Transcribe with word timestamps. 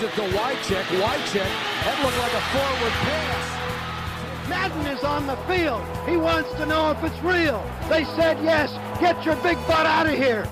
Gives 0.00 0.12
it 0.12 0.16
to 0.16 0.38
Wycheck. 0.38 0.84
Wycheck. 1.02 1.50
That 1.84 1.96
looked 2.02 2.18
like 2.18 2.32
a 2.32 2.44
forward 2.52 2.94
pass. 3.04 4.48
Madden 4.48 4.86
is 4.86 5.04
on 5.04 5.26
the 5.26 5.36
field. 5.46 5.82
He 6.08 6.16
wants 6.16 6.50
to 6.54 6.66
know 6.66 6.90
if 6.90 7.04
it's 7.04 7.22
real. 7.22 7.62
They 7.88 8.04
said 8.16 8.38
yes. 8.42 8.70
Get 9.00 9.26
your 9.26 9.36
big 9.36 9.58
butt 9.66 9.86
out 9.86 10.06
of 10.06 10.14
here. 10.14 10.46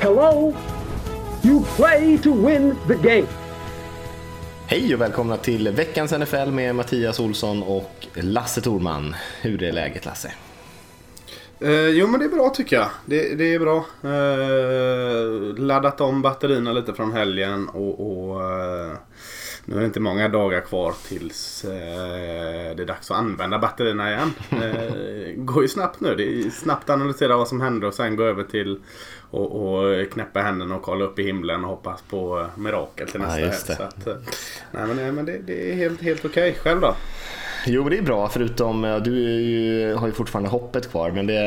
Hello? 0.00 0.54
You 1.42 1.60
play 1.76 2.18
to 2.18 2.32
win 2.32 2.76
the 2.88 2.96
game. 2.96 3.28
Hej 4.66 4.94
och 4.94 5.00
välkomna 5.00 5.36
till 5.36 5.68
veckans 5.68 6.12
NFL 6.12 6.50
med 6.50 6.74
Mattias 6.74 7.20
Olsson 7.20 7.62
och 7.62 8.06
Lasse 8.14 8.60
Torman. 8.60 9.14
Hur 9.40 9.62
är 9.62 9.72
läget 9.72 10.04
Lasse? 10.04 10.32
Eh, 11.62 11.88
jo 11.88 12.06
men 12.06 12.20
det 12.20 12.26
är 12.26 12.30
bra 12.30 12.48
tycker 12.50 12.76
jag. 12.76 12.88
Det, 13.06 13.34
det 13.34 13.54
är 13.54 13.58
bra. 13.58 13.76
Eh, 14.02 15.54
laddat 15.64 16.00
om 16.00 16.22
batterierna 16.22 16.72
lite 16.72 16.94
från 16.94 17.12
helgen 17.12 17.68
och, 17.68 18.00
och 18.30 18.40
eh, 18.42 18.92
nu 19.64 19.76
är 19.76 19.80
det 19.80 19.86
inte 19.86 20.00
många 20.00 20.28
dagar 20.28 20.60
kvar 20.60 20.94
tills 21.08 21.64
eh, 21.64 22.76
det 22.76 22.82
är 22.82 22.86
dags 22.86 23.10
att 23.10 23.16
använda 23.16 23.58
batterierna 23.58 24.10
igen. 24.12 24.32
Eh, 24.50 25.32
går 25.36 25.62
ju 25.62 25.68
snabbt 25.68 26.00
nu. 26.00 26.14
Det 26.14 26.24
är 26.24 26.50
snabbt 26.50 26.90
analysera 26.90 27.36
vad 27.36 27.48
som 27.48 27.60
händer 27.60 27.86
och 27.86 27.94
sen 27.94 28.16
gå 28.16 28.24
över 28.24 28.42
till 28.44 28.80
och, 29.30 29.74
och 29.76 30.10
knäppa 30.12 30.40
händerna 30.40 30.76
och 30.76 30.82
kolla 30.82 31.04
upp 31.04 31.18
i 31.18 31.22
himlen 31.22 31.64
och 31.64 31.70
hoppas 31.70 32.02
på 32.02 32.46
mirakel 32.56 33.08
till 33.08 33.20
nästa 33.20 33.40
Ja, 33.40 33.46
helg. 33.46 33.90
eh, 34.06 34.14
nej 34.70 34.86
men, 34.86 34.96
nej, 34.96 35.12
men 35.12 35.24
det, 35.24 35.38
det 35.38 35.70
är 35.72 35.74
helt, 35.74 36.00
helt 36.02 36.24
okej. 36.24 36.56
Själv 36.62 36.80
då? 36.80 36.94
Jo, 37.66 37.88
det 37.88 37.98
är 37.98 38.02
bra 38.02 38.28
förutom 38.28 38.84
ja, 38.84 38.98
du 38.98 39.18
ju, 39.20 39.94
har 39.94 40.06
ju 40.06 40.12
fortfarande 40.12 40.48
hoppet 40.50 40.90
kvar 40.90 41.10
men 41.10 41.26
det 41.26 41.38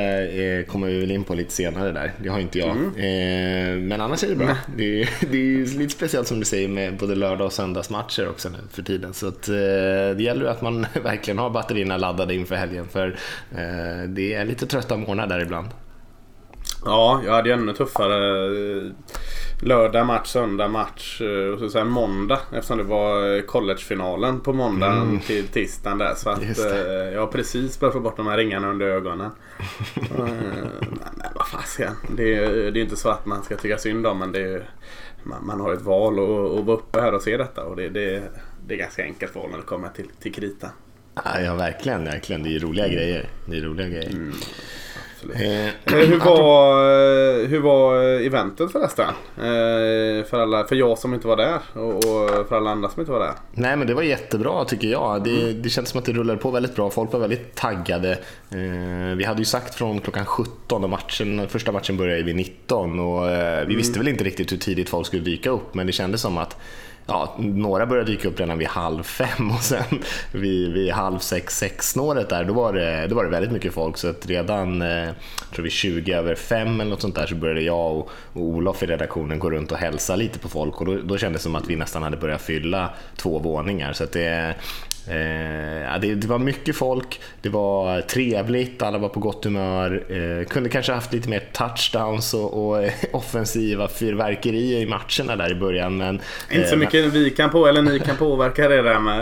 eh, 0.59 0.65
kommer 0.71 0.87
vi 0.87 0.99
väl 0.99 1.11
in 1.11 1.23
på 1.23 1.33
lite 1.35 1.51
senare 1.53 1.91
där. 1.91 2.11
Det 2.23 2.29
har 2.29 2.39
inte 2.39 2.59
jag. 2.59 2.69
Eh, 2.69 3.75
men 3.79 4.01
annars 4.01 4.23
är 4.23 4.27
det 4.27 4.35
bra. 4.35 4.57
Det, 4.77 5.01
är- 5.01 5.09
det 5.31 5.37
är 5.37 5.77
lite 5.77 5.93
speciellt 5.93 6.27
som 6.27 6.39
du 6.39 6.45
säger 6.45 6.67
med 6.67 6.97
både 6.97 7.15
lördag 7.15 7.45
och 7.45 7.53
söndagsmatcher 7.53 8.29
också 8.29 8.49
nu 8.49 8.57
för 8.71 8.81
tiden. 8.83 9.13
Så 9.13 9.27
att, 9.27 9.47
eh, 9.49 9.53
det 10.17 10.23
gäller 10.23 10.45
att 10.45 10.61
man 10.61 10.85
verkligen 11.03 11.37
har 11.37 11.49
batterierna 11.49 11.97
laddade 11.97 12.35
inför 12.35 12.55
helgen 12.55 12.87
för 12.87 13.07
eh, 13.51 14.09
det 14.09 14.33
är 14.33 14.45
lite 14.45 14.67
trötta 14.67 14.97
morgnar 14.97 15.27
där 15.27 15.39
ibland. 15.41 15.67
Ja, 16.85 17.21
jag 17.25 17.33
hade 17.33 17.49
ju 17.49 17.55
ännu 17.55 17.73
tuffare. 17.73 18.45
eh, 18.77 18.83
Lördag 19.61 20.05
match, 20.05 20.27
söndag 20.27 20.67
match 20.67 21.21
eh, 21.21 21.53
och 21.53 21.59
så 21.59 21.69
sen 21.69 21.87
måndag. 21.87 22.39
Eftersom 22.53 22.77
det 22.77 22.83
var 22.83 23.35
eh, 23.35 23.41
collegefinalen 23.41 24.39
på 24.39 24.53
måndagen 24.53 25.19
till 25.19 25.47
tisdagen 25.47 25.97
där. 25.97 26.13
Så 26.15 26.29
att 26.29 26.41
Mm. 26.41 27.13
Jag 27.13 27.19
har 27.19 27.27
precis 27.27 27.79
börjat 27.79 27.93
få 27.93 27.99
bort 27.99 28.17
de 28.17 28.27
här 28.27 28.37
ringarna 28.37 28.69
under 28.69 28.85
ögonen. 28.85 29.31
Men, 30.17 30.27
men 30.81 31.31
vad 31.35 31.47
fasiken. 31.47 31.93
Det, 32.15 32.35
är- 32.35 32.71
det 32.71 32.79
är 32.79 32.83
inte 32.83 32.95
så 32.95 33.09
att 33.09 33.25
man 33.25 33.43
ska 33.43 33.55
tycka 33.57 33.77
synd 33.77 34.07
om 34.07 34.19
men 34.19 34.31
det 34.31 34.39
är, 34.41 34.69
man, 35.23 35.45
man 35.45 35.59
har 35.61 35.73
ett 35.73 35.81
val 35.81 36.19
och, 36.19 36.57
och 36.59 36.65
vara 36.65 36.77
uppe 36.77 37.01
här 37.01 37.13
och 37.13 37.21
se 37.21 37.37
detta. 37.37 37.63
Och 37.63 37.75
det, 37.75 37.89
det, 37.89 38.23
det 38.67 38.73
är 38.73 38.77
ganska 38.77 39.03
enkelt 39.03 39.35
val 39.35 39.49
när 39.51 39.57
det 39.57 39.63
kommer 39.63 39.89
till, 39.89 40.07
till 40.21 40.33
krita. 40.33 40.69
Ja, 41.43 41.55
verkligen, 41.55 42.03
verkligen. 42.05 42.43
Det 42.43 42.55
är 42.55 42.59
roliga 42.59 42.87
grejer. 42.87 43.29
Det 43.45 43.57
är 43.57 43.61
roliga 43.61 43.87
grejer. 43.87 44.31
Absolut. 45.33 45.47
Eh, 45.49 45.65
Eh, 45.93 46.07
Hur 46.07 46.19
var, 46.19 46.81
eh, 47.41 47.47
hur 47.47 47.59
var 47.59 47.95
eventet 48.03 48.71
förresten? 48.71 49.05
Eh, 49.37 50.25
För, 50.25 50.39
alla, 50.39 50.63
för 50.67 50.75
jag 50.75 50.97
som 50.97 51.13
inte 51.13 51.27
var 51.27 51.35
där 51.37 51.59
och 51.73 51.95
och 51.95 52.47
för 52.49 52.55
alla 52.55 52.69
andra 52.69 52.89
som 52.89 52.99
inte 52.99 53.11
var 53.11 53.19
där. 53.19 53.33
Nej 53.53 53.75
men 53.75 53.87
det 53.87 53.93
var 53.93 54.01
jättebra 54.03 54.65
tycker 54.65 54.87
jag. 54.87 55.23
Det, 55.23 55.53
det 55.53 55.69
kändes 55.69 55.89
som 55.91 55.99
att 55.99 56.05
det 56.05 56.11
rullade 56.13 56.39
på 56.39 56.51
väldigt 56.51 56.75
bra. 56.75 56.89
Folk 56.89 57.13
var 57.13 57.19
väldigt 57.19 57.55
taggade. 57.55 58.11
Eh, 58.51 59.15
vi 59.17 59.23
hade 59.23 59.39
ju 59.39 59.45
sagt 59.45 59.75
från 59.75 59.99
klockan 59.99 60.25
17 60.25 60.83
och 60.83 60.89
matchen, 60.89 61.47
första 61.49 61.71
matchen 61.71 61.97
började 61.97 62.23
vid 62.23 62.35
19 62.35 62.99
och 62.99 63.29
eh, 63.29 63.67
vi 63.67 63.75
visste 63.75 63.99
väl 63.99 64.07
inte 64.07 64.23
riktigt 64.23 64.51
hur 64.51 64.57
tidigt 64.57 64.89
folk 64.89 65.07
skulle 65.07 65.21
dyka 65.23 65.49
upp 65.49 65.73
men 65.73 65.87
det 65.87 65.93
kändes 65.93 66.21
som 66.21 66.37
att 66.37 66.57
Ja, 67.07 67.35
några 67.37 67.85
började 67.85 68.11
dyka 68.11 68.27
upp 68.27 68.39
redan 68.39 68.57
vid 68.57 68.67
halv 68.67 69.03
fem 69.03 69.51
och 69.51 69.61
sen 69.61 70.03
vid, 70.31 70.73
vid 70.73 70.91
halv 70.91 71.19
sex, 71.19 71.57
sex 71.57 71.91
snåret 71.91 72.29
där, 72.29 72.43
då 72.43 72.53
var, 72.53 72.73
det, 72.73 73.07
då 73.07 73.15
var 73.15 73.23
det 73.23 73.29
väldigt 73.29 73.51
mycket 73.51 73.73
folk. 73.73 73.97
Så 73.97 74.07
att 74.07 74.25
redan, 74.25 74.81
eh, 74.81 75.09
tror 75.53 75.63
vi 75.63 75.69
20 75.69 76.13
över 76.13 76.35
fem 76.35 76.81
eller 76.81 76.91
något 76.91 77.01
sånt 77.01 77.15
där, 77.15 77.27
så 77.27 77.35
började 77.35 77.61
jag 77.61 77.97
och, 77.97 78.09
och 78.33 78.41
Olof 78.41 78.83
i 78.83 78.85
redaktionen 78.85 79.39
gå 79.39 79.49
runt 79.49 79.71
och 79.71 79.77
hälsa 79.77 80.15
lite 80.15 80.39
på 80.39 80.49
folk 80.49 80.81
och 80.81 80.85
då, 80.85 80.97
då 80.97 81.17
kändes 81.17 81.41
det 81.41 81.43
som 81.43 81.55
att 81.55 81.67
vi 81.69 81.75
nästan 81.75 82.03
hade 82.03 82.17
börjat 82.17 82.41
fylla 82.41 82.89
två 83.17 83.39
våningar. 83.39 83.93
Så 83.93 84.03
att 84.03 84.11
det, 84.11 84.55
Eh, 85.07 85.99
det, 86.01 86.15
det 86.15 86.27
var 86.27 86.39
mycket 86.39 86.75
folk, 86.75 87.21
det 87.41 87.49
var 87.49 88.01
trevligt, 88.01 88.81
alla 88.81 88.97
var 88.97 89.09
på 89.09 89.19
gott 89.19 89.45
humör. 89.45 90.05
Eh, 90.09 90.45
kunde 90.47 90.69
kanske 90.69 90.93
haft 90.93 91.13
lite 91.13 91.29
mer 91.29 91.43
touchdowns 91.53 92.33
och, 92.33 92.67
och 92.67 92.83
eh, 92.83 92.93
offensiva 93.13 93.87
fyrverkerier 93.87 94.79
i 94.79 94.85
matcherna 94.85 95.35
där 95.35 95.51
i 95.51 95.55
början. 95.55 95.97
Men, 95.97 96.21
Inte 96.51 96.67
så 96.67 96.73
eh, 96.73 96.79
mycket 96.79 97.05
vi 97.05 97.29
kan 97.29 97.49
på 97.49 97.67
eller 97.67 97.81
ni 97.81 97.99
kan 97.99 98.17
påverka 98.17 98.67
det 98.69 98.81
där 98.81 98.99
med, 98.99 99.19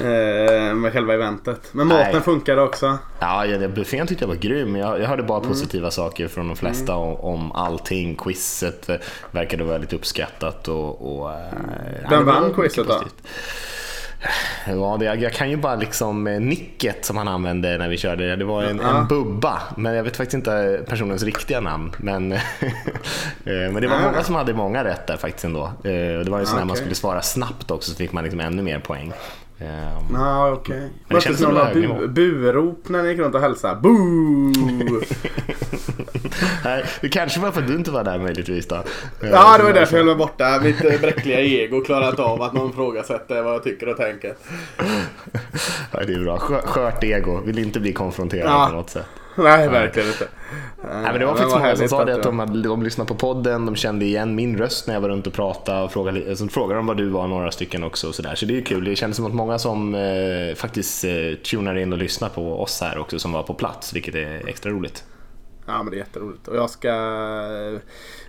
eh, 0.00 0.74
med 0.74 0.92
själva 0.92 1.14
eventet. 1.14 1.60
Men 1.72 1.86
maten 1.86 2.12
Nej. 2.12 2.22
funkade 2.22 2.62
också. 2.62 2.98
Ja, 3.20 3.46
ja, 3.46 3.68
buffén 3.68 4.06
tyckte 4.06 4.24
jag 4.24 4.28
var 4.28 4.36
grym. 4.36 4.76
Jag, 4.76 5.00
jag 5.00 5.06
hörde 5.06 5.22
bara 5.22 5.38
Mm. 5.38 5.48
positiva 5.50 5.90
saker 5.90 6.28
från 6.28 6.46
de 6.46 6.56
flesta 6.56 6.94
om, 6.94 7.16
om 7.16 7.52
allting. 7.52 8.16
Quizet 8.16 8.88
eh, 8.88 8.96
verkade 9.30 9.64
väldigt 9.64 9.92
uppskattat. 9.92 10.68
Och, 10.68 11.18
och, 11.18 11.30
eh, 11.30 11.36
Vem 12.10 12.26
vann 12.26 12.54
quizet 12.54 12.88
då? 12.88 13.02
Ja, 14.66 14.96
det, 15.00 15.04
jag 15.04 15.32
kan 15.32 15.50
ju 15.50 15.56
bara 15.56 15.76
liksom 15.76 16.26
eh, 16.26 16.40
nicket 16.40 17.04
som 17.04 17.16
han 17.16 17.28
använde 17.28 17.78
när 17.78 17.88
vi 17.88 17.96
körde. 17.96 18.36
Det 18.36 18.44
var 18.44 18.62
en, 18.62 18.80
en 18.80 19.06
bubba, 19.06 19.62
men 19.76 19.94
jag 19.94 20.04
vet 20.04 20.16
faktiskt 20.16 20.34
inte 20.34 20.84
personens 20.88 21.22
riktiga 21.22 21.60
namn. 21.60 21.92
Men, 21.98 22.32
eh, 22.32 22.38
men 23.44 23.74
det 23.74 23.88
var 23.88 24.00
många 24.00 24.22
som 24.22 24.34
hade 24.34 24.54
många 24.54 24.84
rätt 24.84 25.06
där 25.06 25.16
faktiskt 25.16 25.44
ändå. 25.44 25.64
Eh, 25.64 25.90
Det 26.24 26.30
var 26.30 26.38
ju 26.40 26.46
så 26.46 26.56
när 26.56 26.64
man 26.64 26.76
skulle 26.76 26.94
svara 26.94 27.22
snabbt 27.22 27.70
också 27.70 27.90
så 27.90 27.96
fick 27.96 28.12
man 28.12 28.24
liksom 28.24 28.40
ännu 28.40 28.62
mer 28.62 28.78
poäng. 28.78 29.12
Ja, 30.14 30.50
okej. 30.52 30.76
det 31.08 31.14
Var 31.14 31.20
det 31.20 31.24
känns 31.24 31.38
som 31.38 31.54
några 31.54 31.72
bu- 31.72 32.06
burop 32.08 32.88
när 32.88 33.02
ni 33.02 33.08
gick 33.08 33.18
runt 33.18 33.34
och 33.34 33.40
hälsade? 33.40 33.80
Boo! 33.80 33.92
Nej, 36.64 36.84
det 37.00 37.08
kanske 37.08 37.40
var 37.40 37.50
för 37.52 37.60
att 37.60 37.66
du 37.68 37.74
inte 37.74 37.90
var 37.90 38.04
där 38.04 38.18
möjligtvis 38.18 38.66
då. 38.68 38.82
Ja, 39.22 39.58
det 39.58 39.64
var 39.64 39.72
därför 39.72 39.96
jag 39.96 40.04
höll 40.04 40.06
mig 40.06 40.26
borta. 40.26 40.60
Mitt 40.62 40.84
eh, 40.84 41.00
bräckliga 41.00 41.40
ego 41.40 41.80
klarar 41.84 42.08
inte 42.10 42.22
av 42.22 42.42
att 42.42 42.52
någon 42.52 42.70
ifrågasätter 42.70 43.42
vad 43.42 43.54
jag 43.54 43.62
tycker 43.62 43.88
och 43.88 43.96
tänker. 43.96 44.34
Ja, 45.92 46.00
det 46.06 46.12
är 46.14 46.20
bra. 46.24 46.36
Skö- 46.38 46.66
Skört 46.66 47.04
ego, 47.04 47.40
vill 47.44 47.58
inte 47.58 47.80
bli 47.80 47.92
konfronterad 47.92 48.50
Ja. 48.50 48.66
på 48.70 48.76
något 48.76 48.90
sätt. 48.90 49.06
Nej, 49.36 49.68
verkligen 49.68 50.08
inte. 50.08 50.28
Nej, 50.92 51.02
men 51.02 51.18
det 51.20 51.26
var 51.26 51.34
faktiskt 51.34 51.56
många 51.56 51.76
som 51.76 51.88
sa 51.88 52.04
det 52.04 52.14
att 52.14 52.22
de, 52.22 52.38
hade, 52.38 52.62
de 52.62 52.82
lyssnade 52.82 53.08
på 53.08 53.14
podden, 53.14 53.66
de 53.66 53.76
kände 53.76 54.04
igen 54.04 54.34
min 54.34 54.58
röst 54.58 54.86
när 54.86 54.94
jag 54.94 55.00
var 55.00 55.08
runt 55.08 55.26
och 55.26 55.32
pratade 55.32 55.82
och 55.82 55.92
frågade, 55.92 56.36
så 56.36 56.48
frågade 56.48 56.78
de 56.78 56.86
vad 56.86 56.96
du 56.96 57.08
var, 57.08 57.26
några 57.26 57.50
stycken 57.50 57.84
också. 57.84 58.08
Och 58.08 58.14
så, 58.14 58.22
där. 58.22 58.34
så 58.34 58.46
det 58.46 58.52
är 58.52 58.56
ju 58.56 58.62
kul. 58.62 58.84
Det 58.84 58.96
kändes 58.96 59.16
som 59.16 59.26
att 59.26 59.34
många 59.34 59.58
som 59.58 59.94
eh, 59.94 60.54
faktiskt 60.56 61.04
eh, 61.04 61.10
tunar 61.50 61.74
in 61.78 61.92
och 61.92 61.98
lyssnar 61.98 62.28
på 62.28 62.62
oss 62.62 62.80
här 62.80 62.98
också 62.98 63.18
som 63.18 63.32
var 63.32 63.42
på 63.42 63.54
plats, 63.54 63.92
vilket 63.92 64.14
är 64.14 64.48
extra 64.48 64.70
roligt. 64.70 65.04
Ja, 65.68 65.82
men 65.82 65.90
det 65.90 65.96
är 65.96 65.98
jätteroligt. 65.98 66.48
Och 66.48 66.56
jag 66.56 66.70
ska 66.70 66.88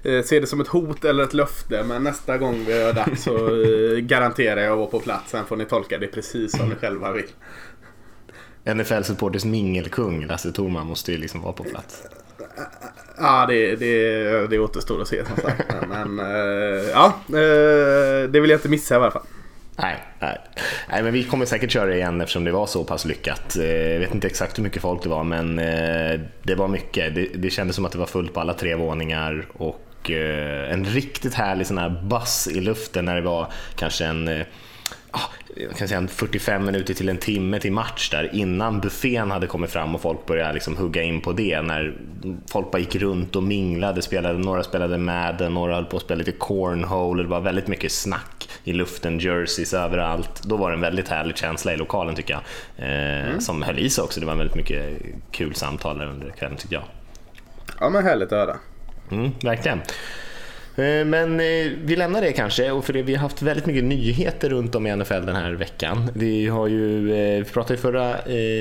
eh, 0.04 0.24
se 0.24 0.40
det 0.40 0.48
som 0.48 0.62
ett 0.62 0.68
hot 0.68 1.06
eller 1.06 1.24
ett 1.24 1.34
löfte. 1.34 1.84
Men 1.84 2.04
nästa 2.04 2.38
gång 2.38 2.66
vi 2.66 2.80
gör 2.80 2.94
dags 2.94 3.24
så 3.24 3.36
eh, 3.36 3.98
garanterar 3.98 4.62
jag 4.62 4.72
att 4.72 4.78
vara 4.78 4.90
på 4.90 5.00
plats. 5.00 5.32
Sen 5.32 5.46
får 5.46 5.56
ni 5.56 5.66
tolka 5.66 5.98
det 5.98 6.08
precis 6.08 6.58
som 6.58 6.70
ni 6.70 6.76
själva 6.76 7.12
vill. 7.12 7.28
NFL 8.76 9.02
Supporters 9.04 9.46
mingelkung 9.46 10.26
Lasse 10.26 10.52
Thorman 10.52 10.88
måste 10.88 11.12
ju 11.12 11.18
liksom 11.18 11.42
vara 11.42 11.54
på 11.54 11.64
plats. 11.64 12.04
Ja, 13.18 13.46
det, 13.46 13.76
det, 13.76 14.48
det 14.48 14.60
återstår 14.60 15.02
att 15.02 15.08
se 15.08 15.26
som 15.26 15.38
sagt. 15.38 15.64
Men, 15.90 16.16
men 16.16 16.26
eh, 16.26 16.90
ja, 16.90 17.14
det 18.28 18.40
vill 18.40 18.50
jag 18.50 18.58
inte 18.58 18.70
missa 18.70 18.96
i 18.96 18.98
alla 18.98 19.12
fall. 19.12 19.26
Nej, 19.82 19.96
nej. 20.20 20.38
nej, 20.90 21.04
men 21.04 21.14
vi 21.14 21.24
kommer 21.24 21.46
säkert 21.46 21.72
köra 21.72 21.96
igen 21.96 22.22
eftersom 22.22 22.44
det 22.44 22.52
var 22.52 22.66
så 22.66 22.84
pass 22.84 23.06
lyckat. 23.06 23.58
Eh, 23.58 23.66
jag 23.66 24.00
vet 24.00 24.14
inte 24.14 24.28
exakt 24.28 24.58
hur 24.58 24.64
mycket 24.64 24.82
folk 24.82 25.04
det 25.04 25.10
var, 25.10 25.24
men 25.24 25.60
eh, 25.60 26.20
det 26.44 26.56
var 26.56 26.68
mycket. 26.68 27.16
Det, 27.16 27.26
det 27.36 27.50
kändes 27.50 27.76
som 27.76 27.86
att 27.86 27.92
det 27.92 27.98
var 27.98 28.06
fullt 28.06 28.34
på 28.34 28.40
alla 28.40 28.54
tre 28.54 28.76
våningar 28.76 29.46
och 29.54 30.12
eh, 30.12 30.74
en 30.74 30.86
riktigt 30.86 31.34
härlig 31.34 31.68
sån 31.68 31.78
här 31.78 31.90
buzz 31.90 32.48
i 32.48 32.62
luften 32.62 33.06
när 33.06 33.16
det 33.16 33.22
var 33.22 33.52
kanske 33.76 34.06
en 34.06 34.44
jag 35.56 35.78
kan 35.78 35.88
säga 35.88 35.98
en 35.98 36.08
45 36.08 36.66
minuter 36.66 36.94
till 36.94 37.10
en 37.10 37.18
timme 37.18 37.60
till 37.60 37.72
match 37.72 38.10
där 38.10 38.36
innan 38.36 38.80
buffén 38.80 39.32
hade 39.32 39.48
kommit 39.48 39.72
fram 39.72 39.96
och 39.96 40.02
folk 40.02 40.26
började 40.26 40.54
liksom 40.54 40.78
hugga 40.78 41.04
in 41.04 41.22
på 41.22 41.32
det. 41.32 41.62
När 41.62 41.98
folk 42.52 42.72
bara 42.72 42.80
gick 42.80 42.96
runt 42.96 43.36
och 43.36 43.44
minglade, 43.44 44.02
spelade, 44.02 44.40
några 44.40 44.64
spelade 44.64 44.98
Madden, 44.98 45.54
några 45.54 45.76
höll 45.76 45.86
på 45.86 45.98
att 45.98 46.04
spela 46.04 46.18
lite 46.18 46.32
cornhole, 46.32 47.24
det 47.24 47.30
var 47.30 47.42
väldigt 47.42 47.68
mycket 47.68 47.92
snack 47.92 48.50
i 48.64 48.74
luften, 48.74 49.20
jerseys 49.20 49.74
överallt. 49.74 50.44
Då 50.44 50.58
var 50.58 50.70
det 50.70 50.76
en 50.76 50.82
väldigt 50.82 51.08
härlig 51.08 51.38
känsla 51.38 51.74
i 51.74 51.78
lokalen 51.78 52.16
tycker 52.16 52.34
jag. 52.34 52.44
Eh, 52.90 53.40
Som 53.40 53.62
höll 53.62 53.80
i 53.80 53.90
sig 53.90 54.04
också, 54.04 54.20
det 54.20 54.26
var 54.26 54.36
väldigt 54.36 54.56
mycket 54.56 55.02
kul 55.32 55.56
samtal 55.56 56.02
under 56.02 56.30
kvällen 56.30 56.58
tycker 56.58 56.76
jag. 56.76 56.84
Ja, 57.80 57.90
men 57.90 58.04
härligt 58.04 58.32
att 58.32 58.48
höra. 58.48 58.58
Mm, 59.12 59.32
verkligen. 59.44 59.80
Eh, 60.80 61.06
men 61.06 61.40
eh, 61.40 61.72
vi 61.84 61.96
lämnar 61.96 62.22
det 62.22 62.32
kanske, 62.32 62.72
och 62.72 62.86
för 62.86 62.94
det, 62.94 63.02
vi 63.02 63.16
har 63.16 63.22
haft 63.22 63.42
väldigt 63.42 63.66
mycket 63.66 63.84
nyheter 63.84 64.50
runt 64.50 64.76
om 64.76 64.88
i 64.88 64.96
NFL 64.96 65.26
den 65.26 65.36
här 65.36 65.52
veckan. 65.52 66.10
Vi, 66.14 66.48
har 66.48 66.68
ju, 66.68 67.14
eh, 67.14 67.40
vi 67.40 67.46
pratade 67.46 67.74
i 67.74 67.78
förra 67.78 68.16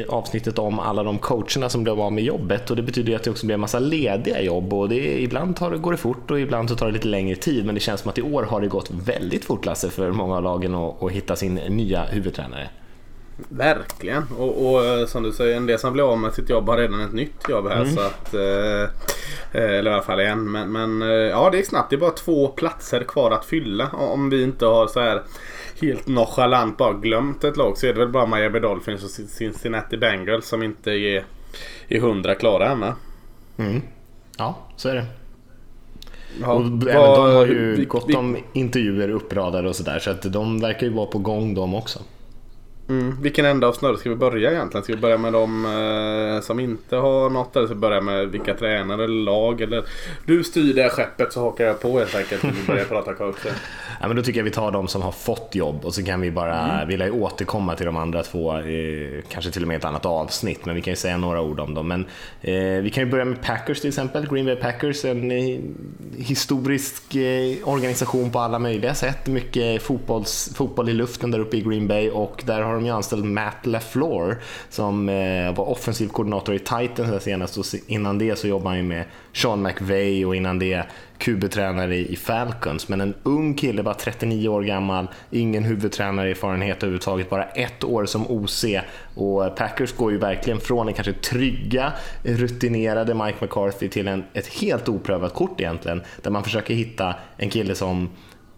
avsnittet 0.08 0.58
om 0.58 0.78
alla 0.78 1.02
de 1.02 1.18
coacherna 1.18 1.68
som 1.68 1.84
blev 1.84 2.00
av 2.00 2.12
med 2.12 2.24
jobbet 2.24 2.70
och 2.70 2.76
det 2.76 2.82
betyder 2.82 3.10
ju 3.10 3.16
att 3.16 3.22
det 3.22 3.30
också 3.30 3.46
blir 3.46 3.54
en 3.54 3.60
massa 3.60 3.78
lediga 3.78 4.42
jobb 4.42 4.72
och 4.72 4.88
det, 4.88 5.22
ibland 5.22 5.56
tar 5.56 5.70
går 5.70 5.92
det 5.92 5.98
fort 5.98 6.30
och 6.30 6.40
ibland 6.40 6.68
så 6.68 6.76
tar 6.76 6.86
det 6.86 6.92
lite 6.92 7.08
längre 7.08 7.36
tid 7.36 7.66
men 7.66 7.74
det 7.74 7.80
känns 7.80 8.00
som 8.00 8.10
att 8.10 8.18
i 8.18 8.22
år 8.22 8.42
har 8.42 8.60
det 8.60 8.68
gått 8.68 8.90
väldigt 8.90 9.44
fort 9.44 9.66
Lasse 9.66 9.90
för 9.90 10.12
många 10.12 10.36
av 10.36 10.42
lagen 10.42 10.74
att, 10.74 11.02
att 11.02 11.12
hitta 11.12 11.36
sin 11.36 11.54
nya 11.54 12.04
huvudtränare. 12.04 12.68
Verkligen. 13.48 14.24
Och, 14.38 14.70
och, 14.70 14.84
eh, 14.84 15.06
som 15.06 15.22
du 15.22 15.32
säger, 15.32 15.56
en 15.56 15.66
del 15.66 15.78
som 15.78 15.92
blir 15.92 16.12
av 16.12 16.18
med 16.18 16.34
sitt 16.34 16.50
jobb 16.50 16.68
har 16.68 16.76
redan 16.76 17.00
ett 17.00 17.12
nytt 17.12 17.48
jobb 17.48 17.68
här. 17.68 17.80
Mm. 17.80 17.94
Så 17.94 18.00
att, 18.00 18.34
eh, 18.34 18.82
eh 19.52 19.78
eller 19.78 19.90
i 19.90 19.94
alla 19.94 20.02
fall 20.02 20.20
en. 20.20 20.50
Men, 20.50 20.72
men 20.72 21.02
eh, 21.02 21.08
ja, 21.08 21.50
det 21.50 21.58
är 21.58 21.62
snabbt. 21.62 21.90
Det 21.90 21.96
är 21.96 22.00
bara 22.00 22.10
två 22.10 22.48
platser 22.48 23.04
kvar 23.04 23.30
att 23.30 23.44
fylla. 23.44 23.88
Om 23.88 24.30
vi 24.30 24.42
inte 24.42 24.66
har 24.66 24.86
så 24.86 25.00
här 25.00 25.22
helt 25.80 26.06
nonchalant 26.06 26.76
bara 26.76 26.92
glömt 26.92 27.44
ett 27.44 27.56
lag 27.56 27.78
så 27.78 27.86
är 27.86 27.92
det 27.92 27.98
väl 27.98 28.08
bara 28.08 28.26
Miami 28.26 28.60
Dolphins 28.60 29.04
och 29.04 29.10
Cincinnati 29.10 29.96
Bengals 29.96 30.48
som 30.48 30.62
inte 30.62 30.90
är, 30.90 31.24
är 31.88 32.00
hundra 32.00 32.34
klara 32.34 32.68
än 32.68 32.84
mm. 33.56 33.82
Ja, 34.38 34.58
så 34.76 34.88
är 34.88 34.94
det. 34.94 35.06
Ja, 36.40 36.52
och 36.52 36.62
även 36.64 37.14
de 37.14 37.34
har 37.34 37.46
ju 37.46 37.76
vi, 37.76 37.84
gått 37.84 38.14
om 38.14 38.36
intervjuer 38.52 39.08
uppradade 39.08 39.68
och 39.68 39.76
sådär 39.76 39.98
så 39.98 40.10
att 40.10 40.32
de 40.32 40.60
verkar 40.60 40.86
ju 40.86 40.92
vara 40.92 41.06
på 41.06 41.18
gång 41.18 41.54
de 41.54 41.74
också. 41.74 41.98
Mm. 42.88 43.22
Vilken 43.22 43.44
ända 43.44 43.66
av 43.68 43.72
snöret 43.72 44.00
ska 44.00 44.10
vi 44.10 44.16
börja 44.16 44.52
egentligen? 44.52 44.84
Ska 44.84 44.92
vi 44.94 45.00
börja 45.00 45.18
med 45.18 45.32
de 45.32 45.64
eh, 45.64 46.40
som 46.40 46.60
inte 46.60 46.96
har 46.96 47.30
något 47.30 47.56
eller 47.56 47.66
ska 47.66 47.74
vi 47.74 47.80
börja 47.80 48.00
med 48.00 48.28
vilka 48.28 48.54
tränare 48.54 49.04
eller 49.04 49.24
lag? 49.24 49.60
Eller... 49.60 49.84
Du 50.26 50.44
styr 50.44 50.74
det 50.74 50.88
skeppet 50.88 51.32
så 51.32 51.40
hakar 51.40 51.64
jag 51.64 51.80
på 51.80 51.98
helt 51.98 52.14
enkelt 52.14 52.44
vi 52.44 52.66
börjar 52.66 52.84
prata 52.84 53.14
coacher. 53.14 53.52
Ja, 54.00 54.08
men 54.08 54.16
då 54.16 54.22
tycker 54.22 54.40
jag 54.40 54.44
vi 54.44 54.50
tar 54.50 54.70
de 54.70 54.88
som 54.88 55.02
har 55.02 55.12
fått 55.12 55.54
jobb 55.54 55.84
och 55.84 55.94
så 55.94 56.04
kan 56.04 56.20
vi 56.20 56.30
bara, 56.30 56.58
mm. 56.58 56.88
vill 56.88 57.00
jag 57.00 57.14
återkomma 57.14 57.76
till 57.76 57.86
de 57.86 57.96
andra 57.96 58.22
två, 58.22 58.58
eh, 58.58 59.22
kanske 59.28 59.50
till 59.50 59.62
och 59.62 59.68
med 59.68 59.76
ett 59.76 59.84
annat 59.84 60.06
avsnitt, 60.06 60.66
men 60.66 60.74
vi 60.74 60.82
kan 60.82 60.92
ju 60.92 60.96
säga 60.96 61.16
några 61.16 61.40
ord 61.40 61.60
om 61.60 61.74
dem. 61.74 61.88
Men, 61.88 62.06
eh, 62.42 62.82
vi 62.82 62.90
kan 62.94 63.04
ju 63.04 63.10
börja 63.10 63.24
med 63.24 63.42
Packers 63.42 63.80
till 63.80 63.88
exempel, 63.88 64.28
Green 64.28 64.46
Bay 64.46 64.56
Packers, 64.56 65.04
en 65.04 65.30
eh, 65.30 65.60
historisk 66.16 67.14
eh, 67.14 67.68
organisation 67.68 68.30
på 68.30 68.38
alla 68.38 68.58
möjliga 68.58 68.94
sätt. 68.94 69.26
Mycket 69.26 69.82
fotbolls, 69.82 70.52
fotboll 70.54 70.88
i 70.88 70.92
luften 70.92 71.30
där 71.30 71.38
uppe 71.38 71.56
i 71.56 71.60
Green 71.60 71.88
Bay 71.88 72.10
och 72.10 72.42
där 72.46 72.62
har 72.62 72.77
de 72.78 72.86
ju 72.86 72.92
anställt 72.92 73.24
Matt 73.24 73.66
LaFleur 73.66 74.38
som 74.68 75.08
eh, 75.08 75.54
var 75.54 75.68
offensiv 75.68 76.08
koordinator 76.08 76.54
i 76.54 76.58
Titans 76.58 77.22
senast 77.22 77.58
och 77.58 77.64
innan 77.86 78.18
det 78.18 78.38
så 78.38 78.48
jobbade 78.48 78.68
han 78.68 78.76
ju 78.76 78.82
med 78.82 79.04
Sean 79.32 79.62
McVay 79.62 80.26
och 80.26 80.36
innan 80.36 80.58
det 80.58 80.84
QB-tränare 81.18 81.96
i 81.96 82.16
Falcons. 82.16 82.88
Men 82.88 83.00
en 83.00 83.14
ung 83.22 83.54
kille, 83.54 83.82
bara 83.82 83.94
39 83.94 84.48
år 84.48 84.62
gammal, 84.62 85.08
ingen 85.30 85.64
huvudtränarerfarenhet 85.64 86.82
överhuvudtaget, 86.82 87.30
bara 87.30 87.44
ett 87.44 87.84
år 87.84 88.06
som 88.06 88.30
OC. 88.30 88.64
Och 89.14 89.56
Packers 89.56 89.92
går 89.92 90.12
ju 90.12 90.18
verkligen 90.18 90.60
från 90.60 90.86
den 90.86 90.94
kanske 90.94 91.12
trygga, 91.12 91.92
rutinerade 92.22 93.14
Mike 93.14 93.36
McCarthy 93.40 93.88
till 93.88 94.08
en, 94.08 94.24
ett 94.32 94.46
helt 94.46 94.88
oprövat 94.88 95.34
kort 95.34 95.60
egentligen, 95.60 96.02
där 96.22 96.30
man 96.30 96.44
försöker 96.44 96.74
hitta 96.74 97.14
en 97.36 97.50
kille 97.50 97.74
som 97.74 98.10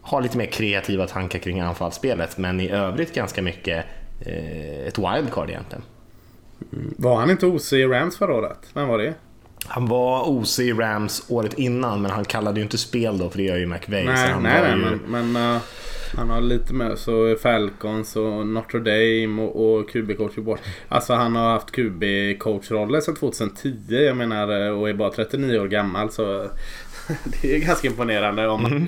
har 0.03 0.21
lite 0.21 0.39
mer 0.39 0.47
kreativa 0.47 1.07
tankar 1.07 1.39
kring 1.39 1.61
anfallsspelet, 1.61 2.39
men 2.39 2.61
i 2.61 2.69
övrigt 2.69 3.15
ganska 3.15 3.43
mycket 3.43 3.85
ett 4.87 4.99
wildcard 4.99 5.51
egentligen. 5.51 5.83
Var 6.97 7.17
han 7.17 7.31
inte 7.31 7.47
OC 7.47 7.73
i 7.73 7.85
Rams 7.85 8.17
förra 8.17 8.35
året? 8.35 8.59
Vem 8.75 8.89
var 8.89 8.99
det? 8.99 9.15
Han 9.67 9.87
var 9.87 10.29
OC 10.29 10.59
i 10.59 10.73
Rams 10.73 11.25
året 11.29 11.55
innan 11.55 12.03
men 12.03 12.11
han 12.11 12.25
kallade 12.25 12.61
ju 12.61 12.65
inte 12.65 12.79
spel 12.79 13.19
då 13.19 13.31
för 13.31 13.39
det 13.39 13.45
gör 13.45 13.57
ju 13.57 13.67
McVay. 13.67 14.05
Nej, 14.05 14.35
nej, 14.41 14.63
nej 14.63 14.71
ju... 14.71 14.99
men, 15.07 15.31
men 15.33 15.55
uh, 15.55 15.61
han 16.17 16.31
har 16.31 16.41
lite 16.41 16.75
med 16.75 16.99
så 16.99 17.37
Falcons 17.43 18.17
och 18.17 18.47
Notre 18.47 18.81
Dame 18.81 19.43
och, 19.43 19.79
och 19.79 19.91
QB-coach 19.91 20.39
i 20.39 20.41
bort. 20.41 20.61
Alltså 20.89 21.15
han 21.15 21.37
har 21.37 21.53
haft 21.53 21.71
QB-coachroller 21.71 23.01
sedan 23.01 23.15
2010 23.15 23.75
jag 23.89 24.17
menar 24.17 24.71
och 24.71 24.89
är 24.89 24.95
bara 24.95 25.11
39 25.11 25.59
år 25.59 25.69
gammal 25.69 26.11
så 26.11 26.23
det 27.43 27.55
är 27.55 27.59
ganska 27.59 27.89
imponerande 27.89 28.49
om 28.49 28.65
mm. 28.65 28.87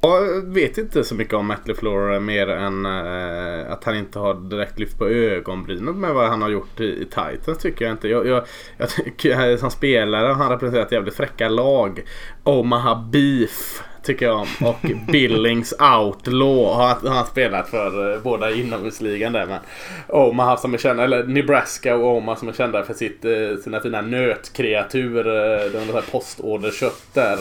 Jag 0.00 0.46
vet 0.54 0.78
inte 0.78 1.04
så 1.04 1.14
mycket 1.14 1.34
om 1.34 1.46
Matt 1.46 1.68
LeFleur 1.68 2.20
mer 2.20 2.48
än 2.48 2.86
eh, 2.86 3.72
att 3.72 3.84
han 3.84 3.96
inte 3.96 4.18
har 4.18 4.34
direkt 4.34 4.78
lyft 4.78 4.98
på 4.98 5.08
ögonbrynen 5.08 6.00
med 6.00 6.14
vad 6.14 6.28
han 6.28 6.42
har 6.42 6.48
gjort 6.48 6.80
i, 6.80 6.84
i 6.84 7.04
Titans 7.04 7.58
tycker 7.58 7.84
jag 7.84 7.94
inte. 7.94 8.08
Jag, 8.08 8.26
jag, 8.26 8.44
jag 8.76 8.88
tycker 8.88 9.56
som 9.56 9.70
spelare 9.70 10.26
han 10.26 10.40
han 10.40 10.50
representerat 10.50 10.92
jävligt 10.92 11.14
fräcka 11.14 11.48
lag. 11.48 12.04
Omaha 12.44 13.08
Beef 13.12 13.82
tycker 14.06 14.26
jag 14.26 14.36
om. 14.36 14.46
Och 14.60 14.76
Billings 15.12 15.72
Outlaw 15.72 16.74
har 16.74 17.10
han, 17.10 17.26
spelat 17.26 17.68
för 17.68 18.14
uh, 18.14 18.22
båda 18.22 18.50
inomhusligan 18.50 19.32
där. 19.32 19.46
Men 19.46 19.58
Omaha 20.08 20.56
som 20.56 20.74
är 20.74 20.78
kända, 20.78 21.04
eller 21.04 21.24
Nebraska 21.24 21.96
och 21.96 22.16
Omaha 22.16 22.36
som 22.36 22.48
är 22.48 22.52
kända 22.52 22.84
för 22.84 22.94
sitt, 22.94 23.24
uh, 23.24 23.56
sina 23.56 23.80
fina 23.80 24.00
nötkreatur. 24.00 25.26
Uh, 25.26 25.72
de 25.72 25.92
har 25.92 26.10
postorderkött 26.10 27.02
där. 27.14 27.38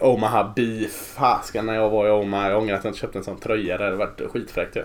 Omaha 0.00 0.52
Beef. 0.56 1.14
Fasken 1.16 1.66
när 1.66 1.74
jag 1.74 1.90
var 1.90 2.06
i 2.06 2.10
Omaha. 2.10 2.50
Jag 2.50 2.58
ångrar 2.58 2.74
att 2.74 2.84
jag 2.84 2.90
inte 2.90 3.00
köpte 3.00 3.18
en 3.18 3.24
sån 3.24 3.40
tröja. 3.40 3.78
Det 3.78 3.84
hade 3.84 3.96
varit 3.96 4.20
skitfräckt. 4.30 4.76
Ja. 4.76 4.82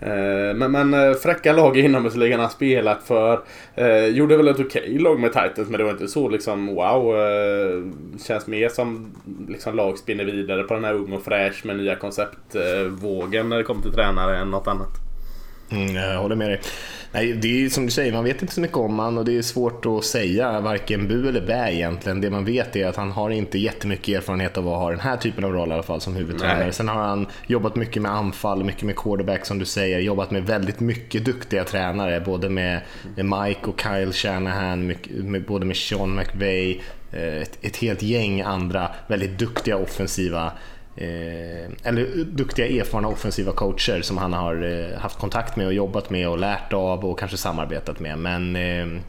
Eh, 0.00 0.54
men, 0.54 0.72
men 0.72 0.94
eh, 0.94 1.14
fräcka 1.14 1.52
lag 1.52 1.76
i 1.76 1.80
inomhusligan 1.80 2.40
har 2.40 2.48
spelat 2.48 3.02
för. 3.02 3.40
Eh, 3.74 4.06
gjorde 4.06 4.36
väl 4.36 4.48
ett 4.48 4.60
okej 4.60 4.82
okay 4.82 4.98
lag 4.98 5.20
med 5.20 5.32
Titans 5.32 5.68
men 5.68 5.78
det 5.78 5.84
var 5.84 5.90
inte 5.90 6.08
så 6.08 6.28
liksom 6.28 6.66
wow. 6.66 7.16
Eh, 7.16 7.82
känns 8.26 8.46
mer 8.46 8.68
som 8.68 9.12
liksom 9.48 9.76
lag 9.76 9.98
spinner 9.98 10.24
vidare 10.24 10.62
på 10.62 10.74
den 10.74 10.84
här 10.84 10.94
ung 10.94 11.12
och 11.12 11.22
fräsch 11.22 11.66
med 11.66 11.76
nya 11.76 11.96
konceptvågen 11.96 13.42
eh, 13.44 13.48
när 13.48 13.56
det 13.56 13.64
kommer 13.64 13.82
till 13.82 13.92
tränare 13.92 14.38
än 14.38 14.50
något 14.50 14.68
annat. 14.68 15.07
Mm, 15.70 15.94
jag 15.94 16.22
håller 16.22 16.36
med 16.36 16.50
dig. 16.50 16.60
Nej, 17.12 17.32
det 17.32 17.64
är 17.64 17.68
som 17.68 17.84
du 17.86 17.92
säger, 17.92 18.12
man 18.12 18.24
vet 18.24 18.42
inte 18.42 18.54
så 18.54 18.60
mycket 18.60 18.76
om 18.76 18.98
han 18.98 19.18
och 19.18 19.24
det 19.24 19.38
är 19.38 19.42
svårt 19.42 19.86
att 19.86 20.04
säga 20.04 20.60
varken 20.60 21.08
bu 21.08 21.28
eller 21.28 21.40
bä 21.40 21.72
egentligen. 21.72 22.20
Det 22.20 22.30
man 22.30 22.44
vet 22.44 22.76
är 22.76 22.86
att 22.86 22.96
han 22.96 23.12
har 23.12 23.30
inte 23.30 23.58
jättemycket 23.58 24.16
erfarenhet 24.16 24.58
av 24.58 24.68
att 24.68 24.78
ha 24.78 24.90
den 24.90 25.00
här 25.00 25.16
typen 25.16 25.44
av 25.44 25.52
roll 25.52 25.68
i 25.68 25.72
alla 25.72 25.82
fall 25.82 26.00
som 26.00 26.16
huvudtränare. 26.16 26.72
Sen 26.72 26.88
har 26.88 27.02
han 27.02 27.26
jobbat 27.46 27.76
mycket 27.76 28.02
med 28.02 28.12
anfall, 28.12 28.64
mycket 28.64 28.82
med 28.82 28.96
quarterback 28.96 29.46
som 29.46 29.58
du 29.58 29.64
säger, 29.64 29.98
jobbat 29.98 30.30
med 30.30 30.46
väldigt 30.46 30.80
mycket 30.80 31.24
duktiga 31.24 31.64
tränare, 31.64 32.20
både 32.20 32.48
med, 32.48 32.80
Mike 33.16 33.66
och 33.66 33.80
Kyle 33.80 34.12
Shanahan, 34.12 34.94
både 35.46 35.66
med 35.66 35.76
Sean 35.76 36.14
McVay, 36.14 36.80
eh, 37.12 37.42
ett, 37.42 37.58
ett 37.62 37.76
helt 37.76 38.02
gäng 38.02 38.40
andra 38.40 38.90
väldigt 39.06 39.38
duktiga 39.38 39.76
offensiva 39.76 40.52
eh, 41.00 41.70
eller 41.82 42.24
duktiga 42.24 42.66
erfarna 42.66 43.08
offensiva 43.08 43.52
coacher 43.52 44.02
som 44.02 44.18
han 44.18 44.32
har 44.32 44.62
eh, 44.62 44.98
haft 44.98 45.18
kontakt 45.18 45.56
med 45.56 45.66
och 45.66 45.74
jobbat 45.74 46.10
med 46.10 46.28
och 46.28 46.38
lärt 46.38 46.72
av 46.72 47.04
och 47.04 47.18
kanske 47.18 47.36
samarbetat 47.36 48.00
med. 48.00 48.18
Men 48.18 48.56
eh, 48.56 49.02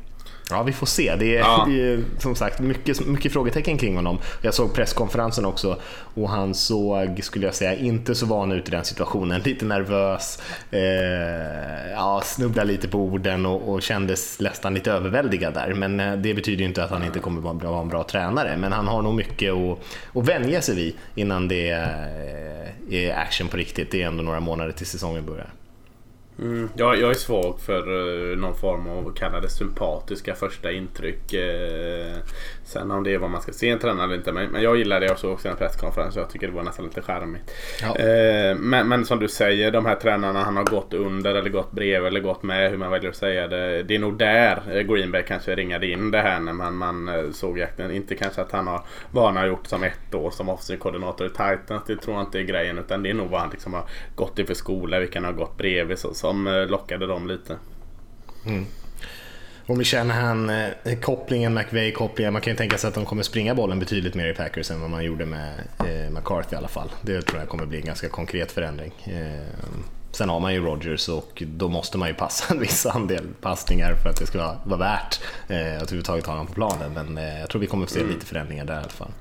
Ja, 0.49 0.63
vi 0.63 0.73
får 0.73 0.87
se. 0.87 1.15
Det 1.15 1.35
är, 1.35 1.39
ja. 1.39 1.65
det 1.69 1.81
är, 1.81 2.03
som 2.17 2.35
sagt 2.35 2.59
mycket, 2.59 3.07
mycket 3.07 3.33
frågetecken 3.33 3.77
kring 3.77 3.95
honom. 3.95 4.17
Jag 4.41 4.53
såg 4.53 4.73
presskonferensen 4.73 5.45
också 5.45 5.79
och 6.13 6.29
han 6.29 6.53
såg, 6.53 7.23
skulle 7.23 7.45
jag 7.45 7.55
säga, 7.55 7.75
inte 7.75 8.15
så 8.15 8.25
van 8.25 8.51
ut 8.51 8.67
i 8.67 8.71
den 8.71 8.85
situationen. 8.85 9.41
Lite 9.45 9.65
nervös, 9.65 10.41
eh, 10.71 11.91
ja, 11.91 12.21
snubblade 12.25 12.67
lite 12.67 12.87
på 12.87 12.99
orden 12.99 13.45
och, 13.45 13.73
och 13.73 13.81
kändes 13.81 14.39
nästan 14.39 14.73
lite 14.73 14.91
överväldigad 14.91 15.53
där. 15.53 15.73
Men 15.73 15.99
eh, 15.99 16.13
det 16.13 16.33
betyder 16.33 16.65
inte 16.65 16.83
att 16.83 16.89
han 16.91 17.03
inte 17.03 17.19
kommer 17.19 17.41
vara, 17.41 17.53
vara 17.53 17.81
en 17.81 17.89
bra 17.89 18.03
tränare. 18.03 18.57
Men 18.57 18.71
han 18.71 18.87
har 18.87 19.01
nog 19.01 19.15
mycket 19.15 19.53
att, 19.53 19.79
att 20.13 20.27
vänja 20.27 20.61
sig 20.61 20.75
vid 20.75 20.93
innan 21.15 21.47
det 21.47 21.69
eh, 21.69 22.95
är 22.95 23.15
action 23.15 23.47
på 23.47 23.57
riktigt. 23.57 23.91
Det 23.91 24.01
är 24.01 24.07
ändå 24.07 24.23
några 24.23 24.39
månader 24.39 24.71
till 24.71 24.87
säsongen 24.87 25.25
börjar. 25.25 25.49
Mm, 26.41 26.69
jag, 26.75 26.99
jag 26.99 27.09
är 27.09 27.15
svag 27.15 27.59
för 27.59 27.81
eh, 28.31 28.37
någon 28.37 28.55
form 28.55 28.87
av, 28.87 29.13
kalla 29.13 29.39
det 29.39 29.49
sympatiska 29.49 30.35
första 30.35 30.71
intryck. 30.71 31.33
Eh, 31.33 32.17
sen 32.69 32.91
om 32.91 33.03
det 33.03 33.13
är 33.13 33.17
vad 33.17 33.29
man 33.29 33.41
ska 33.41 33.51
se 33.51 33.69
en 33.69 33.79
tränare 33.79 34.05
eller 34.05 34.15
inte. 34.15 34.31
Men, 34.31 34.49
men 34.49 34.61
jag 34.61 34.77
gillar 34.77 34.99
det. 34.99 35.05
Jag 35.05 35.19
såg 35.19 35.31
också 35.31 35.49
en 35.49 35.55
presskonferens 35.55 36.15
och 36.15 36.21
jag 36.21 36.29
tycker 36.29 36.47
det 36.47 36.53
var 36.53 36.63
nästan 36.63 36.85
lite 36.85 37.01
charmigt. 37.01 37.51
Ja. 37.81 37.87
Uh, 37.87 38.57
men, 38.57 38.87
men, 38.87 39.05
som 39.05 39.19
du 39.19 39.27
säger, 39.27 39.71
de 39.71 39.85
här 39.85 39.95
tränarna 39.95 40.43
han 40.43 40.57
har 40.57 40.63
gått 40.63 40.93
under 40.93 41.35
eller 41.35 41.49
gått 41.49 41.71
bredvid 41.71 42.07
eller 42.07 42.19
gått 42.19 42.43
med, 42.43 42.69
hur 42.69 42.77
man 42.77 42.91
väljer 42.91 43.09
att 43.09 43.15
säga 43.15 43.47
det. 43.47 43.83
Det 43.83 43.95
är 43.95 43.99
nog 43.99 44.17
där 44.17 44.83
Green 44.83 45.11
Bay 45.11 45.23
kanske 45.23 45.55
ringade 45.55 45.87
in 45.87 46.11
det 46.11 46.21
här 46.21 46.39
när 46.39 46.53
man, 46.53 46.75
man 46.75 47.33
såg 47.33 47.57
jakten. 47.57 47.91
Inte 47.91 48.15
kanske 48.15 48.41
att 48.41 48.51
han 48.51 48.67
har, 48.67 48.81
vad 49.11 49.25
han 49.25 49.37
har 49.37 49.45
gjort 49.45 49.67
som 49.67 49.83
ett 49.83 50.15
år 50.15 50.31
som 50.31 50.49
offensiv 50.49 50.77
koordinator 50.77 51.27
i 51.27 51.29
Titans. 51.29 51.83
Det 51.87 51.95
tror 51.95 52.15
jag 52.15 52.25
inte 52.25 52.39
är 52.39 52.43
grejen. 52.43 52.77
Utan 52.77 53.03
det 53.03 53.09
är 53.09 53.13
nog 53.13 53.29
vad 53.29 53.41
han 53.41 53.49
liksom 53.49 53.73
har 53.73 53.83
gått 54.15 54.39
i 54.39 54.45
för 54.45 54.53
skola, 54.53 54.99
vilka 54.99 55.19
han 55.19 55.25
har 55.25 55.33
gått 55.33 55.57
bredvid. 55.57 55.99
Så, 55.99 56.13
så 56.13 56.29
som 56.29 56.47
eh, 56.47 56.65
lockade 56.67 57.07
dem 57.07 57.27
lite. 57.27 57.57
Mm. 58.45 58.65
Och 59.69 59.77
med 59.77 59.87
Shanahan, 59.87 60.49
eh, 60.49 60.99
kopplingen, 61.01 61.53
McVay-kopplingen, 61.53 62.33
man 62.33 62.41
kan 62.41 62.53
ju 62.53 62.57
tänka 62.57 62.77
sig 62.77 62.87
att 62.87 62.93
de 62.93 63.05
kommer 63.05 63.23
springa 63.23 63.55
bollen 63.55 63.79
betydligt 63.79 64.15
mer 64.15 64.27
i 64.27 64.33
Packers 64.33 64.71
än 64.71 64.81
vad 64.81 64.89
man 64.89 65.03
gjorde 65.03 65.25
med 65.25 65.53
eh, 65.79 66.11
McCarthy 66.11 66.55
i 66.55 66.57
alla 66.57 66.67
fall. 66.67 66.89
Det 67.01 67.21
tror 67.21 67.39
jag 67.39 67.49
kommer 67.49 67.65
bli 67.65 67.79
en 67.79 67.85
ganska 67.85 68.09
konkret 68.09 68.51
förändring. 68.51 68.93
Eh, 69.05 69.69
Sen 70.11 70.29
har 70.29 70.39
man 70.39 70.53
ju 70.53 70.61
Rogers 70.61 71.09
och 71.09 71.43
då 71.45 71.67
måste 71.67 71.97
man 71.97 72.07
ju 72.07 72.13
passa 72.13 72.53
en 72.53 72.59
viss 72.59 72.85
andel 72.85 73.27
passningar 73.41 73.95
för 73.95 74.09
att 74.09 74.19
det 74.19 74.25
ska 74.25 74.37
vara, 74.37 74.57
vara 74.63 74.79
värt 74.79 75.19
eh, 75.47 75.57
att 75.57 75.81
överhuvudtaget 75.81 76.25
ha 76.25 76.33
honom 76.33 76.47
på 76.47 76.53
planen. 76.53 76.93
Men 76.93 77.17
eh, 77.17 77.39
jag 77.39 77.49
tror 77.49 77.61
vi 77.61 77.67
kommer 77.67 77.83
att 77.83 77.89
se 77.89 77.99
mm. 77.99 78.13
lite 78.13 78.25
förändringar 78.25 78.65
där 78.65 78.73
i 78.73 78.77
alla 78.77 78.89
fall. 78.89 79.11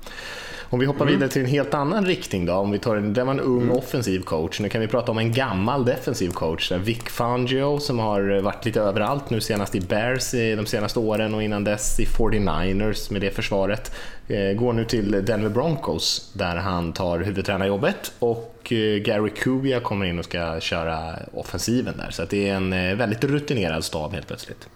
Om 0.71 0.79
vi 0.79 0.85
hoppar 0.85 1.01
mm. 1.01 1.13
vidare 1.13 1.29
till 1.29 1.41
en 1.41 1.47
helt 1.47 1.73
annan 1.73 2.05
riktning 2.05 2.45
då. 2.45 2.53
Om 2.53 2.71
vi 2.71 2.79
tar 2.79 2.95
en, 2.95 3.13
det 3.13 3.23
var 3.23 3.33
en 3.33 3.39
ung 3.39 3.61
mm. 3.61 3.75
offensiv 3.75 4.19
coach. 4.19 4.59
Nu 4.59 4.69
kan 4.69 4.81
vi 4.81 4.87
prata 4.87 5.11
om 5.11 5.17
en 5.17 5.31
gammal 5.31 5.85
defensiv 5.85 6.29
coach. 6.29 6.71
Vic 6.71 7.03
Fangio 7.03 7.79
som 7.79 7.99
har 7.99 8.41
varit 8.41 8.65
lite 8.65 8.81
överallt 8.81 9.29
nu 9.29 9.41
senast 9.41 9.75
i 9.75 9.81
Bears 9.81 10.31
de 10.31 10.65
senaste 10.65 10.99
åren 10.99 11.33
och 11.33 11.43
innan 11.43 11.63
dess 11.63 11.99
i 11.99 12.05
49ers 12.05 13.11
med 13.11 13.21
det 13.21 13.31
försvaret. 13.31 13.91
Eh, 14.27 14.53
går 14.53 14.73
nu 14.73 14.85
till 14.85 15.25
Denver 15.25 15.49
Broncos 15.49 16.31
där 16.33 16.55
han 16.55 16.93
tar 16.93 17.19
huvudtränarjobbet 17.19 18.11
och 18.19 18.71
eh, 18.71 18.97
Gary 18.97 19.29
Kubiak 19.29 19.83
kommer 19.83 20.05
in 20.05 20.19
och 20.19 20.25
ska 20.25 20.59
köra 20.59 21.15
offensiven 21.33 21.97
där. 21.97 22.11
Så 22.11 22.25
det 22.29 22.49
är 22.49 22.55
en 22.55 22.73
eh, 22.73 22.95
väldigt 22.95 23.23
rutinerad 23.23 23.83
stab 23.83 24.13
helt 24.13 24.27
plötsligt. 24.27 24.67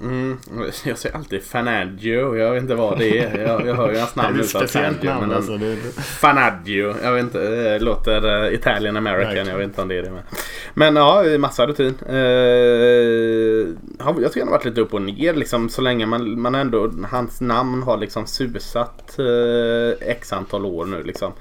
Mm, 0.00 0.38
jag 0.84 0.98
säger 0.98 1.16
alltid 1.16 1.42
Fanaggio. 1.42 2.36
Jag 2.36 2.52
vet 2.52 2.62
inte 2.62 2.74
vad 2.74 2.98
det 2.98 3.18
är. 3.18 3.38
Jag, 3.38 3.66
jag 3.66 3.74
hör 3.74 3.92
ju 3.92 3.98
hans 3.98 4.16
namn 4.16 4.40
utan 4.40 4.68
Fanaggio. 4.68 5.10
Namn, 5.10 5.32
alltså, 5.32 5.56
det... 5.56 5.76
Fanaggio. 6.02 6.94
Jag 7.02 7.12
vet 7.12 7.22
inte. 7.22 7.38
Det 7.38 7.78
låter 7.78 8.26
uh, 8.26 8.54
Italian 8.54 8.96
American. 8.96 9.46
Jag 9.46 9.56
vet 9.56 9.64
inte 9.64 9.82
om 9.82 9.88
det 9.88 9.98
är 9.98 10.02
det. 10.02 10.10
Med. 10.10 10.22
Men 10.74 10.96
ja, 10.96 11.24
massa 11.38 11.66
rutin. 11.66 11.94
Uh, 12.10 12.16
jag 13.98 14.32
tycker 14.32 14.40
han 14.40 14.48
har 14.48 14.56
varit 14.56 14.64
lite 14.64 14.80
upp 14.80 14.94
och 14.94 15.02
ner 15.02 15.34
liksom. 15.34 15.68
Så 15.68 15.82
länge 15.82 16.06
man, 16.06 16.40
man 16.40 16.54
ändå... 16.54 16.92
Hans 17.10 17.40
namn 17.40 17.82
har 17.82 17.96
liksom 17.96 18.26
susat 18.26 19.16
uh, 19.18 19.92
x 20.00 20.32
antal 20.32 20.64
år 20.64 20.86
nu 20.86 21.02
liksom 21.02 21.32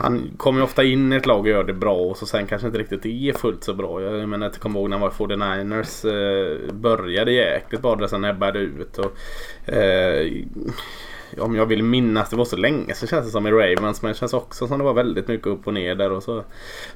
han 0.00 0.30
kommer 0.36 0.60
ju 0.60 0.64
ofta 0.64 0.84
in 0.84 1.12
i 1.12 1.16
ett 1.16 1.26
lag 1.26 1.40
och 1.40 1.48
gör 1.48 1.64
det 1.64 1.72
bra 1.72 1.96
och 1.96 2.16
så 2.16 2.26
sen 2.26 2.46
kanske 2.46 2.66
inte 2.66 2.78
riktigt 2.78 3.06
är 3.06 3.32
fullt 3.32 3.64
så 3.64 3.74
bra. 3.74 4.02
Jag 4.02 4.28
menar 4.28 4.46
jag 4.46 4.54
kommer 4.54 4.80
ihåg 4.80 4.90
när 4.90 4.98
han 4.98 5.10
var 5.18 5.34
i 5.34 5.36
49ers. 5.36 6.04
Eh, 6.06 6.72
började 6.72 7.32
jäkligt 7.32 7.82
bra, 7.82 8.08
sen 8.08 8.24
ebbade 8.24 8.58
ut. 8.58 8.98
Och, 8.98 9.12
eh, 9.72 10.32
om 11.38 11.54
jag 11.54 11.66
vill 11.66 11.82
minnas, 11.82 12.30
det 12.30 12.36
var 12.36 12.44
så 12.44 12.56
länge 12.56 12.94
så 12.94 13.06
känns 13.06 13.26
det 13.26 13.32
som 13.32 13.46
i 13.46 13.50
Ravens. 13.50 14.02
Men 14.02 14.12
det 14.12 14.18
känns 14.18 14.34
också 14.34 14.66
som 14.66 14.78
det 14.78 14.84
var 14.84 14.94
väldigt 14.94 15.28
mycket 15.28 15.46
upp 15.46 15.66
och 15.66 15.74
ner 15.74 15.94
där. 15.94 16.12
Och 16.12 16.22
så, 16.22 16.44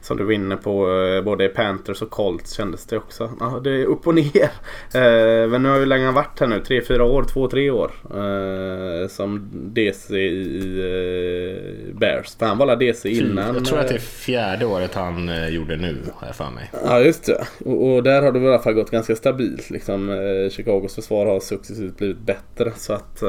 som 0.01 0.17
du 0.17 0.25
var 0.25 0.33
inne 0.33 0.57
på, 0.57 0.91
eh, 0.91 1.25
både 1.25 1.49
Panthers 1.49 2.03
och 2.03 2.11
Colts 2.11 2.53
kändes 2.53 2.87
det 2.87 2.97
också. 2.97 3.31
Ja, 3.41 3.61
det 3.65 3.71
är 3.71 3.85
upp 3.85 4.07
och 4.07 4.15
ner. 4.15 4.51
Eh, 4.95 5.49
men 5.49 5.63
nu 5.63 5.69
har 5.69 5.79
ju 5.79 5.87
länge 5.87 6.11
varit 6.11 6.41
här 6.41 6.47
nu, 6.47 6.61
tre 6.61 6.83
fyra 6.83 7.05
år, 7.05 7.25
två 7.33 7.49
tre 7.49 7.71
år. 7.71 7.91
Eh, 8.15 9.09
som 9.09 9.51
DC 9.53 10.17
i 10.17 10.79
eh, 10.79 11.99
Bears. 11.99 12.37
För 12.37 12.47
han 12.47 12.59
var 12.59 12.77
DC 12.77 13.09
innan. 13.09 13.55
Jag 13.55 13.65
tror 13.65 13.79
att 13.79 13.89
det 13.89 13.95
är 13.95 13.99
fjärde 13.99 14.67
året 14.67 14.95
han 14.95 15.29
eh, 15.29 15.49
gjorde 15.49 15.77
nu, 15.77 15.97
har 16.15 16.27
jag 16.27 16.37
för 16.37 16.51
mig. 16.51 16.71
Ja, 16.85 17.01
just 17.01 17.27
det. 17.27 17.45
Och, 17.65 17.95
och 17.95 18.03
där 18.03 18.23
har 18.23 18.33
det 18.33 18.39
i 18.39 18.49
alla 18.49 18.59
fall 18.59 18.73
gått 18.73 18.91
ganska 18.91 19.17
stabilt. 19.17 19.71
Liksom. 19.71 20.11
Eh, 20.11 20.51
Chicagos 20.51 20.95
försvar 20.95 21.27
har 21.27 21.41
successivt 21.41 21.97
blivit 21.97 22.19
bättre. 22.19 22.73
Så 22.77 22.93
att 22.93 23.23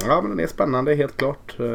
Ja 0.00 0.20
men 0.20 0.30
den 0.30 0.40
är 0.40 0.46
spännande 0.46 0.94
helt 0.94 1.16
klart. 1.16 1.54
Eh, 1.58 1.66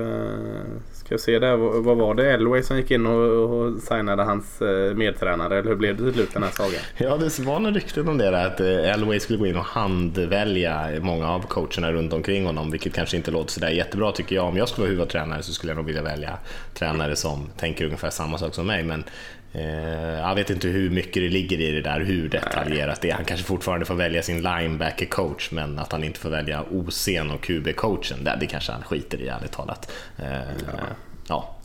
ska 0.94 1.14
jag 1.14 1.20
se 1.20 1.40
där, 1.40 1.56
vad, 1.56 1.98
var 1.98 2.16
det? 2.16 2.32
Elway 2.32 2.64
som 2.64 2.78
gick 2.78 2.92
in 2.92 3.06
och, 3.06 3.32
och 3.32 3.82
signade 3.82 4.24
hans 4.24 4.62
eh, 4.62 4.96
medtränare 4.96 5.60
eller 5.60 5.70
hur 5.70 5.76
blev 5.76 5.98
det 5.98 6.04
till 6.04 6.14
slut 6.14 6.34
den 6.34 6.44
här 6.44 6.52
sagan? 6.52 6.82
Ja 6.98 7.18
det 7.18 7.40
var 7.40 7.60
några 7.60 7.76
rykten 7.76 8.08
om 8.08 8.18
det 8.18 8.32
där 8.32 8.48
att 8.48 8.60
eh, 8.60 8.94
Elway 8.94 9.20
skulle 9.20 9.40
gå 9.40 9.48
in 9.48 9.56
och 9.56 9.66
handvälja 9.66 10.88
många 11.02 11.30
av 11.30 11.48
coacherna 11.48 11.92
runt 11.92 12.14
omkring 12.14 12.46
honom 12.46 12.72
vilket 12.72 12.94
kanske 12.94 13.18
inte 13.18 13.32
låter 13.32 13.52
sådär 13.52 13.70
jättebra 13.70 14.12
tycker 14.12 14.36
jag. 14.36 14.46
Om 14.46 14.58
jag 14.58 14.70
skulle 14.70 14.86
vara 14.86 14.92
huvudtränare 14.92 15.44
så 15.44 15.54
skulle 15.54 15.72
jag 15.72 15.78
nog 15.78 15.86
vilja 15.86 16.04
välja 16.04 16.38
tränare 16.74 17.16
som 17.16 17.50
tänker 17.58 17.86
ungefär 17.86 18.10
samma 18.10 18.38
sak 18.38 18.56
som 18.56 18.68
mig 18.68 18.84
men 18.84 19.04
jag 19.52 20.36
vet 20.36 20.50
inte 20.50 20.68
hur 20.68 20.90
mycket 20.90 21.14
det 21.14 21.30
ligger 21.30 21.62
i 21.62 21.72
det 21.72 21.82
där, 21.82 22.00
hur 22.00 22.30
detaljerat 22.30 23.02
det 23.02 23.10
är. 23.10 23.14
Han 23.14 23.26
kanske 23.26 23.46
fortfarande 23.46 23.86
får 23.86 23.96
välja 23.96 24.24
sin 24.24 24.42
linebacker-coach, 24.42 25.52
men 25.52 25.80
att 25.80 25.92
han 25.92 26.04
inte 26.04 26.20
får 26.20 26.30
välja 26.30 26.64
OC 26.72 27.08
och 27.08 27.46
QB-coachen, 27.46 28.24
det, 28.24 28.38
det 28.40 28.48
kanske 28.48 28.72
han 28.72 28.84
skiter 28.84 29.22
i 29.22 29.28
ärligt 29.28 29.52
talat. 29.52 29.92
Eh, 30.18 30.28
ja. 30.28 30.80
ja. 31.28 31.56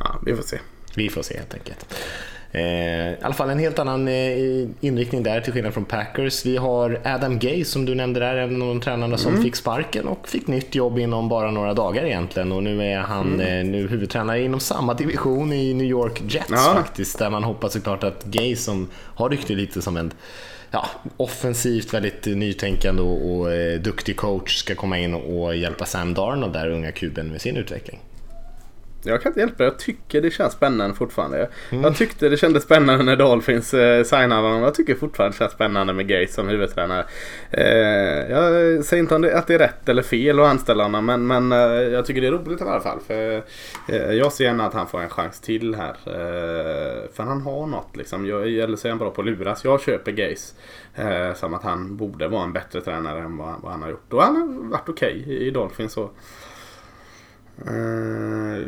ja. 0.00 0.20
vi 0.26 0.36
får 0.36 0.42
se. 0.42 0.58
Vi 0.94 1.08
får 1.08 1.22
se 1.22 1.38
helt 1.38 1.54
enkelt. 1.54 1.94
Eh, 2.56 3.12
I 3.12 3.16
alla 3.22 3.34
fall 3.34 3.50
en 3.50 3.58
helt 3.58 3.78
annan 3.78 4.08
eh, 4.08 4.68
inriktning 4.80 5.22
där 5.22 5.40
till 5.40 5.52
skillnad 5.52 5.74
från 5.74 5.84
Packers. 5.84 6.46
Vi 6.46 6.56
har 6.56 7.00
Adam 7.04 7.38
Gay 7.38 7.64
som 7.64 7.84
du 7.84 7.94
nämnde 7.94 8.20
där, 8.20 8.36
en 8.36 8.62
av 8.62 8.68
de 8.68 8.80
tränarna 8.80 9.18
som 9.18 9.32
mm. 9.32 9.44
fick 9.44 9.56
sparken 9.56 10.08
och 10.08 10.28
fick 10.28 10.46
nytt 10.46 10.74
jobb 10.74 10.98
inom 10.98 11.28
bara 11.28 11.50
några 11.50 11.74
dagar 11.74 12.04
egentligen. 12.04 12.52
Och 12.52 12.62
nu 12.62 12.82
är 12.82 12.98
han 12.98 13.34
mm. 13.34 13.40
Eh, 13.40 13.72
nu 13.72 13.88
huvudtränare 13.88 14.42
inom 14.42 14.60
samma 14.60 14.94
division 14.94 15.52
i 15.52 15.74
New 15.74 15.86
York 15.86 16.22
Jets 16.28 16.50
ja. 16.50 16.74
faktiskt. 16.76 17.18
Där 17.18 17.30
man 17.30 17.44
hoppas 17.44 17.72
såklart 17.72 18.04
att 18.04 18.24
Gay 18.24 18.56
som 18.56 18.88
har 18.94 19.30
rykte 19.30 19.54
lite 19.54 19.82
som 19.82 19.96
en 19.96 20.12
ja, 20.70 20.86
offensivt 21.16 21.94
väldigt 21.94 22.26
nytänkande 22.26 23.02
och, 23.02 23.36
och 23.36 23.52
eh, 23.52 23.80
duktig 23.80 24.16
coach 24.16 24.56
ska 24.56 24.74
komma 24.74 24.98
in 24.98 25.14
och 25.14 25.56
hjälpa 25.56 25.84
Sam 25.84 26.14
Darnold, 26.14 26.52
där 26.52 26.70
unga 26.70 26.92
kuben, 26.92 27.28
med 27.28 27.40
sin 27.40 27.56
utveckling. 27.56 28.00
Jag 29.10 29.22
kan 29.22 29.30
inte 29.30 29.40
hjälpa 29.40 29.56
det. 29.56 29.64
Jag 29.64 29.78
tycker 29.78 30.20
det 30.20 30.30
känns 30.30 30.52
spännande 30.52 30.96
fortfarande. 30.96 31.48
Mm. 31.70 31.84
Jag 31.84 31.96
tyckte 31.96 32.28
det 32.28 32.36
kändes 32.36 32.62
spännande 32.62 33.04
när 33.04 33.16
Dolphins 33.16 33.74
eh, 33.74 34.04
signade 34.04 34.42
honom. 34.42 34.62
Jag 34.62 34.74
tycker 34.74 34.94
fortfarande 34.94 35.34
det 35.34 35.38
känns 35.38 35.52
spännande 35.52 35.92
med 35.92 36.08
Gates 36.08 36.34
som 36.34 36.48
huvudtränare. 36.48 37.04
Eh, 37.50 38.30
jag 38.30 38.84
säger 38.84 39.02
inte 39.02 39.18
det, 39.18 39.38
att 39.38 39.46
det 39.46 39.54
är 39.54 39.58
rätt 39.58 39.88
eller 39.88 40.02
fel 40.02 40.40
att 40.40 40.46
anställa 40.46 40.82
honom. 40.82 41.06
Men, 41.06 41.26
men 41.26 41.52
eh, 41.52 41.58
jag 41.82 42.06
tycker 42.06 42.20
det 42.20 42.26
är 42.26 42.32
roligt 42.32 42.60
i 42.60 42.64
alla 42.64 42.80
fall. 42.80 42.98
För, 43.06 43.42
eh, 43.88 44.12
jag 44.12 44.32
ser 44.32 44.44
gärna 44.44 44.66
att 44.66 44.74
han 44.74 44.86
får 44.86 45.00
en 45.00 45.10
chans 45.10 45.40
till 45.40 45.74
här. 45.74 45.96
För 47.12 47.22
han 47.22 47.42
har 47.42 47.66
något 47.66 47.96
liksom. 47.96 48.26
Jag, 48.26 48.48
eller 48.48 48.76
så 48.76 48.88
är 48.88 48.90
han 48.90 48.98
bra 48.98 49.10
på 49.10 49.20
att 49.20 49.26
luras. 49.26 49.64
Jag 49.64 49.80
köper. 49.80 50.12
Eh, 50.94 51.34
som 51.34 51.54
att 51.54 51.62
han 51.62 51.96
borde 51.96 52.28
vara 52.28 52.44
en 52.44 52.52
bättre 52.52 52.80
tränare 52.80 53.20
än 53.20 53.36
vad, 53.36 53.54
vad 53.62 53.72
han 53.72 53.82
har 53.82 53.90
gjort. 53.90 54.12
Och 54.12 54.22
han 54.22 54.36
har 54.36 54.70
varit 54.70 54.88
okej 54.88 55.20
okay 55.22 55.34
i, 55.34 55.46
i 55.46 55.50
Dolphins. 55.50 55.92
Så. 55.92 56.10
Uh, 57.68 58.66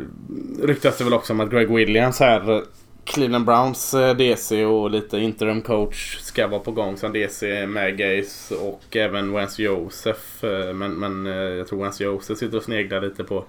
ryktas 0.63 0.97
det 0.97 1.03
väl 1.03 1.13
också 1.13 1.33
om 1.33 1.39
att 1.39 1.51
Greg 1.51 1.75
Williams 1.75 2.19
här 2.19 2.63
Cleveland 3.03 3.45
Browns 3.45 3.93
eh, 3.93 4.15
DC 4.15 4.65
och 4.65 4.91
lite 4.91 5.17
interim 5.17 5.61
coach 5.61 6.17
ska 6.17 6.47
vara 6.47 6.59
på 6.59 6.71
gång 6.71 6.97
som 6.97 7.13
DC 7.13 7.67
med 7.67 7.97
Gaze 7.97 8.55
och 8.55 8.95
även 8.95 9.33
Wens 9.33 9.59
Joseph. 9.59 10.45
Eh, 10.45 10.73
men, 10.73 10.93
men 10.93 11.25
jag 11.25 11.67
tror 11.67 11.83
Wens 11.83 12.01
Joseph 12.01 12.39
sitter 12.39 12.57
och 12.57 12.63
sneglar 12.63 13.01
lite 13.01 13.23
på 13.23 13.45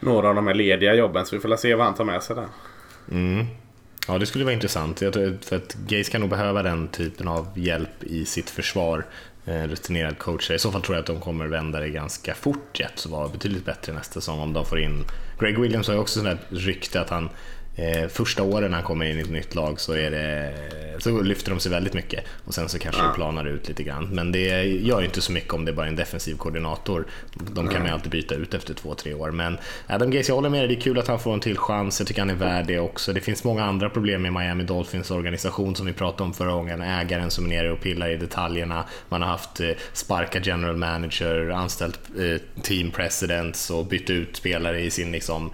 några 0.00 0.28
av 0.28 0.34
de 0.34 0.46
här 0.46 0.54
lediga 0.54 0.94
jobben 0.94 1.26
så 1.26 1.36
vi 1.36 1.40
får 1.40 1.56
se 1.56 1.74
vad 1.74 1.86
han 1.86 1.94
tar 1.94 2.04
med 2.04 2.22
sig 2.22 2.36
där. 2.36 2.46
Mm. 3.10 3.46
Ja, 4.08 4.18
det 4.18 4.26
skulle 4.26 4.44
vara 4.44 4.54
intressant. 4.54 5.02
Jag 5.02 5.12
tror, 5.12 5.38
för 5.42 5.56
att 5.56 5.74
Gaze 5.74 6.10
kan 6.10 6.20
nog 6.20 6.30
behöva 6.30 6.62
den 6.62 6.88
typen 6.88 7.28
av 7.28 7.46
hjälp 7.54 8.04
i 8.04 8.24
sitt 8.24 8.50
försvar. 8.50 9.04
Eh, 9.48 9.68
rutinerad 9.68 10.18
coach. 10.18 10.50
I 10.50 10.58
så 10.58 10.72
fall 10.72 10.82
tror 10.82 10.96
jag 10.96 11.00
att 11.00 11.06
de 11.06 11.20
kommer 11.20 11.46
vända 11.46 11.80
det 11.80 11.88
ganska 11.88 12.34
fort 12.34 12.80
Jets 12.80 13.06
och 13.06 13.12
vara 13.12 13.28
betydligt 13.28 13.64
bättre 13.64 13.92
nästa 13.92 14.12
säsong 14.12 14.40
om 14.40 14.52
de 14.52 14.66
får 14.66 14.78
in... 14.80 15.04
Greg 15.40 15.58
Williams 15.58 15.86
har 15.86 15.94
ju 15.94 16.00
också 16.00 16.20
sånt 16.20 16.40
rykte 16.48 17.00
att 17.00 17.10
han 17.10 17.28
Eh, 17.78 18.08
första 18.08 18.42
åren 18.42 18.70
när 18.70 18.78
han 18.78 18.86
kommer 18.86 19.06
in 19.06 19.18
i 19.18 19.20
ett 19.20 19.30
nytt 19.30 19.54
lag 19.54 19.80
så, 19.80 19.92
är 19.92 20.10
det, 20.10 20.54
så 20.98 21.22
lyfter 21.22 21.50
de 21.50 21.60
sig 21.60 21.72
väldigt 21.72 21.94
mycket 21.94 22.24
och 22.44 22.54
sen 22.54 22.68
så 22.68 22.78
kanske 22.78 23.02
ja. 23.02 23.08
det 23.08 23.14
planar 23.14 23.44
ut 23.44 23.68
lite 23.68 23.82
grann. 23.82 24.08
Men 24.12 24.32
det 24.32 24.64
gör 24.64 25.00
ju 25.00 25.06
inte 25.06 25.20
så 25.20 25.32
mycket 25.32 25.52
om 25.52 25.64
det 25.64 25.70
är 25.70 25.74
bara 25.74 25.86
är 25.86 25.90
en 25.90 25.96
defensiv 25.96 26.36
koordinator. 26.36 27.06
De 27.34 27.68
kan 27.68 27.78
man 27.78 27.86
ju 27.86 27.94
alltid 27.94 28.10
byta 28.10 28.34
ut 28.34 28.54
efter 28.54 28.74
två, 28.74 28.94
tre 28.94 29.14
år. 29.14 29.30
Men 29.30 29.58
Adam 29.86 30.10
Gaze, 30.10 30.30
jag 30.30 30.34
håller 30.34 30.48
med 30.48 30.60
dig, 30.60 30.68
det 30.68 30.74
är 30.74 30.80
kul 30.80 30.98
att 30.98 31.08
han 31.08 31.18
får 31.18 31.34
en 31.34 31.40
till 31.40 31.58
chans. 31.58 32.00
Jag 32.00 32.08
tycker 32.08 32.20
han 32.20 32.30
är 32.30 32.34
värd 32.34 32.66
det 32.66 32.78
också. 32.78 33.12
Det 33.12 33.20
finns 33.20 33.44
många 33.44 33.64
andra 33.64 33.90
problem 33.90 34.22
med 34.22 34.32
Miami 34.32 34.64
Dolphins 34.64 35.10
organisation 35.10 35.76
som 35.76 35.86
vi 35.86 35.92
pratade 35.92 36.22
om 36.22 36.34
förra 36.34 36.52
gången. 36.52 36.82
Ägaren 36.82 37.30
som 37.30 37.44
är 37.44 37.48
nere 37.48 37.72
och 37.72 37.80
pillar 37.80 38.08
i 38.10 38.16
detaljerna. 38.16 38.84
Man 39.08 39.22
har 39.22 39.28
haft 39.28 39.60
eh, 39.60 39.70
sparka 39.92 40.40
general 40.42 40.76
manager, 40.76 41.50
anställt 41.50 42.00
eh, 42.18 42.62
team 42.62 42.90
presidents 42.90 43.70
och 43.70 43.86
bytt 43.86 44.10
ut 44.10 44.36
spelare 44.36 44.80
i 44.80 44.90
sin 44.90 45.12
liksom, 45.12 45.50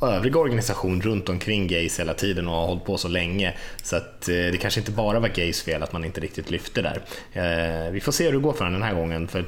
övriga 0.00 0.38
organisation 0.38 1.02
runt 1.02 1.28
omkring 1.28 1.66
Gays 1.66 2.00
hela 2.00 2.14
tiden 2.14 2.48
och 2.48 2.54
har 2.54 2.66
hållit 2.66 2.84
på 2.84 2.98
så 2.98 3.08
länge. 3.08 3.54
Så 3.82 3.96
att 3.96 4.28
eh, 4.28 4.34
det 4.34 4.58
kanske 4.60 4.80
inte 4.80 4.92
bara 4.92 5.20
var 5.20 5.28
Gays 5.28 5.62
fel 5.62 5.82
att 5.82 5.92
man 5.92 6.04
inte 6.04 6.20
riktigt 6.20 6.50
lyfte 6.50 6.82
där. 6.82 7.02
Eh, 7.32 7.92
vi 7.92 8.00
får 8.00 8.12
se 8.12 8.24
hur 8.24 8.32
det 8.32 8.38
går 8.38 8.52
för 8.52 8.64
honom 8.64 8.80
den 8.80 8.88
här 8.88 8.94
gången. 8.94 9.28
För 9.28 9.44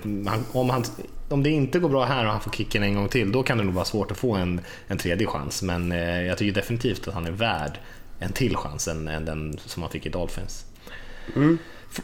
om, 0.53 0.71
han, 0.71 0.85
om 1.29 1.43
det 1.43 1.51
inte 1.51 1.79
går 1.79 1.89
bra 1.89 2.05
här 2.05 2.25
och 2.25 2.31
han 2.31 2.41
får 2.41 2.51
kicken 2.51 2.83
en 2.83 2.95
gång 2.95 3.09
till, 3.09 3.33
då 3.33 3.43
kan 3.43 3.59
det 3.59 3.65
nog 3.65 3.75
vara 3.75 3.85
svårt 3.85 4.11
att 4.11 4.19
få 4.19 4.35
en, 4.35 4.61
en 4.87 4.99
tredje 4.99 5.27
chans. 5.27 5.63
Men 5.63 5.93
eh, 5.93 6.23
jag 6.23 6.39
tycker 6.39 6.55
definitivt 6.55 7.09
att 7.09 7.15
han 7.15 7.27
är 7.27 7.31
värd 7.31 7.79
en 8.19 8.33
till 8.33 8.57
chans 8.57 8.89
än, 8.89 9.09
än 9.09 9.25
den 9.25 9.59
som 9.67 9.83
han 9.83 9.93
fick 9.93 10.07
i 10.07 10.09
Dolphins. 10.09 10.65
Mm. 11.37 11.59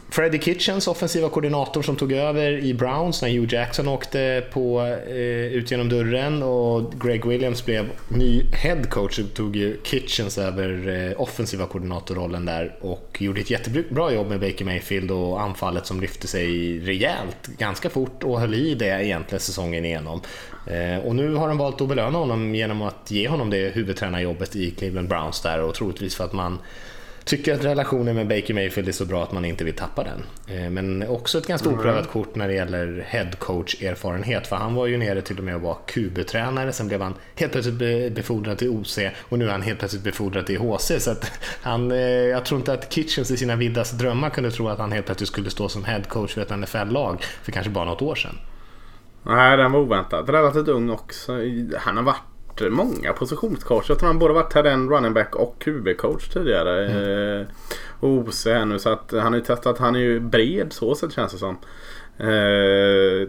Freddie 0.09 0.39
Kitchens, 0.39 0.87
offensiva 0.87 1.29
koordinator 1.29 1.81
som 1.81 1.95
tog 1.95 2.11
över 2.11 2.51
i 2.51 2.73
Browns 2.73 3.21
när 3.21 3.29
Hugh 3.29 3.53
Jackson 3.53 3.87
åkte 3.87 4.43
på, 4.51 4.81
eh, 5.07 5.53
ut 5.53 5.71
genom 5.71 5.89
dörren 5.89 6.43
och 6.43 6.93
Greg 7.01 7.25
Williams 7.25 7.65
blev 7.65 7.89
ny 8.07 8.43
head 8.53 8.83
coach 8.83 9.15
så 9.15 9.23
tog 9.23 9.55
ju 9.55 9.77
Kitchens 9.83 10.37
över 10.37 10.87
eh, 10.87 11.21
offensiva 11.21 11.65
koordinatorrollen 11.65 12.45
där 12.45 12.75
och 12.81 13.17
gjorde 13.19 13.41
ett 13.41 13.49
jättebra 13.49 14.11
jobb 14.11 14.27
med 14.27 14.39
Baker 14.39 14.65
Mayfield 14.65 15.11
och 15.11 15.41
anfallet 15.41 15.85
som 15.85 16.01
lyfte 16.01 16.27
sig 16.27 16.79
rejält 16.79 17.47
ganska 17.57 17.89
fort 17.89 18.23
och 18.23 18.39
höll 18.39 18.53
i 18.53 18.75
det 18.75 19.05
egentligen 19.05 19.39
säsongen 19.39 19.85
igenom. 19.85 20.21
Eh, 20.67 21.05
och 21.05 21.15
nu 21.15 21.33
har 21.33 21.47
de 21.47 21.57
valt 21.57 21.81
att 21.81 21.87
belöna 21.87 22.17
honom 22.17 22.55
genom 22.55 22.81
att 22.81 23.11
ge 23.11 23.27
honom 23.27 23.49
det 23.49 23.75
huvudtränarjobbet 23.75 24.55
i 24.55 24.71
Cleveland 24.71 25.09
Browns 25.09 25.41
där 25.41 25.61
och 25.61 25.75
troligtvis 25.75 26.15
för 26.15 26.23
att 26.23 26.33
man 26.33 26.59
tycker 27.27 27.53
att 27.53 27.65
relationen 27.65 28.15
med 28.15 28.27
Baker 28.27 28.53
Mayfield 28.53 28.87
är 28.87 28.91
så 28.91 29.05
bra 29.05 29.23
att 29.23 29.31
man 29.31 29.45
inte 29.45 29.63
vill 29.63 29.73
tappa 29.73 30.03
den. 30.03 30.23
Eh, 30.57 30.69
men 30.69 31.07
också 31.07 31.37
ett 31.37 31.47
ganska 31.47 31.69
oprövat 31.69 32.09
kort 32.09 32.35
när 32.35 32.47
det 32.47 32.53
gäller 32.53 33.05
headcoach-erfarenhet, 33.07 34.47
för 34.47 34.55
han 34.55 34.73
var 34.73 34.87
ju 34.87 34.97
nere 34.97 35.21
till 35.21 35.37
och 35.37 35.43
med 35.43 35.55
att 35.55 35.61
vara 35.61 35.77
QB-tränare, 35.87 36.71
sen 36.71 36.87
blev 36.87 37.01
han 37.01 37.13
helt 37.35 37.51
plötsligt 37.51 38.13
befordrad 38.13 38.57
till 38.57 38.69
OC 38.69 38.99
och 39.21 39.39
nu 39.39 39.47
är 39.47 39.51
han 39.51 39.61
helt 39.61 39.79
plötsligt 39.79 40.03
befordrad 40.03 40.45
till 40.45 40.57
HC. 40.57 40.99
Så 40.99 41.15
han, 41.61 41.91
eh, 41.91 41.97
jag 41.99 42.45
tror 42.45 42.59
inte 42.59 42.73
att 42.73 42.93
Kitchens 42.93 43.31
i 43.31 43.37
sina 43.37 43.55
vildaste 43.55 43.95
drömmar 43.95 44.29
kunde 44.29 44.51
tro 44.51 44.67
att 44.67 44.79
han 44.79 44.91
helt 44.91 45.05
plötsligt 45.05 45.29
skulle 45.29 45.49
stå 45.49 45.69
som 45.69 45.83
headcoach 45.83 46.33
för 46.33 46.41
ett 46.41 46.57
NFL-lag 46.57 47.23
för 47.43 47.51
kanske 47.51 47.71
bara 47.71 47.85
något 47.85 48.01
år 48.01 48.15
sedan. 48.15 48.37
Nej, 49.23 49.57
den 49.57 49.71
var 49.71 49.79
oväntad. 49.79 50.29
Relativt 50.29 50.67
ung 50.67 50.89
också. 50.89 51.39
Han 51.77 51.97
har 51.97 52.03
varit 52.03 52.36
många 52.69 53.13
positionscoacher. 53.13 53.85
Jag 53.91 53.99
tror 53.99 54.07
han 54.07 54.19
både 54.19 54.33
varit 54.33 54.55
en 54.55 54.89
running 54.89 55.13
back 55.13 55.35
och 55.35 55.55
QB-coach 55.59 56.33
tidigare. 56.33 56.87
Mm. 56.87 57.41
Eh, 57.41 57.47
och 57.99 58.09
OC 58.09 58.45
här 58.45 58.65
nu. 58.65 58.79
Så 58.79 58.89
att 58.89 59.11
han 59.11 59.33
har 59.33 59.35
ju 59.35 59.41
testat. 59.41 59.77
Han 59.77 59.95
är 59.95 59.99
ju 59.99 60.19
bred 60.19 60.73
så 60.73 60.95
sett 60.95 61.13
känns 61.13 61.31
det 61.31 61.37
som. 61.37 61.57
Eh, 62.17 63.27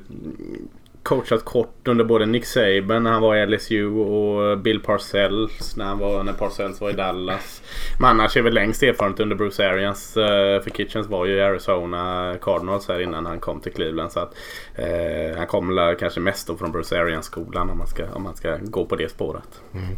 coachat 1.02 1.44
kort 1.44 1.88
under 1.88 2.04
både 2.04 2.26
Nick 2.26 2.44
Saban 2.44 3.02
när 3.02 3.10
han 3.10 3.22
var 3.22 3.36
i 3.36 3.46
LSU 3.46 3.86
och 3.86 4.58
Bill 4.58 4.80
Parcells 4.80 5.76
när, 5.76 5.84
han 5.84 5.98
var, 5.98 6.22
när 6.22 6.32
Parcells 6.32 6.80
var 6.80 6.90
i 6.90 6.92
Dallas. 6.92 7.62
Men 8.00 8.10
annars 8.10 8.36
är 8.36 8.42
väl 8.42 8.54
längst 8.54 8.82
erfarenhet 8.82 9.20
under 9.20 9.36
Bruce 9.36 9.68
Arians. 9.68 10.16
Eh, 10.16 10.62
för 10.62 10.70
Kitchens 10.70 11.06
var 11.06 11.26
ju 11.26 11.34
i 11.34 11.40
Arizona 11.40 12.34
Cardinals 12.42 12.88
här 12.88 13.00
innan 13.00 13.26
han 13.26 13.40
kom 13.40 13.60
till 13.60 13.72
Cleveland. 13.72 14.12
Så 14.12 14.20
att, 14.20 14.34
eh, 14.74 15.36
han 15.36 15.46
kommer 15.46 15.94
kanske 15.94 16.20
mest 16.20 16.46
då 16.46 16.56
från 16.56 16.72
Bruce 16.72 17.00
Arians-skolan 17.00 17.70
om 17.70 17.78
man, 17.78 17.86
ska, 17.86 18.04
om 18.12 18.22
man 18.22 18.36
ska 18.36 18.56
gå 18.62 18.84
på 18.84 18.96
det 18.96 19.08
spåret. 19.08 19.62
Mm. 19.74 19.96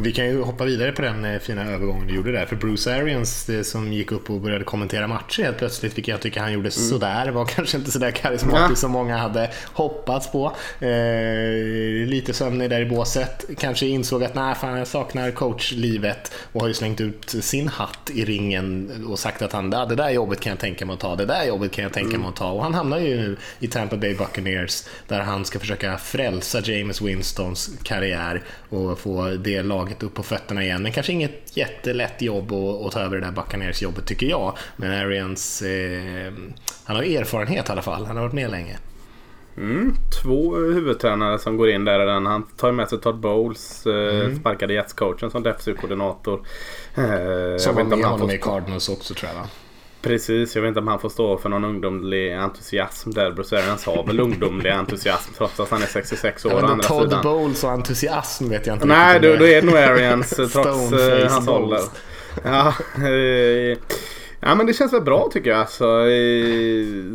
Och 0.00 0.06
vi 0.06 0.12
kan 0.12 0.26
ju 0.26 0.42
hoppa 0.42 0.64
vidare 0.64 0.92
på 0.92 1.02
den 1.02 1.24
eh, 1.24 1.38
fina 1.38 1.62
övergången 1.62 2.06
du 2.06 2.14
gjorde 2.14 2.32
där. 2.32 2.46
För 2.46 2.56
Bruce 2.56 2.94
Arians 2.94 3.50
som 3.62 3.92
gick 3.92 4.12
upp 4.12 4.30
och 4.30 4.40
började 4.40 4.64
kommentera 4.64 5.06
matcher 5.06 5.42
helt 5.42 5.58
plötsligt, 5.58 5.98
vilket 5.98 6.12
jag 6.12 6.20
tycker 6.20 6.40
han 6.40 6.52
gjorde 6.52 6.68
mm. 6.68 6.70
sådär, 6.70 7.28
var 7.28 7.44
kanske 7.56 7.76
inte 7.76 7.90
sådär 7.90 8.10
karismatisk 8.10 8.70
ja. 8.70 8.76
som 8.76 8.90
många 8.90 9.16
hade 9.16 9.50
hoppats 9.72 10.32
på. 10.32 10.56
Eh, 10.80 12.06
lite 12.06 12.32
sömnig 12.32 12.70
där 12.70 12.80
i 12.80 12.86
båset. 12.86 13.44
Kanske 13.58 13.86
insåg 13.86 14.24
att 14.24 14.34
nej, 14.34 14.54
fan 14.54 14.78
jag 14.78 14.86
saknar 14.86 15.30
coachlivet 15.30 16.32
och 16.52 16.60
har 16.60 16.68
ju 16.68 16.74
slängt 16.74 17.00
ut 17.00 17.30
sin 17.40 17.68
hatt 17.68 18.10
i 18.14 18.24
ringen 18.24 18.90
och 19.08 19.18
sagt 19.18 19.42
att 19.42 19.52
han, 19.52 19.70
det 19.70 19.94
där 19.94 20.10
jobbet 20.10 20.40
kan 20.40 20.50
jag 20.50 20.58
tänka 20.58 20.86
mig 20.86 20.94
att 20.94 21.00
ta, 21.00 21.16
det 21.16 21.26
där 21.26 21.44
jobbet 21.44 21.72
kan 21.72 21.82
jag 21.82 21.92
tänka 21.92 22.08
mm. 22.08 22.20
mig 22.20 22.28
att 22.28 22.36
ta. 22.36 22.50
Och 22.50 22.62
han 22.62 22.74
hamnar 22.74 22.98
ju 22.98 23.16
nu 23.16 23.36
i 23.58 23.66
Tampa 23.66 23.96
Bay 23.96 24.14
Buccaneers 24.14 24.84
där 25.08 25.20
han 25.20 25.44
ska 25.44 25.58
försöka 25.58 25.98
frälsa 25.98 26.60
James 26.60 27.00
Winstons 27.00 27.70
karriär 27.82 28.42
och 28.68 28.98
få 28.98 29.24
det 29.24 29.62
laget 29.62 29.89
laget 29.90 30.02
upp 30.02 30.14
på 30.14 30.22
fötterna 30.22 30.62
igen. 30.62 30.82
Men 30.82 30.92
kanske 30.92 31.12
inget 31.12 31.56
jättelätt 31.56 32.22
jobb 32.22 32.52
att, 32.52 32.86
att 32.86 32.92
ta 32.92 33.00
över 33.00 33.20
det 33.20 33.26
där 33.26 33.32
Buccaneers-jobbet 33.32 34.06
tycker 34.06 34.26
jag. 34.26 34.56
Men 34.76 34.90
Arians, 34.90 35.62
eh, 35.62 36.32
han 36.84 36.96
har 36.96 37.02
erfarenhet 37.02 37.68
i 37.68 37.72
alla 37.72 37.82
fall. 37.82 38.06
Han 38.06 38.16
har 38.16 38.22
varit 38.22 38.34
med 38.34 38.50
länge. 38.50 38.78
Mm, 39.56 39.94
två 40.22 40.56
huvudtränare 40.56 41.38
som 41.38 41.56
går 41.56 41.70
in 41.70 41.84
där. 41.84 42.06
Han 42.06 42.42
tar 42.42 42.72
med 42.72 42.88
sig 42.88 43.00
Todd 43.00 43.20
Bowles, 43.20 43.86
eh, 43.86 44.20
mm. 44.20 44.40
sparkade 44.40 44.74
Jets-coachen 44.74 45.30
som 45.30 45.42
defensiv-koordinator. 45.42 46.40
Eh, 46.94 47.56
som 47.58 47.74
var 47.74 47.84
med 47.84 48.04
honom 48.04 48.30
i 48.30 48.38
Cardinals 48.38 48.88
också 48.88 49.14
tror 49.14 49.30
jag 49.34 49.46
Precis, 50.02 50.54
jag 50.54 50.62
vet 50.62 50.68
inte 50.68 50.80
om 50.80 50.88
han 50.88 51.00
får 51.00 51.08
stå 51.08 51.38
för 51.38 51.48
någon 51.48 51.64
ungdomlig 51.64 52.32
entusiasm 52.32 53.10
där. 53.10 53.30
Bruce 53.30 53.58
Arians 53.58 53.86
har 53.86 54.06
väl 54.06 54.20
ungdomlig 54.20 54.70
entusiasm 54.70 55.32
trots 55.36 55.60
att 55.60 55.70
han 55.70 55.82
är 55.82 55.86
66 55.86 56.44
år. 56.44 56.52
Ja, 56.52 56.66
andra 56.66 56.88
Todd 56.88 57.02
sidan. 57.02 57.22
Bowles 57.22 57.64
och 57.64 57.70
entusiasm 57.70 58.48
vet 58.48 58.66
jag 58.66 58.76
inte 58.76 58.86
Nej, 58.86 59.20
då, 59.20 59.36
då 59.36 59.46
är 59.46 59.60
det 59.60 59.66
nog 59.66 59.76
Arians 59.76 60.30
trots 60.52 60.92
eh, 60.92 61.30
hans 61.30 61.48
ålder. 61.48 61.80
Ja, 62.44 62.74
eh, 62.96 63.78
ja, 64.40 64.54
men 64.54 64.66
det 64.66 64.74
känns 64.74 64.92
väl 64.92 65.02
bra 65.02 65.28
tycker 65.32 65.50
jag. 65.50 65.60
Alltså, 65.60 65.86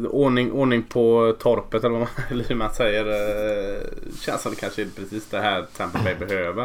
ordning, 0.10 0.52
ordning 0.52 0.84
på 0.84 1.36
torpet 1.40 1.84
eller, 1.84 1.94
vad 1.94 2.00
man, 2.00 2.10
eller 2.32 2.56
man 2.56 2.74
säger. 2.74 3.06
Eh, 3.06 3.82
känns 4.22 4.42
som 4.42 4.52
det 4.52 4.60
kanske 4.60 4.82
är 4.82 4.88
precis 4.96 5.28
det 5.30 5.40
här 5.40 5.66
Tampa 5.78 6.00
Bay 6.04 6.16
behöver. 6.16 6.64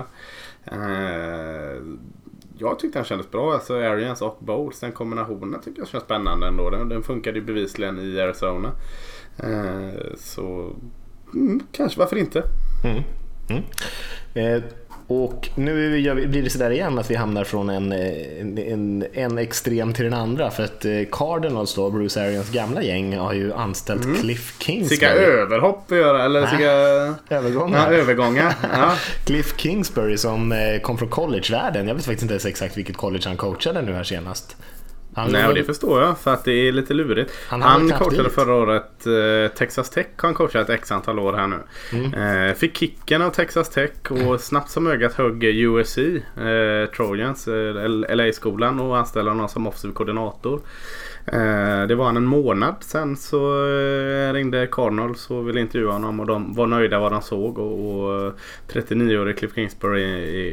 Eh, 0.65 1.83
jag 2.61 2.79
tyckte 2.79 2.99
han 2.99 3.07
kändes 3.07 3.31
bra. 3.31 3.53
Alltså 3.53 3.75
Arians 3.75 4.23
och 4.23 4.39
Bowles, 4.41 4.81
den 4.81 4.93
kombinationen 4.93 5.61
tycker 5.61 5.81
jag 5.81 5.89
känns 5.89 6.05
spännande 6.05 6.47
ändå. 6.47 6.71
Den, 6.71 6.89
den 6.89 7.03
funkade 7.03 7.39
ju 7.39 7.45
bevisligen 7.45 7.99
i 7.99 8.21
Arizona. 8.21 8.73
Eh, 9.37 10.15
så 10.17 10.77
mm, 11.35 11.61
kanske, 11.73 11.99
varför 11.99 12.17
inte? 12.17 12.43
Mm. 12.85 13.03
Mm. 13.49 13.63
Eh, 14.35 14.63
och 15.11 15.49
nu 15.55 16.03
blir 16.27 16.43
det 16.43 16.51
sådär 16.51 16.71
igen 16.71 16.99
att 16.99 17.11
vi 17.11 17.15
hamnar 17.15 17.45
från 17.45 17.71
en, 17.71 17.93
en, 17.93 19.05
en 19.13 19.39
extrem 19.39 19.93
till 19.93 20.05
den 20.05 20.15
andra. 20.15 20.51
För 20.51 20.63
att 20.63 20.85
eh, 20.85 20.93
Cardinals 21.13 21.75
då, 21.75 21.91
Bruce 21.91 22.23
Arians 22.23 22.51
gamla 22.51 22.83
gäng, 22.83 23.17
har 23.17 23.33
ju 23.33 23.53
anställt 23.53 24.05
mm. 24.05 24.21
Cliff 24.21 24.55
Kingsbury. 24.59 24.89
Vilka 24.89 25.13
överhopp 25.13 25.85
vi 25.89 25.97
gör, 25.97 26.15
eller 26.15 26.41
vilka 26.41 26.71
övergångar. 27.37 27.93
Ja, 27.93 27.99
övergångar. 27.99 28.55
Ja. 28.63 28.95
Cliff 29.27 29.55
Kingsbury 29.57 30.17
som 30.17 30.53
eh, 30.53 30.81
kom 30.81 30.99
från 30.99 31.09
collegevärlden. 31.09 31.89
Jag 31.89 31.95
vet 31.95 32.05
faktiskt 32.05 32.23
inte 32.23 32.35
ens 32.35 32.47
exakt 32.47 32.77
vilket 32.77 32.97
college 32.97 33.25
han 33.27 33.37
coachade 33.37 33.83
nu 33.83 33.93
här 33.93 34.05
senast. 34.05 34.57
Han 35.15 35.33
Nej, 35.33 35.49
och 35.49 35.55
det 35.55 35.65
förstår 35.65 36.03
jag 36.03 36.19
för 36.19 36.35
att 36.35 36.45
det 36.45 36.53
är 36.53 36.73
lite 36.73 36.95
lurigt. 36.95 37.33
Han, 37.49 37.63
han 37.63 37.91
coachade 37.91 38.23
dit. 38.23 38.33
förra 38.33 38.55
året 38.55 39.07
eh, 39.07 39.57
Texas 39.57 39.91
Tech 39.91 40.07
har 40.17 40.29
han 40.29 40.35
coachat 40.35 40.71
x 40.71 40.93
antal 40.93 41.19
år 41.19 41.33
här 41.33 41.47
nu. 41.47 41.59
Mm. 41.93 42.49
Eh, 42.49 42.55
fick 42.55 42.77
kicken 42.77 43.23
av 43.23 43.31
Texas 43.31 43.71
Tech 43.71 43.91
och 44.11 44.19
mm. 44.19 44.39
snabbt 44.39 44.71
som 44.71 44.87
ögat 44.87 45.15
högg 45.15 45.45
USC, 45.45 45.99
eh, 45.99 46.91
Trojans, 46.97 47.49
eh, 47.49 47.89
LA-skolan 48.17 48.81
och 48.81 48.99
anställde 48.99 49.31
honom 49.31 49.49
som 49.49 49.67
offensiv 49.67 49.93
koordinator. 49.93 50.61
Eh, 51.27 51.87
det 51.87 51.95
var 51.95 52.05
han 52.05 52.17
en 52.17 52.25
månad 52.25 52.75
sen 52.81 53.17
så 53.17 53.67
eh, 53.67 54.33
ringde 54.33 54.69
Cardinals 54.73 55.31
och 55.31 55.49
ville 55.49 55.61
intervjua 55.61 55.93
honom 55.93 56.21
och 56.21 56.27
de 56.27 56.55
var 56.55 56.67
nöjda 56.67 56.99
vad 56.99 57.13
de 57.13 57.23
såg. 57.23 57.59
Och, 57.59 58.35
39-årige 58.69 59.31
eh, 59.31 59.37
Cliff 59.37 59.55
Kingsbury 59.55 60.03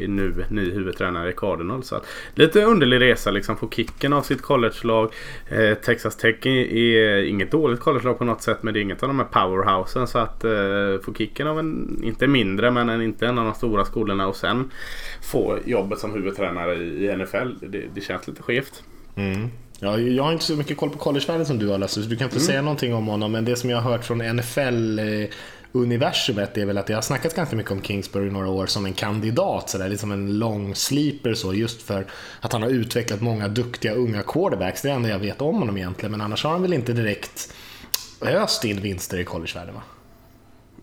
är 0.03 0.07
nu 0.07 0.45
ny 0.49 0.71
huvudtränare 0.71 1.29
i 1.29 1.33
Cardinals. 1.33 1.87
Så 1.87 1.95
att, 1.95 2.05
lite 2.35 2.63
underlig 2.63 3.01
resa 3.01 3.31
liksom. 3.31 3.57
Få 3.57 3.69
kicken 3.69 4.13
av 4.13 4.21
sitt 4.21 4.41
collegelag. 4.41 5.13
Eh, 5.49 5.73
Texas 5.73 6.17
Tech 6.17 6.45
är 6.45 7.23
inget 7.23 7.51
dåligt 7.51 7.79
collegelag 7.79 8.17
på 8.17 8.25
något 8.25 8.41
sätt 8.41 8.63
men 8.63 8.73
det 8.73 8.79
är 8.79 8.81
inget 8.81 9.03
av 9.03 9.09
de 9.09 9.19
här 9.19 9.25
powerhousen. 9.25 10.07
Så 10.07 10.19
att 10.19 10.45
få 11.05 11.13
kicken 11.13 11.47
av 11.47 11.59
en, 11.59 11.99
inte 12.03 12.27
mindre 12.27 12.71
men 12.71 12.89
en, 12.89 13.01
inte 13.01 13.27
en 13.27 13.37
av 13.37 13.45
de 13.45 13.53
stora 13.53 13.85
skolorna 13.85 14.27
och 14.27 14.35
sen 14.35 14.71
få 15.21 15.57
jobbet 15.65 15.99
som 15.99 16.13
huvudtränare 16.13 16.75
i 16.75 17.15
NFL. 17.17 17.67
Det, 17.67 17.83
det 17.93 18.01
känns 18.01 18.27
lite 18.27 18.43
skevt. 18.43 18.83
Mm. 19.15 19.49
Ja, 19.79 19.99
jag 19.99 20.23
har 20.23 20.33
inte 20.33 20.45
så 20.45 20.55
mycket 20.55 20.77
koll 20.77 20.89
på 20.89 20.97
collegevärlden 20.97 21.45
som 21.45 21.59
du 21.59 21.67
har 21.67 21.77
Lasse, 21.77 22.03
så 22.03 22.09
du 22.09 22.15
kan 22.15 22.25
inte 22.25 22.37
mm. 22.37 22.47
säga 22.47 22.61
någonting 22.61 22.93
om 22.93 23.07
honom. 23.07 23.31
Men 23.31 23.45
det 23.45 23.55
som 23.55 23.69
jag 23.69 23.81
har 23.81 23.91
hört 23.91 24.05
från 24.05 24.17
NFL 24.17 24.99
universumet 25.71 26.57
är 26.57 26.65
väl 26.65 26.77
att 26.77 26.87
det 26.87 26.93
har 26.93 27.01
snackats 27.01 27.35
ganska 27.35 27.55
mycket 27.55 27.71
om 27.71 27.81
Kingsbury 27.81 28.27
i 28.27 28.31
några 28.31 28.49
år 28.49 28.65
som 28.65 28.85
en 28.85 28.93
kandidat, 28.93 29.69
så 29.69 29.77
där, 29.77 29.89
liksom 29.89 30.11
en 30.11 30.39
lång 30.39 30.75
sleeper 30.75 31.33
så, 31.33 31.53
just 31.53 31.81
för 31.81 32.05
att 32.41 32.53
han 32.53 32.61
har 32.61 32.69
utvecklat 32.69 33.21
många 33.21 33.47
duktiga 33.47 33.93
unga 33.93 34.23
quarterbacks. 34.23 34.81
Det 34.81 34.87
är 34.87 34.89
det 34.89 34.95
enda 34.95 35.09
jag 35.09 35.19
vet 35.19 35.41
om 35.41 35.55
honom 35.55 35.77
egentligen, 35.77 36.11
men 36.11 36.21
annars 36.21 36.43
har 36.43 36.51
han 36.51 36.61
väl 36.61 36.73
inte 36.73 36.93
direkt 36.93 37.53
öst 38.21 38.65
in 38.65 38.81
vinster 38.81 39.17
i 39.17 39.23
collegevärlden 39.23 39.75
va? 39.75 39.81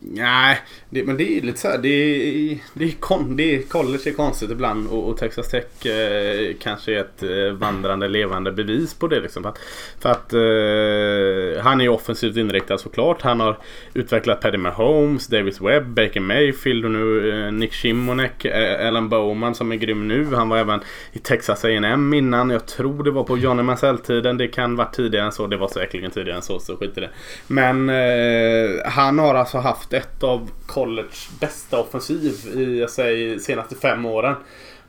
Nej, 0.06 0.58
det, 0.90 1.04
men 1.04 1.16
det 1.16 1.38
är 1.38 1.42
lite 1.42 1.58
så 1.58 1.68
här, 1.68 1.78
det 1.78 1.88
är, 1.88 2.58
det 2.74 2.84
är, 2.84 2.90
kon, 3.00 3.36
det 3.36 3.54
är 3.54 3.62
college 3.62 4.10
är 4.10 4.12
konstigt 4.12 4.50
ibland 4.50 4.88
och, 4.88 5.08
och 5.08 5.16
Texas 5.16 5.48
Tech 5.48 5.86
eh, 5.86 6.54
kanske 6.60 6.92
är 6.92 7.00
ett 7.00 7.22
eh, 7.22 7.58
vandrande 7.58 8.08
levande 8.08 8.52
bevis 8.52 8.94
på 8.94 9.08
det. 9.08 9.20
Liksom. 9.20 9.42
För 9.42 9.50
att, 9.50 9.58
för 10.00 10.10
att 10.10 10.32
eh, 10.32 11.62
han 11.64 11.80
är 11.80 11.88
offensivt 11.88 12.36
inriktad 12.36 12.78
såklart. 12.78 13.22
Han 13.22 13.40
har 13.40 13.58
utvecklat 13.94 14.40
Paddy 14.40 14.58
Mahomes, 14.58 15.26
Davis 15.26 15.60
Webb, 15.60 15.86
Baker 15.86 16.20
Mayfield 16.20 16.84
och 16.84 16.90
nu 16.90 17.30
eh, 17.46 17.52
Nick 17.52 17.72
Shimonek, 17.72 18.44
eh, 18.44 19.00
Bowman 19.00 19.54
som 19.54 19.72
är 19.72 19.76
grym 19.76 20.08
nu. 20.08 20.34
Han 20.34 20.48
var 20.48 20.58
även 20.58 20.80
i 21.12 21.18
Texas 21.18 21.64
A&M 21.64 22.14
innan. 22.14 22.50
Jag 22.50 22.66
tror 22.66 23.04
det 23.04 23.10
var 23.10 23.24
på 23.24 23.38
Johnny 23.38 23.62
Mansell-tiden. 23.62 24.36
Det 24.36 24.48
kan 24.48 24.76
vara 24.76 24.88
tidigare 24.88 25.26
än 25.26 25.32
så. 25.32 25.46
Det 25.46 25.56
var 25.56 25.68
säkerligen 25.68 26.10
tidigare 26.10 26.36
än 26.36 26.42
så, 26.42 26.58
så 26.58 26.76
skit 26.76 26.98
i 26.98 27.00
det. 27.00 27.10
Men 27.46 27.90
eh, 27.90 28.84
han 28.84 29.18
har 29.18 29.34
alltså 29.34 29.58
haft 29.58 29.93
ett 29.94 30.22
av 30.22 30.50
college 30.66 31.14
bästa 31.40 31.80
offensiv 31.80 32.32
i 32.56 32.80
jag 32.80 32.90
säger, 32.90 33.38
senaste 33.38 33.74
fem 33.74 34.04
åren. 34.06 34.34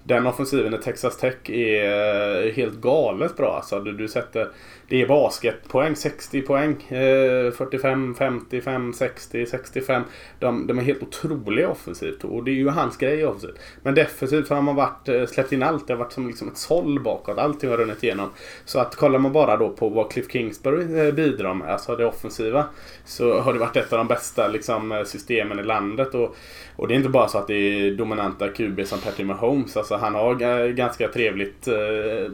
den 0.04 0.28
offensiven 0.28 0.74
i 0.74 0.78
Texas 0.78 1.18
Tech 1.18 1.50
är 1.50 2.46
eh, 2.46 2.54
helt 2.54 2.76
galet 2.76 3.38
bra. 3.38 3.56
Alltså, 3.56 3.80
du, 3.80 3.92
du 3.94 4.08
sätter, 4.08 4.50
det 4.88 5.02
är 5.02 5.08
basketpoäng, 5.08 5.96
60 5.96 6.42
poäng. 6.42 6.84
Eh, 6.84 7.52
45, 7.52 8.16
55, 8.16 8.94
60, 8.94 9.46
65. 9.46 10.04
De, 10.40 10.68
de 10.68 10.80
är 10.80 10.84
helt 10.84 11.04
otroliga 11.04 11.70
offensivt 11.70 12.24
och 12.24 12.44
det 12.44 12.52
är 12.52 12.56
ju 12.56 12.70
hans 12.70 12.98
grej 12.98 13.26
offensivt. 13.26 13.60
Men 13.84 13.96
defensivt 13.96 14.50
har 14.50 14.62
man 14.62 14.76
varit, 14.76 15.10
eh, 15.10 15.26
släppt 15.26 15.52
in 15.52 15.64
allt. 15.64 15.88
Det 15.88 15.94
har 15.94 15.98
varit 15.98 16.12
som 16.12 16.28
liksom 16.28 16.48
ett 16.48 16.58
såll 16.58 17.00
bakåt. 17.00 17.38
Allting 17.38 17.70
har 17.70 17.78
runnit 17.78 18.04
igenom. 18.04 18.30
Så 18.66 18.80
att 18.80 18.96
kollar 18.96 19.20
man 19.20 19.34
bara 19.34 19.58
då 19.58 19.70
på 19.70 19.90
vad 19.90 20.12
Cliff 20.12 20.32
Kingsbury 20.32 21.08
eh, 21.08 21.14
bidrar 21.14 21.54
med, 21.54 21.70
alltså 21.70 21.96
det 21.96 22.06
offensiva. 22.06 22.66
Så 23.06 23.40
har 23.40 23.54
det 23.54 23.60
varit 23.60 23.76
ett 23.76 23.94
av 23.94 23.98
de 23.98 24.08
bästa 24.08 24.48
liksom, 24.48 24.92
eh, 24.92 25.04
systemen 25.04 25.60
i 25.60 25.64
landet. 25.64 26.16
Och, 26.16 26.36
och 26.76 26.88
det 26.88 26.94
är 26.94 26.96
inte 26.96 27.10
bara 27.10 27.28
så 27.28 27.38
att 27.38 27.48
det 27.48 27.54
är 27.54 27.92
dominanta 27.92 28.50
QB 28.50 28.86
som 28.86 29.00
Patrick 29.00 29.28
Mahomes. 29.28 29.78
Alltså 29.78 29.96
han 29.96 30.16
har 30.16 30.70
ganska 30.72 31.08
trevligt 31.08 31.68
eh, 31.68 32.32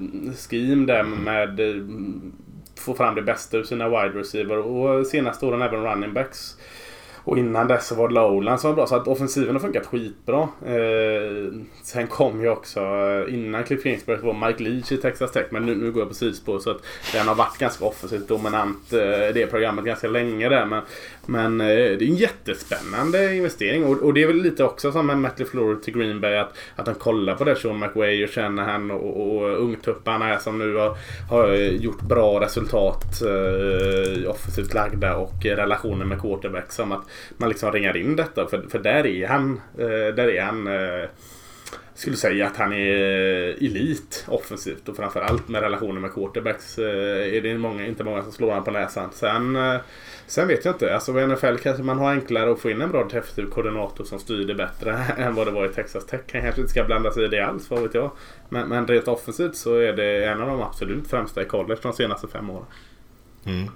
scheme 0.50 0.86
där 0.86 1.04
med 1.04 1.60
få 2.82 2.94
fram 2.94 3.16
det 3.16 3.22
bästa 3.22 3.58
ur 3.58 3.64
sina 3.64 3.90
wide 3.90 4.20
receiver 4.20 4.58
och 4.58 5.08
senaste 5.08 5.46
åren 5.46 5.62
även 5.62 5.84
running 5.84 6.14
backs. 6.14 6.58
Och 7.24 7.38
innan 7.38 7.68
dess 7.68 7.88
så 7.88 7.96
var 7.96 8.08
det 8.08 8.14
Lowland 8.14 8.60
som 8.60 8.70
var 8.70 8.76
bra. 8.76 8.88
Så 8.88 8.96
att 8.96 9.08
offensiven 9.08 9.56
har 9.56 9.60
funkat 9.60 9.86
skitbra. 9.86 10.42
Eh, 10.66 11.54
sen 11.84 12.08
kom 12.08 12.42
ju 12.42 12.50
också, 12.50 12.80
eh, 12.80 13.34
innan 13.34 13.64
Cliff 13.64 13.84
Kingsbury 13.84 14.18
var 14.22 14.48
Mike 14.48 14.64
Leach 14.64 14.92
i 14.92 14.98
Texas 14.98 15.32
Tech. 15.32 15.46
Men 15.50 15.66
nu, 15.66 15.76
nu 15.76 15.92
går 15.92 16.02
jag 16.02 16.10
på 16.10 16.16
sidospår. 16.16 16.60
Så 16.60 16.72
att 16.72 16.82
den 17.14 17.28
har 17.28 17.36
varit 17.36 17.58
ganska 17.58 17.86
offensivt 17.86 18.28
dominant, 18.28 18.94
eh, 18.94 19.34
det 19.34 19.48
programmet, 19.50 19.86
ganska 19.86 20.08
länge 20.08 20.50
där. 20.50 20.66
Men, 20.66 20.82
men 21.26 21.62
eh, 21.62 21.68
det 21.68 22.04
är 22.06 22.10
en 22.10 22.16
jättespännande 22.16 23.36
investering. 23.36 23.86
Och, 23.86 24.02
och 24.04 24.14
det 24.14 24.24
är 24.24 24.28
väl 24.28 24.42
lite 24.42 24.64
också 24.64 24.92
som 24.92 25.08
med 25.08 25.18
Matt 25.18 25.40
LeFleur 25.40 25.76
till 25.76 25.94
Green 25.94 26.22
Bay. 26.22 26.36
Att, 26.36 26.58
att 26.76 26.86
de 26.86 26.96
kollar 26.96 27.36
på 27.36 27.44
det 27.44 27.56
Sean 27.56 27.80
McWay 27.80 28.24
och 28.24 28.30
känner 28.30 28.64
han 28.64 28.92
och, 28.92 29.22
och, 29.22 29.42
och 29.42 29.62
ungtupparna 29.62 30.26
här 30.26 30.38
som 30.38 30.60
nu 30.60 30.76
har, 30.76 30.98
har 31.30 31.54
gjort 31.56 32.02
bra 32.02 32.42
resultat 32.42 33.22
eh, 33.22 34.30
offensivt 34.30 34.74
lagda 34.74 35.16
och 35.16 35.46
relationer 35.46 36.06
med 36.06 36.22
quarterback. 36.22 36.72
Som 36.72 36.92
att 36.92 37.11
man 37.38 37.50
liksom 37.50 37.72
ringar 37.72 37.98
in 37.98 38.16
detta. 38.16 38.48
För, 38.48 38.62
för 38.70 38.80
där 38.80 39.06
är 39.06 39.28
han. 39.28 39.62
Eh, 39.78 39.88
där 39.88 40.30
är 40.30 40.42
han 40.42 40.68
eh, 40.68 41.10
skulle 42.02 42.18
säga 42.18 42.48
att 42.48 42.58
han 42.58 42.74
är 42.74 42.98
elit 43.64 44.26
offensivt 44.28 44.90
och 44.90 44.96
framförallt 44.96 45.48
med 45.48 45.62
relationen 45.62 46.02
med 46.02 46.14
quarterbacks 46.14 46.78
eh, 46.78 47.36
är 47.36 47.42
det 47.42 47.58
många, 47.58 47.86
inte 47.86 48.04
många 48.04 48.24
som 48.24 48.32
slår 48.32 48.50
honom 48.50 48.64
på 48.64 48.72
näsan. 48.72 49.10
Sen, 49.14 49.56
eh, 49.56 49.82
sen 50.28 50.48
vet 50.48 50.66
jag 50.66 50.76
inte. 50.76 50.96
Alltså 50.96 51.20
i 51.20 51.28
NFL 51.28 51.56
kanske 51.58 51.84
man 51.84 51.98
har 51.98 52.12
enklare 52.12 52.52
att 52.52 52.60
få 52.60 52.70
in 52.70 52.82
en 52.82 52.92
bra 52.92 53.04
defensiv 53.04 53.46
koordinator 53.46 54.04
som 54.04 54.20
styr 54.20 54.46
det 54.46 54.56
bättre 54.56 54.92
än 55.18 55.36
vad 55.36 55.48
det 55.48 55.52
var 55.52 55.66
i 55.66 55.70
Texas 55.70 56.06
Tech. 56.06 56.22
Han 56.32 56.42
kanske 56.42 56.62
inte 56.62 56.72
ska 56.72 56.84
blanda 56.84 57.12
sig 57.12 57.26
i 57.26 57.28
det 57.28 57.40
alls, 57.40 57.70
vad 57.70 57.82
vet 57.82 57.94
jag. 57.94 58.12
Men, 58.50 58.68
men 58.70 58.88
rent 58.88 59.08
offensivt 59.08 59.56
så 59.56 59.76
är 59.76 59.94
det 59.94 60.26
en 60.26 60.42
av 60.42 60.48
de 60.48 60.62
absolut 60.62 61.08
främsta 61.08 61.42
i 61.42 61.46
college 61.46 61.80
de 61.82 61.94
senaste 61.94 62.28
fem 62.28 62.50
åren. 62.50 62.66
Mm. 63.46 63.70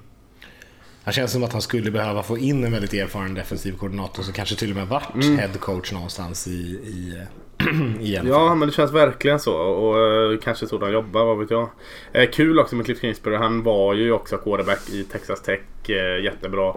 Han 1.06 1.14
känns 1.14 1.32
som 1.32 1.44
att 1.44 1.54
han 1.54 1.62
skulle 1.62 1.92
behöva 1.92 2.24
få 2.24 2.38
in 2.38 2.64
en 2.64 2.72
väldigt 2.72 2.94
erfaren 2.94 3.34
defensiv 3.34 3.78
koordinator 3.78 4.24
som 4.24 4.34
kanske 4.34 4.56
till 4.56 4.70
och 4.70 4.76
med 4.76 4.88
varit 4.88 5.16
mm. 5.24 5.38
headcoach 5.38 5.92
någonstans 5.92 6.48
i, 6.48 6.52
i 6.52 7.22
i 8.00 8.20
ja, 8.24 8.56
men 8.56 8.68
det 8.68 8.74
känns 8.74 8.92
verkligen 8.92 9.40
så. 9.40 9.56
Och 9.56 9.96
uh, 9.96 10.40
kanske 10.40 10.68
så 10.68 10.78
de 10.78 10.92
jobbar, 10.92 11.26
vad 11.26 11.40
vet 11.40 11.52
jag. 11.52 11.70
Eh, 12.12 12.30
kul 12.30 12.60
också 12.60 12.76
med 12.76 12.86
Cliff 12.86 13.02
Kingsbury. 13.02 13.36
Han 13.38 13.64
var 13.64 13.94
ju 13.94 14.12
också 14.12 14.38
quarterback 14.38 14.90
i 14.90 15.04
Texas 15.04 15.42
Tech. 15.42 15.60
Eh, 15.90 16.24
jättebra. 16.24 16.74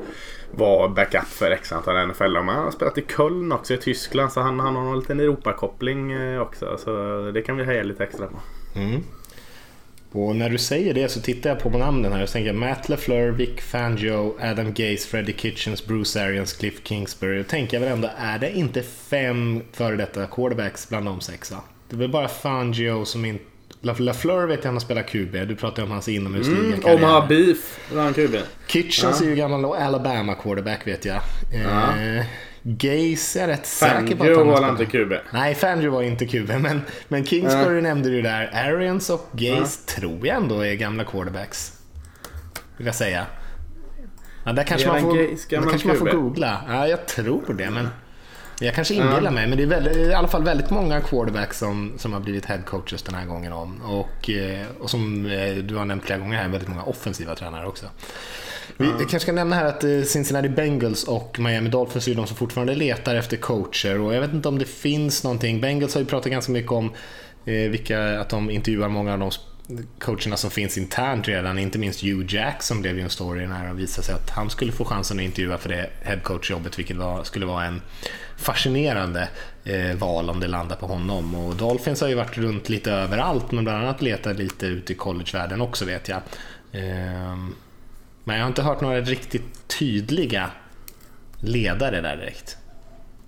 Var 0.50 0.88
backup 0.88 1.24
för 1.26 1.50
x 1.50 1.72
antal 1.72 2.08
NFL. 2.08 2.36
Och 2.36 2.44
han 2.44 2.64
har 2.64 2.70
spelat 2.70 2.98
i 2.98 3.04
Köln 3.16 3.52
också 3.52 3.74
i 3.74 3.76
Tyskland. 3.76 4.32
Så 4.32 4.40
han, 4.40 4.60
han 4.60 4.76
har 4.76 4.92
en 4.92 4.98
liten 4.98 5.20
Europakoppling 5.20 6.12
eh, 6.12 6.40
också. 6.40 6.78
Så 6.78 6.90
det 7.34 7.42
kan 7.42 7.56
vi 7.56 7.64
heja 7.64 7.82
lite 7.82 8.04
extra 8.04 8.26
på. 8.26 8.38
Mm. 8.74 9.02
Och 10.12 10.36
när 10.36 10.50
du 10.50 10.58
säger 10.58 10.94
det 10.94 11.08
så 11.08 11.20
tittar 11.20 11.50
jag 11.50 11.58
på 11.58 11.70
namnen 11.70 12.12
här 12.12 12.22
och 12.22 12.28
tänker 12.28 12.52
Matt 12.52 12.88
LeFleur, 12.88 13.30
Vic 13.30 13.60
Fangio, 13.60 14.36
Adam 14.40 14.74
Gaze, 14.74 15.08
Freddie 15.08 15.34
Kitchens, 15.36 15.86
Bruce 15.86 16.22
Arians, 16.22 16.52
Cliff 16.52 16.80
Kingsbury. 16.84 17.40
Och 17.40 17.46
tänker 17.46 17.76
jag 17.76 17.84
väl 17.84 17.92
ändå, 17.92 18.10
är 18.18 18.38
det 18.38 18.52
inte 18.52 18.82
fem 18.82 19.62
före 19.72 19.96
detta 19.96 20.26
quarterbacks 20.26 20.88
bland 20.88 21.06
de 21.06 21.20
sex? 21.20 21.50
Va? 21.50 21.62
Det 21.88 21.96
är 21.96 21.98
väl 21.98 22.10
bara 22.10 22.28
Fangio 22.28 23.04
som 23.04 23.24
inte... 23.24 23.44
LaFleur 23.80 24.46
vet 24.46 24.58
jag 24.58 24.64
han 24.64 24.74
har 24.74 24.80
spelat 24.80 25.06
QB. 25.06 25.32
Du 25.32 25.56
pratade 25.56 25.82
om 25.82 25.90
hans 25.90 26.08
inomhusliga 26.08 26.58
mm, 26.58 26.80
karriär. 26.80 26.98
Omaha 26.98 27.26
Beef 27.26 27.78
var 27.92 28.02
han 28.02 28.14
QB. 28.14 28.34
Kitchens 28.66 29.20
ja. 29.20 29.26
är 29.26 29.30
ju 29.30 29.36
gammal 29.36 29.64
Alabama 29.64 30.34
quarterback 30.34 30.86
vet 30.86 31.04
jag. 31.04 31.20
Ja. 31.52 31.98
Eh, 31.98 32.24
Gaze 32.76 33.40
är 33.40 33.46
rätt 33.46 33.66
säker 33.66 34.16
på 34.16 34.24
att 34.24 34.36
han 34.36 34.46
var 34.46 34.70
inte 34.70 34.86
QB. 34.86 35.12
Nej, 35.32 35.54
Fangio 35.54 35.90
var 35.90 36.02
inte 36.02 36.26
QB. 36.26 36.48
Men, 36.48 36.82
men 37.08 37.24
Kingsbury 37.24 37.74
ja. 37.74 37.80
nämnde 37.82 38.10
du 38.10 38.22
där. 38.22 38.50
Arians 38.54 39.10
och 39.10 39.28
Gaze 39.32 39.80
ja. 39.86 39.94
tror 39.94 40.26
jag 40.26 40.36
ändå 40.36 40.60
är 40.60 40.74
gamla 40.74 41.04
quarterbacks. 41.04 41.72
Vill 42.76 42.86
jag 42.86 42.94
säga. 42.94 43.26
Ja, 44.44 44.52
där 44.52 44.62
kanske, 44.62 44.88
man 44.88 45.00
får, 45.00 45.14
där 45.14 45.70
kanske 45.70 45.88
man 45.88 45.96
får 45.96 46.10
googla. 46.10 46.60
Ja, 46.68 46.88
jag 46.88 47.06
tror 47.06 47.54
det. 47.54 47.70
Men 47.70 47.88
jag 48.60 48.74
kanske 48.74 48.94
inbillar 48.94 49.22
ja. 49.22 49.30
mig. 49.30 49.46
Men 49.46 49.58
det 49.58 49.64
är 49.64 49.66
väldigt, 49.66 49.96
i 49.96 50.14
alla 50.14 50.28
fall 50.28 50.44
väldigt 50.44 50.70
många 50.70 51.00
quarterbacks 51.00 51.58
som, 51.58 51.92
som 51.96 52.12
har 52.12 52.20
blivit 52.20 52.46
headcoaches 52.46 53.02
den 53.02 53.14
här 53.14 53.26
gången 53.26 53.52
om. 53.52 53.82
Och, 53.82 54.30
eh, 54.30 54.66
och 54.80 54.90
som 54.90 55.26
eh, 55.26 55.54
du 55.54 55.76
har 55.76 55.84
nämnt 55.84 56.04
flera 56.04 56.18
gånger 56.18 56.38
här, 56.38 56.48
väldigt 56.48 56.68
många 56.68 56.82
offensiva 56.82 57.34
tränare 57.34 57.66
också. 57.66 57.86
Vi 58.76 58.86
mm. 58.86 58.98
kanske 58.98 59.20
ska 59.20 59.32
nämna 59.32 59.56
här 59.56 59.64
att 59.64 59.84
eh, 59.84 60.02
Cincinnati 60.02 60.48
Bengals 60.48 61.04
och 61.04 61.38
Miami 61.38 61.68
Dolphins 61.68 62.08
är 62.08 62.14
de 62.14 62.26
som 62.26 62.36
fortfarande 62.36 62.74
letar 62.74 63.14
efter 63.14 63.36
coacher 63.36 64.00
och 64.00 64.14
jag 64.14 64.20
vet 64.20 64.32
inte 64.32 64.48
om 64.48 64.58
det 64.58 64.64
finns 64.64 65.24
någonting. 65.24 65.60
Bengals 65.60 65.94
har 65.94 66.00
ju 66.00 66.06
pratat 66.06 66.32
ganska 66.32 66.52
mycket 66.52 66.72
om 66.72 66.92
eh, 67.44 67.70
vilka, 67.70 68.20
att 68.20 68.28
de 68.28 68.50
intervjuar 68.50 68.88
många 68.88 69.12
av 69.12 69.18
de 69.18 69.30
coacherna 69.98 70.36
som 70.36 70.50
finns 70.50 70.78
internt 70.78 71.28
redan, 71.28 71.58
inte 71.58 71.78
minst 71.78 72.02
Hugh 72.02 72.34
Jack 72.34 72.62
som 72.62 72.82
blev 72.82 72.96
ju 72.96 73.02
en 73.02 73.10
story 73.10 73.46
när 73.46 73.66
det 73.66 73.74
visade 73.74 74.06
sig 74.06 74.14
att 74.14 74.30
han 74.30 74.50
skulle 74.50 74.72
få 74.72 74.84
chansen 74.84 75.18
att 75.18 75.24
intervjua 75.24 75.58
för 75.58 75.68
det 75.68 75.90
headcoach-jobbet, 76.02 76.78
vilket 76.78 76.96
var, 76.96 77.24
skulle 77.24 77.46
vara 77.46 77.64
en 77.64 77.82
fascinerande 78.36 79.28
eh, 79.64 79.96
val 79.96 80.30
om 80.30 80.40
det 80.40 80.46
landar 80.46 80.76
på 80.76 80.86
honom. 80.86 81.34
Och 81.34 81.56
Dolphins 81.56 82.00
har 82.00 82.08
ju 82.08 82.14
varit 82.14 82.38
runt 82.38 82.68
lite 82.68 82.92
överallt, 82.92 83.52
men 83.52 83.64
bland 83.64 83.84
annat 83.84 84.02
letat 84.02 84.36
lite 84.36 84.66
ute 84.66 84.92
i 84.92 84.96
collegevärlden 84.96 85.60
också 85.60 85.84
vet 85.84 86.08
jag. 86.08 86.20
Eh, 86.72 87.36
men 88.28 88.36
jag 88.36 88.44
har 88.44 88.48
inte 88.48 88.62
hört 88.62 88.80
några 88.80 89.00
riktigt 89.00 89.68
tydliga 89.78 90.50
ledare 91.40 92.00
där 92.00 92.16
direkt. 92.16 92.56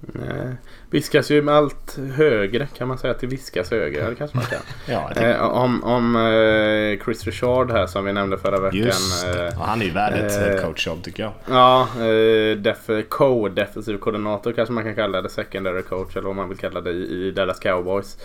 Nej. 0.00 0.56
Viskas 0.90 1.30
ju 1.30 1.42
med 1.42 1.54
allt 1.54 1.98
högre 2.14 2.66
kan 2.66 2.88
man 2.88 2.98
säga 2.98 3.10
att 3.10 3.20
det 3.20 3.26
viskas 3.26 3.70
högre. 3.70 4.08
Det 4.08 4.14
kanske 4.14 4.36
man 4.36 4.46
kan. 4.46 4.58
ja, 4.86 5.10
eh, 5.12 5.40
om 5.40 5.84
om 5.84 6.16
eh, 6.16 7.04
Chris 7.04 7.24
Richard 7.24 7.70
här 7.70 7.86
som 7.86 8.04
vi 8.04 8.12
nämnde 8.12 8.38
förra 8.38 8.60
veckan. 8.60 8.78
Just 8.78 9.24
eh, 9.24 9.60
Han 9.60 9.80
är 9.80 9.84
ju 9.84 9.90
värd 9.90 10.12
ett 10.12 10.58
eh, 10.58 10.64
coachjobb 10.64 11.02
tycker 11.02 11.22
jag. 11.22 11.32
Ja, 11.50 11.88
eh, 11.96 12.56
def 12.56 12.90
co-defensiv 13.08 13.98
koordinator 13.98 14.52
kanske 14.52 14.72
man 14.72 14.84
kan 14.84 14.94
kalla 14.94 15.22
det. 15.22 15.28
Secondary 15.28 15.82
coach 15.82 16.16
eller 16.16 16.26
vad 16.26 16.36
man 16.36 16.48
vill 16.48 16.58
kalla 16.58 16.80
det 16.80 16.90
i, 16.90 17.26
i 17.26 17.30
Dallas 17.30 17.58
Cowboys. 17.60 18.16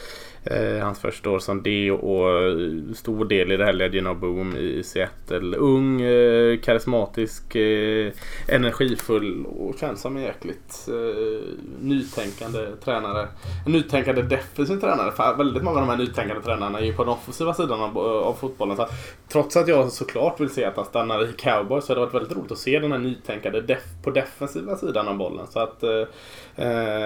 Eh, 0.46 0.84
hans 0.84 1.00
första 1.00 1.30
år 1.30 1.40
som 1.40 1.64
det 1.64 1.92
och 1.92 2.96
stor 2.96 3.26
del 3.26 3.52
i 3.52 3.58
det 3.58 3.66
här 3.66 3.74
Legend 3.74 4.08
of 4.08 4.18
Boom 4.18 4.58
i 4.58 4.84
Seattle. 4.84 5.58
Ung, 5.58 6.02
eh, 6.02 6.60
karismatisk, 6.60 7.56
eh, 7.56 8.12
energifull 8.48 9.46
och 9.46 9.76
känns 9.80 10.02
som 10.02 10.18
en 10.18 10.24
jäkligt 10.24 10.88
eh, 10.88 11.42
nytänkande 11.82 12.68
tränare. 12.84 13.28
En 13.66 13.72
nytänkande 13.72 14.22
defensiv 14.22 14.78
tränare. 14.78 15.12
För 15.12 15.36
väldigt 15.38 15.64
många 15.64 15.80
av 15.80 15.88
de 15.88 15.92
här 15.92 15.98
nytänkande 15.98 16.44
tränarna 16.44 16.80
är 16.80 16.84
ju 16.84 16.94
på 16.94 17.04
den 17.04 17.14
offensiva 17.14 17.54
sidan 17.54 17.82
av, 17.82 17.98
av 17.98 18.34
fotbollen. 18.34 18.78
Så 18.78 18.88
trots 19.28 19.58
att 19.58 19.68
jag 19.68 19.92
såklart 19.92 20.40
vill 20.40 20.50
se 20.50 20.66
att 20.66 20.76
han 20.76 20.86
stannar 20.86 21.30
i 21.30 21.34
Cowboys 21.34 21.86
så 21.86 21.92
har 21.92 21.96
det 21.96 22.02
varit 22.02 22.14
väldigt 22.14 22.38
roligt 22.38 22.52
att 22.52 22.58
se 22.58 22.80
den 22.80 22.92
här 22.92 23.00
nytänkande 23.00 23.62
def 23.62 23.84
på 24.04 24.12
defensiva 24.12 24.76
sidan 24.76 25.08
av 25.08 25.18
bollen. 25.18 25.48
Så 25.48 25.60
att 25.60 25.84
eh, 25.84 25.90
eh 25.92 26.06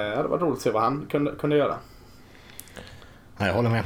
det 0.10 0.16
hade 0.16 0.30
varit 0.30 0.42
roligt 0.42 0.56
att 0.56 0.62
se 0.62 0.72
vad 0.72 0.84
han 0.84 1.06
kunde, 1.10 1.32
kunde 1.32 1.58
göra. 1.58 1.76
Jag 3.48 3.54
håller 3.54 3.70
med. 3.70 3.84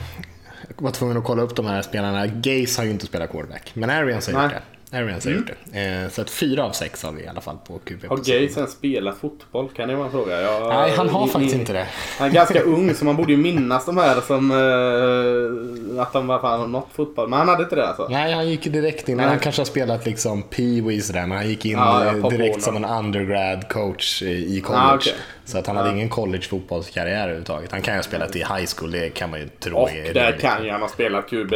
Jag 0.67 0.83
var 0.83 0.91
tvungen 0.91 1.17
att 1.17 1.23
kolla 1.23 1.41
upp 1.41 1.55
de 1.55 1.65
här 1.65 1.81
spelarna. 1.81 2.27
Gaze 2.27 2.79
har 2.81 2.85
ju 2.85 2.91
inte 2.91 3.05
spelat 3.05 3.31
quarterback, 3.31 3.71
men 3.73 3.89
Arians 3.89 4.27
har 4.27 4.43
gjort 4.43 4.51
det. 4.51 4.61
Arians 4.93 5.25
har 5.25 5.32
mm. 5.32 5.43
gjort 5.43 5.58
det. 5.71 5.79
Eh, 5.79 6.10
så 6.10 6.21
att 6.21 6.29
fyra 6.29 6.63
av 6.63 6.71
sex 6.71 7.03
har 7.03 7.12
vi 7.12 7.23
i 7.23 7.27
alla 7.27 7.41
fall 7.41 7.58
på 7.67 7.79
QB. 7.79 8.06
Har 8.10 8.29
ens 8.29 8.71
spelat 8.71 9.17
fotboll? 9.17 9.69
Kan 9.69 9.89
det 9.89 9.95
vara 9.95 10.06
en 10.06 10.12
fråga? 10.12 10.41
Jag, 10.41 10.69
Nej, 10.69 10.93
han 10.97 11.10
har 11.10 11.27
i, 11.27 11.29
faktiskt 11.29 11.56
i, 11.56 11.60
inte 11.60 11.73
det. 11.73 11.88
Han 12.19 12.29
är 12.29 12.34
ganska 12.34 12.62
ung 12.63 12.93
så 12.93 13.06
man 13.06 13.15
borde 13.15 13.32
ju 13.32 13.38
minnas 13.38 13.86
de 13.86 13.97
här 13.97 14.21
som 14.21 14.51
uh, 14.51 16.01
att 16.01 16.13
de 16.13 16.27
var 16.27 16.39
fan 16.39 16.71
något 16.71 16.89
fotboll. 16.93 17.29
Men 17.29 17.39
han 17.39 17.47
hade 17.47 17.63
inte 17.63 17.75
det 17.75 17.88
alltså? 17.88 18.08
Nej, 18.10 18.34
han 18.34 18.49
gick 18.49 18.63
direkt 18.63 19.10
in. 19.10 19.17
Nej. 19.17 19.25
Han 19.25 19.39
kanske 19.39 19.62
har 19.62 19.65
spelat 19.65 20.06
liksom 20.06 20.43
Pee-Wees 20.43 21.13
där, 21.13 21.27
men 21.27 21.38
han 21.38 21.49
gick 21.49 21.65
in 21.65 21.71
ja, 21.71 22.29
direkt 22.29 22.62
som 22.62 22.75
en 22.75 22.86
undergrad 22.86 23.69
coach 23.69 24.21
i 24.21 24.62
college. 24.62 24.84
Ah, 24.84 24.95
okay. 24.95 25.13
Så 25.45 25.58
att 25.58 25.67
han 25.67 25.75
hade 25.75 25.89
ingen 25.89 26.10
college-fotbollskarriär 26.10 27.23
överhuvudtaget. 27.23 27.71
Han 27.71 27.82
kan 27.82 27.93
ju 27.93 27.97
ha 27.97 28.03
spelat 28.03 28.36
i 28.36 28.39
high 28.39 28.65
school, 28.77 28.91
det 28.91 29.10
kan 29.10 29.29
man 29.29 29.39
ju 29.39 29.47
tro. 29.47 29.77
Och 29.77 29.89
där 30.13 30.32
kan 30.32 30.65
ju 30.65 30.71
han 30.71 30.82
ha 30.82 30.89
spelat 30.89 31.29
QB. 31.29 31.53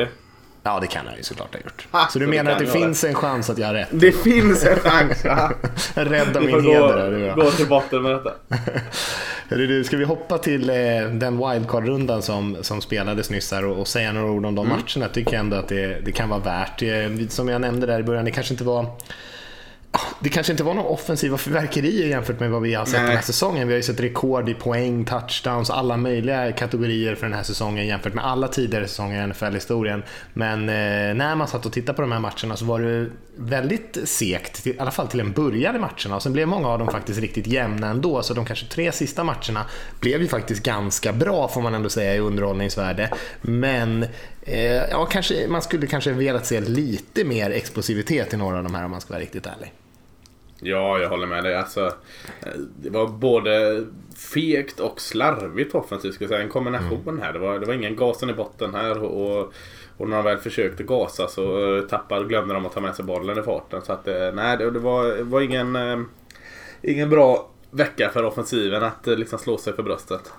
Ja, 0.68 0.80
det 0.80 0.88
kan 0.88 1.08
han 1.08 1.18
ju 1.18 1.24
såklart 1.24 1.54
ha 1.54 1.62
gjort. 1.62 1.88
Ah, 1.92 2.08
så 2.08 2.20
du 2.20 2.28
menar 2.28 2.52
att 2.52 2.60
det 2.60 2.68
finns 2.68 3.02
det. 3.02 3.08
en 3.08 3.16
chans 3.16 3.50
att 3.50 3.58
jag 3.58 3.68
har 3.68 3.74
rätt? 3.74 3.88
Det 3.92 4.12
finns 4.12 4.66
en 4.66 4.80
chans, 4.80 5.22
ja. 5.24 5.52
Rädda 5.94 6.42
min 6.42 6.64
heder. 6.64 7.36
Gå, 7.36 7.44
gå 7.44 7.52
till 7.52 7.68
botten 7.68 8.02
med 8.02 8.12
detta. 8.12 8.32
Du, 9.50 9.84
ska 9.84 9.98
vi 9.98 10.04
hoppa 10.04 10.38
till 10.38 10.70
eh, 10.70 10.76
den 11.12 11.38
wildcard-rundan 11.38 12.22
som, 12.22 12.58
som 12.62 12.82
spelades 12.82 13.30
nyss 13.30 13.52
här 13.52 13.66
och, 13.66 13.80
och 13.80 13.88
säga 13.88 14.12
några 14.12 14.32
ord 14.32 14.46
om 14.46 14.56
de 14.56 14.66
mm. 14.66 14.80
matcherna? 14.80 15.14
Tycker 15.14 15.34
jag 15.34 15.40
ändå 15.40 15.58
att 15.58 15.68
det, 15.68 16.06
det 16.06 16.12
kan 16.12 16.30
vara 16.30 16.40
värt. 16.40 16.82
Eh, 16.82 17.28
som 17.30 17.48
jag 17.48 17.62
nämnde 17.62 17.88
där 17.88 18.00
i 18.00 18.04
början, 18.04 18.26
det 18.26 18.32
kanske 18.32 18.54
inte 18.54 18.64
var 18.64 18.86
det 20.20 20.30
kanske 20.30 20.54
inte 20.54 20.64
var 20.64 20.74
några 20.74 20.90
offensiva 20.90 21.38
fyrverkerier 21.38 22.08
jämfört 22.08 22.40
med 22.40 22.52
vad 22.52 22.62
vi 22.62 22.74
har 22.74 22.86
sett 22.86 22.94
Nej. 22.94 23.04
den 23.04 23.16
här 23.16 23.24
säsongen. 23.24 23.68
Vi 23.68 23.74
har 23.74 23.78
ju 23.78 23.84
sett 23.84 24.00
rekord 24.00 24.50
i 24.50 24.54
poäng, 24.54 25.06
touchdowns, 25.06 25.70
alla 25.70 25.98
möjliga 25.98 26.52
kategorier 26.52 27.16
för 27.16 27.26
den 27.26 27.34
här 27.34 27.44
säsongen 27.44 27.88
jämfört 27.88 28.14
med 28.14 28.26
alla 28.26 28.48
tidigare 28.48 28.88
säsonger 28.88 29.24
i 29.24 29.28
NFL-historien. 29.28 30.04
Men 30.34 30.70
eh, 30.70 31.16
när 31.16 31.36
man 31.36 31.48
satt 31.48 31.66
och 31.66 31.74
tittade 31.74 31.96
på 31.96 32.02
de 32.02 32.12
här 32.12 32.20
matcherna 32.20 32.56
så 32.56 32.66
var 32.66 32.80
det 32.80 33.10
väldigt 33.36 33.98
segt, 34.06 34.68
i 34.68 34.80
alla 34.80 34.92
fall 34.92 35.08
till 35.08 35.20
en 35.20 35.32
början 35.32 35.76
i 35.76 35.80
matcherna. 35.80 36.16
Och 36.16 36.24
sen 36.24 36.34
blev 36.34 36.48
många 36.48 36.68
av 36.68 36.80
dem 36.80 36.88
faktiskt 36.88 37.20
riktigt 37.20 37.48
jämna 37.48 37.88
ändå, 37.88 38.24
så 38.24 38.34
de 38.34 38.46
kanske 38.46 38.66
tre 38.66 38.92
sista 38.92 39.24
matcherna 39.24 39.66
blev 40.00 40.22
ju 40.22 40.28
faktiskt 40.28 40.64
ganska 40.64 41.14
bra 41.14 41.48
får 41.48 41.62
man 41.62 41.76
ändå 41.76 41.90
säga 41.90 42.16
i 42.16 42.20
underhållningsvärde. 42.20 43.10
Men 43.42 44.06
ja, 44.92 45.06
kanske, 45.06 45.48
man 45.48 45.62
skulle 45.62 45.88
kanske 45.88 46.12
velat 46.12 46.46
se 46.46 46.62
lite 46.62 47.26
mer 47.26 47.50
explosivitet 47.50 48.34
i 48.34 48.38
några 48.38 48.58
av 48.58 48.64
de 48.64 48.76
här 48.76 48.86
om 48.86 48.92
man 48.92 49.02
ska 49.02 49.14
vara 49.14 49.22
riktigt 49.22 49.46
ärlig. 49.46 49.74
Ja, 50.60 51.00
jag 51.00 51.10
håller 51.10 51.28
med 51.28 51.44
dig. 51.44 51.56
Alltså, 51.56 51.86
eh, 52.42 52.52
det 52.82 52.90
var 52.90 53.08
både 53.08 53.86
fegt 54.34 54.80
och 54.80 55.02
slarvigt 55.02 55.76
offensivt. 55.76 56.14
Ska 56.14 56.28
säga. 56.28 56.42
En 56.42 56.50
kombination 56.50 57.02
mm. 57.08 57.22
här. 57.22 57.34
Det 57.34 57.40
var, 57.40 57.60
det 57.60 57.66
var 57.66 57.74
ingen 57.74 57.96
gasen 57.96 58.30
i 58.30 58.34
botten 58.34 58.76
här. 58.76 59.04
Och, 59.04 59.54
och 59.98 60.10
när 60.10 60.16
de 60.16 60.26
väl 60.26 60.38
försökte 60.38 60.84
gasa 60.84 61.28
så 61.28 61.76
eh, 61.78 61.84
tappade, 61.84 62.26
glömde 62.26 62.54
de 62.54 62.66
att 62.66 62.74
ta 62.74 62.82
med 62.82 62.96
sig 62.96 63.06
bollen 63.06 63.40
i 63.40 63.42
farten. 63.42 63.82
Så 63.82 63.94
att, 63.94 64.08
eh, 64.08 64.32
nej, 64.34 64.58
det, 64.58 64.72
det 64.72 64.80
var, 64.80 65.22
var 65.22 65.42
ingen, 65.42 65.78
ingen 66.82 67.10
bra 67.10 67.50
vecka 67.72 68.10
för 68.10 68.24
offensiven 68.24 68.84
att 68.84 69.08
liksom 69.08 69.40
slå 69.40 69.58
sig 69.58 69.74
för 69.74 69.84
bröstet. 69.84 70.32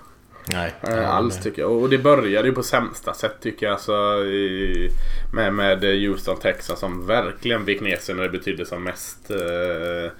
Nej. 0.53 0.75
Äh, 0.83 1.11
alls 1.11 1.43
tycker 1.43 1.63
jag. 1.63 1.73
Och 1.73 1.89
det 1.89 1.99
började 1.99 2.49
ju 2.49 2.55
på 2.55 2.63
sämsta 2.63 3.15
sätt 3.15 3.37
tycker 3.41 3.67
jag. 3.67 3.73
Alltså, 3.73 4.25
i, 4.25 4.91
med, 5.33 5.55
med 5.55 5.85
Houston 5.85 6.39
Texas 6.41 6.81
som 6.81 7.07
verkligen 7.07 7.65
vek 7.65 7.81
ner 7.81 7.97
sig 7.97 8.15
när 8.15 8.23
det 8.23 8.29
betydde 8.29 8.67
som 8.67 8.85
mest. 8.85 9.31
Eh, 9.31 10.11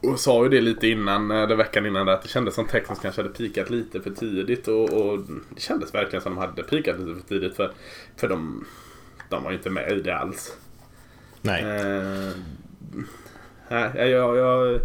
och 0.00 0.20
sa 0.20 0.42
ju 0.42 0.48
det 0.48 0.60
lite 0.60 0.88
innan, 0.88 1.30
eller 1.30 1.56
veckan 1.56 1.86
innan 1.86 2.08
att 2.08 2.22
det 2.22 2.28
kändes 2.28 2.54
som 2.54 2.66
Texas 2.66 2.98
kanske 3.02 3.22
hade 3.22 3.34
pikat 3.34 3.70
lite 3.70 4.00
för 4.00 4.10
tidigt. 4.10 4.68
Och, 4.68 4.90
och 4.90 5.18
det 5.54 5.60
kändes 5.60 5.94
verkligen 5.94 6.22
som 6.22 6.34
de 6.34 6.38
hade 6.38 6.62
pikat 6.62 7.00
lite 7.00 7.20
för 7.20 7.28
tidigt. 7.28 7.56
För, 7.56 7.72
för 8.16 8.28
de, 8.28 8.64
de 9.28 9.44
var 9.44 9.50
ju 9.50 9.56
inte 9.56 9.70
med 9.70 9.92
i 9.92 10.00
det 10.00 10.16
alls. 10.16 10.56
Nej. 11.42 11.62
Eh, 11.62 12.32
Nej, 13.72 14.10
jag, 14.10 14.36
jag, 14.36 14.80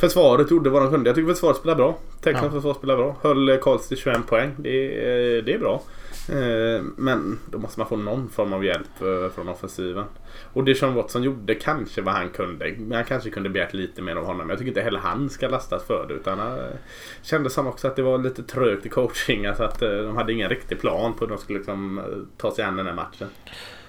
försvaret 0.00 0.50
gjorde 0.50 0.70
vad 0.70 0.82
de 0.82 0.90
kunde. 0.90 1.08
Jag 1.08 1.16
tycker 1.16 1.32
försvaret 1.32 1.56
spelar 1.56 1.74
bra. 1.74 1.98
Texans 2.20 2.44
ja. 2.44 2.50
försvar 2.50 2.74
spelar 2.74 2.96
bra. 2.96 3.16
Höll 3.22 3.58
Karls 3.62 3.88
till 3.88 3.96
21 3.96 4.26
poäng. 4.26 4.54
Det, 4.56 4.88
det 5.40 5.54
är 5.54 5.58
bra. 5.58 5.82
Eh, 6.28 6.82
men 6.96 7.38
då 7.50 7.58
måste 7.58 7.80
man 7.80 7.88
få 7.88 7.96
någon 7.96 8.28
form 8.28 8.52
av 8.52 8.64
hjälp 8.64 9.02
eh, 9.02 9.34
från 9.34 9.48
offensiven. 9.48 10.04
Och 10.52 10.64
det 10.64 10.74
Sean 10.74 10.94
Watson 10.94 11.22
gjorde 11.22 11.54
kanske 11.54 12.02
vad 12.02 12.14
han 12.14 12.30
kunde. 12.30 12.76
Han 12.92 13.04
kanske 13.04 13.30
kunde 13.30 13.48
begärt 13.48 13.74
lite 13.74 14.02
mer 14.02 14.16
av 14.16 14.24
honom. 14.24 14.38
Men 14.38 14.48
jag 14.48 14.58
tycker 14.58 14.70
inte 14.70 14.80
heller 14.80 15.00
han 15.00 15.30
ska 15.30 15.48
lastas 15.48 15.86
för 15.86 16.06
det. 16.08 16.14
Utan 16.14 16.38
han 16.38 16.58
kände 17.22 17.50
som 17.50 17.66
också 17.66 17.88
att 17.88 17.96
det 17.96 18.02
var 18.02 18.18
lite 18.18 18.42
trögt 18.42 18.86
i 18.86 18.88
coaching. 18.88 19.46
Alltså 19.46 19.62
att 19.62 19.82
eh, 19.82 19.90
de 19.90 20.16
hade 20.16 20.32
ingen 20.32 20.48
riktig 20.48 20.80
plan 20.80 21.14
på 21.14 21.20
hur 21.20 21.26
de 21.26 21.38
skulle 21.38 21.58
liksom 21.58 22.00
ta 22.36 22.54
sig 22.54 22.64
an 22.64 22.76
den 22.76 22.86
här 22.86 22.94
matchen. 22.94 23.28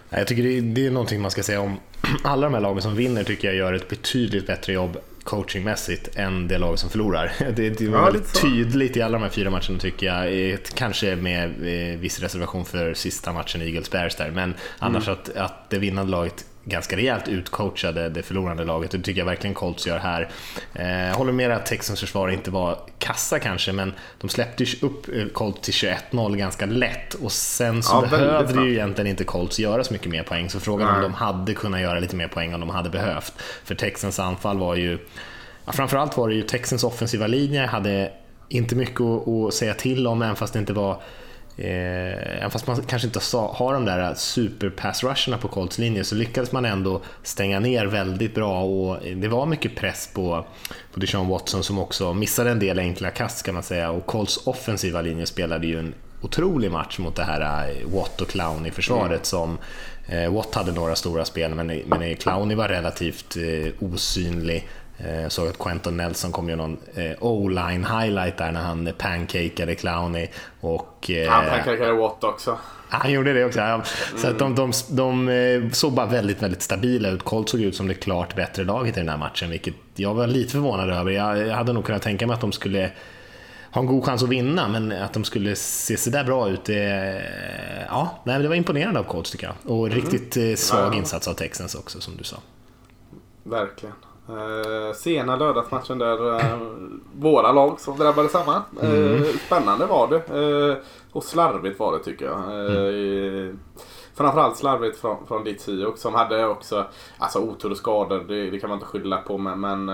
Jag 0.09 0.27
tycker 0.27 0.43
det 0.43 0.57
är, 0.57 0.61
det 0.61 0.85
är 0.85 0.91
någonting 0.91 1.21
man 1.21 1.31
ska 1.31 1.43
säga 1.43 1.61
om 1.61 1.79
alla 2.23 2.47
de 2.47 2.53
här 2.53 2.61
lagen 2.61 2.81
som 2.81 2.95
vinner 2.95 3.23
tycker 3.23 3.47
jag 3.47 3.57
gör 3.57 3.73
ett 3.73 3.89
betydligt 3.89 4.47
bättre 4.47 4.73
jobb 4.73 4.97
coachingmässigt 5.23 6.15
än 6.15 6.47
det 6.47 6.57
lag 6.57 6.79
som 6.79 6.89
förlorar. 6.89 7.31
Det, 7.55 7.69
det 7.69 7.87
var 7.87 7.97
ja, 7.97 8.05
väldigt 8.05 8.41
tydligt 8.41 8.97
i 8.97 9.01
alla 9.01 9.17
de 9.17 9.23
här 9.23 9.29
fyra 9.29 9.49
matcherna 9.49 9.79
tycker 9.79 10.07
jag. 10.07 10.57
Kanske 10.73 11.15
med 11.15 11.45
eh, 11.45 11.99
viss 11.99 12.19
reservation 12.19 12.65
för 12.65 12.93
sista 12.93 13.33
matchen 13.33 13.61
Eagles-Bears 13.61 14.17
där, 14.17 14.31
men 14.31 14.53
annars 14.79 15.07
mm. 15.07 15.19
att, 15.19 15.35
att 15.35 15.69
det 15.69 15.79
vinnande 15.79 16.11
laget 16.11 16.45
ganska 16.63 16.97
rejält 16.97 17.27
utcoachade 17.27 18.09
det 18.09 18.23
förlorande 18.23 18.63
laget. 18.63 18.91
Det 18.91 18.99
tycker 18.99 19.21
jag 19.21 19.25
verkligen 19.25 19.53
Colts 19.53 19.87
gör 19.87 19.99
här. 19.99 20.29
Jag 20.73 21.09
eh, 21.09 21.17
håller 21.17 21.31
med 21.31 21.51
att 21.51 21.65
Texans 21.65 21.99
försvar 21.99 22.29
inte 22.29 22.51
var 22.51 22.79
kassa 22.99 23.39
kanske, 23.39 23.71
men 23.71 23.93
de 24.21 24.29
släppte 24.29 24.63
ju 24.63 24.87
upp 24.87 25.07
eh, 25.15 25.25
Colts 25.25 25.59
till 25.61 25.73
21-0 26.11 26.35
ganska 26.35 26.65
lätt 26.65 27.13
och 27.13 27.31
sen 27.31 27.83
så 27.83 28.07
ja, 28.11 28.17
behövde 28.17 28.61
ju 28.65 28.73
egentligen 28.73 29.07
inte 29.07 29.23
Colts 29.23 29.59
göra 29.59 29.83
så 29.83 29.93
mycket 29.93 30.09
mer 30.09 30.23
poäng, 30.23 30.49
så 30.49 30.59
frågan 30.59 30.87
Nej. 30.87 30.95
om 30.95 31.01
de 31.01 31.13
hade 31.13 31.53
kunnat 31.53 31.81
göra 31.81 31.99
lite 31.99 32.15
mer 32.15 32.27
poäng 32.27 32.53
om 32.53 32.59
de 32.59 32.69
hade 32.69 32.89
behövt. 32.89 33.33
För 33.63 33.75
Texans 33.75 34.19
anfall 34.19 34.57
var 34.57 34.75
ju, 34.75 34.99
ja, 35.65 35.71
framförallt 35.71 36.17
var 36.17 36.29
det 36.29 36.35
ju 36.35 36.41
Texans 36.41 36.83
offensiva 36.83 37.27
linje 37.27 37.65
hade 37.65 38.11
inte 38.49 38.75
mycket 38.75 39.01
att 39.01 39.53
säga 39.53 39.73
till 39.73 40.07
om, 40.07 40.21
även 40.21 40.35
fast 40.35 40.53
det 40.53 40.59
inte 40.59 40.73
var 40.73 41.01
Eh, 41.61 42.37
även 42.37 42.51
fast 42.51 42.67
man 42.67 42.83
kanske 42.83 43.07
inte 43.07 43.19
har 43.33 43.73
de 43.73 43.85
där 43.85 44.13
super 44.13 44.69
pass 44.69 45.03
rusherna 45.03 45.37
på 45.37 45.47
Colts 45.47 45.77
linje 45.77 46.03
så 46.03 46.15
lyckades 46.15 46.51
man 46.51 46.65
ändå 46.65 47.01
stänga 47.23 47.59
ner 47.59 47.85
väldigt 47.85 48.35
bra. 48.35 48.63
Och 48.63 48.97
det 49.15 49.27
var 49.27 49.45
mycket 49.45 49.75
press 49.75 50.09
på, 50.13 50.45
på 50.93 50.99
Deshaun 50.99 51.27
Watson 51.27 51.63
som 51.63 51.79
också 51.79 52.13
missade 52.13 52.51
en 52.51 52.59
del 52.59 52.79
enkla 52.79 53.09
kast 53.11 53.45
kan 53.45 53.53
man 53.53 53.63
säga. 53.63 53.91
Och 53.91 54.05
Colts 54.05 54.47
offensiva 54.47 55.01
linje 55.01 55.25
spelade 55.25 55.67
ju 55.67 55.79
en 55.79 55.93
otrolig 56.21 56.71
match 56.71 56.99
mot 56.99 57.15
det 57.15 57.23
här 57.23 57.69
eh, 57.69 57.87
Watt 57.87 58.21
och 58.21 58.27
Clown 58.27 58.65
i 58.65 58.71
försvaret 58.71 59.09
mm. 59.09 59.23
som 59.23 59.57
eh, 60.07 60.33
Watt 60.33 60.55
hade 60.55 60.71
några 60.71 60.95
stora 60.95 61.25
spel 61.25 61.55
men, 61.55 61.67
men 61.67 62.15
Clowney 62.15 62.57
var 62.57 62.67
relativt 62.67 63.37
eh, 63.37 63.83
osynlig 63.83 64.67
jag 65.03 65.23
eh, 65.23 65.27
såg 65.27 65.47
att 65.47 65.59
Quentin 65.59 65.97
Nelson 65.97 66.31
kom 66.31 66.49
ju 66.49 66.55
någon 66.55 66.77
eh, 66.95 67.11
O-line 67.19 67.85
highlight 67.85 68.37
där 68.37 68.51
när 68.51 68.61
han 68.61 68.89
pancakade 68.97 69.75
Clowny. 69.75 70.27
Och, 70.61 71.11
eh, 71.11 71.31
han 71.31 71.45
pancakade 71.45 71.93
Watt 71.93 72.23
också. 72.23 72.57
Han 72.89 73.11
gjorde 73.11 73.33
det 73.33 73.45
också. 73.45 73.59
Ja. 73.59 73.81
Så 74.17 74.27
att 74.27 74.39
de, 74.39 74.55
de, 74.55 74.71
de, 74.89 75.69
såg 75.73 75.93
bara 75.93 76.05
väldigt, 76.05 76.41
väldigt 76.41 76.61
stabila 76.61 77.09
ut. 77.09 77.23
Colt 77.23 77.49
såg 77.49 77.61
ut 77.61 77.75
som 77.75 77.87
det 77.87 77.93
klart 77.93 78.35
bättre 78.35 78.63
laget 78.63 78.97
i 78.97 78.99
den 78.99 79.09
här 79.09 79.17
matchen, 79.17 79.49
vilket 79.49 79.73
jag 79.95 80.13
var 80.13 80.27
lite 80.27 80.51
förvånad 80.51 80.89
över. 80.89 81.11
Jag 81.11 81.55
hade 81.55 81.73
nog 81.73 81.85
kunnat 81.85 82.01
tänka 82.01 82.27
mig 82.27 82.33
att 82.33 82.41
de 82.41 82.51
skulle 82.51 82.91
ha 83.71 83.81
en 83.81 83.87
god 83.87 84.05
chans 84.05 84.23
att 84.23 84.29
vinna, 84.29 84.67
men 84.67 84.91
att 84.91 85.13
de 85.13 85.23
skulle 85.23 85.55
se 85.55 85.97
så 85.97 86.09
där 86.09 86.23
bra 86.23 86.49
ut, 86.49 86.65
det, 86.65 87.23
ja, 87.89 88.21
nej, 88.23 88.41
det 88.41 88.47
var 88.47 88.55
imponerande 88.55 88.99
av 88.99 89.03
Colts 89.03 89.31
tycker 89.31 89.47
jag. 89.47 89.71
Och 89.71 89.87
mm. 89.87 89.99
riktigt 90.01 90.59
svag 90.59 90.95
insats 90.95 91.27
av 91.27 91.33
Texans 91.33 91.75
också, 91.75 92.01
som 92.01 92.17
du 92.17 92.23
sa. 92.23 92.37
Verkligen. 93.43 93.95
Eh, 94.29 94.93
sena 94.93 95.35
lördagsmatchen 95.35 95.97
där 95.97 96.35
eh, 96.35 96.57
våra 97.15 97.51
lag 97.51 97.79
som 97.79 97.97
drabbade 97.97 98.29
samman. 98.29 98.61
Eh, 98.81 98.89
mm. 98.89 99.23
Spännande 99.23 99.85
var 99.85 100.07
det. 100.07 100.15
Eh, 100.15 100.77
och 101.11 101.23
slarvigt 101.23 101.79
var 101.79 101.97
det 101.97 102.03
tycker 102.03 102.25
jag. 102.25 102.39
Eh, 102.39 103.39
mm. 103.39 103.59
Framförallt 104.13 104.57
slarvigt 104.57 104.97
från, 104.97 105.27
från 105.27 105.43
ditt 105.43 105.61
Seahawks 105.61 106.01
som 106.01 106.13
hade 106.13 106.47
också 106.47 106.85
alltså, 107.17 107.39
otur 107.39 107.71
och 107.71 107.77
skador. 107.77 108.25
Det, 108.27 108.49
det 108.49 108.59
kan 108.59 108.69
man 108.69 108.77
inte 108.77 108.85
skylla 108.85 109.17
på. 109.17 109.37
Men, 109.37 109.59
men, 109.59 109.89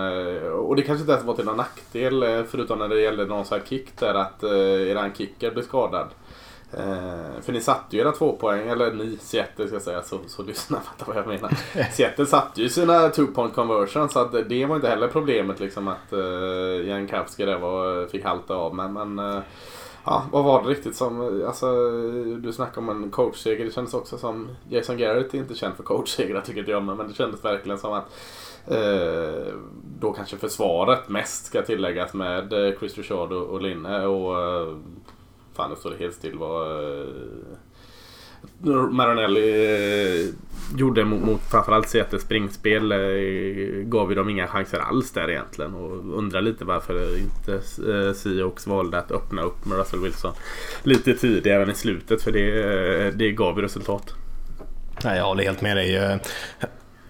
och 0.51 0.75
det 0.75 0.81
kanske 0.81 1.01
inte 1.01 1.11
ens 1.11 1.25
var 1.25 1.35
till 1.35 1.45
någon 1.45 1.57
nackdel 1.57 2.45
förutom 2.49 2.79
när 2.79 2.89
det 2.89 3.01
gällde 3.01 3.25
någon 3.25 3.45
sån 3.45 3.59
här 3.59 3.65
kick 3.65 3.99
där 3.99 4.13
att 4.13 4.43
eh, 4.43 4.89
eran 4.89 5.13
kicker 5.13 5.51
blev 5.51 5.63
skadad. 5.63 6.07
Eh, 6.73 7.41
för 7.41 7.51
ni 7.51 7.62
satte 7.62 7.95
ju 7.95 8.01
era 8.01 8.12
två 8.12 8.32
poäng, 8.32 8.67
eller 8.67 8.93
ni, 8.93 9.17
Seattle 9.21 9.67
ska 9.67 9.75
jag 9.75 9.82
säga, 9.82 10.01
så, 10.01 10.19
så 10.28 10.43
lyssna 10.43 10.80
fattar 10.97 11.06
vad 11.06 11.17
jag 11.17 11.28
menar. 11.28 11.51
Seattle 11.91 12.25
satte 12.25 12.62
ju 12.62 12.69
sina 12.69 13.10
two 13.10 13.25
point 13.25 13.54
conversion 13.56 14.10
så 14.10 14.19
att 14.19 14.49
det 14.49 14.65
var 14.65 14.75
inte 14.75 14.89
heller 14.89 15.08
problemet 15.08 15.60
liksom 15.60 15.88
att 15.88 16.13
eh, 16.13 16.88
Jankowski 16.88 17.45
där 17.45 17.60
var, 17.60 18.08
fick 18.08 18.23
halta 18.23 18.56
av. 18.56 18.75
Men, 18.75 18.93
men 18.93 19.19
eh, 19.19 19.41
ja, 20.06 20.23
vad 20.32 20.43
var 20.43 20.63
det 20.63 20.69
riktigt 20.69 20.95
som, 20.95 21.43
alltså 21.47 21.91
du 22.38 22.54
snackade 22.54 22.91
om 22.91 23.04
en 23.04 23.12
coachseger. 23.12 23.65
Det 23.65 23.71
kändes 23.71 23.93
också 23.93 24.17
som, 24.17 24.49
Jason 24.69 24.97
Garrett 24.97 25.34
är 25.34 25.38
inte 25.38 25.56
känd 25.56 25.75
för 25.75 25.84
coachsegrar 25.84 26.41
tycker 26.41 26.60
inte 26.60 26.71
jag, 26.71 26.84
men 26.84 26.97
det 26.97 27.13
kändes 27.13 27.45
verkligen 27.45 27.80
som 27.80 27.93
att 27.93 28.12
Eh, 28.67 29.54
då 29.99 30.13
kanske 30.13 30.38
försvaret 30.38 31.10
mest 31.10 31.45
ska 31.45 31.62
tilläggas 31.62 32.13
med 32.13 32.54
eh, 32.54 32.80
Chris 32.80 32.97
Richard 32.97 33.32
och, 33.32 33.47
och 33.47 33.62
Linne 33.62 34.06
och 34.06 34.39
eh, 34.39 34.78
Fan, 35.55 35.69
nu 35.69 35.75
står 35.75 35.89
det 35.89 35.97
helt 35.97 36.15
still 36.15 36.37
vad 36.37 36.71
eh, 36.71 37.07
uh, 38.67 38.89
Maranelli 38.89 39.41
uh, 39.41 40.21
eh, 40.21 40.33
gjorde 40.77 41.05
mot, 41.05 41.23
mot 41.23 41.41
framförallt 41.51 41.89
Seattles 41.89 42.21
springspel. 42.21 42.91
Uh, 42.91 43.83
gav 43.83 44.09
ju 44.09 44.15
dem 44.15 44.29
inga 44.29 44.47
chanser 44.47 44.79
alls 44.79 45.11
där 45.11 45.29
egentligen. 45.29 45.73
Och 45.73 46.17
undrar 46.17 46.41
lite 46.41 46.65
varför 46.65 47.17
inte 47.17 47.51
uh, 47.91 48.13
Seahawks 48.13 48.67
valde 48.67 48.99
att 48.99 49.11
öppna 49.11 49.41
upp 49.41 49.65
med 49.65 49.77
Russell 49.77 49.99
Wilson 49.99 50.33
lite 50.83 51.13
tidigare 51.13 51.63
än 51.63 51.69
i 51.69 51.75
slutet. 51.75 52.21
För 52.21 52.31
det, 52.31 53.11
det 53.11 53.31
gav 53.31 53.55
ju 53.57 53.61
resultat. 53.61 54.13
Nej, 55.03 55.17
jag 55.17 55.25
håller 55.25 55.43
helt 55.43 55.61
med 55.61 55.77
dig. 55.77 56.19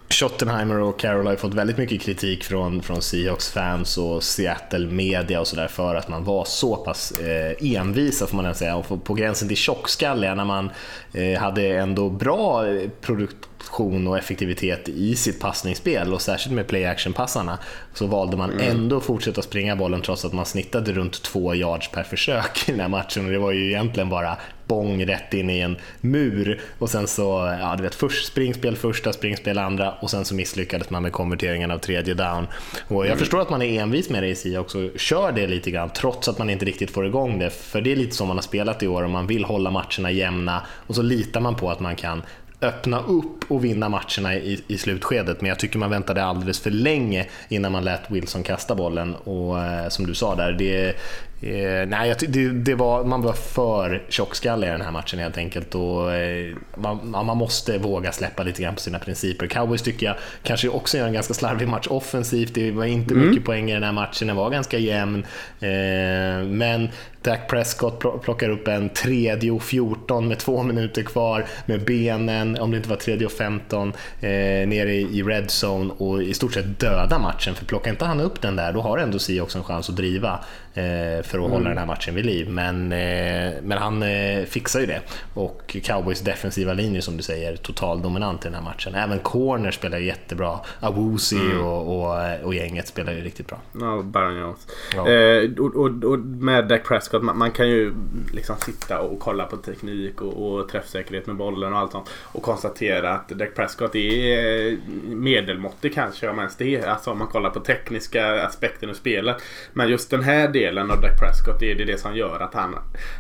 Schottenheimer 0.10 0.80
och 0.80 1.00
Carroll 1.00 1.26
har 1.26 1.34
ju 1.34 1.38
fått 1.38 1.54
väldigt 1.54 1.78
mycket 1.78 2.02
kritik 2.02 2.44
från, 2.44 2.82
från 2.82 3.02
Seahawks-fans 3.02 3.98
och 3.98 4.24
Seattle-media 4.24 5.40
och 5.40 5.48
sådär 5.48 5.68
för 5.68 5.96
att 5.96 6.08
man 6.08 6.24
var 6.24 6.46
så 6.46 6.76
pass 6.76 7.12
eh, 7.12 7.76
envisa 7.76 8.28
får 8.28 8.38
man 8.38 8.56
säga. 8.56 8.76
Och 8.76 9.04
på 9.04 9.14
gränsen 9.14 9.48
till 9.48 9.58
tjockskalliga 9.58 10.36
när 10.36 10.46
man 10.46 10.70
eh, 11.14 11.40
hade 11.40 11.68
ändå 11.68 12.10
bra 12.10 12.68
eh, 12.68 12.90
produkt 13.02 13.36
produktion 13.58 14.08
och 14.08 14.18
effektivitet 14.18 14.90
i 14.90 15.16
sitt 15.16 15.40
passningsspel 15.40 16.14
och 16.14 16.22
särskilt 16.22 16.56
med 16.56 16.68
play-action-passarna 16.68 17.58
så 17.94 18.08
valde 18.08 18.38
man 18.38 18.52
mm. 18.52 18.72
ändå 18.72 18.98
att 18.98 19.04
fortsätta 19.04 19.42
springa 19.42 19.76
bollen 19.76 20.02
trots 20.02 20.26
att 20.26 20.34
man 20.34 20.46
snittade 20.46 20.92
runt 20.92 21.24
två 21.24 21.56
yards 21.56 21.92
per 21.92 22.04
försök 22.04 22.70
i 22.70 22.72
den 22.72 22.80
här 22.80 22.88
matchen 22.88 23.26
och 23.26 23.32
det 23.32 23.38
var 23.38 23.52
ju 23.52 23.68
egentligen 23.68 24.10
bara 24.10 24.38
bång 24.68 25.06
rätt 25.06 25.34
in 25.34 25.50
i 25.50 25.60
en 25.60 25.78
mur 26.02 26.62
och 26.80 26.90
sen 26.90 27.08
så, 27.08 27.58
ja 27.62 27.76
du 27.78 27.84
vet, 27.84 27.96
först 27.96 28.26
springspel 28.26 28.76
första, 28.76 29.14
springspel 29.14 29.58
andra 29.58 29.92
och 29.92 30.10
sen 30.10 30.26
så 30.26 30.36
misslyckades 30.36 30.90
man 30.90 31.04
med 31.04 31.12
konverteringen 31.12 31.72
av 31.72 31.78
tredje 31.78 32.14
down. 32.14 32.48
Och 32.88 33.02
jag 33.02 33.06
mm. 33.06 33.20
förstår 33.20 33.42
att 33.42 33.50
man 33.50 33.62
är 33.62 33.82
envis 33.82 34.10
med 34.10 34.24
det 34.24 34.28
i 34.28 34.36
SIA 34.36 34.60
också, 34.60 34.90
kör 34.98 35.32
det 35.32 35.48
lite 35.48 35.72
grann 35.72 35.90
trots 35.90 36.28
att 36.28 36.38
man 36.38 36.50
inte 36.50 36.66
riktigt 36.66 36.92
får 36.92 37.06
igång 37.06 37.40
det, 37.40 37.50
för 37.50 37.82
det 37.82 37.92
är 37.92 37.96
lite 37.96 38.16
som 38.16 38.28
man 38.28 38.38
har 38.38 38.42
spelat 38.42 38.84
i 38.84 38.88
år 38.88 39.04
och 39.04 39.10
man 39.10 39.28
vill 39.28 39.46
hålla 39.46 39.72
matcherna 39.72 40.12
jämna 40.12 40.62
och 40.88 40.96
så 40.96 41.02
litar 41.02 41.42
man 41.42 41.56
på 41.56 41.72
att 41.72 41.80
man 41.80 41.96
kan 41.96 42.22
öppna 42.62 43.00
upp 43.00 43.52
och 43.52 43.66
vinna 43.66 43.90
matcherna 43.90 44.36
i, 44.36 44.64
i 44.68 44.78
slutskedet, 44.78 45.42
men 45.42 45.50
jag 45.50 45.60
tycker 45.60 45.80
man 45.80 45.90
väntade 45.90 46.24
alldeles 46.24 46.60
för 46.60 46.72
länge 46.72 47.28
innan 47.50 47.72
man 47.72 47.84
lät 47.84 48.12
Wilson 48.12 48.44
kasta 48.44 48.76
bollen. 48.76 49.16
Och 49.16 49.64
eh, 49.64 49.90
som 49.90 50.08
du 50.08 50.14
sa 50.14 50.36
där, 50.36 50.52
det, 50.52 50.96
Eh, 51.42 51.88
nej, 51.88 52.16
det, 52.28 52.50
det, 52.50 52.76
var, 52.76 53.04
man 53.04 53.22
var 53.22 53.34
för 53.34 54.04
tjockskallig 54.10 54.68
i 54.68 54.72
den 54.72 54.82
här 54.82 54.92
matchen 54.92 55.20
helt 55.20 55.38
enkelt. 55.38 55.76
Och, 55.76 56.14
eh, 56.14 56.56
man, 56.76 57.10
man, 57.26 57.38
måste 57.38 57.78
våga 57.78 58.12
släppa 58.12 58.44
lite 58.44 58.62
grann 58.62 58.74
på 58.74 58.80
sina 58.80 59.00
principer. 59.00 59.48
Cowboys 59.48 59.82
tycker 59.82 60.06
jag 60.06 60.16
kanske 60.44 60.70
också 60.70 60.98
gör 60.98 61.08
en 61.08 61.14
ganska 61.14 61.34
slarvig 61.34 61.68
match 61.68 61.88
offensivt. 61.88 62.54
Det 62.54 62.72
var 62.72 62.86
inte 62.86 63.14
mm. 63.14 63.30
mycket 63.30 63.46
poäng 63.46 63.70
i 63.70 63.74
den 63.74 63.84
här 63.84 63.92
matchen, 63.92 64.28
den 64.28 64.36
var 64.36 64.50
ganska 64.50 64.78
jämn. 64.78 65.26
Eh, 65.60 66.48
men 66.48 66.90
Dak 67.26 67.50
Prescott 67.50 68.24
plockar 68.24 68.50
upp 68.50 68.68
en 68.68 68.90
tredje 68.90 69.52
och 69.52 69.64
14 69.64 70.28
med 70.28 70.40
två 70.40 70.64
minuter 70.64 71.04
kvar 71.04 71.46
med 71.66 71.86
benen, 71.86 72.58
om 72.60 72.72
det 72.72 72.78
inte 72.78 72.90
var 72.90 72.96
tredje 72.96 73.26
och 73.26 73.32
15, 73.32 73.94
eh, 74.22 74.30
nere 74.68 74.94
i, 74.94 75.24
red 75.24 75.46
zone 75.64 75.94
och 75.98 76.24
i 76.24 76.34
stort 76.34 76.54
sett 76.54 76.80
döda 76.80 77.20
matchen. 77.20 77.56
För 77.56 77.66
plockar 77.66 77.92
inte 77.92 78.06
han 78.06 78.20
upp 78.20 78.42
den 78.42 78.56
där, 78.56 78.74
då 78.74 78.82
har 78.82 78.98
ändå 78.98 79.20
Si 79.20 79.42
också 79.42 79.58
en 79.58 79.64
chans 79.64 79.90
att 79.90 79.96
driva 79.96 80.40
för 80.76 81.20
att 81.22 81.34
mm. 81.34 81.52
hålla 81.52 81.70
den 81.70 81.78
här 81.78 81.86
matchen 81.86 82.16
vid 82.16 82.26
liv. 82.26 82.50
Men, 82.50 82.92
eh, 82.92 83.54
men 83.64 83.78
han 83.78 84.04
eh, 84.04 84.46
fixar 84.46 84.80
ju 84.80 84.86
det. 84.86 85.02
Och 85.34 85.78
Cowboys 85.84 86.22
defensiva 86.22 86.74
linje 86.74 87.02
som 87.02 87.18
du 87.18 87.24
säger, 87.24 87.56
total 87.56 88.02
dominant 88.02 88.46
i 88.46 88.48
den 88.48 88.56
här 88.56 88.62
matchen. 88.62 88.96
Även 88.96 89.20
corner 89.20 89.72
spelar 89.72 89.98
jättebra. 89.98 90.60
Awuzi 90.80 91.36
mm. 91.36 91.66
och, 91.66 91.98
och, 91.98 92.44
och, 92.44 92.56
gänget 92.56 92.88
spelar 92.88 93.14
ju 93.14 93.22
riktigt 93.22 93.48
bra. 93.48 93.62
Ja, 93.80 94.02
Baron 94.04 94.38
Jones. 94.38 94.68
Ja. 94.96 95.10
Eh, 95.10 95.52
och, 95.52 95.76
och, 95.76 96.04
och, 96.04 96.20
med 96.20 96.68
Dak 96.68 96.84
Prescott, 96.84 97.24
man, 97.24 97.38
man, 97.38 97.52
kan 97.52 97.70
ju 97.70 97.94
liksom 98.34 98.56
sitta 98.58 99.00
och 99.00 99.20
kolla 99.20 99.46
på 99.46 99.58
teknik 99.58 100.22
och, 100.22 100.48
och 100.48 100.70
träffsäkerhet 100.70 101.28
med 101.28 101.36
bollen 101.36 101.74
och 101.74 101.80
allt 101.80 101.92
sånt. 101.92 102.10
Och 102.22 102.42
konstatera 102.42 103.14
att 103.14 103.30
Dak 103.30 103.56
Prescott 103.56 103.96
är 103.96 104.78
medelmåttig 105.16 105.94
kanske 105.94 106.30
om 106.30 106.40
ens 106.40 106.56
det. 106.56 106.86
Alltså 106.86 107.12
om 107.12 107.18
man 107.18 107.28
kollar 107.28 107.50
på 107.50 107.60
tekniska 107.60 108.46
aspekten 108.46 108.90
och 108.90 108.96
spelet. 108.96 109.38
Men 109.74 109.90
just 109.90 110.10
den 110.10 110.24
här 110.24 110.48
delen 110.48 110.65
delen 110.66 110.92
av 110.92 111.02
Dak 111.02 111.20
Prescott 111.20 111.60
Det 111.60 111.72
är 111.72 111.86
det 111.86 111.98
som 111.98 112.16
gör 112.16 112.40
att, 112.40 112.54
han, 112.54 112.76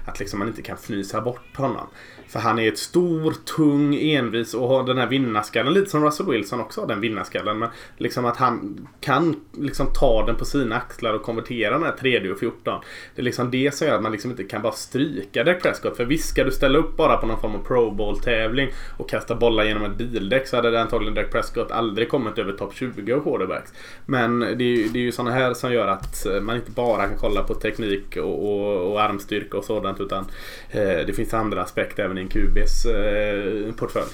att 0.05 0.19
liksom 0.19 0.39
man 0.39 0.47
inte 0.47 0.61
kan 0.61 0.77
fnysa 0.77 1.21
bort 1.21 1.57
honom. 1.57 1.87
För 2.27 2.39
han 2.39 2.59
är 2.59 2.67
ett 2.67 2.77
stor, 2.77 3.33
tung, 3.55 3.95
envis 3.95 4.53
och 4.53 4.67
har 4.67 4.83
den 4.83 4.97
här 4.97 5.07
vinnarskallen. 5.07 5.73
Lite 5.73 5.89
som 5.89 6.05
Russell 6.05 6.25
Wilson 6.25 6.59
också 6.59 6.81
har 6.81 6.87
den 6.87 7.01
vinnarskallen. 7.01 7.59
Men 7.59 7.69
liksom 7.97 8.25
att 8.25 8.37
han 8.37 8.87
kan 9.01 9.35
liksom 9.51 9.87
ta 9.93 10.25
den 10.25 10.35
på 10.35 10.45
sina 10.45 10.75
axlar 10.75 11.13
och 11.13 11.21
konvertera 11.21 11.73
den 11.73 11.83
här 11.83 11.95
3D 12.01 12.31
och 12.31 12.39
14. 12.39 12.81
Det 13.15 13.21
är 13.21 13.23
liksom 13.23 13.51
det 13.51 13.75
som 13.75 13.87
gör 13.87 13.95
att 13.95 14.03
man 14.03 14.11
liksom 14.11 14.31
inte 14.31 14.43
kan 14.43 14.61
bara 14.61 14.73
stryka 14.73 15.43
Dak 15.43 15.61
Prescott. 15.61 15.97
För 15.97 16.05
visst 16.05 16.29
ska 16.29 16.43
du 16.43 16.51
ställa 16.51 16.79
upp 16.79 16.97
bara 16.97 17.17
på 17.17 17.27
någon 17.27 17.41
form 17.41 17.55
av 17.55 17.63
Pro 17.63 17.91
Bowl-tävling 17.91 18.69
och 18.97 19.09
kasta 19.09 19.35
bollar 19.35 19.63
genom 19.63 19.83
ett 19.83 19.97
bildäck 19.97 20.47
så 20.47 20.55
hade 20.55 20.71
det 20.71 20.81
antagligen 20.81 21.13
Dak 21.13 21.31
Prescott 21.31 21.71
aldrig 21.71 22.09
kommit 22.09 22.37
över 22.37 22.53
topp 22.53 22.73
20 22.75 23.13
av 23.13 23.19
quarterbacks. 23.19 23.73
Men 24.05 24.39
det 24.39 24.47
är, 24.47 24.77
ju, 24.77 24.87
det 24.87 24.99
är 24.99 25.03
ju 25.03 25.11
sådana 25.11 25.31
här 25.31 25.53
som 25.53 25.73
gör 25.73 25.87
att 25.87 26.25
man 26.41 26.55
inte 26.55 26.71
bara 26.71 27.07
kan 27.07 27.17
kolla 27.17 27.43
på 27.43 27.53
teknik 27.53 28.17
och, 28.17 28.51
och, 28.51 28.91
och 28.91 29.01
armstyrka 29.01 29.57
och 29.57 29.63
sådant 29.63 29.99
utan 29.99 30.25
eh, 30.71 31.05
det 31.07 31.15
finns 31.15 31.33
andra 31.33 31.61
aspekter 31.61 32.03
även 32.03 32.14
i 32.17 32.21
en 32.21 32.29
QBs 32.29 32.85
eh, 32.85 33.73
portfölj. 33.75 34.11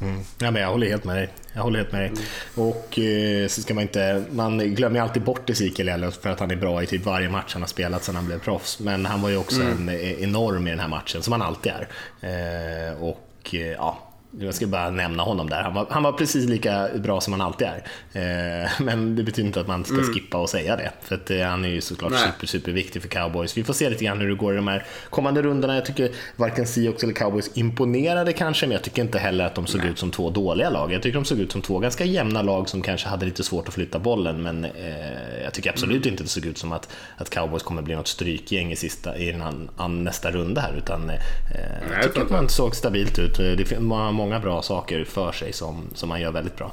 Mm. 0.00 0.20
Ja, 0.38 0.50
men 0.50 0.62
jag 0.62 0.68
håller 0.68 0.86
helt 0.86 1.04
med 1.04 1.16
dig. 1.16 1.28
Jag 1.52 1.62
håller 1.62 1.78
helt 1.78 1.92
med 1.92 2.00
dig. 2.00 2.08
Mm. 2.08 2.22
Och 2.68 2.98
eh, 2.98 3.48
så 3.48 3.62
ska 3.62 3.74
man 3.74 3.82
inte, 3.82 4.24
man 4.32 4.58
glömmer 4.58 5.00
alltid 5.00 5.22
bort 5.22 5.50
Ezekiel 5.50 5.88
Elliot 5.88 6.16
för 6.16 6.30
att 6.30 6.40
han 6.40 6.50
är 6.50 6.56
bra 6.56 6.82
i 6.82 6.86
typ 6.86 7.04
varje 7.04 7.28
match 7.28 7.52
han 7.52 7.62
har 7.62 7.66
spelat 7.66 8.04
sedan 8.04 8.16
han 8.16 8.26
blev 8.26 8.38
proffs. 8.38 8.80
Men 8.80 9.06
han 9.06 9.22
var 9.22 9.28
ju 9.28 9.36
också 9.36 9.60
mm. 9.60 9.88
en, 9.88 9.88
eh, 9.88 10.22
enorm 10.22 10.66
i 10.66 10.70
den 10.70 10.80
här 10.80 10.88
matchen, 10.88 11.22
som 11.22 11.32
han 11.32 11.42
alltid 11.42 11.72
är. 11.72 11.88
Eh, 12.20 13.02
och 13.02 13.50
eh, 13.52 13.60
ja, 13.60 14.09
jag 14.38 14.54
ska 14.54 14.66
bara 14.66 14.90
nämna 14.90 15.22
honom 15.22 15.50
där. 15.50 15.62
Han 15.62 15.74
var, 15.74 15.86
han 15.90 16.02
var 16.02 16.12
precis 16.12 16.48
lika 16.48 16.88
bra 16.94 17.20
som 17.20 17.32
han 17.32 17.40
alltid 17.40 17.66
är. 17.66 17.82
Eh, 18.12 18.70
men 18.80 19.16
det 19.16 19.22
betyder 19.22 19.46
inte 19.46 19.60
att 19.60 19.66
man 19.66 19.84
ska 19.84 19.94
mm. 19.94 20.12
skippa 20.14 20.38
och 20.38 20.50
säga 20.50 20.76
det. 20.76 20.92
För 21.02 21.14
att, 21.14 21.30
eh, 21.30 21.40
han 21.40 21.64
är 21.64 21.68
ju 21.68 21.80
såklart 21.80 22.12
Nej. 22.12 22.20
super, 22.20 22.46
super 22.46 22.72
viktig 22.72 23.02
för 23.02 23.08
cowboys. 23.08 23.56
Vi 23.56 23.64
får 23.64 23.74
se 23.74 23.90
lite 23.90 24.04
grann 24.04 24.20
hur 24.20 24.28
det 24.28 24.34
går 24.34 24.52
i 24.52 24.56
de 24.56 24.68
här 24.68 24.86
kommande 25.10 25.42
rundorna. 25.42 25.74
Jag 25.74 25.84
tycker 25.84 26.10
varken 26.36 26.66
Seahawks 26.66 27.02
eller 27.02 27.14
cowboys 27.14 27.50
imponerade 27.54 28.32
kanske, 28.32 28.66
men 28.66 28.72
jag 28.72 28.82
tycker 28.82 29.02
inte 29.02 29.18
heller 29.18 29.44
att 29.44 29.54
de 29.54 29.66
såg 29.66 29.80
Nej. 29.80 29.90
ut 29.90 29.98
som 29.98 30.10
två 30.10 30.30
dåliga 30.30 30.70
lag. 30.70 30.92
Jag 30.92 31.02
tycker 31.02 31.18
de 31.18 31.24
såg 31.24 31.38
ut 31.38 31.52
som 31.52 31.62
två 31.62 31.78
ganska 31.78 32.04
jämna 32.04 32.42
lag 32.42 32.68
som 32.68 32.82
kanske 32.82 33.08
hade 33.08 33.26
lite 33.26 33.44
svårt 33.44 33.68
att 33.68 33.74
flytta 33.74 33.98
bollen. 33.98 34.42
Men 34.42 34.64
eh, 34.64 35.42
jag 35.44 35.54
tycker 35.54 35.70
absolut 35.70 36.02
mm. 36.02 36.12
inte 36.12 36.22
det 36.22 36.28
såg 36.28 36.46
ut 36.46 36.58
som 36.58 36.72
att, 36.72 36.88
att 37.16 37.30
cowboys 37.30 37.62
kommer 37.62 37.82
bli 37.82 37.96
något 37.96 38.08
strykgäng 38.08 38.72
i, 38.72 38.76
sista, 38.76 39.18
i 39.18 39.32
an, 39.32 39.70
an, 39.76 40.04
nästa 40.04 40.30
runda 40.30 40.60
här. 40.60 40.74
Utan 40.78 41.10
eh, 41.10 41.16
jag 41.92 42.02
tycker 42.02 42.20
att 42.20 42.30
man 42.30 42.48
såg 42.48 42.76
stabilt 42.76 43.18
ut. 43.18 43.36
Det 43.36 43.78
var 43.78 44.19
många 44.20 44.40
bra 44.40 44.62
saker 44.62 45.04
för 45.04 45.32
sig 45.32 45.52
som, 45.52 45.84
som 45.94 46.08
man 46.08 46.20
gör 46.20 46.30
väldigt 46.30 46.56
bra. 46.56 46.72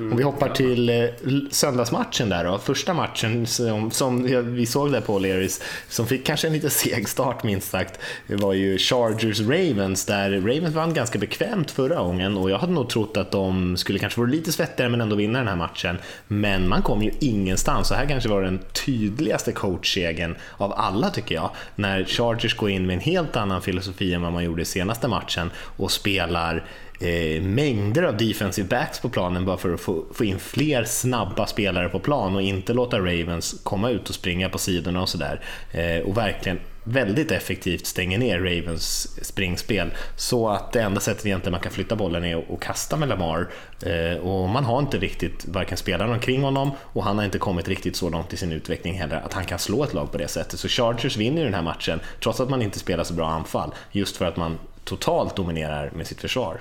Om 0.00 0.16
vi 0.16 0.22
hoppar 0.22 0.48
till 0.48 0.88
eh, 0.88 1.04
söndagsmatchen 1.50 2.28
där 2.28 2.44
då, 2.44 2.58
första 2.58 2.94
matchen 2.94 3.46
som, 3.46 3.90
som 3.90 4.22
vi 4.54 4.66
såg 4.66 4.92
där 4.92 5.00
på 5.00 5.18
O'Learys, 5.18 5.62
som 5.88 6.06
fick 6.06 6.26
kanske 6.26 6.46
en 6.46 6.52
lite 6.52 6.70
seg 6.70 7.08
start 7.08 7.42
minst 7.42 7.70
sagt, 7.70 8.00
det 8.26 8.36
var 8.36 8.52
ju 8.52 8.76
Chargers-Ravens 8.76 10.06
där 10.06 10.30
Ravens 10.30 10.74
vann 10.74 10.94
ganska 10.94 11.18
bekvämt 11.18 11.70
förra 11.70 12.02
gången. 12.02 12.36
Och 12.36 12.50
jag 12.50 12.58
hade 12.58 12.72
nog 12.72 12.88
trott 12.88 13.16
att 13.16 13.30
de 13.30 13.76
skulle 13.76 13.98
kanske 13.98 14.20
vara 14.20 14.30
lite 14.30 14.52
svettigare 14.52 14.90
men 14.90 15.00
ändå 15.00 15.16
vinna 15.16 15.38
den 15.38 15.48
här 15.48 15.56
matchen. 15.56 15.98
Men 16.28 16.68
man 16.68 16.82
kom 16.82 17.02
ju 17.02 17.10
ingenstans. 17.20 17.90
Och 17.90 17.96
här 17.96 18.06
kanske 18.06 18.28
var 18.28 18.42
den 18.42 18.60
tydligaste 18.86 19.52
coachsegern 19.52 20.36
av 20.56 20.72
alla 20.72 21.10
tycker 21.10 21.34
jag, 21.34 21.50
när 21.76 22.04
Chargers 22.04 22.56
går 22.56 22.70
in 22.70 22.86
med 22.86 22.94
en 22.94 23.00
helt 23.00 23.36
annan 23.36 23.62
filosofi 23.62 24.14
än 24.14 24.22
vad 24.22 24.32
man 24.32 24.44
gjorde 24.44 24.62
i 24.62 24.64
senaste 24.64 25.08
matchen 25.08 25.50
och 25.56 25.90
spelar 25.90 26.64
eh, 27.00 27.42
mängder 27.42 28.02
av 28.02 28.16
defensive 28.16 28.68
backs 28.68 29.00
på 29.00 29.08
planen 29.08 29.44
bara 29.44 29.56
för 29.56 29.74
att 29.74 29.80
få, 29.80 30.04
få 30.14 30.24
in 30.24 30.38
fler 30.38 30.84
snabba 30.84 31.46
spelare 31.46 31.88
på 31.88 31.98
plan 31.98 32.34
och 32.34 32.42
inte 32.42 32.72
låta 32.72 32.98
Ravens 32.98 33.60
komma 33.62 33.90
ut 33.90 34.08
och 34.08 34.14
springa 34.14 34.48
på 34.48 34.58
sidorna 34.58 35.02
och 35.02 35.08
sådär. 35.08 35.40
Eh, 35.72 36.06
och 36.06 36.16
verkligen 36.16 36.58
väldigt 36.84 37.30
effektivt 37.30 37.86
stänger 37.86 38.18
ner 38.18 38.38
Ravens 38.38 39.08
springspel 39.26 39.90
så 40.16 40.48
att 40.48 40.72
det 40.72 40.82
enda 40.82 41.00
sättet 41.00 41.26
egentligen 41.26 41.52
man 41.52 41.60
kan 41.60 41.72
flytta 41.72 41.96
bollen 41.96 42.24
är 42.24 42.54
att 42.54 42.60
kasta 42.60 42.96
med 42.96 43.08
Lamar 43.08 43.48
eh, 43.86 44.18
och 44.18 44.48
man 44.48 44.64
har 44.64 44.78
inte 44.78 44.98
riktigt 44.98 45.46
varken 45.48 45.76
spelarna 45.76 46.12
omkring 46.12 46.42
honom 46.42 46.70
och 46.80 47.04
han 47.04 47.18
har 47.18 47.24
inte 47.24 47.38
kommit 47.38 47.68
riktigt 47.68 47.96
så 47.96 48.10
långt 48.10 48.32
i 48.32 48.36
sin 48.36 48.52
utveckling 48.52 48.94
heller 48.94 49.16
att 49.16 49.32
han 49.32 49.44
kan 49.44 49.58
slå 49.58 49.84
ett 49.84 49.94
lag 49.94 50.12
på 50.12 50.18
det 50.18 50.28
sättet. 50.28 50.60
Så 50.60 50.68
Chargers 50.68 51.16
vinner 51.16 51.44
den 51.44 51.54
här 51.54 51.62
matchen 51.62 52.00
trots 52.20 52.40
att 52.40 52.50
man 52.50 52.62
inte 52.62 52.78
spelar 52.78 53.04
så 53.04 53.14
bra 53.14 53.28
anfall 53.28 53.74
just 53.92 54.16
för 54.16 54.24
att 54.24 54.36
man 54.36 54.58
totalt 54.84 55.36
dominerar 55.36 55.90
med 55.94 56.06
sitt 56.06 56.20
försvar. 56.20 56.60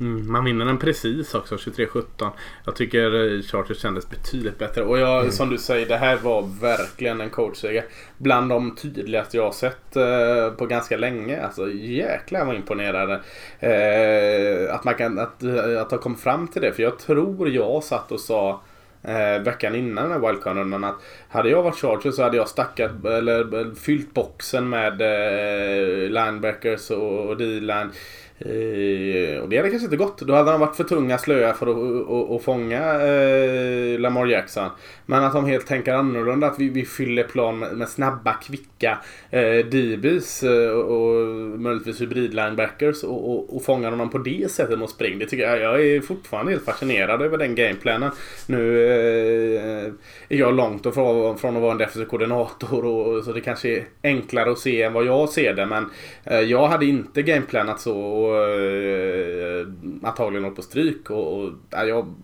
Mm, 0.00 0.32
man 0.32 0.44
vinner 0.44 0.64
den 0.64 0.78
precis 0.78 1.34
också, 1.34 1.56
23-17. 1.56 2.30
Jag 2.64 2.76
tycker 2.76 3.36
eh, 3.36 3.42
Chargers 3.42 3.80
kändes 3.80 4.10
betydligt 4.10 4.58
bättre. 4.58 4.82
Och 4.82 4.98
jag, 4.98 5.20
mm. 5.20 5.32
som 5.32 5.50
du 5.50 5.58
säger, 5.58 5.86
det 5.86 5.96
här 5.96 6.16
var 6.16 6.60
verkligen 6.60 7.20
en 7.20 7.30
coachseger. 7.30 7.84
Bland 8.18 8.48
de 8.48 8.76
tydligaste 8.76 9.36
jag 9.36 9.44
har 9.44 9.52
sett 9.52 9.96
eh, 9.96 10.50
på 10.58 10.66
ganska 10.66 10.96
länge. 10.96 11.42
Alltså 11.42 11.70
jäklar 11.70 12.44
vad 12.44 12.56
imponerande. 12.56 13.20
Eh, 13.60 14.74
att 14.74 14.84
man 14.84 14.94
kan, 14.94 15.18
att, 15.18 15.44
att 15.80 15.90
ha 15.90 15.98
kommit 15.98 16.20
fram 16.20 16.48
till 16.48 16.62
det. 16.62 16.72
För 16.72 16.82
jag 16.82 16.98
tror 16.98 17.48
jag 17.48 17.84
satt 17.84 18.12
och 18.12 18.20
sa 18.20 18.62
eh, 19.02 19.42
veckan 19.42 19.74
innan 19.74 20.10
den 20.10 20.12
här 20.12 20.28
wildcard-rundan 20.28 20.84
att 20.84 20.96
hade 21.28 21.50
jag 21.50 21.62
varit 21.62 21.76
Chargers 21.76 22.14
så 22.14 22.22
hade 22.22 22.36
jag 22.36 22.48
stackat 22.48 23.04
eller 23.04 23.74
fyllt 23.74 24.14
boxen 24.14 24.68
med 24.68 25.00
eh, 25.00 26.10
linebackers 26.10 26.90
och, 26.90 27.28
och 27.28 27.36
D-line. 27.36 27.90
Eh, 28.38 29.38
och 29.42 29.48
det 29.48 29.56
hade 29.56 29.70
kanske 29.70 29.84
inte 29.84 29.96
gått. 29.96 30.18
Då 30.18 30.34
hade 30.34 30.50
de 30.50 30.60
varit 30.60 30.76
för 30.76 30.84
tunga 30.84 31.18
slöa 31.18 31.54
för 31.54 31.66
att, 31.66 32.10
att, 32.10 32.30
att 32.30 32.42
fånga 32.42 33.00
eh, 33.02 33.98
Lamar 33.98 34.26
Jackson. 34.26 34.68
Men 35.06 35.24
att 35.24 35.32
de 35.32 35.44
helt 35.44 35.66
tänker 35.66 35.94
annorlunda. 35.94 36.46
Att 36.46 36.58
vi, 36.58 36.68
vi 36.68 36.84
fyller 36.84 37.24
plan 37.24 37.58
med, 37.58 37.76
med 37.76 37.88
snabba, 37.88 38.32
kvicka 38.32 38.98
eh, 39.30 39.66
DBs 39.66 40.42
eh, 40.42 40.70
och, 40.70 40.90
och 40.90 41.26
möjligtvis 41.60 42.00
hybrid-linebackers 42.00 43.04
och, 43.04 43.30
och, 43.30 43.56
och 43.56 43.64
fångar 43.64 43.90
honom 43.90 44.10
på 44.10 44.18
det 44.18 44.50
sättet 44.50 44.78
mot 44.78 44.90
spring. 44.90 45.18
Det 45.18 45.26
tycker 45.26 45.44
jag, 45.44 45.60
jag 45.60 45.86
är 45.86 46.00
fortfarande 46.00 46.52
helt 46.52 46.64
fascinerad 46.64 47.22
över 47.22 47.38
den 47.38 47.54
gameplanen. 47.54 48.10
Nu 48.46 48.86
eh, 48.86 49.92
är 50.28 50.36
jag 50.36 50.54
långt 50.54 50.94
från, 50.94 51.38
från 51.38 51.56
att 51.56 51.62
vara 51.62 51.72
en 51.72 51.78
defensiv 51.78 52.04
koordinator 52.04 52.84
och, 52.84 53.24
så 53.24 53.32
det 53.32 53.40
kanske 53.40 53.76
är 53.76 53.84
enklare 54.02 54.50
att 54.50 54.58
se 54.58 54.82
än 54.82 54.92
vad 54.92 55.04
jag 55.04 55.28
ser 55.28 55.54
det. 55.54 55.66
Men 55.66 55.90
eh, 56.24 56.40
jag 56.40 56.68
hade 56.68 56.86
inte 56.86 57.22
gameplanat 57.22 57.80
så 57.80 58.25
och 58.26 58.60
eh, 58.60 59.66
antagligen 60.02 60.44
åkt 60.44 60.56
på 60.56 60.62
stryk. 60.62 61.10
Och, 61.10 61.40
och 61.40 61.50
jag 61.70 62.14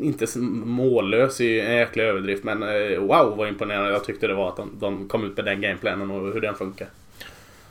inte 0.00 0.38
mållös 0.38 1.40
i 1.40 1.60
en 1.60 1.76
jäkla 1.76 2.02
överdrift 2.02 2.44
men 2.44 2.62
eh, 2.62 2.98
wow 2.98 3.36
vad 3.36 3.48
imponerande 3.48 3.90
jag 3.90 4.04
tyckte 4.04 4.26
det 4.26 4.34
var 4.34 4.48
att 4.48 4.56
de, 4.56 4.70
de 4.80 5.08
kom 5.08 5.24
ut 5.24 5.36
med 5.36 5.44
den 5.44 5.60
gameplanen 5.60 6.10
och 6.10 6.32
hur 6.32 6.40
den 6.40 6.54
funkar. 6.54 6.88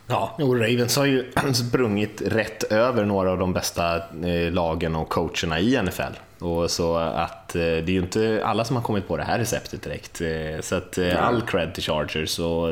Ja, 0.07 0.35
och 0.39 0.59
Ravens 0.59 0.97
har 0.97 1.05
ju 1.05 1.31
sprungit 1.53 2.21
rätt 2.25 2.63
över 2.63 3.05
några 3.05 3.31
av 3.31 3.37
de 3.37 3.53
bästa 3.53 3.95
eh, 3.97 4.51
lagen 4.51 4.95
och 4.95 5.09
coacherna 5.09 5.59
i 5.59 5.81
NFL. 5.81 6.13
Och 6.39 6.71
så 6.71 6.95
att 6.97 7.55
eh, 7.55 7.61
det 7.61 7.67
är 7.67 7.89
ju 7.89 7.99
inte 7.99 8.41
alla 8.45 8.63
som 8.63 8.75
har 8.75 8.83
kommit 8.83 9.07
på 9.07 9.17
det 9.17 9.23
här 9.23 9.39
receptet 9.39 9.81
direkt. 9.81 10.21
Eh, 10.21 10.61
så 10.61 10.75
att 10.75 10.97
all 10.97 11.41
cred 11.41 11.73
till 11.73 11.83
Chargers. 11.83 12.39
Och, 12.39 12.69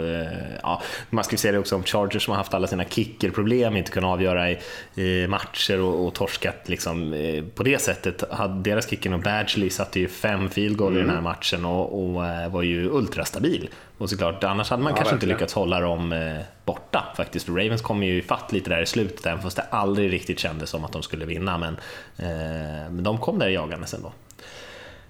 ja, 0.61 0.81
man 1.09 1.23
ska 1.23 1.33
ju 1.33 1.37
säga 1.37 1.51
det 1.51 1.59
också 1.59 1.75
om 1.75 1.83
Chargers 1.83 2.25
som 2.25 2.31
har 2.31 2.37
haft 2.37 2.53
alla 2.53 2.67
sina 2.67 2.83
kickerproblem, 2.83 3.77
inte 3.77 3.91
kunnat 3.91 4.09
avgöra 4.09 4.51
i, 4.51 5.27
matcher 5.27 5.79
och, 5.79 6.07
och 6.07 6.13
torskat 6.13 6.69
liksom, 6.69 7.15
på 7.55 7.63
det 7.63 7.81
sättet. 7.81 8.23
Deras 8.63 8.89
kicker 8.89 9.13
och 9.13 9.19
Badgley 9.19 9.69
satte 9.69 9.99
ju 9.99 10.07
fem 10.07 10.49
field 10.49 10.77
goal 10.77 10.91
mm. 10.91 10.97
i 10.97 11.01
den 11.01 11.09
här 11.09 11.19
mm. 11.19 11.23
matchen 11.23 11.65
och, 11.65 12.03
och 12.03 12.13
var 12.51 12.61
ju 12.61 12.89
ultrastabil. 12.89 13.69
Och 13.97 14.09
såklart, 14.09 14.43
annars 14.43 14.69
hade 14.69 14.83
man 14.83 14.91
ja, 14.91 14.95
kanske 14.95 15.13
verkligen. 15.13 15.31
inte 15.31 15.41
lyckats 15.41 15.53
hålla 15.53 15.79
dem 15.79 16.11
eh, 16.13 16.37
borta 16.65 17.13
faktiskt. 17.17 17.49
Ravens 17.49 17.81
kom 17.81 18.03
ju 18.03 18.21
fatt 18.21 18.51
lite 18.51 18.69
där 18.69 18.81
i 18.81 18.85
slutet, 18.85 19.25
även 19.25 19.41
fast 19.41 19.55
det 19.55 19.65
aldrig 19.69 20.13
riktigt 20.13 20.39
kändes 20.39 20.69
som 20.69 20.85
att 20.85 20.91
de 20.91 21.03
skulle 21.03 21.25
vinna. 21.25 21.57
Men, 21.57 21.77
eh, 22.17 22.91
men 22.91 23.03
de 23.03 23.17
kom 23.17 23.39
där 23.39 23.47
jagandes 23.47 23.93
ändå. 23.93 24.11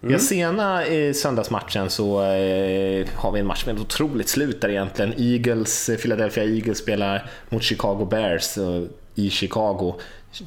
Mm. 0.02 0.14
Ja, 0.14 0.20
sena 0.20 0.88
i 0.88 1.14
söndagsmatchen 1.14 1.90
så 1.90 2.24
eh, 2.24 3.08
har 3.16 3.32
vi 3.32 3.40
en 3.40 3.46
match 3.46 3.66
med 3.66 3.76
ett 3.76 3.82
otroligt 3.82 4.30
slut 4.30 4.62
där 4.62 4.70
egentligen. 4.70 5.14
Eagles, 5.18 5.90
Philadelphia 6.02 6.44
Eagles 6.44 6.78
spelar 6.78 7.30
mot 7.50 7.64
Chicago 7.64 8.06
Bears 8.06 8.58
eh, 8.58 8.84
i 9.16 9.30
Chicago. 9.30 9.96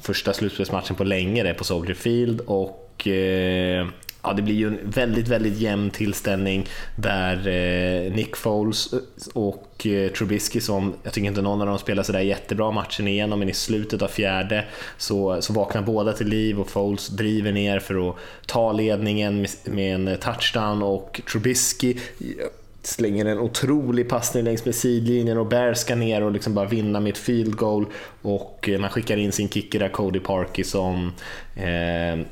Första 0.01 0.33
slutspelsmatchen 0.33 0.95
på 0.95 1.03
länge 1.03 1.43
det 1.43 1.53
på 1.53 1.63
Soldier 1.63 1.95
Field 1.95 2.41
och 2.41 3.07
eh, 3.07 3.87
ja, 4.23 4.33
det 4.33 4.41
blir 4.41 4.55
ju 4.55 4.67
en 4.67 4.79
väldigt, 4.83 5.27
väldigt 5.27 5.57
jämn 5.57 5.89
tillställning 5.89 6.67
där 6.95 7.47
eh, 7.47 8.13
Nick 8.13 8.35
Foles 8.35 8.93
och 9.33 9.87
eh, 9.87 10.11
Trubisky 10.11 10.61
som, 10.61 10.93
jag 11.03 11.13
tycker 11.13 11.27
inte 11.27 11.41
någon 11.41 11.61
av 11.61 11.67
dem 11.67 11.79
spelar 11.79 12.03
sådär 12.03 12.19
jättebra 12.19 12.71
matchen 12.71 13.07
igenom, 13.07 13.39
men 13.39 13.49
i 13.49 13.53
slutet 13.53 14.01
av 14.01 14.07
fjärde 14.07 14.65
så, 14.97 15.41
så 15.41 15.53
vaknar 15.53 15.81
båda 15.81 16.13
till 16.13 16.27
liv 16.27 16.59
och 16.59 16.69
Foles 16.69 17.07
driver 17.07 17.51
ner 17.51 17.79
för 17.79 18.09
att 18.09 18.15
ta 18.45 18.71
ledningen 18.71 19.41
med, 19.41 19.49
med 19.63 19.95
en 19.95 20.17
touchdown 20.17 20.83
och 20.83 21.21
Trubisky 21.31 21.97
slänger 22.83 23.25
en 23.25 23.39
otrolig 23.39 24.09
passning 24.09 24.43
längs 24.43 24.65
med 24.65 24.75
sidlinjen 24.75 25.37
och 25.37 25.45
Bear 25.45 25.73
ska 25.73 25.95
ner 25.95 26.23
och 26.23 26.31
liksom 26.31 26.53
bara 26.53 26.67
vinna 26.67 26.99
med 26.99 27.11
ett 27.11 27.17
field 27.17 27.55
goal 27.55 27.85
och 28.21 28.69
eh, 28.69 28.79
man 28.79 28.89
skickar 28.89 29.17
in 29.17 29.31
sin 29.31 29.49
kicker 29.49 29.79
där, 29.79 29.89
Cody 29.89 30.19
Parkey 30.19 30.63
som 30.63 31.13
eh, 31.55 32.25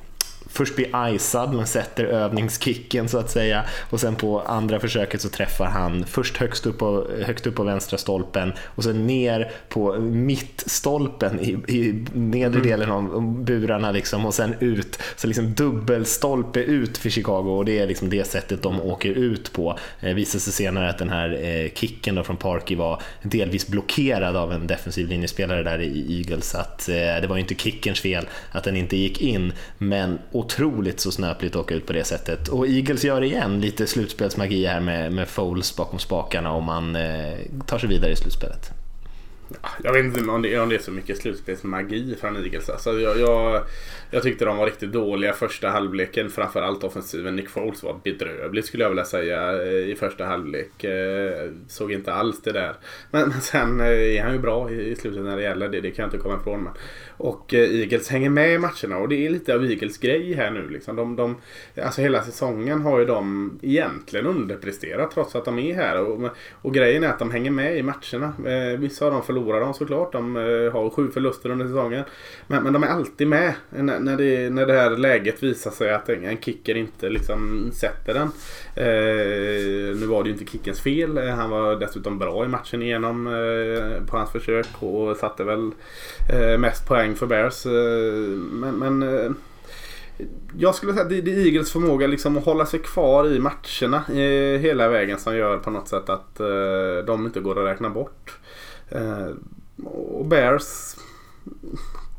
först 0.50 0.76
blir 0.76 1.14
icad 1.16 1.54
men 1.54 1.68
sätter 1.68 2.04
övningskicken 2.04 3.10
så 3.10 3.18
att 3.18 3.32
säga 3.32 3.64
och 3.90 4.00
sen 4.00 4.16
på 4.16 4.42
andra 4.42 4.80
försöket 4.80 5.22
så 5.22 5.30
träffar 5.30 5.66
han 5.66 6.06
först 6.06 6.38
högst 6.38 6.66
upp 6.66 6.78
på, 6.78 7.08
högt 7.26 7.48
upp 7.48 7.56
på 7.56 7.64
vänstra 7.64 7.98
stolpen 7.98 8.54
och 8.66 8.84
sen 8.84 9.08
ner 9.08 9.52
på 9.70 10.00
mittstolpen 10.00 11.40
i, 11.40 11.50
i 11.68 12.06
nedre 12.14 12.60
mm. 12.60 12.68
delen 12.68 12.92
av 12.92 13.34
burarna 13.44 13.92
liksom 13.92 14.26
och 14.26 14.34
sen 14.34 14.56
ut. 14.60 15.00
Så 15.16 15.28
liksom 15.28 15.54
dubbelstolpe 15.54 16.60
ut 16.60 16.98
för 16.98 17.10
Chicago 17.10 17.58
och 17.58 17.66
det 17.66 17.80
är 17.80 17.88
liksom 17.88 18.10
det 18.10 18.28
sättet 18.28 18.62
de 18.62 18.82
åker 18.82 19.10
ut 19.10 19.54
på. 19.54 19.78
Det 20.02 20.10
eh, 20.10 20.16
visade 20.16 20.42
sig 20.42 20.54
senare 20.54 20.90
att 20.90 20.98
den 20.98 21.10
här 21.10 21.44
eh, 21.44 21.72
kicken 21.74 22.16
då 22.16 22.24
från 22.24 22.38
Parky 22.38 22.76
var 22.76 23.02
delvis 23.22 23.68
blockerad 23.68 24.36
av 24.36 24.54
en 24.54 24.68
defensiv 24.68 25.08
linjespelare 25.08 25.64
där 25.64 25.82
i 25.82 26.18
Eagles. 26.18 26.50
Så 26.50 26.58
att, 26.58 26.90
eh, 26.90 26.96
det 26.96 27.28
var 27.28 27.36
ju 27.36 27.42
inte 27.42 27.56
kickens 27.56 28.00
fel 28.00 28.28
att 28.52 28.64
den 28.64 28.76
inte 28.76 28.98
gick 28.98 29.22
in 29.22 29.54
men 29.78 30.20
otroligt 30.40 31.00
så 31.00 31.12
snöpligt 31.12 31.56
att 31.56 31.62
åka 31.62 31.76
ut 31.76 31.86
på 31.86 31.94
det 31.94 32.04
sättet. 32.04 32.48
Och 32.48 32.68
Eagles 32.68 33.04
gör 33.04 33.24
igen 33.24 33.62
lite 33.62 33.88
slutspelsmagi 33.88 34.66
här 34.66 34.80
med, 34.80 35.14
med 35.14 35.28
Foles 35.28 35.76
bakom 35.76 36.00
spakarna 36.00 36.52
om 36.52 36.64
man 36.64 36.96
eh, 36.96 37.38
tar 37.66 37.80
sig 37.80 37.90
vidare 37.90 38.12
i 38.12 38.16
slutspelet. 38.16 38.72
Jag 39.84 39.94
vet 39.94 40.06
inte 40.06 40.32
om 40.32 40.42
det, 40.42 40.60
om 40.60 40.70
det 40.70 40.76
är 40.76 40.80
så 40.80 40.92
mycket 40.92 41.18
slutspelsmagi 41.18 42.16
från 42.22 42.36
Eagles. 42.36 42.70
Alltså 42.70 43.00
jag, 43.00 43.20
jag, 43.20 43.62
jag 44.12 44.24
tyckte 44.24 44.46
de 44.46 44.58
var 44.58 44.66
riktigt 44.66 44.92
dåliga 44.92 45.34
första 45.34 45.70
halvleken. 45.70 46.30
Framförallt 46.30 46.84
offensiven. 46.84 47.36
Nick 47.36 47.50
Foles 47.50 47.84
var 47.84 48.00
bedrövlig 48.04 48.66
skulle 48.66 48.84
jag 48.84 48.90
vilja 48.90 49.06
säga 49.06 49.64
eh, 49.64 49.90
i 49.90 49.96
första 50.00 50.26
halvlek. 50.26 50.84
Eh, 50.84 51.52
såg 51.68 51.92
inte 51.92 52.14
alls 52.14 52.42
det 52.42 52.52
där. 52.52 52.74
Men, 53.12 53.30
men 53.30 53.42
sen 53.42 53.80
eh, 53.80 53.88
är 53.88 54.24
han 54.24 54.34
ju 54.34 54.40
bra 54.40 54.72
i, 54.72 54.92
i 54.92 54.96
slutet 54.96 55.24
när 55.24 55.38
det 55.38 55.44
gäller 55.44 55.70
det. 55.70 55.82
Det 55.82 55.92
kan 55.92 56.04
jag 56.04 56.08
inte 56.08 56.24
komma 56.24 56.40
ifrån. 56.42 56.64
Men. 56.64 56.74
Och 57.20 57.54
eh, 57.54 57.80
Eagles 57.80 58.10
hänger 58.10 58.30
med 58.30 58.54
i 58.54 58.58
matcherna 58.58 58.98
och 58.98 59.10
det 59.10 59.26
är 59.26 59.30
lite 59.30 59.56
av 59.56 59.66
Eagles 59.66 59.98
grej 59.98 60.34
här 60.34 60.52
nu. 60.52 60.70
Liksom. 60.70 60.96
De, 60.96 61.16
de, 61.16 61.36
alltså 61.84 62.02
hela 62.02 62.24
säsongen 62.24 62.82
har 62.82 63.00
ju 63.00 63.06
de 63.06 63.52
egentligen 63.62 64.26
underpresterat 64.26 65.12
trots 65.12 65.36
att 65.36 65.46
de 65.46 65.60
är 65.60 65.76
här. 65.76 66.02
Och, 66.02 66.30
och 66.62 66.74
grejen 66.74 67.04
är 67.04 67.08
att 67.08 67.20
de 67.20 67.32
hänger 67.32 67.52
med 67.52 67.78
i 67.78 67.84
matcherna. 67.84 68.34
Eh, 68.46 68.80
vissa 68.80 69.06
av 69.06 69.12
dem 69.12 69.24
förlorar 69.24 69.60
de 69.60 69.74
såklart. 69.74 70.12
De 70.12 70.36
eh, 70.36 70.74
har 70.74 70.90
sju 70.90 71.12
förluster 71.12 71.50
under 71.50 71.68
säsongen. 71.68 72.04
Men, 72.48 72.64
men 72.64 72.74
de 72.74 72.84
är 72.84 72.88
alltid 72.88 73.28
med 73.28 73.54
när, 73.70 74.00
när, 74.00 74.18
det, 74.18 74.50
när 74.50 74.66
det 74.66 74.74
här 74.74 74.98
läget 74.98 75.44
visar 75.44 75.72
sig 75.72 75.94
att 75.94 76.10
en, 76.10 76.26
en 76.26 76.38
kicker 76.38 76.78
inte 76.78 77.10
liksom 77.10 77.72
sätter 77.74 78.14
den. 78.14 78.32
Eh, 78.80 79.96
nu 79.96 80.06
var 80.06 80.24
det 80.24 80.30
ju 80.30 80.34
inte 80.34 80.52
kickens 80.52 80.82
fel. 80.82 81.18
Eh, 81.18 81.30
han 81.30 81.50
var 81.50 81.76
dessutom 81.76 82.20
bra 82.20 82.46
i 82.46 82.48
matchen 82.48 82.82
igenom 82.82 83.28
eh, 83.28 84.06
på 84.06 84.18
hans 84.18 84.32
försök 84.32 84.68
och 84.80 85.18
satte 85.18 85.44
väl 85.44 85.72
eh, 86.34 86.58
mest 86.58 86.88
poäng 86.88 87.16
för 87.16 87.26
Bears. 87.26 87.66
Eh, 87.66 87.72
men, 88.52 88.76
men 88.76 89.04
eh, 89.04 89.32
jag 90.58 90.76
skulle 90.76 90.94
säga 90.94 91.04
att 91.04 91.10
det, 91.10 91.18
är 91.18 91.46
Eagles 91.46 91.72
förmåga 91.72 92.08
liksom 92.08 92.38
att 92.38 92.46
hålla 92.46 92.66
sig 92.66 92.80
kvar 92.80 93.28
i 93.28 93.40
matcherna 93.40 94.04
eh, 94.08 94.60
hela 94.60 94.90
vägen 94.90 95.20
som 95.20 95.38
gör 95.38 95.58
på 95.58 95.72
något 95.72 95.88
sätt 95.88 96.10
att 96.10 96.40
eh, 96.40 97.06
de 97.06 97.26
inte 97.26 97.40
går 97.40 97.60
att 97.60 97.74
räkna 97.74 97.90
bort. 97.90 98.40
Eh, 98.90 99.28
och 99.86 100.26
Bears 100.26 100.96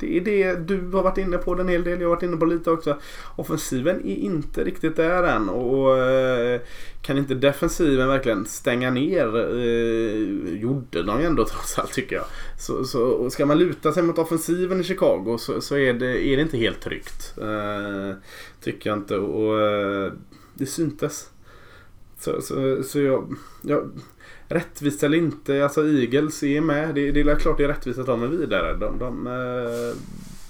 det 0.01 0.17
är 0.17 0.21
det 0.21 0.55
du 0.55 0.89
har 0.91 1.03
varit 1.03 1.17
inne 1.17 1.37
på 1.37 1.51
en 1.53 1.67
hel 1.67 1.83
del. 1.83 2.01
Jag 2.01 2.07
har 2.07 2.15
varit 2.15 2.23
inne 2.23 2.37
på 2.37 2.45
lite 2.45 2.71
också. 2.71 2.97
Offensiven 3.35 3.95
är 3.95 4.15
inte 4.15 4.63
riktigt 4.63 4.95
där 4.95 5.23
än. 5.23 5.49
Och 5.49 5.97
eh, 5.97 6.61
kan 7.01 7.17
inte 7.17 7.33
defensiven 7.33 8.07
verkligen 8.07 8.45
stänga 8.45 8.89
ner? 8.91 9.37
Eh, 9.37 10.59
gjorde 10.59 11.03
de 11.03 11.19
ändå 11.19 11.45
trots 11.45 11.79
allt 11.79 11.93
tycker 11.93 12.15
jag. 12.15 12.25
Så, 12.59 12.83
så 12.83 13.29
ska 13.29 13.45
man 13.45 13.59
luta 13.59 13.91
sig 13.91 14.03
mot 14.03 14.17
offensiven 14.17 14.81
i 14.81 14.83
Chicago 14.83 15.37
så, 15.39 15.61
så 15.61 15.77
är, 15.77 15.93
det, 15.93 16.27
är 16.27 16.35
det 16.35 16.41
inte 16.41 16.57
helt 16.57 16.81
tryggt. 16.81 17.33
Eh, 17.37 18.15
tycker 18.63 18.89
jag 18.89 18.99
inte. 18.99 19.17
Och 19.17 19.61
eh, 19.61 20.13
det 20.53 20.65
syntes. 20.65 21.29
Så, 22.19 22.41
så, 22.41 22.83
så 22.83 22.99
jag, 22.99 23.35
jag 23.61 23.91
rättvist 24.51 25.03
eller 25.03 25.17
inte, 25.17 25.63
alltså 25.63 25.87
Eagles 25.87 26.43
är 26.43 26.61
med. 26.61 26.95
Det, 26.95 27.11
det 27.11 27.21
är 27.21 27.35
klart 27.35 27.57
det 27.57 27.63
är 27.63 27.67
rättvist 27.67 27.99
att 27.99 28.05
de 28.05 28.23
är 28.23 28.27
vidare. 28.27 28.77
De, 28.77 28.99
de, 28.99 29.27
eh, 29.27 29.97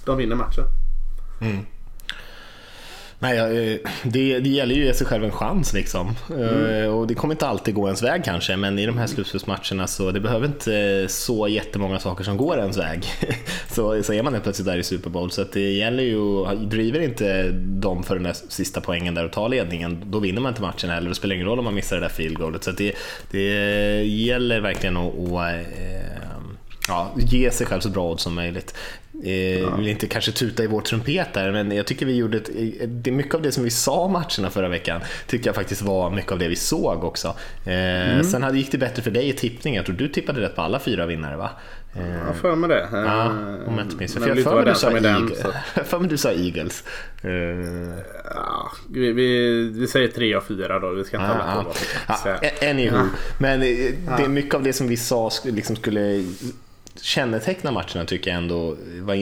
de 0.04 0.18
vinner 0.18 0.36
matchen. 0.36 0.64
Mm. 1.40 1.56
Nej, 3.22 3.38
eh, 3.38 3.78
det, 4.02 4.40
det 4.40 4.48
gäller 4.48 4.74
ju 4.74 4.80
att 4.80 4.86
ge 4.86 4.94
sig 4.94 5.06
själv 5.06 5.24
en 5.24 5.30
chans 5.30 5.72
liksom. 5.72 6.14
Mm. 6.30 6.82
Eh, 6.82 6.88
och 6.88 7.06
det 7.06 7.14
kommer 7.14 7.34
inte 7.34 7.46
alltid 7.46 7.74
gå 7.74 7.86
ens 7.86 8.02
väg 8.02 8.24
kanske, 8.24 8.56
men 8.56 8.78
i 8.78 8.86
de 8.86 8.98
här 8.98 9.06
slutspelsmatcherna 9.06 9.86
så 9.86 10.10
det 10.10 10.20
behöver 10.20 10.46
inte 10.46 11.06
så 11.08 11.48
jättemånga 11.48 11.98
saker 11.98 12.24
som 12.24 12.36
går 12.36 12.58
ens 12.58 12.76
väg. 12.76 13.04
så, 13.70 14.02
så 14.02 14.12
är 14.12 14.22
man 14.22 14.32
helt 14.32 14.44
plötsligt 14.44 14.66
där 14.66 14.78
i 14.78 14.82
Super 14.82 15.10
Bowl. 15.10 15.30
Så 15.30 15.44
det 15.52 15.72
gäller 15.72 16.02
ju, 16.02 16.44
driver 16.54 17.00
inte 17.00 17.50
de 17.52 18.02
för 18.02 18.14
den 18.14 18.24
där 18.24 18.36
sista 18.48 18.80
poängen 18.80 19.14
där 19.14 19.24
och 19.24 19.32
tar 19.32 19.48
ledningen, 19.48 20.04
då 20.06 20.18
vinner 20.18 20.40
man 20.40 20.50
inte 20.50 20.62
matchen 20.62 20.90
heller. 20.90 21.08
Det 21.08 21.14
spelar 21.14 21.34
ingen 21.34 21.46
roll 21.46 21.58
om 21.58 21.64
man 21.64 21.74
missar 21.74 21.96
det 21.96 22.02
där 22.02 22.08
field 22.08 22.38
goalet. 22.38 22.64
Så 22.64 22.70
det, 22.70 22.94
det 23.30 24.04
gäller 24.04 24.60
verkligen 24.60 24.96
att, 24.96 25.32
att 25.32 25.66
ja, 26.88 27.10
ge 27.16 27.50
sig 27.50 27.66
själv 27.66 27.80
så 27.80 27.88
bra 27.88 28.10
odds 28.10 28.22
som 28.22 28.34
möjligt. 28.34 28.74
Eh, 29.22 29.76
vill 29.76 29.88
inte 29.88 30.06
kanske 30.06 30.32
tuta 30.32 30.64
i 30.64 30.66
vår 30.66 30.80
trumpet 30.80 31.34
där, 31.34 31.52
men 31.52 31.70
jag 31.70 31.86
tycker 31.86 32.06
vi 32.06 32.16
gjorde 32.16 32.38
ett, 32.38 32.50
det 32.86 33.10
mycket 33.10 33.34
av 33.34 33.42
det 33.42 33.52
som 33.52 33.64
vi 33.64 33.70
sa 33.70 34.08
matcherna 34.08 34.50
förra 34.50 34.68
veckan, 34.68 35.00
tycker 35.26 35.46
jag 35.46 35.54
faktiskt 35.54 35.82
var 35.82 36.10
mycket 36.10 36.32
av 36.32 36.38
det 36.38 36.48
vi 36.48 36.56
såg 36.56 37.04
också. 37.04 37.28
Eh, 37.64 38.12
mm. 38.12 38.24
Sen 38.24 38.42
hade, 38.42 38.58
gick 38.58 38.72
det 38.72 38.78
bättre 38.78 39.02
för 39.02 39.10
dig 39.10 39.28
i 39.28 39.32
tippning, 39.32 39.74
jag 39.74 39.86
tror 39.86 39.96
du 39.96 40.08
tippade 40.08 40.40
rätt 40.40 40.56
på 40.56 40.62
alla 40.62 40.78
fyra 40.78 41.06
vinnare 41.06 41.36
va? 41.36 41.50
Eh, 41.94 42.26
jag 42.26 42.36
för 42.36 42.56
mig 42.56 42.68
det. 42.68 42.88
Ja, 42.92 43.26
om 43.66 43.78
jag 43.78 43.86
inte 43.86 43.96
minns 43.96 44.14
fel. 44.14 44.28
Jag 44.28 44.44
för 44.44 44.54
mig 44.54 44.64
du 44.64 44.74
sa 44.74 44.90
för 45.84 45.98
mig 45.98 46.08
du 46.08 46.16
sa 46.16 46.30
Eagles. 46.30 46.84
Uh... 47.24 47.30
Ja, 48.34 48.72
vi, 48.90 49.12
vi, 49.12 49.68
vi 49.74 49.86
säger 49.86 50.08
tre 50.08 50.34
av 50.34 50.40
fyra 50.40 50.78
då. 50.78 50.90
Vi 50.90 51.04
ska 51.04 51.16
inte 51.16 51.28
hålla 51.28 51.64
på. 51.64 51.72
Ja, 52.08 52.70
anywho. 52.70 52.96
Ja. 52.96 53.06
Men 53.38 53.60
det 53.60 54.24
är 54.24 54.28
mycket 54.28 54.54
av 54.54 54.62
det 54.62 54.72
som 54.72 54.88
vi 54.88 54.96
sa 54.96 55.30
liksom 55.44 55.76
skulle 55.76 56.24
kännetecknar 57.00 57.72
matcherna 57.72 58.04
tycker 58.04 58.30
jag 58.30 58.38
ändå 58.38 58.76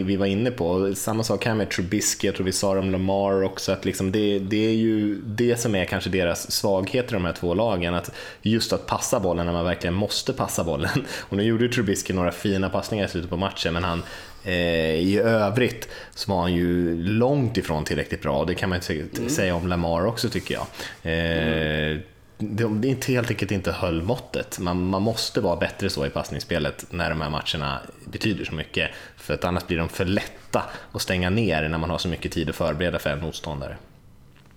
vi 0.04 0.16
var 0.16 0.26
inne 0.26 0.50
på. 0.50 0.94
Samma 0.94 1.24
sak 1.24 1.46
här 1.46 1.54
med 1.54 1.70
Trubisky, 1.70 2.26
jag 2.26 2.34
tror 2.34 2.44
vi 2.44 2.52
sa 2.52 2.74
det 2.74 2.80
om 2.80 2.90
Lamar 2.90 3.42
också, 3.42 3.72
att 3.72 3.84
liksom 3.84 4.12
det, 4.12 4.38
det 4.38 4.66
är 4.66 4.74
ju 4.74 5.20
det 5.24 5.56
som 5.60 5.74
är 5.74 5.84
kanske 5.84 6.10
deras 6.10 6.50
svaghet 6.50 7.10
i 7.10 7.14
de 7.14 7.24
här 7.24 7.32
två 7.32 7.54
lagen, 7.54 7.94
att 7.94 8.12
just 8.42 8.72
att 8.72 8.86
passa 8.86 9.20
bollen 9.20 9.46
när 9.46 9.52
man 9.52 9.64
verkligen 9.64 9.94
måste 9.94 10.32
passa 10.32 10.64
bollen. 10.64 11.04
Och 11.20 11.36
nu 11.36 11.42
gjorde 11.42 11.68
Trubisky 11.68 12.12
några 12.12 12.32
fina 12.32 12.68
passningar 12.68 13.04
i 13.04 13.08
slutet 13.08 13.30
på 13.30 13.36
matchen, 13.36 13.74
men 13.74 13.84
han 13.84 14.02
eh, 14.44 14.94
i 14.94 15.18
övrigt 15.18 15.88
så 16.14 16.32
var 16.32 16.40
han 16.40 16.54
ju 16.54 17.02
långt 17.02 17.56
ifrån 17.56 17.84
tillräckligt 17.84 18.22
bra. 18.22 18.38
och 18.38 18.46
Det 18.46 18.54
kan 18.54 18.68
man 18.68 18.80
mm. 18.88 19.28
säga 19.28 19.54
om 19.54 19.68
Lamar 19.68 20.06
också 20.06 20.28
tycker 20.28 20.54
jag. 20.54 20.66
Eh, 21.02 21.90
mm 21.90 22.02
det 22.40 22.88
inte 22.88 23.12
helt 23.12 23.30
enkelt 23.30 23.50
inte 23.50 23.72
höll 23.72 24.02
måttet. 24.02 24.58
Man, 24.58 24.86
man 24.86 25.02
måste 25.02 25.40
vara 25.40 25.56
bättre 25.56 25.90
så 25.90 26.06
i 26.06 26.10
passningsspelet 26.10 26.86
när 26.90 27.10
de 27.10 27.20
här 27.20 27.30
matcherna 27.30 27.80
betyder 28.04 28.44
så 28.44 28.54
mycket. 28.54 28.90
För 29.16 29.34
att 29.34 29.44
annars 29.44 29.66
blir 29.66 29.78
de 29.78 29.88
för 29.88 30.04
lätta 30.04 30.64
att 30.92 31.02
stänga 31.02 31.30
ner 31.30 31.68
när 31.68 31.78
man 31.78 31.90
har 31.90 31.98
så 31.98 32.08
mycket 32.08 32.32
tid 32.32 32.50
att 32.50 32.56
förbereda 32.56 32.98
för 32.98 33.10
en 33.10 33.20
motståndare. 33.20 33.76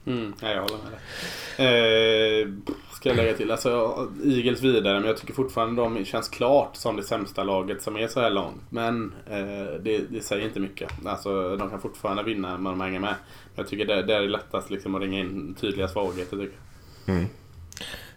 Mm, 0.06 0.34
ja, 0.42 0.50
jag 0.50 0.62
håller 0.62 0.78
med 0.78 0.92
dig. 0.92 2.42
Eh, 2.42 2.48
ska 2.94 3.10
jag 3.10 3.16
lägga 3.16 3.34
till. 3.34 3.52
Alltså, 3.52 4.08
Eagles 4.26 4.62
vidare, 4.62 5.00
men 5.00 5.08
jag 5.08 5.18
tycker 5.18 5.34
fortfarande 5.34 5.82
de 5.82 6.06
känns 6.06 6.30
klart 6.30 6.76
som 6.76 6.96
det 6.96 7.04
sämsta 7.04 7.44
laget 7.44 7.82
som 7.82 7.98
är 7.98 8.08
så 8.08 8.20
här 8.20 8.30
långt. 8.30 8.62
Men 8.70 9.14
eh, 9.30 9.82
det, 9.82 9.98
det, 10.10 10.24
säger 10.24 10.46
inte 10.46 10.60
mycket. 10.60 10.92
Alltså, 11.06 11.56
de 11.56 11.70
kan 11.70 11.82
fortfarande 11.82 12.24
vinna 12.24 12.56
om 12.56 12.64
de 12.64 12.82
hänger 12.82 13.00
med. 13.00 13.16
Jag 13.56 13.68
tycker 13.68 13.86
det, 13.86 14.04
det 14.04 14.16
är 14.16 14.22
lättast 14.22 14.70
liksom, 14.70 14.96
att 14.96 15.02
ringa 15.02 15.20
in 15.20 15.56
tydliga 15.62 15.88
svagheter. 15.88 16.38
Tycker 16.38 16.58
jag. 17.06 17.16
Mm. 17.16 17.30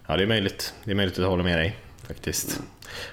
Ja, 0.07 0.17
det 0.17 0.23
är 0.23 0.27
möjligt. 0.27 0.73
Det 0.83 0.91
är 0.91 0.95
möjligt 0.95 1.13
att 1.13 1.23
jag 1.23 1.29
håller 1.29 1.43
med 1.43 1.57
dig 1.57 1.75
faktiskt. 2.07 2.61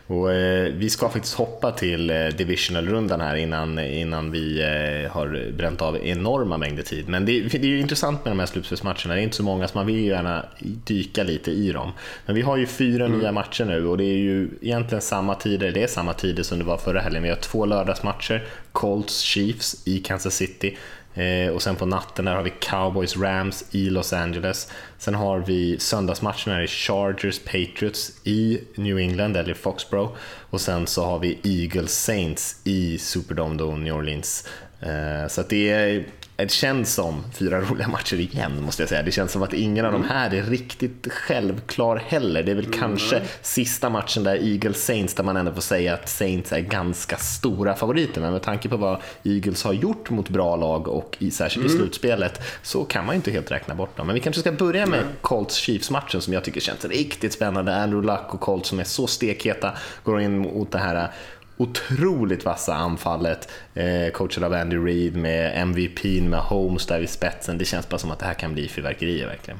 Och, 0.06 0.32
eh, 0.32 0.72
vi 0.72 0.90
ska 0.90 1.08
faktiskt 1.08 1.34
hoppa 1.34 1.72
till 1.72 2.10
eh, 2.10 2.26
divisional-rundan 2.26 3.20
här 3.20 3.36
innan, 3.36 3.78
innan 3.78 4.30
vi 4.30 4.60
eh, 4.60 5.12
har 5.12 5.52
bränt 5.52 5.82
av 5.82 6.06
enorma 6.06 6.56
mängder 6.56 6.82
tid. 6.82 7.08
Men 7.08 7.24
det, 7.24 7.40
det 7.40 7.54
är 7.54 7.64
ju 7.64 7.80
intressant 7.80 8.24
med 8.24 8.32
de 8.32 8.38
här 8.38 8.46
slutspelsmatcherna, 8.46 9.14
det 9.14 9.20
är 9.20 9.22
inte 9.22 9.36
så 9.36 9.42
många 9.42 9.68
så 9.68 9.78
man 9.78 9.86
vill 9.86 9.96
ju 9.96 10.06
gärna 10.06 10.46
dyka 10.84 11.22
lite 11.22 11.50
i 11.50 11.72
dem. 11.72 11.92
Men 12.26 12.34
vi 12.34 12.42
har 12.42 12.56
ju 12.56 12.66
fyra 12.66 13.04
mm. 13.04 13.18
nya 13.18 13.32
matcher 13.32 13.64
nu 13.64 13.86
och 13.86 13.98
det 13.98 14.04
är 14.04 14.18
ju 14.18 14.48
egentligen 14.60 15.02
samma 15.02 15.34
tider, 15.34 15.72
det 15.72 15.82
är 15.82 15.86
samma 15.86 16.12
tider 16.12 16.42
som 16.42 16.58
det 16.58 16.64
var 16.64 16.76
förra 16.76 17.00
helgen. 17.00 17.22
Vi 17.22 17.28
har 17.28 17.36
två 17.36 17.66
lördagsmatcher, 17.66 18.44
Colts 18.72 19.20
Chiefs 19.20 19.82
i 19.86 19.98
Kansas 19.98 20.34
City 20.34 20.76
Eh, 21.14 21.48
och 21.48 21.62
sen 21.62 21.76
på 21.76 21.86
natten 21.86 22.24
där 22.24 22.34
har 22.34 22.42
vi 22.42 22.52
Cowboys 22.60 23.16
Rams 23.16 23.64
i 23.70 23.90
Los 23.90 24.12
Angeles. 24.12 24.72
Sen 24.98 25.14
har 25.14 25.38
vi 25.38 25.78
söndagsmatcherna 25.78 26.62
i 26.62 26.66
Chargers 26.66 27.38
Patriots 27.38 28.12
i 28.24 28.60
New 28.74 28.98
England 28.98 29.36
eller 29.36 29.54
Foxborough. 29.54 30.12
Och 30.50 30.60
sen 30.60 30.86
så 30.86 31.04
har 31.04 31.18
vi 31.18 31.38
Eagles 31.42 31.92
Saints 31.92 32.60
i 32.64 32.98
Superdome 32.98 33.56
då, 33.56 33.76
New 33.76 33.94
Orleans. 33.94 34.48
Eh, 34.80 35.28
så 35.28 35.40
att 35.40 35.48
det 35.48 35.70
är 35.70 36.04
det 36.36 36.50
känns 36.50 36.94
som 36.94 37.24
fyra 37.32 37.60
roliga 37.60 37.88
matcher 37.88 38.20
igen 38.20 38.62
måste 38.62 38.82
jag 38.82 38.88
säga. 38.88 39.02
Det 39.02 39.12
känns 39.12 39.32
som 39.32 39.42
att 39.42 39.52
ingen 39.52 39.84
av 39.84 39.92
de 39.92 40.04
här 40.04 40.34
är 40.34 40.42
riktigt 40.42 41.12
självklar 41.12 41.96
heller. 41.96 42.42
Det 42.42 42.50
är 42.50 42.54
väl 42.54 42.64
mm. 42.64 42.78
kanske 42.78 43.22
sista 43.42 43.90
matchen 43.90 44.24
där 44.24 44.36
Eagles 44.36 44.84
Saints 44.84 45.14
där 45.14 45.24
man 45.24 45.36
ändå 45.36 45.52
får 45.52 45.60
säga 45.60 45.94
att 45.94 46.08
Saints 46.08 46.52
är 46.52 46.60
ganska 46.60 47.16
stora 47.16 47.74
favoriter. 47.74 48.20
Men 48.20 48.32
med 48.32 48.42
tanke 48.42 48.68
på 48.68 48.76
vad 48.76 49.00
Eagles 49.22 49.64
har 49.64 49.72
gjort 49.72 50.10
mot 50.10 50.28
bra 50.28 50.56
lag 50.56 50.88
och 50.88 51.16
i, 51.18 51.30
särskilt 51.30 51.66
mm. 51.66 51.76
i 51.76 51.78
slutspelet 51.78 52.42
så 52.62 52.84
kan 52.84 53.06
man 53.06 53.14
ju 53.14 53.16
inte 53.16 53.30
helt 53.30 53.50
räkna 53.50 53.74
bort 53.74 53.96
dem. 53.96 54.06
Men 54.06 54.14
vi 54.14 54.20
kanske 54.20 54.40
ska 54.40 54.52
börja 54.52 54.86
med 54.86 55.04
Colts 55.20 55.54
Chiefs-matchen 55.54 56.20
som 56.20 56.32
jag 56.32 56.44
tycker 56.44 56.60
känns 56.60 56.84
riktigt 56.84 57.32
spännande. 57.32 57.76
Andrew 57.76 58.12
Luck 58.12 58.34
och 58.34 58.40
Colts 58.40 58.68
som 58.68 58.80
är 58.80 58.84
så 58.84 59.06
stekheta 59.06 59.72
går 60.04 60.20
in 60.20 60.38
mot 60.38 60.72
det 60.72 60.78
här 60.78 61.10
otroligt 61.56 62.44
vassa 62.44 62.74
anfallet, 62.74 63.48
eh, 63.74 64.12
coachad 64.12 64.44
av 64.44 64.52
Andy 64.52 64.76
Reid 64.76 65.16
med 65.16 65.52
MVP 65.62 66.20
med 66.20 66.40
Holmes 66.40 66.86
där 66.86 67.00
vid 67.00 67.10
spetsen. 67.10 67.58
Det 67.58 67.64
känns 67.64 67.88
bara 67.88 67.98
som 67.98 68.10
att 68.10 68.18
det 68.18 68.26
här 68.26 68.34
kan 68.34 68.52
bli 68.52 68.68
fyrverkerier 68.68 69.26
verkligen. 69.26 69.58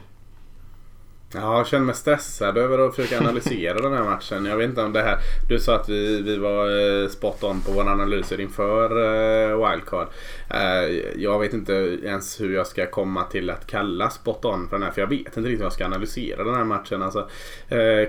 Ja, 1.35 1.57
jag 1.57 1.67
känner 1.67 1.85
mig 1.85 1.95
stressad 1.95 2.59
över 2.59 2.79
att 2.79 2.97
försöka 2.97 3.19
analysera 3.19 3.79
den 3.79 3.93
här 3.93 4.05
matchen. 4.05 4.45
Jag 4.45 4.57
vet 4.57 4.69
inte 4.69 4.83
om 4.83 4.93
det 4.93 5.03
här... 5.03 5.19
Du 5.49 5.59
sa 5.59 5.75
att 5.77 5.89
vi, 5.89 6.23
vi 6.23 6.37
var 6.37 7.03
eh, 7.03 7.09
spot 7.09 7.43
on 7.43 7.61
på 7.61 7.73
våra 7.73 7.91
analyser 7.91 8.41
inför 8.41 8.91
eh, 8.91 9.71
Wildcard. 9.71 10.09
Eh, 10.51 10.85
jag 11.17 11.39
vet 11.39 11.53
inte 11.53 11.73
ens 12.05 12.41
hur 12.41 12.55
jag 12.55 12.67
ska 12.67 12.87
komma 12.87 13.25
till 13.25 13.51
att 13.51 13.67
kalla 13.67 14.11
spot 14.11 14.45
on 14.45 14.69
för 14.69 14.77
den 14.77 14.83
här. 14.83 14.91
För 14.93 15.01
jag 15.01 15.09
vet 15.09 15.37
inte 15.37 15.41
riktigt 15.41 15.59
hur 15.59 15.65
jag 15.65 15.73
ska 15.73 15.85
analysera 15.85 16.45
den 16.45 16.55
här 16.55 16.65
matchen. 16.65 17.03
Alltså, 17.03 17.29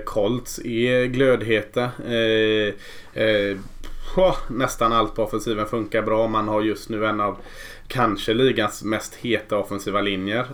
Colts 0.04 0.58
är 0.58 1.04
glödheta. 1.04 1.90
Nästan 4.48 4.92
allt 4.92 5.14
på 5.14 5.22
offensiven 5.22 5.66
funkar 5.66 6.02
bra. 6.02 6.28
Man 6.28 6.48
har 6.48 6.62
just 6.62 6.88
nu 6.88 7.06
en 7.06 7.20
av 7.20 7.36
kanske 7.88 8.34
ligans 8.34 8.84
mest 8.84 9.14
heta 9.14 9.58
offensiva 9.58 10.00
linjer. 10.00 10.46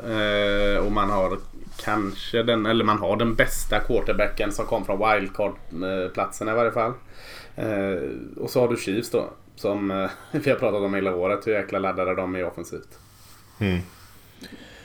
och 0.87 0.93
man 0.93 1.11
har 1.11 1.39
kanske 1.85 2.43
den, 2.43 2.67
eller 2.67 2.85
man 2.85 2.99
har 2.99 3.17
den 3.17 3.35
bästa 3.35 3.81
quarterbacken 3.81 4.53
som 4.53 4.67
kom 4.67 4.85
från 4.85 4.99
wildcard-platsen 4.99 6.49
i 6.49 6.53
varje 6.53 6.71
fall. 6.71 6.93
Eh, 7.57 8.03
och 8.37 8.51
så 8.51 8.61
har 8.61 8.69
du 8.69 8.77
Chiefs 8.77 9.11
då. 9.11 9.31
Som 9.57 9.91
eh, 9.91 10.11
vi 10.31 10.51
har 10.51 10.59
pratat 10.59 10.81
om 10.81 10.95
hela 10.95 11.15
året, 11.15 11.47
hur 11.47 11.53
jäkla 11.53 11.79
laddade 11.79 12.15
de 12.15 12.35
är 12.35 12.45
offensivt. 12.45 12.99
Mm. 13.59 13.79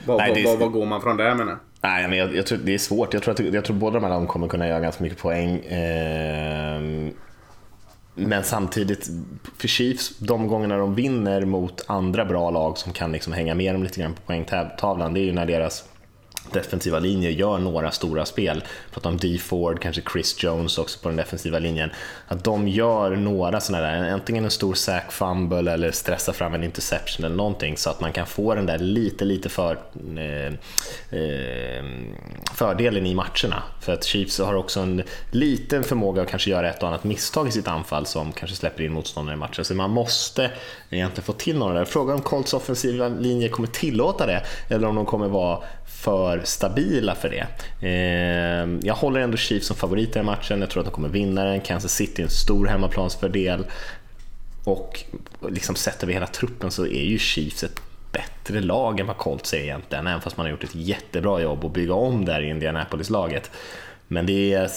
Vad, 0.06 0.16
Nej, 0.18 0.44
vad, 0.44 0.58
vad, 0.58 0.72
går 0.72 0.86
man 0.86 1.02
från 1.02 1.16
där 1.16 1.34
menar 1.34 1.58
Nej, 1.80 2.08
men 2.08 2.18
jag, 2.18 2.36
jag, 2.36 2.46
tror 2.46 2.58
det 2.58 2.74
är 2.74 2.78
svårt. 2.78 3.14
Jag 3.14 3.22
tror, 3.22 3.32
att, 3.32 3.54
jag 3.54 3.64
tror 3.64 3.76
båda 3.76 3.94
de 3.94 4.02
här 4.04 4.10
lagen 4.10 4.26
kommer 4.26 4.48
kunna 4.48 4.68
göra 4.68 4.80
ganska 4.80 5.02
mycket 5.02 5.18
poäng. 5.18 5.58
Eh, 5.58 6.37
men 8.18 8.44
samtidigt, 8.44 9.10
för 9.56 9.68
Chiefs, 9.68 10.18
de 10.18 10.48
gångerna 10.48 10.76
de 10.76 10.94
vinner 10.94 11.44
mot 11.44 11.84
andra 11.86 12.24
bra 12.24 12.50
lag 12.50 12.78
som 12.78 12.92
kan 12.92 13.12
liksom 13.12 13.32
hänga 13.32 13.54
med 13.54 13.74
dem 13.74 13.82
lite 13.82 14.00
grann 14.00 14.14
på 14.14 14.22
poängtavlan, 14.22 15.14
det 15.14 15.20
är 15.20 15.24
ju 15.24 15.32
när 15.32 15.46
deras 15.46 15.84
defensiva 16.52 16.98
linjer 16.98 17.30
gör 17.30 17.58
några 17.58 17.90
stora 17.90 18.24
spel. 18.24 18.64
Pratar 18.90 19.10
om 19.10 19.16
D 19.16 19.38
Ford, 19.38 19.80
kanske 19.82 20.02
Chris 20.12 20.42
Jones 20.42 20.78
också 20.78 20.98
på 21.02 21.08
den 21.08 21.16
defensiva 21.16 21.58
linjen. 21.58 21.90
Att 22.28 22.44
de 22.44 22.68
gör 22.68 23.10
några 23.16 23.60
sådana 23.60 23.86
där, 23.86 24.10
antingen 24.10 24.44
en 24.44 24.50
stor 24.50 24.74
sack 24.74 25.12
fumble 25.12 25.72
eller 25.72 25.90
stressar 25.90 26.32
fram 26.32 26.54
en 26.54 26.64
interception 26.64 27.24
eller 27.24 27.36
någonting 27.36 27.76
så 27.76 27.90
att 27.90 28.00
man 28.00 28.12
kan 28.12 28.26
få 28.26 28.54
den 28.54 28.66
där 28.66 28.78
lite, 28.78 29.24
lite 29.24 29.48
för, 29.48 29.78
eh, 30.16 30.52
eh, 31.20 31.84
fördelen 32.54 33.06
i 33.06 33.14
matcherna. 33.14 33.62
För 33.80 33.92
att 33.92 34.04
Chiefs 34.04 34.38
har 34.38 34.54
också 34.54 34.80
en 34.80 35.02
liten 35.30 35.84
förmåga 35.84 36.22
att 36.22 36.28
kanske 36.28 36.50
göra 36.50 36.70
ett 36.70 36.82
och 36.82 36.88
annat 36.88 37.04
misstag 37.04 37.48
i 37.48 37.50
sitt 37.50 37.68
anfall 37.68 38.06
som 38.06 38.32
kanske 38.32 38.56
släpper 38.56 38.84
in 38.84 38.92
motståndare 38.92 39.34
i 39.34 39.38
matchen. 39.38 39.64
Så 39.64 39.74
man 39.74 39.90
måste 39.90 40.50
egentligen 40.90 41.24
få 41.24 41.32
till 41.32 41.58
några 41.58 41.74
där. 41.74 41.84
Frågan 41.84 42.14
om 42.14 42.22
Colts 42.22 42.54
offensiva 42.54 43.08
linje 43.08 43.48
kommer 43.48 43.68
tillåta 43.68 44.26
det 44.26 44.42
eller 44.68 44.88
om 44.88 44.94
de 44.94 45.06
kommer 45.06 45.28
vara 45.28 45.58
för 46.00 46.40
stabila 46.44 47.14
för 47.14 47.28
det. 47.28 47.46
Ehm, 47.86 48.80
jag 48.82 48.94
håller 48.94 49.20
ändå 49.20 49.36
Chiefs 49.36 49.66
som 49.66 49.76
favorit 49.76 50.08
i 50.08 50.12
den 50.12 50.26
matchen, 50.26 50.60
jag 50.60 50.70
tror 50.70 50.80
att 50.80 50.86
de 50.86 50.94
kommer 50.94 51.08
vinna 51.08 51.44
den. 51.44 51.60
Kansas 51.60 51.92
City 51.92 52.22
är 52.22 52.26
en 52.26 52.30
stor 52.30 52.66
hemmaplansfördel. 52.66 53.66
Och 54.64 55.04
liksom 55.48 55.74
sett 55.74 56.02
över 56.02 56.12
hela 56.12 56.26
truppen 56.26 56.70
så 56.70 56.86
är 56.86 57.04
ju 57.04 57.18
Chiefs 57.18 57.64
ett 57.64 57.80
bättre 58.12 58.60
lag 58.60 59.00
än 59.00 59.06
vad 59.06 59.16
Colts 59.16 59.54
är 59.54 59.58
egentligen, 59.58 60.06
även 60.06 60.20
fast 60.20 60.36
man 60.36 60.46
har 60.46 60.50
gjort 60.50 60.64
ett 60.64 60.74
jättebra 60.74 61.40
jobb 61.40 61.64
att 61.64 61.72
bygga 61.72 61.94
om 61.94 62.24
där 62.24 62.42
i 62.42 62.48
Indianapolis-laget. 62.48 63.50
Men 64.08 64.26
det 64.26 64.54
är 64.54 64.68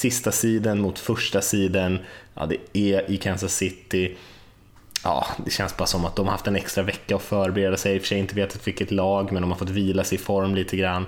sista 0.00 0.32
sidan 0.32 0.80
mot 0.80 0.98
första 0.98 1.40
sidan, 1.40 1.98
ja, 2.34 2.46
det 2.46 2.56
är 2.72 3.10
i 3.10 3.16
Kansas 3.16 3.54
City 3.54 4.16
ja, 5.04 5.26
det 5.44 5.50
känns 5.50 5.76
bara 5.76 5.86
som 5.86 6.04
att 6.04 6.16
de 6.16 6.26
har 6.26 6.32
haft 6.32 6.46
en 6.46 6.56
extra 6.56 6.82
vecka 6.82 7.16
att 7.16 7.22
förbereda 7.22 7.76
sig. 7.76 7.94
I 7.94 7.98
och 7.98 8.02
för 8.02 8.08
sig 8.08 8.18
inte 8.18 8.34
vetat 8.34 8.66
vilket 8.66 8.90
lag, 8.90 9.32
men 9.32 9.42
de 9.42 9.50
har 9.50 9.58
fått 9.58 9.70
vila 9.70 10.04
sig 10.04 10.18
i 10.18 10.20
form 10.20 10.54
lite 10.54 10.76
grann. 10.76 11.06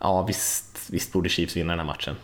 Ja, 0.00 0.22
visst, 0.22 0.78
visst 0.90 1.12
borde 1.12 1.28
Chiefs 1.28 1.56
vinna 1.56 1.72
den 1.72 1.78
här 1.78 1.86
matchen. 1.86 2.16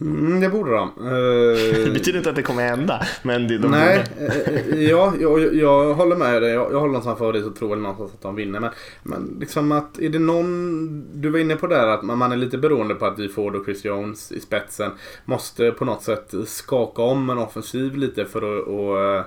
Mm, 0.00 0.40
det 0.40 0.48
borde 0.48 0.70
de. 0.70 0.90
det 1.84 1.92
betyder 1.92 2.18
inte 2.18 2.30
att 2.30 2.36
det 2.36 2.42
kommer 2.42 2.68
hända. 2.68 3.06
Men 3.22 3.48
de 3.48 3.58
Nej, 3.58 4.04
borde. 4.18 4.80
ja, 4.82 5.12
jag, 5.20 5.54
jag 5.54 5.94
håller 5.94 6.16
med 6.16 6.42
dig. 6.42 6.52
Jag, 6.52 6.72
jag 6.72 6.80
håller 6.80 7.00
som 7.00 7.16
favorit 7.16 7.44
och 7.44 7.56
tror 7.56 7.68
väl 7.68 7.78
någonstans 7.78 8.12
att 8.14 8.22
de 8.22 8.34
vinner. 8.34 8.60
Men, 8.60 8.70
men 9.02 9.36
liksom 9.40 9.72
att 9.72 9.98
är 9.98 10.08
det 10.08 10.18
någon... 10.18 11.20
Du 11.20 11.30
var 11.30 11.38
inne 11.38 11.56
på 11.56 11.66
där 11.66 11.86
att 11.86 12.02
man 12.02 12.32
är 12.32 12.36
lite 12.36 12.58
beroende 12.58 12.94
på 12.94 13.06
att 13.06 13.18
vi 13.18 13.28
Ford 13.28 13.54
och 13.54 13.64
Chris 13.64 13.84
Jones 13.84 14.32
i 14.32 14.40
spetsen 14.40 14.90
måste 15.24 15.70
på 15.70 15.84
något 15.84 16.02
sätt 16.02 16.34
skaka 16.46 17.02
om 17.02 17.30
en 17.30 17.38
offensiv 17.38 17.96
lite 17.96 18.24
för 18.24 18.58
att... 18.58 18.66
Och, 18.66 19.24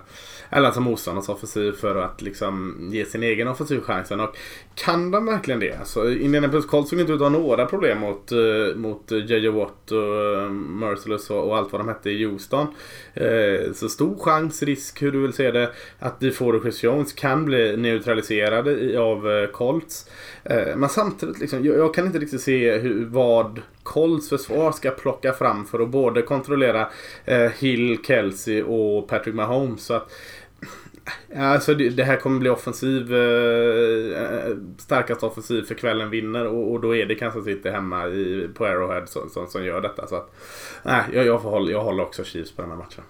eller 0.50 0.66
alltså 0.66 0.82
motståndarnas 0.82 1.30
offensiv 1.30 1.72
för 1.72 1.96
att 1.96 2.22
liksom 2.22 2.78
ge 2.92 3.06
sin 3.06 3.24
egen 3.24 3.48
offensiv 3.48 3.82
chansen. 3.82 4.20
Och 4.20 4.38
kan 4.76 5.12
de 5.12 5.26
verkligen 5.26 5.60
det? 5.60 5.74
Alltså, 5.80 6.12
Indianapolis 6.12 6.66
Colts 6.66 6.90
såg 6.90 7.00
inte 7.00 7.14
ut 7.14 7.22
att 7.22 7.32
ha 7.32 7.40
några 7.40 7.66
problem 7.66 8.00
mot, 8.00 8.32
uh, 8.32 8.76
mot 8.76 9.12
JJ 9.12 9.48
Watt 9.48 9.92
och 9.92 10.42
eh, 10.42 10.50
Merciless 10.52 11.30
och, 11.30 11.48
och, 11.48 11.58
allt 11.58 11.72
vad 11.72 11.82
de 11.82 11.88
hette 11.88 12.10
i 12.10 12.26
Houston. 12.26 12.68
Uh, 13.22 13.74
så 13.74 13.90
stor 13.90 14.20
chans, 14.20 14.64
risk, 14.64 15.02
hur 15.02 15.12
du 15.12 15.22
vill 15.22 15.34
se 15.34 15.52
det, 15.52 15.72
att 16.00 16.20
DeFord 16.20 16.56
och 16.56 16.62
Chris 16.62 16.84
Jones 16.84 17.14
kan 17.14 17.46
bli 17.46 17.78
neutraliserade 17.78 18.72
i, 18.72 18.98
av 18.98 19.28
uh, 19.28 19.48
Colts. 19.48 20.10
men 20.76 20.90
samtidigt, 20.90 21.40
liksom, 21.40 21.66
jag, 21.66 21.78
jag, 21.78 21.94
kan 21.94 22.06
inte 22.06 22.20
riktigt 22.20 22.42
se 22.42 22.78
hur, 22.78 23.06
vad 23.06 23.62
Colts 23.84 24.30
försvar 24.30 24.72
ska 24.72 24.92
plocka 24.92 25.34
fram 25.34 25.66
för 25.66 25.80
att 25.80 25.90
både 25.90 26.22
kontrollera 26.22 26.88
Hill, 27.60 27.98
Kelsey 28.08 28.64
och 28.64 29.08
Patrick 29.08 29.36
Mahomes. 29.36 29.86
Så 29.86 29.94
att, 29.94 30.12
Alltså 31.36 31.74
det, 31.74 31.90
det, 31.90 32.04
här 32.04 32.18
kommer 32.18 32.40
bli 32.40 32.50
offensiv. 32.50 33.14
Eh, 33.14 34.24
eh, 34.24 34.58
starkast 34.78 35.24
offensiv 35.24 35.64
för 35.64 35.76
kvällen 35.76 36.10
vinner 36.10 36.48
och, 36.48 36.72
och, 36.72 36.82
då 36.82 36.96
är 36.96 37.06
det 37.06 37.16
Kansas 37.16 37.46
City 37.46 37.70
hemma 37.70 38.08
i, 38.08 38.50
på 38.54 38.66
Arrowhead 38.66 39.06
som, 39.06 39.30
som, 39.30 39.48
som 39.48 39.66
gör 39.66 39.82
detta. 39.82 40.08
Så 40.08 40.16
att, 40.16 40.36
nej, 40.84 41.04
jag, 41.14 41.26
jag, 41.26 41.38
håller, 41.38 41.72
jag 41.72 41.84
håller 41.84 42.04
också 42.04 42.24
Chiefs 42.24 42.52
på 42.52 42.62
den 42.62 42.72
här 42.72 42.78
matchen. 42.78 43.04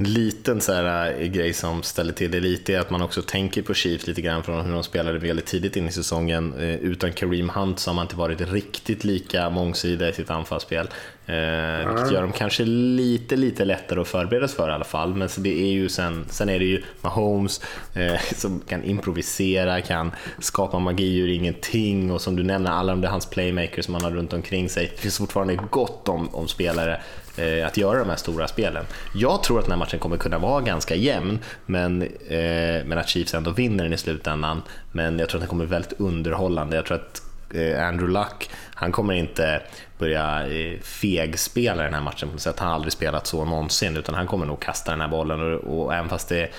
En 0.00 0.12
liten 0.12 0.60
så 0.60 0.72
här, 0.72 1.14
äh, 1.20 1.26
grej 1.26 1.52
som 1.52 1.82
ställer 1.82 2.12
till 2.12 2.30
det 2.30 2.40
lite 2.40 2.74
är 2.74 2.80
att 2.80 2.90
man 2.90 3.02
också 3.02 3.22
tänker 3.22 3.62
på 3.62 3.74
Chiefs 3.74 4.06
lite 4.06 4.20
grann 4.20 4.42
från 4.42 4.64
hur 4.64 4.72
de 4.72 4.82
spelade 4.82 5.18
väldigt 5.18 5.46
tidigt 5.46 5.76
in 5.76 5.88
i 5.88 5.92
säsongen. 5.92 6.54
Eh, 6.58 6.74
utan 6.74 7.12
Kareem 7.12 7.48
Hunt 7.48 7.78
så 7.78 7.90
har 7.90 7.94
man 7.94 8.04
inte 8.04 8.16
varit 8.16 8.40
riktigt 8.40 9.04
lika 9.04 9.50
mångsidiga 9.50 10.08
i 10.08 10.12
sitt 10.12 10.30
anfallsspel. 10.30 10.88
Eh, 11.26 11.88
vilket 11.88 12.12
gör 12.12 12.22
dem 12.22 12.32
kanske 12.32 12.64
lite, 12.64 13.36
lite 13.36 13.64
lättare 13.64 14.00
att 14.00 14.08
förbereda 14.08 14.48
sig 14.48 14.56
för 14.56 14.68
i 14.68 14.72
alla 14.72 14.84
fall. 14.84 15.14
Men 15.14 15.28
så 15.28 15.40
det 15.40 15.60
är 15.62 15.72
ju 15.72 15.88
sen, 15.88 16.24
sen 16.30 16.48
är 16.48 16.58
det 16.58 16.64
ju 16.64 16.82
Mahomes 17.00 17.60
eh, 17.94 18.20
som 18.36 18.60
kan 18.60 18.84
improvisera, 18.84 19.80
kan 19.80 20.12
skapa 20.38 20.78
magi 20.78 21.18
ur 21.18 21.28
ingenting 21.28 22.10
och 22.10 22.20
som 22.20 22.36
du 22.36 22.42
nämner, 22.42 22.70
alla 22.70 22.92
de 22.92 23.00
där 23.00 23.08
hans 23.08 23.26
playmakers 23.26 23.84
som 23.84 23.94
han 23.94 24.04
har 24.04 24.10
runt 24.10 24.32
omkring 24.32 24.68
sig. 24.68 24.90
Det 24.94 25.00
finns 25.00 25.18
fortfarande 25.18 25.58
gott 25.70 26.08
om, 26.08 26.34
om 26.34 26.48
spelare 26.48 26.94
eh, 26.94 27.00
Eh, 27.36 27.66
att 27.66 27.76
göra 27.76 27.98
de 27.98 28.08
här 28.08 28.16
stora 28.16 28.48
spelen. 28.48 28.84
Jag 29.14 29.42
tror 29.42 29.58
att 29.58 29.64
den 29.64 29.72
här 29.72 29.78
matchen 29.78 29.98
kommer 29.98 30.16
kunna 30.16 30.38
vara 30.38 30.60
ganska 30.60 30.94
jämn, 30.94 31.38
men, 31.66 32.02
eh, 32.02 32.84
men 32.84 32.98
att 32.98 33.08
Chiefs 33.08 33.34
ändå 33.34 33.50
vinner 33.50 33.84
den 33.84 33.92
i 33.92 33.96
slutändan. 33.96 34.62
Men 34.92 35.18
jag 35.18 35.28
tror 35.28 35.38
att 35.38 35.42
den 35.42 35.48
kommer 35.48 35.66
bli 35.66 35.70
väldigt 35.70 36.00
underhållande. 36.00 36.76
Jag 36.76 36.86
tror 36.86 36.96
att 36.96 37.22
eh, 37.54 37.86
Andrew 37.86 38.12
Luck, 38.12 38.50
han 38.74 38.92
kommer 38.92 39.14
inte 39.14 39.62
börja 39.98 40.46
eh, 40.46 40.80
fegspela 40.80 41.82
den 41.82 41.94
här 41.94 42.00
matchen 42.00 42.28
på 42.28 42.32
något 42.32 42.42
sätt. 42.42 42.58
Han 42.58 42.68
har 42.68 42.74
aldrig 42.74 42.92
spelat 42.92 43.26
så 43.26 43.44
någonsin, 43.44 43.96
utan 43.96 44.14
han 44.14 44.26
kommer 44.26 44.46
nog 44.46 44.60
kasta 44.60 44.90
den 44.90 45.00
här 45.00 45.08
bollen 45.08 45.54
och, 45.54 45.84
och 45.84 45.94
även 45.94 46.08
fast 46.08 46.28
det 46.28 46.50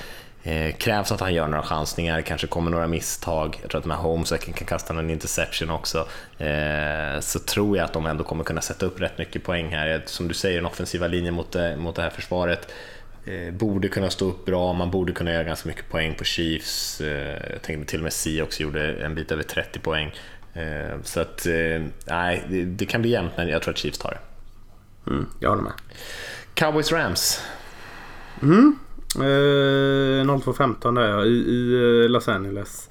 eh, 0.43 0.75
krävs 0.75 1.11
att 1.11 1.19
han 1.19 1.33
gör 1.33 1.47
några 1.47 1.63
chansningar, 1.63 2.21
kanske 2.21 2.47
kommer 2.47 2.71
några 2.71 2.87
misstag. 2.87 3.59
Jag 3.61 3.71
tror 3.71 3.79
att 3.79 3.85
Mahomes 3.85 4.29
kan, 4.29 4.53
kan 4.53 4.67
kasta 4.67 4.93
någon 4.93 5.09
interception 5.09 5.69
också. 5.69 6.07
Eh, 6.37 7.19
så 7.19 7.39
tror 7.39 7.77
jag 7.77 7.85
att 7.85 7.93
de 7.93 8.05
ändå 8.05 8.23
kommer 8.23 8.43
kunna 8.43 8.61
sätta 8.61 8.85
upp 8.85 9.01
rätt 9.01 9.17
mycket 9.17 9.43
poäng 9.43 9.69
här. 9.69 10.03
Som 10.05 10.27
du 10.27 10.33
säger, 10.33 10.55
den 10.55 10.65
offensiva 10.65 11.07
linjen 11.07 11.33
mot, 11.33 11.55
mot 11.77 11.95
det 11.95 12.01
här 12.01 12.09
försvaret 12.09 12.73
eh, 13.25 13.53
borde 13.53 13.87
kunna 13.87 14.09
stå 14.09 14.25
upp 14.25 14.45
bra, 14.45 14.73
man 14.73 14.91
borde 14.91 15.13
kunna 15.13 15.31
göra 15.31 15.43
ganska 15.43 15.69
mycket 15.69 15.89
poäng 15.89 16.15
på 16.15 16.23
Chiefs. 16.23 17.01
Eh, 17.01 17.51
jag 17.51 17.61
tänkte 17.61 17.85
till 17.91 17.99
och 17.99 18.03
med 18.03 18.13
Seahawks 18.13 18.59
gjorde 18.59 18.93
en 18.93 19.15
bit 19.15 19.31
över 19.31 19.43
30 19.43 19.79
poäng. 19.79 20.11
Eh, 20.53 21.01
så 21.03 21.19
att, 21.19 21.45
eh, 21.45 21.81
nej, 22.05 22.43
det, 22.49 22.65
det, 22.65 22.85
kan 22.85 23.01
bli 23.01 23.11
jämnt 23.11 23.31
men 23.37 23.47
jag 23.47 23.61
tror 23.61 23.73
att 23.73 23.77
Chiefs 23.77 23.97
tar 23.97 24.11
det. 24.11 24.19
Mm, 25.11 25.29
jag 25.39 25.49
håller 25.49 25.63
med. 25.63 25.73
Cowboys 26.53 26.91
Rams. 26.91 27.41
Mm. 28.41 28.79
Eh, 29.15 30.25
02.15 30.25 30.95
där 30.95 31.25
i, 31.25 31.29
i 31.29 31.73
eh, 32.03 32.09
Los 32.09 32.27
Angeles. 32.27 32.89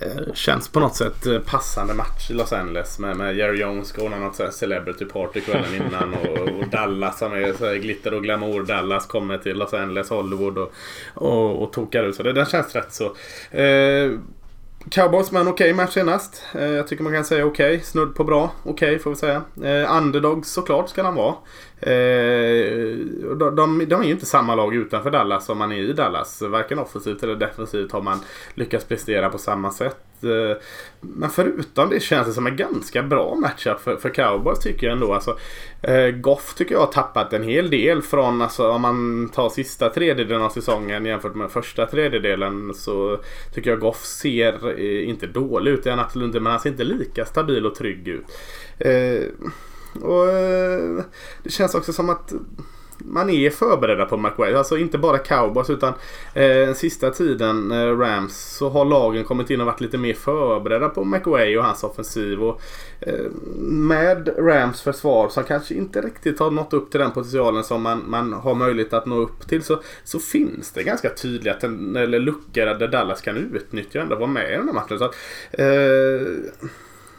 Eh, 0.00 0.34
känns 0.34 0.68
på 0.68 0.80
något 0.80 0.96
sätt 0.96 1.26
eh, 1.26 1.38
passande 1.38 1.94
match 1.94 2.30
i 2.30 2.34
Los 2.34 2.52
Angeles 2.52 2.98
med, 2.98 3.16
med 3.16 3.36
Jerry 3.36 3.60
Jones 3.60 3.88
ska 3.88 4.02
ordna 4.02 4.18
något 4.18 4.36
så 4.36 4.50
celebrity 4.50 5.04
party 5.04 5.40
kvällen 5.40 5.74
innan 5.74 6.14
och, 6.14 6.38
och 6.38 6.68
Dallas 6.68 7.18
som 7.18 7.32
är 7.32 7.52
så 7.52 7.74
glitter 7.74 8.14
och 8.14 8.22
glamour. 8.22 8.62
Dallas 8.62 9.06
kommer 9.06 9.38
till 9.38 9.56
Los 9.56 9.74
Angeles, 9.74 10.10
Hollywood 10.10 10.58
och, 10.58 10.72
och, 11.14 11.62
och 11.62 11.72
tokar 11.72 12.04
ut. 12.04 12.16
Så 12.16 12.22
det, 12.22 12.32
den 12.32 12.46
känns 12.46 12.74
rätt 12.74 12.92
så. 12.92 13.04
Eh, 13.56 14.10
Cowboys 14.90 15.32
med 15.32 15.40
en 15.40 15.48
okej 15.48 15.72
okay 15.72 15.84
match 15.84 15.94
senast. 15.94 16.42
Eh, 16.54 16.64
jag 16.64 16.88
tycker 16.88 17.04
man 17.04 17.12
kan 17.12 17.24
säga 17.24 17.46
okej. 17.46 17.74
Okay. 17.74 17.84
Snudd 17.84 18.14
på 18.14 18.24
bra. 18.24 18.50
Okej 18.64 18.72
okay, 18.72 18.98
får 18.98 19.10
vi 19.10 19.16
säga. 19.16 19.42
Eh, 19.62 19.96
underdogs 19.96 20.48
såklart 20.48 20.88
ska 20.88 21.02
han 21.02 21.14
vara. 21.14 21.34
Eh, 21.80 22.96
de, 23.36 23.56
de, 23.56 23.86
de, 23.88 24.00
är 24.00 24.04
ju 24.04 24.10
inte 24.10 24.26
samma 24.26 24.54
lag 24.54 24.74
utanför 24.74 25.10
Dallas 25.10 25.44
som 25.44 25.58
man 25.58 25.72
är 25.72 25.76
i 25.76 25.92
Dallas. 25.92 26.42
Varken 26.42 26.78
offensivt 26.78 27.22
eller 27.22 27.36
defensivt 27.36 27.92
har 27.92 28.02
man 28.02 28.20
lyckats 28.54 28.84
prestera 28.84 29.28
på 29.28 29.38
samma 29.38 29.70
sätt. 29.70 30.11
Eh, 30.24 30.56
men 31.00 31.30
förutom 31.30 31.90
det 31.90 32.00
känns 32.00 32.26
det 32.26 32.32
som 32.32 32.46
en 32.46 32.56
ganska 32.56 33.02
bra 33.02 33.34
matchup 33.34 33.80
för, 33.80 33.96
för 33.96 34.08
cowboys 34.08 34.58
tycker 34.58 34.86
jag 34.86 34.94
ändå. 34.94 35.14
Alltså, 35.14 35.38
eh, 35.82 36.08
Goff 36.08 36.54
tycker 36.54 36.74
jag 36.74 36.80
har 36.80 36.92
tappat 36.92 37.32
en 37.32 37.42
hel 37.42 37.70
del 37.70 38.02
från, 38.02 38.42
alltså, 38.42 38.70
om 38.70 38.82
man 38.82 39.28
tar 39.28 39.48
sista 39.48 39.88
tredjedelen 39.88 40.42
av 40.42 40.50
säsongen 40.50 41.06
jämfört 41.06 41.34
med 41.34 41.50
första 41.50 41.86
tredjedelen 41.86 42.74
så 42.74 43.18
tycker 43.54 43.70
jag 43.70 43.80
Goff 43.80 44.04
ser 44.04 44.80
eh, 44.80 45.08
inte 45.08 45.26
dålig 45.26 45.70
ut, 45.70 45.84
det 45.84 45.90
är 45.90 45.96
han 45.96 46.04
absolut 46.04 46.26
inte, 46.26 46.40
men 46.40 46.50
han 46.50 46.60
ser 46.60 46.70
inte 46.70 46.84
lika 46.84 47.24
stabil 47.24 47.66
och 47.66 47.74
trygg 47.74 48.08
ut. 48.08 48.24
Och 50.02 50.26
Det 51.42 51.50
känns 51.50 51.74
också 51.74 51.92
som 51.92 52.10
att 52.10 52.32
man 53.04 53.30
är 53.30 53.50
förberedda 53.50 54.04
på 54.04 54.16
McWay. 54.16 54.54
Alltså 54.54 54.78
inte 54.78 54.98
bara 54.98 55.18
cowboys 55.18 55.70
utan 55.70 55.92
eh, 56.34 56.74
sista 56.74 57.10
tiden 57.10 57.72
eh, 57.72 57.98
Rams 57.98 58.56
så 58.56 58.68
har 58.68 58.84
lagen 58.84 59.24
kommit 59.24 59.50
in 59.50 59.60
och 59.60 59.66
varit 59.66 59.80
lite 59.80 59.98
mer 59.98 60.14
förberedda 60.14 60.88
på 60.88 61.04
McWay 61.04 61.58
och 61.58 61.64
hans 61.64 61.84
offensiv. 61.84 62.42
Och, 62.42 62.60
eh, 63.00 63.30
med 63.66 64.28
Rams 64.38 64.82
försvar 64.82 65.28
som 65.28 65.44
kanske 65.44 65.74
inte 65.74 66.00
riktigt 66.00 66.38
har 66.38 66.50
nått 66.50 66.72
upp 66.72 66.90
till 66.90 67.00
den 67.00 67.10
potentialen 67.10 67.64
som 67.64 67.82
man, 67.82 68.04
man 68.06 68.32
har 68.32 68.54
möjlighet 68.54 68.92
att 68.92 69.06
nå 69.06 69.16
upp 69.16 69.48
till 69.48 69.62
så, 69.62 69.80
så 70.04 70.18
finns 70.18 70.70
det 70.70 70.82
ganska 70.82 71.10
tydliga 71.10 71.54
eller 71.96 72.18
luckor 72.18 72.78
där 72.78 72.88
Dallas 72.88 73.20
kan 73.20 73.36
utnyttja 73.36 73.98
och 73.98 74.02
ändå 74.02 74.16
vara 74.16 74.26
med 74.26 74.52
i 74.52 74.56
den 74.56 74.66
här 74.66 74.74
matchen. 74.74 74.98
Så 74.98 75.04
att, 75.04 75.14
eh, 75.50 76.26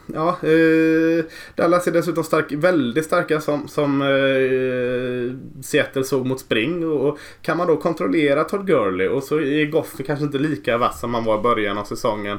Ja, 0.06 0.28
eh, 0.28 1.24
Dallas 1.56 1.86
är 1.86 1.92
dessutom 1.92 2.24
stark, 2.24 2.52
väldigt 2.52 3.04
starka 3.04 3.40
som, 3.40 3.68
som 3.68 4.02
eh, 4.02 5.62
Seattle 5.62 6.04
såg 6.04 6.26
mot 6.26 6.40
Spring. 6.40 6.86
Och, 6.86 7.08
och, 7.08 7.18
kan 7.42 7.56
man 7.56 7.66
då 7.66 7.76
kontrollera 7.76 8.44
Todd 8.44 8.66
Gurley 8.66 9.08
och 9.08 9.22
så 9.22 9.40
är 9.40 9.66
Goff 9.66 9.92
kanske 10.06 10.24
inte 10.24 10.38
lika 10.38 10.78
vass 10.78 11.00
som 11.00 11.10
man 11.10 11.24
var 11.24 11.38
i 11.38 11.42
början 11.42 11.78
av 11.78 11.84
säsongen. 11.84 12.38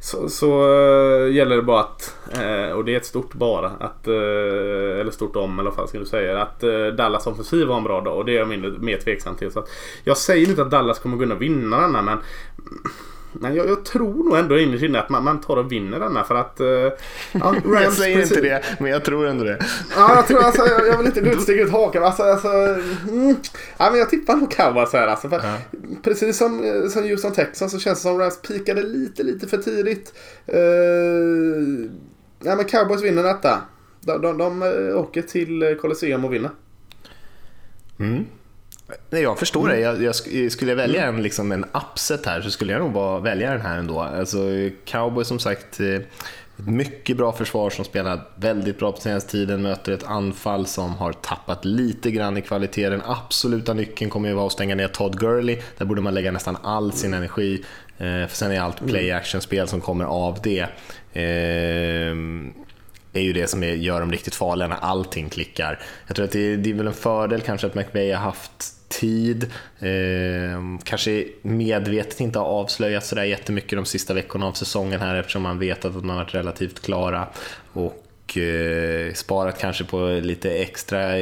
Så, 0.00 0.28
så 0.28 0.62
eh, 0.72 1.34
gäller 1.34 1.56
det 1.56 1.62
bara 1.62 1.80
att, 1.80 2.16
eh, 2.32 2.72
och 2.72 2.84
det 2.84 2.92
är 2.92 2.96
ett 2.96 3.06
stort 3.06 3.34
bara, 3.34 3.66
att, 3.68 4.08
eh, 4.08 5.00
eller 5.00 5.10
stort 5.10 5.36
om 5.36 5.58
eller 5.58 5.70
vad 5.70 5.88
ska 5.88 5.98
du 5.98 6.06
säga, 6.06 6.42
att 6.42 6.62
eh, 6.62 6.86
Dallas 6.86 7.26
offensiv 7.26 7.68
har 7.68 7.76
en 7.76 7.84
bra 7.84 8.00
dag 8.00 8.16
och 8.16 8.24
det 8.24 8.32
är 8.32 8.38
jag 8.38 8.48
mindre, 8.48 8.70
mer 8.70 8.96
tveksam 8.96 9.34
till. 9.34 9.50
Så 9.50 9.58
att, 9.58 9.68
jag 10.04 10.16
säger 10.16 10.48
inte 10.48 10.62
att 10.62 10.70
Dallas 10.70 10.98
kommer 10.98 11.18
kunna 11.18 11.34
vinna 11.34 11.80
denna 11.80 12.02
men 12.02 12.18
men 13.32 13.54
jag, 13.54 13.68
jag, 13.68 13.84
tror 13.84 14.24
nog 14.24 14.38
ändå 14.38 14.58
innerst 14.58 14.84
inne 14.84 15.00
att 15.00 15.08
man, 15.08 15.24
man 15.24 15.40
tar 15.40 15.56
och 15.56 15.72
vinner 15.72 16.00
denna 16.00 16.24
för 16.24 16.34
att... 16.34 16.60
Uh, 16.60 16.66
ja, 17.32 17.54
jag 17.82 17.92
säger 17.92 18.16
precis. 18.16 18.36
inte 18.36 18.48
det, 18.48 18.62
men 18.80 18.90
jag 18.90 19.04
tror 19.04 19.26
ändå 19.26 19.44
det. 19.44 19.58
ja, 19.96 20.14
jag 20.14 20.26
tror 20.26 20.42
alltså, 20.42 20.66
jag, 20.66 20.86
jag 20.86 20.98
vill 20.98 21.06
inte 21.06 21.40
sticka 21.40 21.62
ut 21.62 21.70
hakan. 21.70 22.04
Alltså, 22.04 22.22
alltså, 22.22 22.48
mm, 22.48 23.36
ja, 23.78 23.90
men 23.90 23.98
jag 23.98 24.10
tippar 24.10 24.36
nog 24.36 24.50
cowboys 24.50 24.92
här 24.92 25.06
alltså. 25.06 25.28
För 25.28 25.36
ja. 25.36 25.56
Precis 26.02 26.38
som, 26.38 26.64
eh, 26.64 26.88
som 26.88 27.02
Houston 27.02 27.32
Texans 27.32 27.72
så 27.72 27.78
känns 27.78 27.98
det 27.98 28.02
som 28.02 28.18
Rams 28.18 28.42
pikade 28.42 28.82
lite, 28.82 29.22
lite 29.22 29.46
för 29.46 29.58
tidigt. 29.58 30.12
Uh, 30.54 31.90
ja, 32.42 32.56
men 32.56 32.64
cowboys 32.64 33.02
vinner 33.02 33.22
detta. 33.22 33.60
De, 34.00 34.22
de, 34.22 34.38
de 34.38 34.62
åker 34.96 35.22
till 35.22 35.78
Colosseum 35.80 36.24
och 36.24 36.34
vinner. 36.34 36.50
Mm. 37.98 38.24
Nej, 39.10 39.22
jag 39.22 39.38
förstår 39.38 39.60
mm. 39.60 39.76
det. 39.76 39.80
Jag, 39.80 40.02
jag, 40.02 40.52
skulle 40.52 40.70
jag 40.70 40.76
välja 40.76 41.06
en, 41.06 41.22
liksom 41.22 41.52
en 41.52 41.64
upset 41.64 42.26
här 42.26 42.40
så 42.40 42.50
skulle 42.50 42.72
jag 42.72 42.80
nog 42.80 42.92
bara 42.92 43.20
välja 43.20 43.50
den 43.50 43.60
här 43.60 43.78
ändå. 43.78 44.00
Alltså, 44.00 44.38
Cowboy 44.84 45.24
som 45.24 45.38
sagt, 45.38 45.80
eh, 45.80 46.00
ett 46.58 46.66
mycket 46.66 47.16
bra 47.16 47.32
försvar 47.32 47.70
som 47.70 47.84
spelar 47.84 48.20
väldigt 48.34 48.78
bra 48.78 48.92
på 48.92 49.00
senaste 49.00 49.30
tiden, 49.30 49.62
möter 49.62 49.92
ett 49.92 50.04
anfall 50.04 50.66
som 50.66 50.94
har 50.94 51.12
tappat 51.12 51.64
lite 51.64 52.10
grann 52.10 52.36
i 52.36 52.42
kvalitet. 52.42 52.88
Den 52.88 53.02
absoluta 53.04 53.74
nyckeln 53.74 54.10
kommer 54.10 54.28
ju 54.28 54.34
vara 54.34 54.46
att 54.46 54.52
stänga 54.52 54.74
ner 54.74 54.88
Todd 54.88 55.18
Gurley. 55.18 55.58
Där 55.78 55.86
borde 55.86 56.00
man 56.00 56.14
lägga 56.14 56.32
nästan 56.32 56.56
all 56.62 56.92
sin 56.92 57.14
energi. 57.14 57.64
Eh, 57.98 58.26
för 58.26 58.36
sen 58.36 58.52
är 58.52 58.60
allt 58.60 58.86
play 58.86 59.12
action-spel 59.12 59.68
som 59.68 59.80
kommer 59.80 60.04
av 60.04 60.38
det. 60.42 60.66
Eh, 61.12 62.16
är 63.12 63.22
ju 63.22 63.32
det 63.32 63.46
som 63.46 63.62
gör 63.62 64.00
dem 64.00 64.12
riktigt 64.12 64.34
farliga 64.34 64.68
när 64.68 64.76
allting 64.76 65.28
klickar. 65.28 65.78
Jag 66.06 66.16
tror 66.16 66.24
att 66.24 66.32
det, 66.32 66.56
det 66.56 66.70
är 66.70 66.74
väl 66.74 66.86
en 66.86 66.92
fördel 66.92 67.40
kanske 67.40 67.66
att 67.66 67.74
McVeigh 67.74 68.18
har 68.18 68.24
haft 68.24 68.74
tid, 68.92 69.50
eh, 69.80 70.78
kanske 70.84 71.24
medvetet 71.42 72.20
inte 72.20 72.38
har 72.38 72.46
avslöjat 72.46 73.04
sådär 73.04 73.24
jättemycket 73.24 73.78
de 73.78 73.84
sista 73.84 74.14
veckorna 74.14 74.46
av 74.46 74.52
säsongen 74.52 75.00
här 75.00 75.14
eftersom 75.14 75.42
man 75.42 75.58
vet 75.58 75.84
att 75.84 75.94
man 75.94 76.10
har 76.10 76.16
varit 76.16 76.34
relativt 76.34 76.82
klara. 76.82 77.28
Och 77.72 78.38
eh, 78.38 79.12
sparat 79.12 79.58
kanske 79.58 79.84
på 79.84 80.20
lite 80.22 80.50
extra 80.50 81.18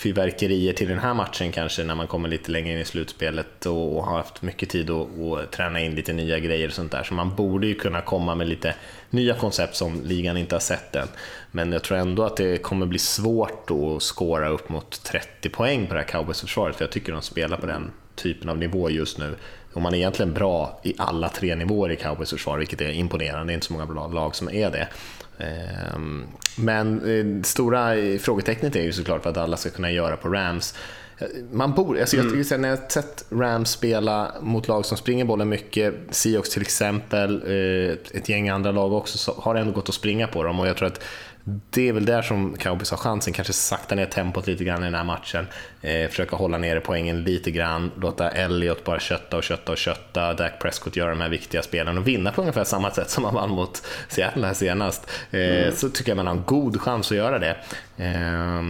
fyrverkerier 0.00 0.72
till 0.72 0.88
den 0.88 0.98
här 0.98 1.14
matchen 1.14 1.52
kanske 1.52 1.84
när 1.84 1.94
man 1.94 2.06
kommer 2.06 2.28
lite 2.28 2.50
längre 2.50 2.72
in 2.72 2.78
i 2.78 2.84
slutspelet 2.84 3.66
och, 3.66 3.96
och 3.96 4.04
har 4.04 4.16
haft 4.16 4.42
mycket 4.42 4.68
tid 4.68 4.90
att, 4.90 5.20
att 5.20 5.52
träna 5.52 5.80
in 5.80 5.94
lite 5.94 6.12
nya 6.12 6.38
grejer 6.38 6.68
och 6.68 6.74
sånt 6.74 6.92
där. 6.92 7.02
Så 7.02 7.14
man 7.14 7.34
borde 7.34 7.66
ju 7.66 7.74
kunna 7.74 8.00
komma 8.00 8.34
med 8.34 8.48
lite 8.48 8.74
nya 9.10 9.34
koncept 9.34 9.76
som 9.76 10.02
ligan 10.04 10.36
inte 10.36 10.54
har 10.54 10.60
sett 10.60 10.96
än. 10.96 11.08
Men 11.50 11.72
jag 11.72 11.82
tror 11.82 11.98
ändå 11.98 12.22
att 12.22 12.36
det 12.36 12.62
kommer 12.62 12.86
bli 12.86 12.98
svårt 12.98 13.70
att 13.70 14.02
skåra 14.02 14.48
upp 14.48 14.68
mot 14.68 15.04
30 15.04 15.48
poäng 15.48 15.86
på 15.86 15.94
det 15.94 16.00
här 16.00 16.08
cowboysförsvaret, 16.08 16.76
för 16.76 16.84
jag 16.84 16.92
tycker 16.92 17.12
de 17.12 17.22
spelar 17.22 17.56
på 17.56 17.66
den 17.66 17.90
typen 18.14 18.48
av 18.48 18.58
nivå 18.58 18.90
just 18.90 19.18
nu. 19.18 19.36
Och 19.72 19.82
man 19.82 19.94
är 19.94 19.98
egentligen 19.98 20.32
bra 20.32 20.80
i 20.82 20.94
alla 20.98 21.28
tre 21.28 21.54
nivåer 21.54 21.90
i 21.90 21.96
cowboys 21.96 22.30
försvar, 22.30 22.58
vilket 22.58 22.80
är 22.80 22.90
imponerande. 22.90 23.46
Det 23.46 23.52
är 23.52 23.54
inte 23.54 23.66
så 23.66 23.72
många 23.72 23.86
bra 23.86 24.08
lag 24.08 24.36
som 24.36 24.50
är 24.50 24.70
det. 24.70 24.88
Ehm, 25.40 26.24
men 26.56 26.98
det 26.98 27.20
eh, 27.20 27.42
stora 27.42 27.94
frågetecknet 28.18 28.76
är 28.76 28.82
ju 28.82 28.92
såklart 28.92 29.24
vad 29.24 29.34
Dallas 29.34 29.60
ska 29.60 29.70
kunna 29.70 29.90
göra 29.90 30.16
på 30.16 30.28
Rams. 30.28 30.74
Man 31.52 31.72
borde, 31.72 32.00
alltså 32.00 32.16
mm. 32.16 32.44
jag, 32.50 32.60
när 32.60 32.68
jag 32.68 32.92
sett 32.92 33.24
Rams 33.30 33.70
spela 33.70 34.34
mot 34.40 34.68
lag 34.68 34.86
som 34.86 34.96
springer 34.96 35.24
bollen 35.24 35.48
mycket, 35.48 35.94
Seahawks 36.10 36.50
till 36.50 36.62
exempel, 36.62 37.42
eh, 37.46 38.18
ett 38.18 38.28
gäng 38.28 38.48
andra 38.48 38.72
lag 38.72 38.92
också, 38.92 39.18
så 39.18 39.32
har 39.32 39.54
det 39.54 39.60
ändå 39.60 39.72
gått 39.72 39.88
att 39.88 39.94
springa 39.94 40.26
på 40.26 40.42
dem 40.42 40.60
och 40.60 40.68
jag 40.68 40.76
tror 40.76 40.88
att 40.88 41.04
det 41.44 41.88
är 41.88 41.92
väl 41.92 42.04
där 42.04 42.22
som 42.22 42.56
Cowboys 42.56 42.90
har 42.90 42.98
chansen, 42.98 43.32
kanske 43.32 43.52
sakta 43.52 43.94
ner 43.94 44.06
tempot 44.06 44.46
lite 44.46 44.64
grann 44.64 44.82
i 44.82 44.84
den 44.84 44.94
här 44.94 45.04
matchen. 45.04 45.46
Eh, 45.82 46.08
försöka 46.08 46.36
hålla 46.36 46.58
nere 46.58 46.80
poängen 46.80 47.24
lite 47.24 47.50
grann, 47.50 47.90
låta 48.00 48.30
Elliot 48.30 48.84
bara 48.84 49.00
kötta 49.00 49.36
och 49.36 49.42
kötta 49.42 49.72
och 49.72 49.78
kötta, 49.78 50.34
Dak 50.34 50.52
Prescott 50.58 50.96
göra 50.96 51.10
de 51.10 51.20
här 51.20 51.28
viktiga 51.28 51.62
spelen 51.62 51.98
och 51.98 52.08
vinna 52.08 52.32
på 52.32 52.40
ungefär 52.40 52.64
samma 52.64 52.90
sätt 52.90 53.10
som 53.10 53.24
han 53.24 53.34
vann 53.34 53.50
mot 53.50 53.86
Seattle 54.08 54.46
här 54.46 54.54
senast. 54.54 55.10
Eh, 55.30 55.40
mm. 55.40 55.72
Så 55.72 55.88
tycker 55.88 56.10
jag 56.10 56.16
man 56.16 56.26
har 56.26 56.34
en 56.34 56.42
god 56.46 56.80
chans 56.80 57.10
att 57.10 57.16
göra 57.16 57.38
det. 57.38 57.56
Eh, 57.96 58.62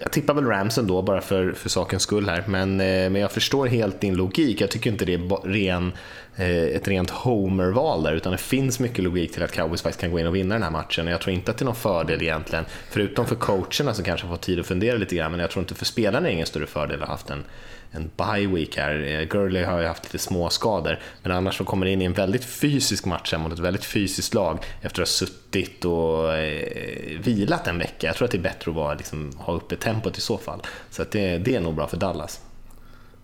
jag 0.00 0.12
tippar 0.12 0.34
väl 0.34 0.46
Rams 0.46 0.78
ändå, 0.78 1.02
bara 1.02 1.20
för, 1.20 1.52
för 1.52 1.68
sakens 1.68 2.02
skull 2.02 2.28
här, 2.28 2.44
men, 2.46 2.80
eh, 2.80 3.10
men 3.10 3.16
jag 3.16 3.32
förstår 3.32 3.66
helt 3.66 4.00
din 4.00 4.14
logik. 4.14 4.60
Jag 4.60 4.70
tycker 4.70 4.90
inte 4.90 5.04
det 5.04 5.14
är 5.14 5.48
ren 5.48 5.92
Eh, 6.36 6.76
ett 6.76 6.88
rent 6.88 7.10
homer-val 7.10 8.02
där, 8.02 8.12
utan 8.12 8.32
det 8.32 8.38
finns 8.38 8.80
mycket 8.80 9.04
logik 9.04 9.32
till 9.32 9.42
att 9.42 9.52
Cowboys 9.52 9.82
faktiskt 9.82 10.00
kan 10.00 10.10
gå 10.10 10.18
in 10.18 10.26
och 10.26 10.34
vinna 10.34 10.54
den 10.54 10.62
här 10.62 10.70
matchen. 10.70 11.06
och 11.06 11.12
Jag 11.12 11.20
tror 11.20 11.34
inte 11.34 11.50
att 11.50 11.58
det 11.58 11.62
är 11.62 11.66
någon 11.66 11.74
fördel 11.74 12.22
egentligen, 12.22 12.64
förutom 12.90 13.26
för 13.26 13.34
coacherna 13.34 13.94
som 13.94 14.04
kanske 14.04 14.26
får 14.26 14.36
tid 14.36 14.60
att 14.60 14.66
fundera 14.66 14.96
lite 14.96 15.16
grann, 15.16 15.30
men 15.30 15.40
jag 15.40 15.50
tror 15.50 15.62
inte 15.62 15.74
för 15.74 15.84
spelarna 15.84 16.18
är 16.18 16.30
det 16.30 16.34
ingen 16.34 16.46
större 16.46 16.66
fördel 16.66 17.02
att 17.02 17.08
ha 17.08 17.14
haft 17.14 17.30
en, 17.30 17.44
en 17.90 18.10
bye 18.16 18.46
week 18.46 18.76
här. 18.76 19.04
Eh, 19.06 19.22
Gurley 19.22 19.64
har 19.64 19.80
ju 19.80 19.86
haft 19.86 20.04
lite 20.04 20.18
små 20.18 20.50
skador, 20.50 20.98
men 21.22 21.32
annars 21.32 21.56
så 21.56 21.64
kommer 21.64 21.86
det 21.86 21.92
in 21.92 22.02
i 22.02 22.04
en 22.04 22.12
väldigt 22.12 22.44
fysisk 22.44 23.04
match 23.04 23.34
mot 23.38 23.52
ett 23.52 23.58
väldigt 23.58 23.84
fysiskt 23.84 24.34
lag 24.34 24.58
efter 24.80 25.02
att 25.02 25.08
ha 25.08 25.12
suttit 25.12 25.84
och 25.84 26.34
eh, 26.34 27.20
vilat 27.20 27.66
en 27.66 27.78
vecka. 27.78 28.06
Jag 28.06 28.16
tror 28.16 28.24
att 28.24 28.32
det 28.32 28.38
är 28.38 28.42
bättre 28.42 28.70
att 28.70 28.76
vara, 28.76 28.94
liksom, 28.94 29.32
ha 29.38 29.52
uppe 29.52 29.76
tempot 29.76 30.18
i 30.18 30.20
så 30.20 30.38
fall. 30.38 30.60
Så 30.90 31.02
att 31.02 31.10
det, 31.10 31.38
det 31.38 31.56
är 31.56 31.60
nog 31.60 31.74
bra 31.74 31.86
för 31.86 31.96
Dallas. 31.96 32.40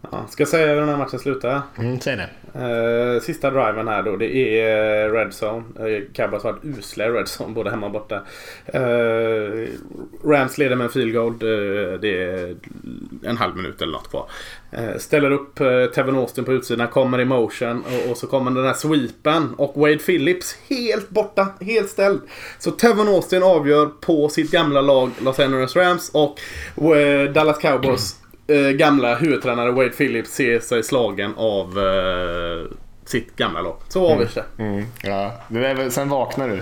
Ja, 0.03 0.27
ska 0.29 0.41
jag 0.41 0.49
säga 0.49 0.67
hur 0.67 0.81
den 0.81 0.89
här 0.89 0.97
matchen 0.97 1.19
slutar? 1.19 1.63
Mm, 1.79 2.01
säg 2.01 2.17
det. 2.17 2.29
Uh, 2.57 3.21
sista 3.21 3.51
driven 3.51 3.89
här 3.89 4.03
då. 4.03 4.17
Det 4.17 4.61
är 4.61 5.09
uh, 5.09 5.13
Red 5.13 5.33
Zone. 5.43 5.91
Uh, 5.91 6.05
Cowboys 6.13 6.43
har 6.43 6.53
varit 6.53 6.65
usla 6.65 7.07
i 7.07 7.11
Red 7.11 7.27
Zone 7.41 7.55
både 7.55 7.71
hemma 7.71 7.87
och 7.87 7.93
borta. 7.93 8.23
Uh, 8.75 9.69
Rams 10.25 10.59
leder 10.59 10.77
med 10.77 10.85
en 10.85 10.91
field 10.91 11.15
goal. 11.15 11.39
Det 12.01 12.23
är 12.23 12.57
en 13.23 13.37
halv 13.37 13.57
minut 13.57 13.83
eller 13.83 13.93
något 13.93 14.11
kvar. 14.11 14.31
ställer 14.99 15.31
upp 15.31 15.55
Tevin 15.95 16.17
Austin 16.17 16.45
på 16.45 16.53
utsidan. 16.53 16.89
Kommer 16.89 17.21
i 17.21 17.25
motion. 17.25 17.85
Och, 17.85 18.11
och, 18.11 18.17
så 18.17 18.27
kommer 18.27 18.51
den 18.51 18.65
här 18.65 18.75
sweepen. 18.75 19.55
Och 19.55 19.73
Wade 19.77 19.99
Phillips 19.99 20.59
helt 20.69 21.11
borta. 21.11 21.47
Helt 21.61 21.91
ställd. 21.91 22.21
Så 22.59 22.71
Tevin 22.71 23.09
Austin 23.09 23.43
avgör 23.43 23.87
på 23.87 24.29
sitt 24.29 24.51
gamla 24.51 24.81
lag 24.81 25.11
Los 25.23 25.41
Angeles 25.41 25.77
Rams. 25.77 26.11
Och 26.15 26.39
Dallas 27.35 27.59
Cowboys 27.59 28.17
eh, 28.49 28.71
gamla 28.71 29.15
huvudtränare 29.15 29.71
Wade 29.73 29.89
Phillips 29.91 30.31
ser 30.31 30.61
sig 30.61 30.83
slagen 30.83 31.35
av 31.37 31.79
eh, 31.79 32.77
sitt 33.05 33.37
gamla 33.37 33.61
lag. 33.61 33.77
Så 33.89 34.09
avgörs 34.13 34.35
det. 34.35 34.45
Mm. 34.59 34.75
Mm. 34.75 34.87
Ja. 35.03 35.33
Det 35.49 35.91
sen 35.91 36.09
vaknar 36.09 36.49
du. 36.49 36.61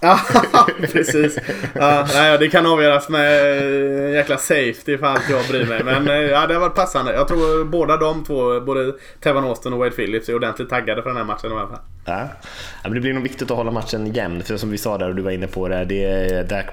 Ja, 0.00 0.20
precis. 0.92 1.38
Ja, 1.74 2.06
nej, 2.14 2.38
det 2.38 2.48
kan 2.48 2.66
avgöras 2.66 3.08
med 3.08 3.56
eh, 3.56 4.04
en 4.04 4.12
jäkla 4.12 4.36
safety 4.36 4.98
för 4.98 5.06
allt 5.06 5.30
jag 5.30 5.46
bryr 5.48 5.66
mig. 5.66 5.84
Men 5.84 6.08
eh, 6.08 6.14
ja, 6.14 6.46
det 6.46 6.54
har 6.54 6.60
varit 6.60 6.74
passande. 6.74 7.12
Jag 7.12 7.28
tror 7.28 7.64
båda 7.64 7.96
de 7.96 8.24
två, 8.24 8.60
både 8.60 8.92
Tevan 9.20 9.44
Austin 9.44 9.72
och 9.72 9.78
Wade 9.78 9.90
Phillips, 9.90 10.28
är 10.28 10.34
ordentligt 10.34 10.68
taggade 10.68 11.02
för 11.02 11.10
den 11.10 11.16
här 11.16 11.24
matchen 11.24 11.50
i 11.50 11.54
alla 11.54 11.68
fall. 11.68 11.78
Ja. 12.04 12.28
men 12.82 12.94
det 12.94 13.00
blir 13.00 13.12
nog 13.12 13.22
viktigt 13.22 13.50
att 13.50 13.56
hålla 13.56 13.70
matchen 13.70 14.12
jämn. 14.12 14.42
För 14.42 14.56
som 14.56 14.70
vi 14.70 14.78
sa 14.78 14.98
där 14.98 15.08
och 15.08 15.14
du 15.14 15.22
var 15.22 15.30
inne 15.30 15.46
på 15.46 15.68
det, 15.68 15.84
det 15.84 16.04
är 16.04 16.44
Dak 16.44 16.66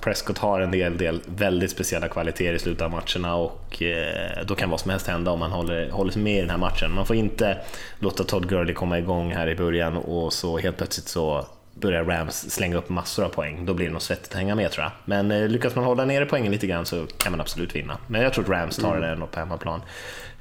Prescott 0.00 0.38
har 0.38 0.60
en 0.60 0.70
del, 0.70 0.96
del 0.98 1.20
väldigt 1.26 1.70
speciella 1.70 2.08
kvaliteter 2.08 2.52
i 2.52 2.58
slutet 2.58 2.82
av 2.82 2.90
matcherna 2.90 3.34
och 3.34 3.82
eh, 3.82 4.44
då 4.46 4.54
kan 4.54 4.70
vad 4.70 4.80
som 4.80 4.90
helst 4.90 5.06
hända 5.06 5.30
om 5.30 5.38
man 5.38 5.50
håller, 5.50 5.90
håller 5.90 6.12
sig 6.12 6.22
med 6.22 6.38
i 6.38 6.40
den 6.40 6.50
här 6.50 6.58
matchen. 6.58 6.92
Man 6.92 7.06
får 7.06 7.16
inte 7.16 7.56
låta 7.98 8.24
Todd 8.24 8.48
Gurley 8.48 8.74
komma 8.74 8.98
igång 8.98 9.32
här 9.32 9.48
i 9.48 9.56
början 9.56 9.96
och 9.96 10.32
så 10.32 10.58
helt 10.58 10.76
plötsligt 10.76 11.08
så 11.08 11.46
börjar 11.74 12.04
Rams 12.04 12.50
slänga 12.50 12.76
upp 12.76 12.88
massor 12.88 13.24
av 13.24 13.28
poäng. 13.28 13.66
Då 13.66 13.74
blir 13.74 13.86
det 13.86 13.92
nog 13.92 14.02
svettigt 14.02 14.28
att 14.32 14.38
hänga 14.38 14.54
med 14.54 14.70
tror 14.70 14.84
jag. 14.84 14.92
Men 15.04 15.30
eh, 15.30 15.48
lyckas 15.48 15.74
man 15.74 15.84
hålla 15.84 16.04
nere 16.04 16.26
poängen 16.26 16.52
lite 16.52 16.66
grann 16.66 16.86
så 16.86 17.06
kan 17.06 17.32
man 17.32 17.40
absolut 17.40 17.76
vinna. 17.76 17.98
Men 18.06 18.22
jag 18.22 18.32
tror 18.32 18.44
att 18.44 18.50
Rams 18.50 18.76
tar 18.76 18.96
mm. 18.96 19.20
det 19.20 19.26
på 19.26 19.38
hemmaplan. 19.38 19.82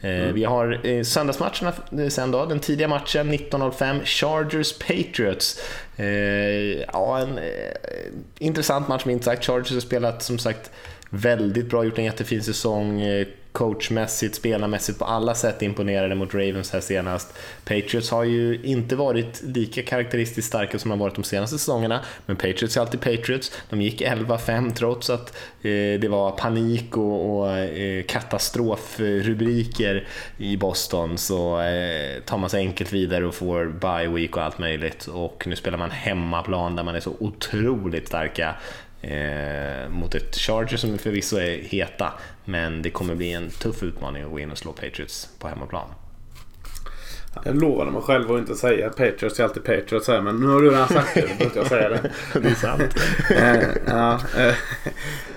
Eh, 0.02 0.10
mm. 0.10 0.34
Vi 0.34 0.44
har 0.44 0.88
eh, 0.88 1.04
söndagsmatcherna 1.04 1.74
sen 2.10 2.32
då. 2.32 2.46
Den 2.46 2.60
tidiga 2.60 2.88
matchen 2.88 3.34
19.05, 3.34 4.06
Chargers 4.06 4.74
Patriots. 4.78 5.62
Eh, 5.96 6.06
ja, 6.94 7.20
en 7.20 7.38
eh, 7.38 7.44
intressant 8.40 8.88
match 8.88 9.06
minst 9.06 9.26
sagt. 9.26 9.46
Chargers 9.46 9.72
har 9.72 9.80
spelat 9.80 10.24
som 10.24 10.40
sagt 10.40 10.72
väldigt 11.10 11.70
bra, 11.70 11.84
gjort 11.84 11.98
en 11.98 12.04
jättefin 12.04 12.44
säsong 12.44 13.02
eh, 13.02 13.28
coachmässigt, 13.60 14.36
spelarmässigt 14.36 15.00
på 15.00 15.06
alla 15.06 15.36
sätt 15.36 15.62
imponerade 15.62 16.16
mot 16.16 16.34
Ravens 16.34 16.72
här 16.72 16.80
senast. 16.80 17.38
Patriots 17.66 18.12
har 18.12 18.24
ju 18.24 18.60
inte 18.64 18.96
varit 18.96 19.42
lika 19.44 19.84
karaktäristiskt 19.84 20.48
starka 20.48 20.80
som 20.80 20.90
de 20.90 21.00
har 21.00 21.08
varit 21.08 21.16
de 21.16 21.24
senaste 21.24 21.58
säsongerna, 21.58 22.00
men 22.26 22.36
Patriots 22.36 22.78
är 22.78 22.82
alltid 22.82 23.02
Patriots. 23.02 23.52
De 23.70 23.82
gick 23.82 24.02
11-5 24.02 24.74
trots 24.74 25.10
att 25.10 25.38
eh, 25.62 26.00
det 26.00 26.08
var 26.10 26.32
panik 26.32 26.98
och, 26.98 27.40
och 27.40 27.58
eh, 27.58 28.04
katastrofrubriker 28.04 30.08
i 30.38 30.58
Boston 30.58 31.18
så 31.18 31.62
eh, 31.62 32.20
tar 32.26 32.38
man 32.38 32.50
sig 32.50 32.60
enkelt 32.60 32.94
vidare 32.94 33.26
och 33.26 33.36
får 33.36 33.66
bye 33.66 34.08
week 34.16 34.38
och 34.38 34.44
allt 34.44 34.60
möjligt 34.60 35.08
och 35.08 35.44
nu 35.48 35.56
spelar 35.56 35.78
man 35.78 35.92
hemmaplan 35.92 36.76
där 36.76 36.84
man 36.84 36.96
är 36.96 37.00
så 37.00 37.16
otroligt 37.20 38.08
starka 38.08 38.56
eh, 39.02 39.90
mot 39.90 40.16
ett 40.16 40.36
Charger 40.36 40.78
som 40.78 40.98
förvisso 40.98 41.38
är 41.38 41.64
heta, 41.64 42.14
men 42.50 42.82
det 42.82 42.90
kommer 42.90 43.16
bli 43.16 43.34
en 43.34 43.50
tuff 43.50 43.84
utmaning 43.84 44.24
att 44.24 44.32
gå 44.32 44.40
in 44.40 44.52
och 44.52 44.58
slå 44.58 44.72
Patriots 44.72 45.30
på 45.40 45.48
hemmaplan. 45.48 45.90
Jag 47.44 47.62
lovade 47.62 47.92
mig 47.92 48.02
själv 48.02 48.32
att 48.32 48.40
inte 48.40 48.56
säga 48.56 48.90
Patriots 48.90 49.40
är 49.40 49.44
alltid 49.44 49.64
Patriots 49.64 50.08
här, 50.08 50.22
men 50.22 50.40
nu 50.40 50.48
har 50.48 50.62
du 50.62 50.70
redan 50.70 50.88
sagt 50.88 51.14
det. 51.14 51.22
Då 51.22 51.36
behöver 51.38 51.58
jag 51.58 51.68
säga 51.68 51.90
det. 51.90 52.12
det 52.40 52.50
är 52.50 52.54
sant. 52.54 52.82
eh, 53.30 53.70
ja, 53.88 54.20
eh, 54.38 54.48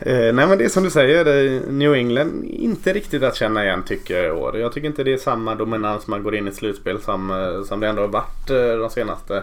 eh, 0.01 0.35
nej 0.35 0.47
men 0.47 0.59
det 0.59 0.65
är 0.65 0.69
som 0.69 0.83
du 0.85 0.91
säger. 0.91 1.61
New 1.71 1.95
England 1.95 2.45
inte 2.45 2.93
riktigt 2.93 3.23
att 3.23 3.37
känna 3.37 3.65
igen 3.65 3.83
tycker 3.87 4.17
jag 4.17 4.27
i 4.27 4.31
år. 4.31 4.59
Jag 4.59 4.73
tycker 4.73 4.89
inte 4.89 5.05
det 5.05 5.13
är 5.13 5.19
samma 5.19 5.55
dominans 5.55 6.07
man 6.07 6.23
går 6.23 6.35
in 6.35 6.49
i 6.49 6.53
slutspel 6.53 7.01
som, 7.01 7.65
som 7.69 7.81
det 7.81 7.89
ändå 7.89 8.03
har 8.03 8.09
varit 8.09 8.47
de 8.81 8.91
senaste 8.91 9.43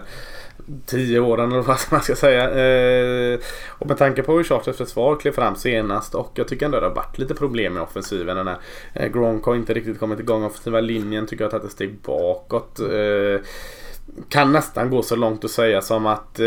tio 0.86 1.20
åren 1.20 1.52
eller 1.52 1.62
vad 1.62 1.78
man 1.90 2.02
ska 2.02 2.14
säga. 2.14 2.50
Eh, 2.50 3.38
och 3.68 3.86
med 3.86 3.98
tanke 3.98 4.22
på 4.22 4.32
hur 4.32 4.44
Charters 4.44 4.76
försvar 4.76 5.16
klev 5.16 5.32
fram 5.32 5.56
senast 5.56 6.14
och 6.14 6.32
jag 6.34 6.48
tycker 6.48 6.66
ändå 6.66 6.80
det 6.80 6.86
har 6.86 6.94
varit 6.94 7.18
lite 7.18 7.34
problem 7.34 7.74
med 7.74 7.82
offensiven. 7.82 8.36
Den 8.36 8.46
här, 8.46 8.58
eh, 8.94 9.08
Gronk 9.08 9.44
har 9.44 9.54
inte 9.54 9.74
riktigt 9.74 9.98
kommit 9.98 10.20
igång. 10.20 10.44
Offensiva 10.44 10.80
linjen 10.80 11.26
tycker 11.26 11.44
jag 11.44 11.50
har 11.50 11.58
tagit 11.58 11.66
ett 11.66 11.72
steg 11.72 11.98
bakåt. 12.02 12.80
Eh, 12.80 13.40
kan 14.28 14.52
nästan 14.52 14.90
gå 14.90 15.02
så 15.02 15.16
långt 15.16 15.44
att 15.44 15.50
säga 15.50 15.82
som 15.82 16.06
att 16.06 16.40
eh, 16.40 16.46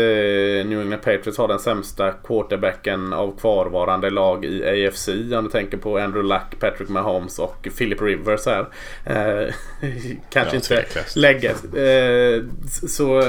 New 0.66 0.80
England 0.80 1.02
Patriots 1.02 1.38
har 1.38 1.48
den 1.48 1.58
sämsta 1.58 2.12
quarterbacken 2.12 3.12
av 3.12 3.36
kvarvarande 3.40 4.10
lag 4.10 4.44
i 4.44 4.86
AFC. 4.86 5.08
Om 5.08 5.44
du 5.44 5.50
tänker 5.50 5.76
på 5.76 5.98
Andrew 5.98 6.34
Luck, 6.34 6.60
Patrick 6.60 6.88
Mahomes 6.88 7.38
och 7.38 7.68
Philip 7.78 8.02
Rivers 8.02 8.46
här. 8.46 8.68
Eh, 9.06 9.54
kanske 10.30 10.56
ja, 10.56 10.80
inte 10.80 10.84
lägga. 11.16 11.50
Eh, 11.50 12.42
så 12.88 13.22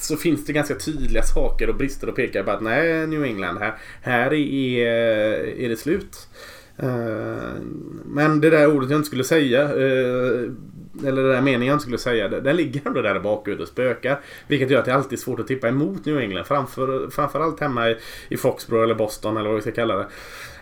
så 0.00 0.16
finns 0.16 0.46
det 0.46 0.52
ganska 0.52 0.74
tydliga 0.74 1.22
saker 1.22 1.68
och 1.68 1.76
brister 1.76 2.08
och 2.08 2.16
pekar 2.16 2.42
på 2.42 2.50
att 2.50 2.60
nej, 2.60 3.06
New 3.06 3.24
England, 3.24 3.58
här, 3.58 3.74
här 4.02 4.32
är, 4.34 4.86
eh, 4.86 5.64
är 5.64 5.68
det 5.68 5.76
slut. 5.76 6.28
Eh, 6.76 7.52
men 8.04 8.40
det 8.40 8.50
där 8.50 8.76
ordet 8.76 8.90
jag 8.90 8.98
inte 8.98 9.06
skulle 9.06 9.24
säga. 9.24 9.62
Eh, 9.62 10.50
eller 11.06 11.22
den 11.22 11.32
där 11.32 11.42
meningen 11.42 11.66
jag 11.66 11.74
inte 11.74 11.82
skulle 11.82 11.98
säga, 11.98 12.28
den 12.28 12.56
ligger 12.56 12.80
ändå 12.86 13.02
där 13.02 13.20
bak 13.20 13.48
och 13.48 13.68
spökar. 13.68 14.20
Vilket 14.46 14.70
gör 14.70 14.78
att 14.78 14.84
det 14.84 14.94
alltid 14.94 15.12
är 15.18 15.22
svårt 15.22 15.40
att 15.40 15.46
tippa 15.46 15.68
emot 15.68 16.04
New 16.04 16.18
England. 16.18 16.44
Framför, 16.44 17.10
framförallt 17.10 17.60
hemma 17.60 17.90
i, 17.90 17.96
i 18.28 18.36
Foxborough 18.36 18.84
eller 18.84 18.94
Boston 18.94 19.36
eller 19.36 19.48
vad 19.48 19.56
vi 19.56 19.62
ska 19.62 19.72
kalla 19.72 19.96
det. 19.96 20.06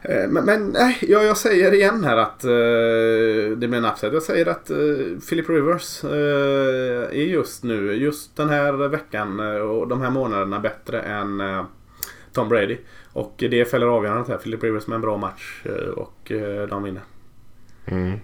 Eh, 0.09 0.29
men, 0.29 0.45
men 0.45 0.69
nej, 0.69 0.99
jag, 1.01 1.25
jag 1.25 1.37
säger 1.37 1.75
igen 1.75 2.05
här 2.05 2.17
att 2.17 2.45
äh, 2.45 2.51
det 3.57 3.69
blir 3.69 3.75
en 3.75 3.85
upset. 3.85 4.13
Jag 4.13 4.23
säger 4.23 4.47
att 4.47 4.71
äh, 4.71 4.77
Philip 5.29 5.49
Rivers 5.49 6.05
är 6.05 7.13
just 7.13 7.65
nu, 7.65 7.93
just 7.93 8.37
den 8.37 8.49
här 8.49 8.73
veckan 8.89 9.41
och 9.61 9.89
de 9.89 10.01
här 10.01 10.11
månaderna 10.11 10.61
bättre 10.61 11.01
än 11.01 11.43
Tom 12.33 12.49
Brady. 12.49 12.79
Och 13.13 13.35
det 13.39 13.71
fäller 13.71 13.87
avgörandet 13.87 14.29
här. 14.29 14.37
Philip 14.37 14.63
Rivers 14.63 14.87
med 14.87 14.97
en 14.97 15.03
bra 15.03 15.17
match 15.17 15.63
och 15.97 16.33
de 16.69 16.83
vinner. 16.83 17.03
Mm. 17.87 18.19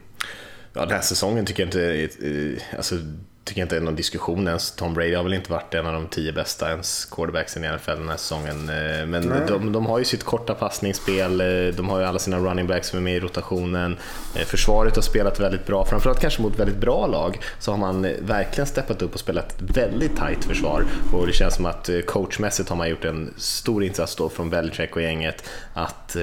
Ja, 0.73 0.81
den 0.81 0.91
här 0.91 1.01
säsongen 1.01 1.47
tycker 1.47 1.63
jag 1.63 1.69
inte... 1.69 2.59
Alltså, 2.77 2.95
tycker 3.45 3.63
inte 3.63 3.77
är 3.77 3.81
någon 3.81 3.97
diskussion 3.97 4.49
ens. 4.49 4.71
Tom 4.71 4.95
Brady 4.95 5.15
har 5.15 5.23
väl 5.23 5.35
inte 5.35 5.53
varit 5.53 5.75
en 5.75 5.87
av 5.87 5.93
de 5.93 6.07
tio 6.07 6.33
bästa 6.33 6.71
ens 6.71 7.05
quarterbacksen 7.05 7.65
i 7.65 7.69
NFL 7.73 7.91
den 7.91 8.09
här 8.09 8.17
säsongen. 8.17 8.69
Eh, 8.69 9.07
men 9.07 9.47
de, 9.47 9.73
de, 9.73 9.87
har 9.87 9.99
ju 9.99 10.05
sitt 10.05 10.25
korta 10.25 10.55
passningsspel, 10.55 11.41
eh, 11.41 11.75
de 11.77 11.89
har 11.89 11.99
ju 12.01 12.05
alla 12.05 12.19
sina 12.19 12.39
running 12.39 12.67
backs 12.67 12.89
som 12.89 12.99
är 12.99 13.03
med 13.03 13.17
i 13.17 13.21
rotationen. 13.21 13.97
Eh, 14.35 14.45
försvaret 14.45 14.97
har 14.97 15.03
spelat 15.03 15.41
väldigt 15.41 15.67
bra, 15.67 15.85
framförallt 15.85 16.21
kanske 16.21 16.43
mot 16.43 16.59
väldigt 16.59 16.77
bra 16.77 17.07
lag 17.07 17.41
så 17.59 17.71
har 17.71 17.79
man 17.79 18.03
verkligen 18.21 18.67
steppat 18.67 19.03
upp 19.03 19.15
och 19.15 19.21
spelat 19.21 19.53
ett 19.53 19.77
väldigt 19.77 20.17
tight 20.17 20.45
försvar. 20.45 20.85
Och 21.13 21.27
det 21.27 21.33
känns 21.33 21.55
som 21.55 21.67
att 21.67 21.91
coachmässigt 22.07 22.69
har 22.69 22.77
man 22.77 22.89
gjort 22.89 23.05
en 23.05 23.35
stor 23.37 23.85
insats 23.85 24.17
då 24.17 24.29
från 24.29 24.51
Belichick 24.51 24.97
och 24.97 25.03
gänget 25.03 25.45
att 25.75 26.17
eh, 26.17 26.23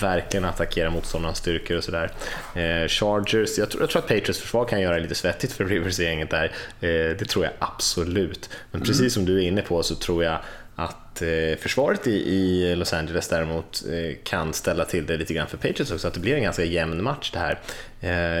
verkligen 0.00 0.44
attackera 0.44 0.90
motståndarnas 0.90 1.38
styrkor 1.38 1.76
och 1.76 1.84
sådär. 1.84 2.10
Eh, 2.54 2.88
Chargers, 2.88 3.58
jag 3.58 3.70
tror, 3.70 3.82
jag 3.82 3.90
tror 3.90 4.02
att 4.02 4.08
Patriots 4.08 4.38
försvar 4.38 4.64
kan 4.64 4.80
göra 4.80 4.94
det 4.94 5.00
lite 5.00 5.14
svettigt 5.14 5.52
för 5.52 5.64
Rivers 5.64 6.00
i 6.00 6.04
gänget 6.04 6.30
där. 6.30 6.49
Eh, 6.80 7.16
det 7.18 7.28
tror 7.28 7.44
jag 7.44 7.54
absolut. 7.58 8.50
Men 8.70 8.80
precis 8.80 9.00
mm. 9.00 9.10
som 9.10 9.24
du 9.24 9.38
är 9.38 9.42
inne 9.42 9.62
på 9.62 9.82
så 9.82 9.94
tror 9.94 10.24
jag 10.24 10.38
att 10.76 11.22
eh, 11.22 11.58
försvaret 11.58 12.06
i, 12.06 12.74
Los 12.76 12.92
Angeles 12.92 13.28
däremot 13.28 13.82
eh, 13.88 14.16
kan 14.24 14.52
ställa 14.52 14.84
till 14.84 15.06
det 15.06 15.16
lite 15.16 15.34
grann 15.34 15.46
för 15.46 15.56
Patriots 15.56 15.92
också, 15.92 16.08
att 16.08 16.14
det 16.14 16.20
blir 16.20 16.34
en 16.34 16.42
ganska 16.42 16.64
jämn 16.64 17.02
match 17.02 17.30
det 17.32 17.38
här. 17.38 17.58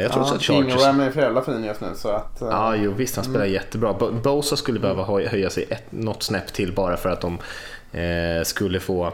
jag 0.00 0.12
tror 0.12 0.24
ja, 0.24 0.32
också 0.32 0.34
att 0.34 0.42
Chargers... 0.42 0.74
Ingram 0.74 1.00
är 1.00 1.10
för 1.10 1.20
jävla 1.20 1.42
fin 1.42 1.64
just 1.64 1.80
nu 1.80 1.88
så 1.96 2.08
att... 2.08 2.36
Ja, 2.40 2.76
jo 2.76 2.92
visst, 2.92 3.16
han 3.16 3.24
spelar 3.24 3.40
mm. 3.40 3.52
jättebra. 3.52 3.92
Bosa 4.22 4.56
skulle 4.56 4.80
behöva 4.80 5.04
höja 5.04 5.50
sig 5.50 5.66
ett, 5.70 5.84
något 5.90 6.22
snäpp 6.22 6.52
till 6.52 6.72
bara 6.72 6.96
för 6.96 7.08
att 7.08 7.20
de 7.20 7.38
skulle 8.44 8.80
få 8.80 9.12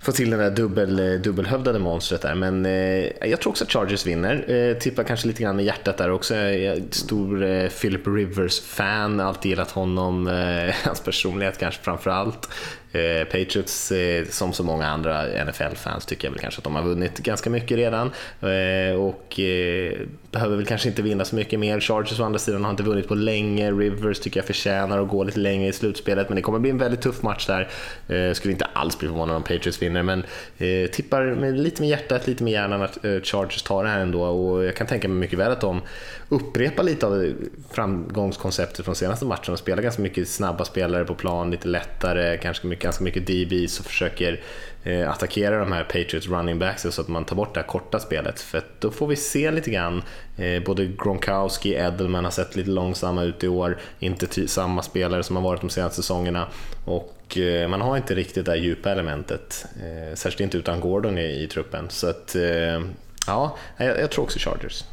få 0.00 0.12
till 0.12 0.30
det 0.30 0.36
där 0.36 0.50
dubbel, 0.50 0.98
eh, 0.98 1.20
dubbelhövdade 1.20 1.78
monstret 1.78 2.22
där. 2.22 2.34
Men 2.34 2.66
eh, 2.66 3.28
jag 3.28 3.40
tror 3.40 3.50
också 3.50 3.64
att 3.64 3.72
Chargers 3.72 4.06
vinner. 4.06 4.50
Eh, 4.50 4.78
tippar 4.78 5.04
kanske 5.04 5.26
lite 5.26 5.42
grann 5.42 5.56
med 5.56 5.64
hjärtat 5.64 5.96
där 5.96 6.10
också. 6.10 6.34
Jag 6.34 6.76
är 6.76 6.82
stor 6.90 7.44
eh, 7.44 7.68
Philip 7.68 8.06
Rivers-fan, 8.06 9.20
alltid 9.20 9.50
gillat 9.50 9.70
honom, 9.70 10.26
eh, 10.26 10.74
hans 10.84 11.00
personlighet 11.00 11.58
kanske 11.58 11.82
framför 11.82 12.10
allt. 12.10 12.48
Eh, 12.92 13.24
Patriots, 13.24 13.92
eh, 13.92 14.26
som 14.26 14.52
så 14.52 14.64
många 14.64 14.86
andra 14.86 15.44
NFL-fans, 15.44 16.06
tycker 16.06 16.28
jag 16.28 16.32
väl 16.32 16.40
kanske 16.40 16.58
att 16.58 16.64
de 16.64 16.74
har 16.74 16.82
vunnit 16.82 17.18
ganska 17.18 17.50
mycket 17.50 17.76
redan 17.76 18.10
eh, 18.40 18.96
och 18.96 19.40
eh, 19.40 19.98
behöver 20.30 20.56
väl 20.56 20.66
kanske 20.66 20.88
inte 20.88 21.02
vinna 21.02 21.24
så 21.24 21.36
mycket 21.36 21.60
mer. 21.60 21.80
Chargers 21.80 22.20
å 22.20 22.24
andra 22.24 22.38
sidan 22.38 22.64
har 22.64 22.70
inte 22.70 22.82
vunnit 22.82 23.08
på 23.08 23.14
länge. 23.14 23.72
Rivers 23.72 24.20
tycker 24.20 24.40
jag 24.40 24.46
förtjänar 24.46 25.02
att 25.02 25.08
gå 25.08 25.24
lite 25.24 25.40
längre 25.40 25.68
i 25.68 25.72
slutspelet, 25.72 26.28
men 26.28 26.36
det 26.36 26.42
kommer 26.42 26.58
bli 26.58 26.70
en 26.70 26.78
väldigt 26.78 27.00
tuff 27.00 27.22
match 27.22 27.46
där. 27.46 27.68
Eh, 28.08 28.32
skulle 28.32 28.52
inte 28.52 28.64
alls 28.72 28.98
bli 28.98 29.08
förvånad 29.08 29.36
om 29.36 29.42
Patriots 29.42 29.82
vinner, 29.82 30.02
men 30.02 30.24
eh, 30.58 30.90
tippar 30.90 31.34
med, 31.34 31.58
lite 31.58 31.82
med 31.82 31.88
hjärtat, 31.88 32.26
lite 32.26 32.44
med 32.44 32.52
hjärnan 32.52 32.82
att 32.82 32.98
Chargers 33.02 33.62
tar 33.62 33.84
det 33.84 33.90
här 33.90 34.00
ändå 34.00 34.22
och 34.22 34.64
jag 34.64 34.76
kan 34.76 34.86
tänka 34.86 35.08
mig 35.08 35.18
mycket 35.18 35.38
väl 35.38 35.52
att 35.52 35.60
de 35.60 35.80
upprepar 36.28 36.82
lite 36.82 37.06
av 37.06 37.32
framgångskonceptet 37.70 38.84
från 38.84 38.94
senaste 38.94 39.24
matchen 39.24 39.52
och 39.52 39.58
spelar 39.58 39.82
ganska 39.82 40.02
mycket 40.02 40.28
snabba 40.28 40.64
spelare 40.64 41.04
på 41.04 41.14
plan, 41.14 41.50
lite 41.50 41.68
lättare, 41.68 42.36
kanske 42.36 42.66
mycket, 42.66 42.77
ganska 42.80 43.04
mycket 43.04 43.26
DBs 43.26 43.80
och 43.80 43.86
försöker 43.86 44.40
eh, 44.84 45.10
attackera 45.10 45.58
de 45.58 45.72
här 45.72 45.84
Patriots 45.84 46.28
running 46.28 46.58
backs 46.58 46.86
så 46.90 47.00
att 47.00 47.08
man 47.08 47.24
tar 47.24 47.36
bort 47.36 47.54
det 47.54 47.60
här 47.60 47.66
korta 47.66 47.98
spelet. 47.98 48.40
För 48.40 48.62
då 48.78 48.90
får 48.90 49.06
vi 49.06 49.16
se 49.16 49.50
lite 49.50 49.70
grann, 49.70 50.02
eh, 50.36 50.62
både 50.62 50.86
Gronkowski, 50.86 51.74
Edelman 51.74 52.24
har 52.24 52.30
sett 52.30 52.56
lite 52.56 52.70
långsamma 52.70 53.22
ut 53.22 53.44
i 53.44 53.48
år, 53.48 53.78
inte 53.98 54.48
samma 54.48 54.82
spelare 54.82 55.22
som 55.22 55.36
har 55.36 55.42
varit 55.42 55.60
de 55.60 55.70
senaste 55.70 55.96
säsongerna 55.96 56.48
och 56.84 57.38
eh, 57.38 57.68
man 57.68 57.80
har 57.80 57.96
inte 57.96 58.14
riktigt 58.14 58.44
det 58.44 58.52
där 58.52 58.58
djupa 58.58 58.90
elementet, 58.90 59.66
eh, 59.76 60.14
särskilt 60.14 60.40
inte 60.40 60.58
utan 60.58 60.80
Gordon 60.80 61.18
i, 61.18 61.42
i 61.42 61.46
truppen. 61.46 61.86
Så 61.90 62.06
att, 62.10 62.34
eh, 62.34 62.82
ja, 63.26 63.56
jag, 63.76 64.00
jag 64.00 64.10
tror 64.10 64.24
också 64.24 64.38
Chargers. 64.38 64.84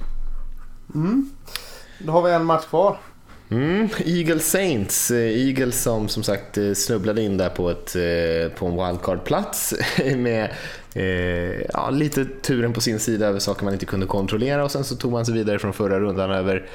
Mm. 0.95 1.29
Då 1.99 2.11
har 2.11 2.21
vi 2.21 2.31
en 2.31 2.45
match 2.45 2.65
kvar. 2.65 2.97
Mm, 3.49 3.89
Eagles 4.05 4.51
Saints. 4.51 5.11
Eh, 5.11 5.17
Eagle 5.17 5.47
Eagles 5.47 5.81
som 5.81 6.07
som 6.07 6.23
sagt 6.23 6.57
eh, 6.57 6.73
snubblade 6.73 7.21
in 7.21 7.37
där 7.37 7.49
på, 7.49 7.69
ett, 7.69 7.95
eh, 7.95 8.57
på 8.57 8.65
en 8.65 8.75
wildcard-plats 8.75 9.73
med 10.15 10.49
eh, 10.93 11.61
ja, 11.73 11.89
lite 11.89 12.25
turen 12.25 12.73
på 12.73 12.81
sin 12.81 12.99
sida 12.99 13.27
över 13.27 13.39
saker 13.39 13.63
man 13.63 13.73
inte 13.73 13.85
kunde 13.85 14.05
kontrollera 14.05 14.63
och 14.63 14.71
sen 14.71 14.83
så 14.83 14.95
tog 14.95 15.11
man 15.11 15.25
sig 15.25 15.33
vidare 15.35 15.59
från 15.59 15.73
förra 15.73 15.99
rundan 15.99 16.31
över 16.31 16.65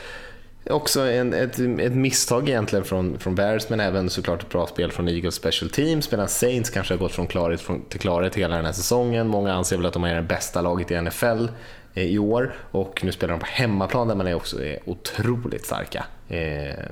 Också 0.71 1.01
en, 1.01 1.35
ett, 1.35 1.59
ett 1.59 1.95
misstag 1.95 2.49
egentligen 2.49 2.85
från, 2.85 3.19
från 3.19 3.35
Bears 3.35 3.69
men 3.69 3.81
även 3.81 4.11
såklart 4.11 4.43
ett 4.43 4.49
bra 4.49 4.67
spel 4.67 4.93
från 4.93 5.09
Eagles 5.09 5.35
Special 5.35 5.71
Teams 5.71 6.11
medan 6.11 6.29
Saints 6.29 6.71
kanske 6.71 6.95
har 6.95 6.99
gått 6.99 7.13
från 7.13 7.27
klarhet 7.27 7.61
från, 7.61 7.83
till 7.89 8.01
klarhet 8.01 8.35
hela 8.35 8.57
den 8.57 8.65
här 8.65 8.73
säsongen. 8.73 9.29
Många 9.29 9.53
anser 9.53 9.77
väl 9.77 9.87
att 9.87 9.93
de 9.93 10.05
är 10.05 10.15
det 10.15 10.23
bästa 10.23 10.61
laget 10.61 10.91
i 10.91 11.01
NFL 11.01 11.49
i 11.95 12.19
år 12.19 12.55
och 12.71 13.05
nu 13.05 13.13
spelar 13.13 13.35
de 13.35 13.41
på 13.41 13.47
hemmaplan 13.47 14.09
där 14.09 14.15
man 14.15 14.27
är 14.27 14.35
också 14.35 14.65
är 14.65 14.79
otroligt 14.85 15.67
starka. 15.67 16.05
Eh, 16.31 16.85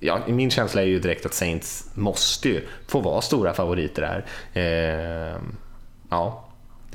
ja, 0.00 0.20
min 0.26 0.50
känsla 0.50 0.82
är 0.82 0.86
ju 0.86 0.98
direkt 0.98 1.26
att 1.26 1.34
Saints 1.34 1.90
måste 1.94 2.48
ju 2.48 2.66
få 2.88 3.00
vara 3.00 3.20
stora 3.20 3.54
favoriter 3.54 4.02
här. 4.02 4.24
Eh, 4.52 5.40
ja, 6.10 6.45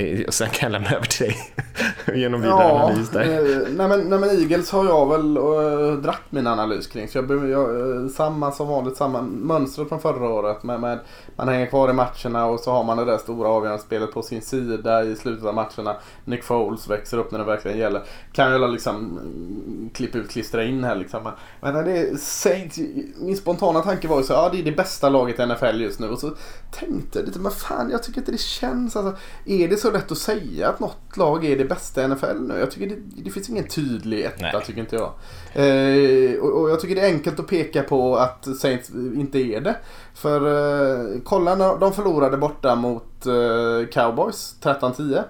det, 0.04 0.34
sen 0.34 0.49
kan 0.49 0.72
jag 0.72 0.82
lämna 0.82 0.97
över 0.97 1.06
till 1.06 1.26
dig 1.26 1.38
genom 2.22 2.41
vidare 2.41 2.64
ja, 2.64 2.84
analys 2.84 3.10
där. 3.10 3.22
Eh, 3.22 3.68
nej, 3.70 3.88
men, 3.88 3.99
nej 3.99 4.20
men 4.20 4.30
Eagles 4.30 4.72
har 4.72 4.86
jag 4.86 5.10
väl 5.10 5.38
uh, 5.38 5.93
dratt 5.93 6.22
min 6.30 6.47
analys 6.47 6.88
kring. 6.88 7.08
Så 7.08 7.18
jag, 7.18 7.49
jag, 7.49 7.76
uh, 7.76 8.08
samma 8.08 8.52
som 8.52 8.68
vanligt, 8.68 8.97
samma 8.97 9.22
mönster 9.22 9.86
från 9.86 9.99
förra 9.99 10.30
året. 10.30 10.64
Med, 10.64 10.80
med, 10.80 10.99
man 11.36 11.47
hänger 11.47 11.66
kvar 11.66 11.89
i 11.89 11.93
matcherna 11.93 12.45
och 12.45 12.60
så 12.60 12.72
har 12.72 12.84
man 12.84 12.97
det 12.97 13.06
där 13.06 13.18
stora 13.18 13.49
avgörande 13.49 13.84
spelet 13.84 14.14
på 14.14 14.22
sin 14.22 14.41
sida 14.41 15.04
i 15.04 15.16
slutet 15.16 15.45
av 15.45 15.56
matcherna. 15.56 15.95
Nick 16.26 16.43
Foles 16.43 16.89
växer 16.89 17.18
upp 17.18 17.32
när 17.32 17.39
det 17.39 17.45
verkligen 17.45 17.78
gäller. 17.78 18.02
Kan 18.34 18.52
jag 18.52 18.72
liksom 18.72 18.95
mm, 18.95 19.89
klippa 19.93 20.18
ut, 20.18 20.30
klistra 20.30 20.64
in 20.64 20.84
här 20.84 20.95
liksom. 20.95 21.32
Men 21.62 21.86
det 21.86 21.97
är 21.97 22.16
Saints, 22.16 22.80
min 23.18 23.38
spontana 23.38 23.82
tanke 23.82 24.08
var 24.08 24.18
ju 24.18 24.24
så 24.24 24.34
ja 24.34 24.49
det 24.52 24.60
är 24.60 24.64
det 24.64 24.72
bästa 24.72 25.10
laget 25.10 25.39
i 25.39 25.45
NFL 25.45 25.82
just 25.82 25.99
nu. 25.99 26.10
Och 26.10 26.20
så 26.20 26.32
tänkte 26.72 27.22
lite, 27.22 27.39
men 27.39 27.51
fan 27.51 27.89
jag 27.91 28.03
tycker 28.03 28.19
inte 28.19 28.32
det 28.32 28.39
känns, 28.41 28.95
alltså, 28.95 29.22
är 29.45 29.67
det 29.67 29.78
så 29.78 29.91
lätt 29.91 30.11
att 30.11 30.17
säga 30.17 30.69
att 30.69 30.80
något 30.80 31.17
lag 31.17 31.45
är 31.45 31.57
det 31.57 31.65
bästa 31.65 32.03
i 32.03 32.07
NFL 32.07 32.39
nu? 32.39 32.59
Jag 32.59 32.72
tycker 32.72 32.88
det, 32.88 33.24
det 33.24 33.32
finns 33.32 33.49
ingen 33.49 33.67
tydlig 33.67 34.22
etta 34.22 34.59
tycker 34.59 34.82
inte 34.82 34.95
jag. 34.95 35.11
Eh, 35.53 36.39
och, 36.39 36.61
och, 36.61 36.69
jag 36.69 36.80
tycker 36.80 36.95
det 36.95 37.01
är 37.01 37.13
enkelt 37.13 37.39
att 37.39 37.47
peka 37.47 37.84
på 37.84 38.15
att 38.15 38.47
Saints 38.57 38.89
inte 38.89 39.39
är 39.39 39.61
det. 39.61 39.76
För 40.13 40.41
eh, 40.47 41.22
kolla 41.24 41.55
när 41.55 41.78
de 41.78 41.93
förlorade 41.93 42.38
borta 42.38 42.76
mot 42.76 43.26
eh, 43.26 43.88
Cowboys 43.91 44.55
13-10. 44.61 45.24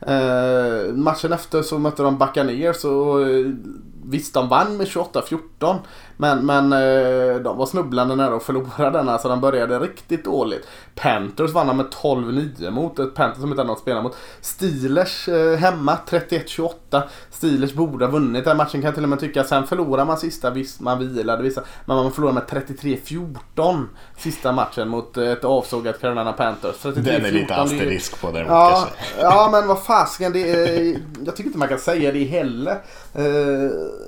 Eh, 0.00 0.92
matchen 0.94 1.32
efter 1.32 1.62
så 1.62 1.78
mötte 1.78 2.02
de 2.02 2.18
Buccaneers 2.18 2.84
och 2.84 3.22
eh, 3.22 3.46
visst 4.08 4.34
de 4.34 4.48
vann 4.48 4.76
med 4.76 4.86
28-14. 4.86 5.78
Men, 6.16 6.46
men 6.46 6.72
eh, 6.72 7.36
de 7.36 7.56
var 7.56 7.66
snubblande 7.66 8.16
nära 8.16 8.36
att 8.36 8.42
förlora 8.42 8.90
den. 8.90 9.08
Alltså 9.08 9.28
de 9.28 9.40
började 9.40 9.78
riktigt 9.78 10.24
dåligt. 10.24 10.66
Panthers 10.94 11.52
vann 11.52 11.76
med 11.76 11.86
12-9 11.86 12.70
mot 12.70 12.98
ett 12.98 13.14
Panthers 13.14 13.40
som 13.40 13.50
inte 13.50 13.60
hade 13.60 13.68
något 13.68 13.76
att 13.76 13.82
spela 13.82 14.02
mot. 14.02 14.16
Steelers 14.40 15.28
eh, 15.28 15.58
hemma 15.58 15.98
31-28. 16.08 17.02
Steelers 17.30 17.72
borde 17.72 18.04
ha 18.04 18.12
vunnit 18.12 18.44
den 18.44 18.56
matchen 18.56 18.80
kan 18.80 18.82
jag 18.82 18.94
till 18.94 19.02
och 19.02 19.08
med 19.08 19.20
tycka. 19.20 19.44
Sen 19.44 19.66
förlorar 19.66 20.04
man 20.04 20.18
sista, 20.18 20.50
visst 20.50 20.80
man 20.80 20.98
vilade 20.98 21.42
vissa. 21.42 21.62
Men 21.84 21.96
man 21.96 22.12
förlorade 22.12 22.34
med 22.34 22.64
33-14 22.64 23.84
sista 24.18 24.52
matchen 24.52 24.88
mot 24.88 25.16
ett 25.16 25.44
avsågat 25.44 26.00
Carolina 26.00 26.32
Panthers. 26.32 26.82
den 26.82 27.06
är 27.06 27.32
lite 27.32 27.56
asterisk 27.56 28.20
på 28.20 28.30
däremot 28.30 28.50
ja, 28.50 28.70
kanske. 28.70 29.20
Ja 29.20 29.48
men 29.52 29.68
vad 29.68 29.82
fasiken. 29.82 30.32
jag 31.24 31.36
tycker 31.36 31.46
inte 31.46 31.58
man 31.58 31.68
kan 31.68 31.78
säga 31.78 32.12
det 32.12 32.24
heller 32.24 32.80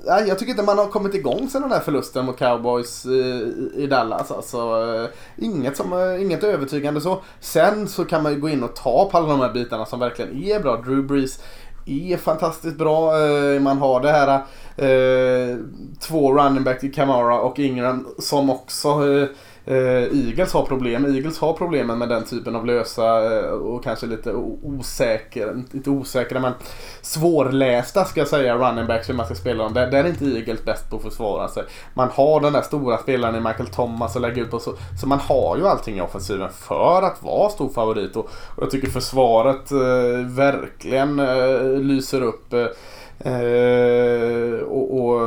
nej, 0.05 0.27
jag 0.27 0.39
tycker 0.39 0.51
inte 0.51 0.63
man 0.63 0.77
har 0.77 0.85
kommit 0.85 1.15
igång 1.15 1.49
sen 1.49 1.61
den 1.61 1.71
här 1.71 1.79
förlusten 1.79 2.25
mot 2.25 2.37
Cowboys 2.37 3.05
eh, 3.05 3.81
i 3.83 3.87
Dallas. 3.89 4.31
Alltså, 4.31 4.57
eh, 4.57 5.45
inget, 5.45 5.77
som, 5.77 5.93
eh, 5.93 6.21
inget 6.21 6.43
övertygande 6.43 7.01
så. 7.01 7.21
Sen 7.39 7.87
så 7.87 8.05
kan 8.05 8.23
man 8.23 8.33
ju 8.33 8.39
gå 8.39 8.49
in 8.49 8.63
och 8.63 8.75
ta 8.75 9.09
på 9.11 9.17
alla 9.17 9.27
de 9.27 9.39
här 9.39 9.53
bitarna 9.53 9.85
som 9.85 9.99
verkligen 9.99 10.43
är 10.43 10.59
bra. 10.59 10.77
Drew 10.77 11.07
Brees 11.07 11.39
är 11.85 12.17
fantastiskt 12.17 12.77
bra. 12.77 13.11
Man 13.59 13.77
har 13.77 14.01
det 14.01 14.11
här 14.11 14.41
två 15.99 16.33
running 16.33 16.63
back 16.63 16.83
i 16.83 16.89
Camara 16.89 17.39
och 17.39 17.59
Ingram 17.59 18.07
som 18.19 18.49
också 18.49 18.89
Eh, 19.69 20.27
Eagles 20.27 20.53
har 20.53 20.65
problem. 20.65 21.05
Eagles 21.05 21.39
har 21.39 21.53
problemen 21.53 21.97
med 21.97 22.09
den 22.09 22.23
typen 22.23 22.55
av 22.55 22.65
lösa 22.65 23.37
eh, 23.39 23.49
och 23.49 23.83
kanske 23.83 24.05
lite 24.05 24.33
osäkra, 24.63 25.51
inte 25.73 25.89
osäkra 25.89 26.39
men 26.39 26.53
svårlästa 27.01 28.05
ska 28.05 28.19
jag 28.19 28.27
säga 28.27 28.55
running 28.55 28.87
backs 28.87 29.09
hur 29.09 29.13
man 29.13 29.25
ska 29.25 29.35
spela 29.35 29.63
dem. 29.63 29.73
Där, 29.73 29.91
där 29.91 30.03
är 30.03 30.07
inte 30.07 30.25
Eagles 30.25 30.65
bäst 30.65 30.89
på 30.89 30.95
att 30.95 31.03
försvara 31.03 31.47
sig. 31.47 31.63
Man 31.93 32.09
har 32.13 32.41
den 32.41 32.53
där 32.53 32.61
stora 32.61 32.97
spelaren 32.97 33.35
i 33.35 33.39
Michael 33.39 33.67
Thomas 33.67 34.15
att 34.15 34.21
lägga 34.21 34.41
ut 34.41 34.51
på 34.51 34.59
så, 34.59 34.73
så 35.01 35.07
man 35.07 35.19
har 35.19 35.57
ju 35.57 35.67
allting 35.67 35.97
i 35.97 36.01
offensiven 36.01 36.49
för 36.49 37.01
att 37.01 37.23
vara 37.23 37.49
stor 37.49 37.69
favorit 37.69 38.15
och, 38.15 38.29
och 38.55 38.63
jag 38.63 38.71
tycker 38.71 38.87
försvaret 38.89 39.71
eh, 39.71 40.27
verkligen 40.27 41.19
eh, 41.19 41.79
lyser 41.79 42.21
upp 42.21 42.53
eh, 42.53 42.65
eh 43.33 44.59
och, 44.59 44.99
och 44.99 45.19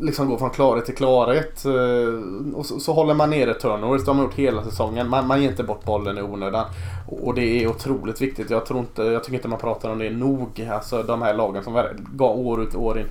liksom 0.00 0.28
gå 0.28 0.38
från 0.38 0.50
klarhet 0.50 0.86
till 0.86 0.94
klarhet. 0.94 1.64
Eh, 1.64 2.54
och 2.54 2.66
så, 2.66 2.80
så 2.80 2.92
håller 2.92 3.14
man 3.14 3.30
nere 3.30 3.54
turnovers. 3.54 4.04
Det 4.04 4.10
har 4.10 4.14
man 4.14 4.24
gjort 4.24 4.34
hela 4.34 4.64
säsongen. 4.64 5.08
Man, 5.08 5.26
man 5.26 5.42
ger 5.42 5.50
inte 5.50 5.64
bort 5.64 5.84
bollen 5.84 6.18
i 6.18 6.22
onödan. 6.22 6.64
Och 7.08 7.34
det 7.34 7.62
är 7.62 7.68
otroligt 7.68 8.20
viktigt. 8.20 8.50
Jag, 8.50 8.66
tror 8.66 8.80
inte, 8.80 9.02
jag 9.02 9.24
tycker 9.24 9.36
inte 9.36 9.48
man 9.48 9.58
pratar 9.58 9.90
om 9.90 9.98
det 9.98 10.10
nog. 10.10 10.68
Alltså 10.72 11.02
de 11.02 11.22
här 11.22 11.34
lagen 11.34 11.64
som 11.64 11.74
år 12.20 12.62
ut 12.62 12.74
och 12.74 12.82
år 12.82 12.98
in 12.98 13.06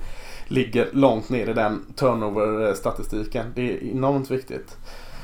ligger 0.48 0.88
långt 0.92 1.28
ner 1.28 1.48
i 1.48 1.52
den 1.52 1.82
turnover-statistiken. 1.96 3.46
Det 3.54 3.72
är 3.72 3.84
enormt 3.84 4.30
viktigt. 4.30 4.76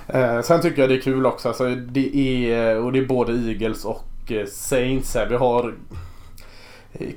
Eh, 0.06 0.40
sen 0.40 0.60
tycker 0.60 0.80
jag 0.80 0.90
det 0.90 0.96
är 0.96 1.00
kul 1.00 1.26
också. 1.26 1.48
Alltså, 1.48 1.74
det 1.74 2.16
är, 2.50 2.76
och 2.84 2.92
det 2.92 2.98
är 2.98 3.06
både 3.06 3.32
Eagles 3.32 3.84
och 3.84 4.32
eh, 4.32 4.46
Saints 4.46 5.14
här. 5.14 5.26
Vi 5.26 5.36
har 5.36 5.74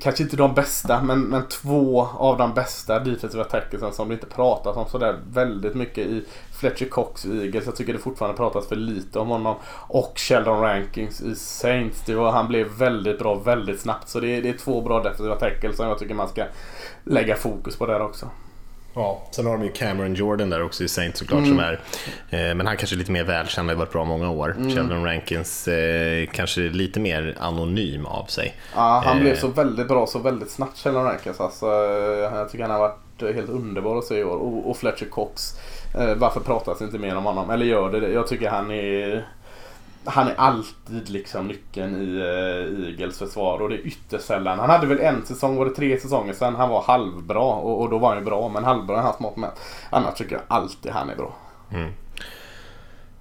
Kanske 0.01 0.23
inte 0.23 0.37
de 0.37 0.53
bästa 0.53 1.01
men, 1.01 1.21
men 1.21 1.47
två 1.47 2.07
av 2.17 2.37
de 2.37 2.53
bästa 2.53 2.99
defensiva 2.99 3.43
tacklesen 3.43 3.93
som 3.93 4.07
det 4.07 4.13
inte 4.13 4.25
pratas 4.25 4.77
om 4.77 4.85
sådär 4.87 5.19
väldigt 5.31 5.75
mycket 5.75 6.07
i 6.07 6.23
Fletcher 6.51 6.85
Cox 6.85 7.25
i 7.25 7.45
Eagles. 7.45 7.65
Jag 7.65 7.75
tycker 7.75 7.93
det 7.93 7.99
fortfarande 7.99 8.37
pratas 8.37 8.67
för 8.67 8.75
lite 8.75 9.19
om 9.19 9.27
honom. 9.27 9.55
Och 9.87 10.13
Sheldon 10.15 10.61
Rankings 10.61 11.21
i 11.21 11.35
Saints. 11.35 12.03
Det 12.05 12.15
var, 12.15 12.31
han 12.31 12.47
blev 12.47 12.67
väldigt 12.67 13.19
bra 13.19 13.35
väldigt 13.35 13.79
snabbt. 13.79 14.09
Så 14.09 14.19
det 14.19 14.41
det 14.41 14.49
är 14.49 14.57
två 14.57 14.81
bra 14.81 15.03
defensiva 15.03 15.35
tackles 15.35 15.75
som 15.77 15.87
jag 15.87 15.99
tycker 15.99 16.13
man 16.13 16.27
ska 16.27 16.45
lägga 17.03 17.35
fokus 17.35 17.75
på 17.75 17.85
där 17.85 18.01
också. 18.01 18.29
Ja, 18.95 19.21
sen 19.31 19.45
har 19.45 19.53
de 19.53 19.63
ju 19.63 19.71
Cameron 19.71 20.13
Jordan 20.13 20.49
där 20.49 20.63
också 20.63 20.83
i 20.83 20.87
Saints 20.87 21.19
såklart 21.19 21.43
mm. 21.43 21.49
som 21.49 21.59
är, 21.59 21.79
eh, 22.29 22.55
men 22.55 22.67
han 22.67 22.77
kanske 22.77 22.95
är 22.95 22.97
lite 22.97 23.11
mer 23.11 23.23
välkänd, 23.23 23.69
har 23.69 23.75
varit 23.75 23.91
bra 23.91 24.05
många 24.05 24.29
år. 24.29 24.55
Mm. 24.57 24.75
Sheldon 24.75 25.05
Rankins 25.05 25.67
eh, 25.67 26.27
kanske 26.31 26.61
lite 26.61 26.99
mer 26.99 27.35
anonym 27.39 28.05
av 28.05 28.25
sig. 28.25 28.55
Ja, 28.75 29.03
han 29.05 29.17
eh. 29.17 29.23
blev 29.23 29.35
så 29.35 29.47
väldigt 29.47 29.87
bra 29.87 30.07
så 30.07 30.19
väldigt 30.19 30.51
snabbt 30.51 30.77
Sheldon 30.77 31.03
Rankins. 31.03 31.39
Alltså, 31.39 31.65
eh, 31.65 32.37
jag 32.37 32.49
tycker 32.49 32.63
han 32.63 32.71
har 32.71 32.79
varit 32.79 33.35
helt 33.35 33.49
underbar 33.49 33.97
att 33.97 34.05
se 34.05 34.19
i 34.19 34.23
år. 34.23 34.37
Och, 34.37 34.69
och 34.69 34.77
Fletcher 34.77 35.05
Cox. 35.05 35.59
Eh, 35.95 36.15
varför 36.15 36.39
pratas 36.39 36.81
inte 36.81 36.97
mer 36.97 37.15
om 37.15 37.23
honom? 37.23 37.49
Eller 37.49 37.65
gör 37.65 37.91
det? 37.91 38.11
Jag 38.11 38.27
tycker 38.27 38.49
han 38.49 38.71
är 38.71 39.25
han 40.05 40.27
är 40.27 40.35
alltid 40.35 41.09
liksom 41.09 41.47
nyckeln 41.47 42.01
i 42.01 42.05
uh, 42.05 42.89
Eagles 42.89 43.19
försvar 43.19 43.59
och 43.59 43.69
det 43.69 43.75
är 43.75 43.87
ytterst 43.87 44.25
sällan. 44.25 44.59
Han 44.59 44.69
hade 44.69 44.87
väl 44.87 44.99
en 44.99 45.25
säsong, 45.25 45.55
var 45.55 45.65
det 45.65 45.75
tre 45.75 45.99
säsonger 45.99 46.33
sedan, 46.33 46.55
han 46.55 46.69
var 46.69 46.81
halvbra 46.81 47.43
och, 47.43 47.81
och 47.81 47.89
då 47.89 47.97
var 47.97 48.09
han 48.09 48.17
ju 48.17 48.25
bra. 48.25 48.49
Men 48.49 48.63
halvbra 48.63 48.97
är 48.97 49.01
hans 49.01 49.19
mått 49.19 49.37
mätt. 49.37 49.59
Annars 49.89 50.13
tycker 50.13 50.35
jag 50.35 50.43
alltid 50.47 50.91
han 50.91 51.09
är 51.09 51.15
bra. 51.15 51.35
Mm. 51.71 51.91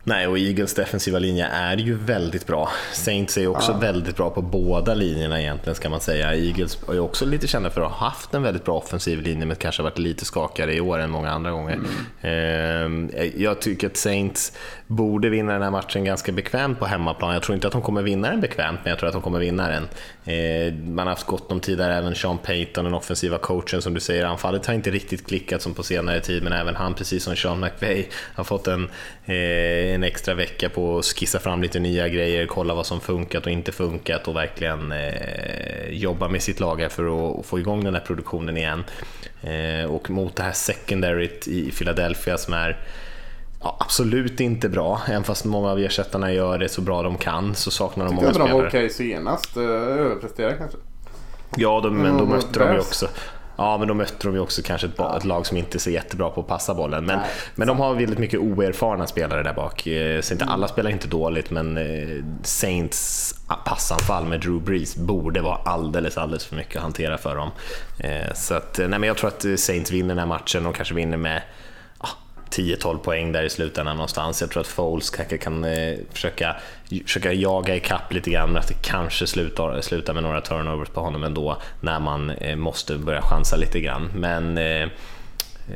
Nej, 0.04 0.26
och 0.26 0.38
Eagles 0.38 0.74
defensiva 0.74 1.18
linje 1.18 1.46
är 1.46 1.76
ju 1.76 1.94
väldigt 1.94 2.46
bra. 2.46 2.68
Saints 2.92 3.38
är 3.38 3.46
också 3.46 3.72
ja. 3.72 3.78
väldigt 3.78 4.16
bra 4.16 4.30
på 4.30 4.42
båda 4.42 4.94
linjerna 4.94 5.40
egentligen 5.40 5.74
ska 5.74 5.88
man 5.88 6.00
säga. 6.00 6.34
Eagles 6.34 6.78
är 6.88 6.92
ju 6.92 7.00
också 7.00 7.26
lite 7.26 7.46
kända 7.46 7.70
för 7.70 7.80
att 7.80 7.92
ha 7.92 8.06
haft 8.06 8.34
en 8.34 8.42
väldigt 8.42 8.64
bra 8.64 8.74
offensiv 8.74 9.22
linje 9.22 9.46
men 9.46 9.56
kanske 9.56 9.82
varit 9.82 9.98
lite 9.98 10.24
skakigare 10.24 10.74
i 10.74 10.80
år 10.80 10.98
än 10.98 11.10
många 11.10 11.30
andra 11.30 11.50
gånger. 11.50 11.78
Mm. 12.20 13.10
Jag 13.36 13.60
tycker 13.60 13.86
att 13.86 13.96
Saints 13.96 14.52
borde 14.86 15.28
vinna 15.28 15.52
den 15.52 15.62
här 15.62 15.70
matchen 15.70 16.04
ganska 16.04 16.32
bekvämt 16.32 16.78
på 16.78 16.86
hemmaplan. 16.86 17.34
Jag 17.34 17.42
tror 17.42 17.54
inte 17.54 17.66
att 17.66 17.72
de 17.72 17.82
kommer 17.82 18.02
vinna 18.02 18.30
den 18.30 18.40
bekvämt, 18.40 18.80
men 18.82 18.90
jag 18.90 18.98
tror 18.98 19.08
att 19.08 19.12
de 19.12 19.22
kommer 19.22 19.38
vinna 19.38 19.68
den. 19.68 19.88
Eh, 20.24 20.74
man 20.74 21.06
har 21.06 21.14
haft 21.14 21.26
gott 21.26 21.52
om 21.52 21.60
tid 21.60 21.78
där, 21.78 21.90
även 21.90 22.14
Sean 22.14 22.38
Payton, 22.38 22.84
den 22.84 22.94
offensiva 22.94 23.38
coachen 23.38 23.82
som 23.82 23.94
du 23.94 24.00
säger. 24.00 24.24
Anfallet 24.24 24.66
har 24.66 24.74
inte 24.74 24.90
riktigt 24.90 25.26
klickat 25.26 25.62
som 25.62 25.74
på 25.74 25.82
senare 25.82 26.20
tid, 26.20 26.42
men 26.42 26.52
även 26.52 26.76
han, 26.76 26.94
precis 26.94 27.24
som 27.24 27.36
Sean 27.36 27.60
McVay, 27.60 28.08
har 28.34 28.44
fått 28.44 28.66
en, 28.66 28.90
eh, 29.24 29.91
en 29.94 30.04
extra 30.04 30.34
vecka 30.34 30.68
på 30.68 30.98
att 30.98 31.04
skissa 31.04 31.38
fram 31.38 31.62
lite 31.62 31.78
nya 31.78 32.08
grejer, 32.08 32.46
kolla 32.46 32.74
vad 32.74 32.86
som 32.86 33.00
funkat 33.00 33.46
och 33.46 33.52
inte 33.52 33.72
funkat 33.72 34.28
och 34.28 34.36
verkligen 34.36 34.92
eh, 34.92 35.88
jobba 35.90 36.28
med 36.28 36.42
sitt 36.42 36.60
lag 36.60 36.86
för 36.90 37.30
att 37.40 37.46
få 37.46 37.58
igång 37.58 37.84
den 37.84 37.94
här 37.94 38.00
produktionen 38.00 38.56
igen. 38.56 38.84
och 39.88 40.10
mot 40.10 40.36
det 40.36 40.42
här 40.42 40.52
secondaryt 40.52 41.48
i 41.48 41.70
Philadelphia 41.70 42.38
som 42.38 42.54
är 42.54 42.78
Ja, 43.62 43.76
absolut 43.80 44.40
inte 44.40 44.68
bra, 44.68 45.00
även 45.08 45.24
fast 45.24 45.44
många 45.44 45.70
av 45.70 45.78
ersättarna 45.78 46.32
gör 46.32 46.58
det 46.58 46.68
så 46.68 46.80
bra 46.80 47.02
de 47.02 47.18
kan 47.18 47.54
så 47.54 47.70
saknar 47.70 48.04
de 48.04 48.14
många 48.14 48.30
spelare. 48.30 48.50
Jag 48.50 48.64
tyckte 48.64 48.78
de 48.78 48.82
var 48.82 48.86
okej 48.86 48.90
senast, 48.90 49.56
eh, 49.56 49.62
överpresterade 49.62 50.56
kanske. 50.56 50.78
Ja, 51.56 51.80
de, 51.80 51.98
men 51.98 52.18
då 52.18 52.26
mötte 52.26 52.58
de 52.58 52.72
ju 52.72 52.80
också 52.80 53.08
Ja, 53.56 53.78
men 53.78 53.88
då 53.88 53.94
mötte 53.94 54.28
de 54.28 54.34
ju 54.34 54.40
också 54.40 54.62
kanske 54.62 54.86
ett, 54.86 55.00
ett, 55.16 55.24
lag 55.24 55.46
som 55.46 55.56
inte 55.56 55.76
är 55.76 55.80
så 55.80 55.90
jättebra 55.90 56.30
på 56.30 56.40
att 56.40 56.46
passa 56.46 56.74
bollen. 56.74 57.04
Men, 57.04 57.18
Nej, 57.18 57.28
men 57.54 57.68
de 57.68 57.78
har 57.78 57.94
väldigt 57.94 58.18
mycket 58.18 58.40
oerfarna 58.40 59.06
spelare 59.06 59.42
där 59.42 59.52
bak. 59.52 59.86
Eh, 59.86 60.20
så 60.20 60.32
inte 60.32 60.44
alla 60.44 60.68
spelar 60.68 60.90
inte 60.90 61.08
dåligt, 61.08 61.50
men 61.50 61.76
eh, 61.76 62.24
Saints 62.42 63.34
passanfall 63.64 64.24
med 64.24 64.40
Drew 64.40 64.62
Brees 64.62 64.96
borde 64.96 65.40
vara 65.40 65.56
alldeles, 65.56 66.18
alldeles 66.18 66.44
för 66.44 66.56
mycket 66.56 66.76
att 66.76 66.82
hantera 66.82 67.18
för 67.18 67.36
dem. 67.36 67.50
Så 68.34 68.54
att, 68.54 68.78
nej, 68.78 68.88
men 68.88 69.02
jag 69.02 69.16
tror 69.16 69.28
att 69.28 69.60
Saints 69.60 69.90
vinner 69.90 70.08
den 70.08 70.18
här 70.18 70.26
matchen 70.26 70.66
och 70.66 70.74
kanske 70.74 70.94
vinner 70.94 71.16
med 71.16 71.42
10-12 72.52 72.98
poäng 72.98 73.32
där 73.32 73.42
i 73.42 73.50
slutändan 73.50 73.96
någonstans. 73.96 74.40
Jag 74.40 74.50
tror 74.50 74.60
att 74.60 74.66
Foles 74.66 75.10
kanske 75.10 75.38
kan 75.38 75.64
eh, 75.64 75.94
försöka, 76.12 76.56
försöka 77.04 77.32
jaga 77.32 77.76
ikapp 77.76 78.12
lite 78.12 78.30
grann, 78.30 78.48
men 78.52 78.60
att 78.60 78.68
det 78.68 78.82
kanske 78.82 79.26
slutar, 79.26 79.80
slutar 79.80 80.14
med 80.14 80.22
några 80.22 80.40
turnovers 80.40 80.88
på 80.88 81.00
honom 81.00 81.24
ändå 81.24 81.56
när 81.80 82.00
man 82.00 82.30
eh, 82.30 82.56
måste 82.56 82.96
börja 82.96 83.22
chansa 83.22 83.56
lite 83.56 83.80
grann. 83.80 84.10
Men 84.14 84.58
eh, 84.58 84.82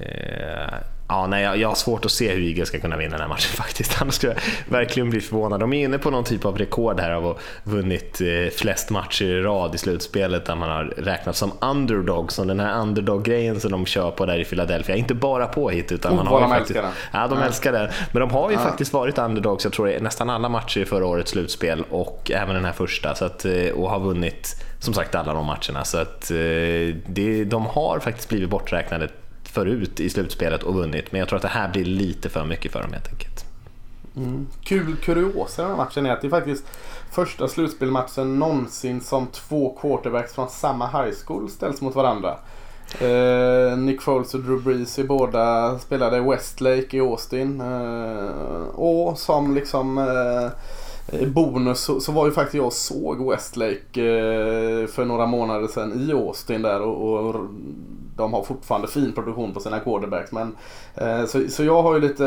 eh 0.03 0.74
Ja, 1.09 1.27
nej, 1.27 1.43
jag, 1.43 1.57
jag 1.57 1.69
har 1.69 1.75
svårt 1.75 2.05
att 2.05 2.11
se 2.11 2.33
hur 2.33 2.49
Eagles 2.49 2.69
ska 2.69 2.79
kunna 2.79 2.97
vinna 2.97 3.11
den 3.11 3.21
här 3.21 3.29
matchen 3.29 3.53
faktiskt. 3.57 4.03
Annars 4.03 4.15
skulle 4.15 4.33
jag 4.33 4.73
verkligen 4.73 5.11
bli 5.11 5.21
förvånad. 5.21 5.61
De 5.61 5.73
är 5.73 5.85
inne 5.85 5.99
på 5.99 6.11
någon 6.11 6.25
typ 6.25 6.45
av 6.45 6.59
rekord 6.59 7.01
här 7.01 7.11
av 7.11 7.27
att 7.27 7.37
ha 7.37 7.41
vunnit 7.65 8.21
eh, 8.21 8.51
flest 8.57 8.91
matcher 8.91 9.25
i 9.25 9.43
rad 9.43 9.75
i 9.75 9.79
slutspelet 9.79 10.45
där 10.45 10.55
man 10.55 10.71
har 10.71 10.85
räknat 10.85 11.37
som 11.37 11.53
underdog. 11.61 12.33
Som 12.33 12.47
den 12.47 12.61
här 12.61 12.81
underdog-grejen 12.81 13.61
som 13.61 13.71
de 13.71 13.87
kör 13.87 14.11
på 14.11 14.27
där 14.27 14.39
i 14.39 14.45
Philadelphia. 14.45 14.97
Inte 14.97 15.15
bara 15.15 15.47
på 15.47 15.71
hit 15.71 15.93
utan 15.93 16.13
oh, 16.13 16.17
man 16.17 16.27
har 16.27 16.41
de 16.41 16.51
faktiskt... 16.51 16.77
Älskar 16.77 16.93
Ja, 17.13 17.29
de 17.29 17.39
älskar 17.39 17.73
det. 17.73 17.93
Men 18.13 18.21
de 18.21 18.31
har 18.31 18.51
ju 18.51 18.57
ja. 18.57 18.63
faktiskt 18.63 18.93
varit 18.93 19.19
underdogs, 19.19 19.65
jag 19.65 19.73
tror 19.73 20.01
nästan 20.01 20.31
alla 20.31 20.49
matcher 20.49 20.81
i 20.81 20.85
förra 20.85 21.07
årets 21.07 21.31
slutspel 21.31 21.85
och 21.91 22.31
även 22.35 22.55
den 22.55 22.65
här 22.65 22.73
första. 22.73 23.15
Så 23.15 23.25
att, 23.25 23.45
eh, 23.45 23.71
och 23.75 23.91
har 23.91 24.01
vunnit 24.01 24.65
som 24.79 24.95
sagt 24.95 25.15
alla 25.15 25.35
de 25.35 25.47
matcherna. 25.47 25.85
Så 25.85 25.99
att 25.99 26.31
eh, 26.31 26.37
det, 27.07 27.45
de 27.45 27.67
har 27.67 27.99
faktiskt 27.99 28.29
blivit 28.29 28.51
borträknade 28.51 29.09
förut 29.57 30.01
i 30.01 30.11
slutspelet 30.11 30.63
och 30.63 30.75
vunnit. 30.75 31.13
Men 31.13 31.19
jag 31.19 31.29
tror 31.29 31.37
att 31.37 31.43
det 31.43 31.49
här 31.49 31.69
blir 31.69 31.85
lite 31.85 32.29
för 32.29 32.45
mycket 32.45 32.73
för 32.73 32.83
dem 32.83 32.93
helt 32.93 33.09
enkelt. 33.09 33.45
Mm. 34.17 34.47
Kul 34.65 34.97
kuriosa 34.97 35.63
i 35.63 35.65
den 35.65 35.71
här 35.71 35.85
matchen 35.85 36.07
är 36.07 36.13
att 36.13 36.21
det 36.21 36.27
är 36.27 36.31
faktiskt 36.31 36.65
första 37.11 37.49
slutspelmatchen 37.49 38.39
någonsin 38.39 39.01
som 39.01 39.27
två 39.27 39.79
quarterbacks 39.81 40.35
från 40.35 40.49
samma 40.49 40.87
high 40.87 41.15
school 41.27 41.51
ställs 41.51 41.81
mot 41.81 41.95
varandra. 41.95 42.39
Eh, 43.01 43.79
Nick 43.79 44.03
Foles 44.03 44.35
och 44.35 44.41
Drew 44.41 44.63
Brees 44.63 44.99
i 44.99 45.05
båda 45.05 45.79
spelade 45.79 46.17
i 46.17 46.21
Westlake 46.21 46.97
i 46.97 47.01
Austin. 47.01 47.61
Eh, 47.61 48.69
och 48.75 49.19
som 49.19 49.55
liksom 49.55 49.99
eh, 49.99 51.29
bonus 51.29 51.81
så, 51.81 52.01
så, 52.01 52.13
var 52.13 52.27
ju 52.27 52.33
faktiskt 52.33 52.55
jag 52.55 52.73
såg 52.73 53.31
Westlake 53.31 54.01
eh, 54.01 54.87
för 54.87 55.05
några 55.05 55.27
månader 55.27 55.67
sedan 55.67 56.09
i 56.09 56.13
Austin 56.13 56.63
där 56.63 56.81
och, 56.81 57.27
och 57.27 57.35
de 58.17 58.33
har 58.33 58.43
fortfarande 58.43 58.89
fin 58.89 59.12
produktion 59.12 59.55
på 59.55 59.61
sina 59.61 59.81
quarterbacks. 59.81 60.33
Men, 60.33 60.57
eh, 60.95 61.27
så, 61.27 61.49
så 61.49 61.64
jag 61.64 61.83
har 61.83 61.95
ju 61.95 62.01
lite, 62.01 62.25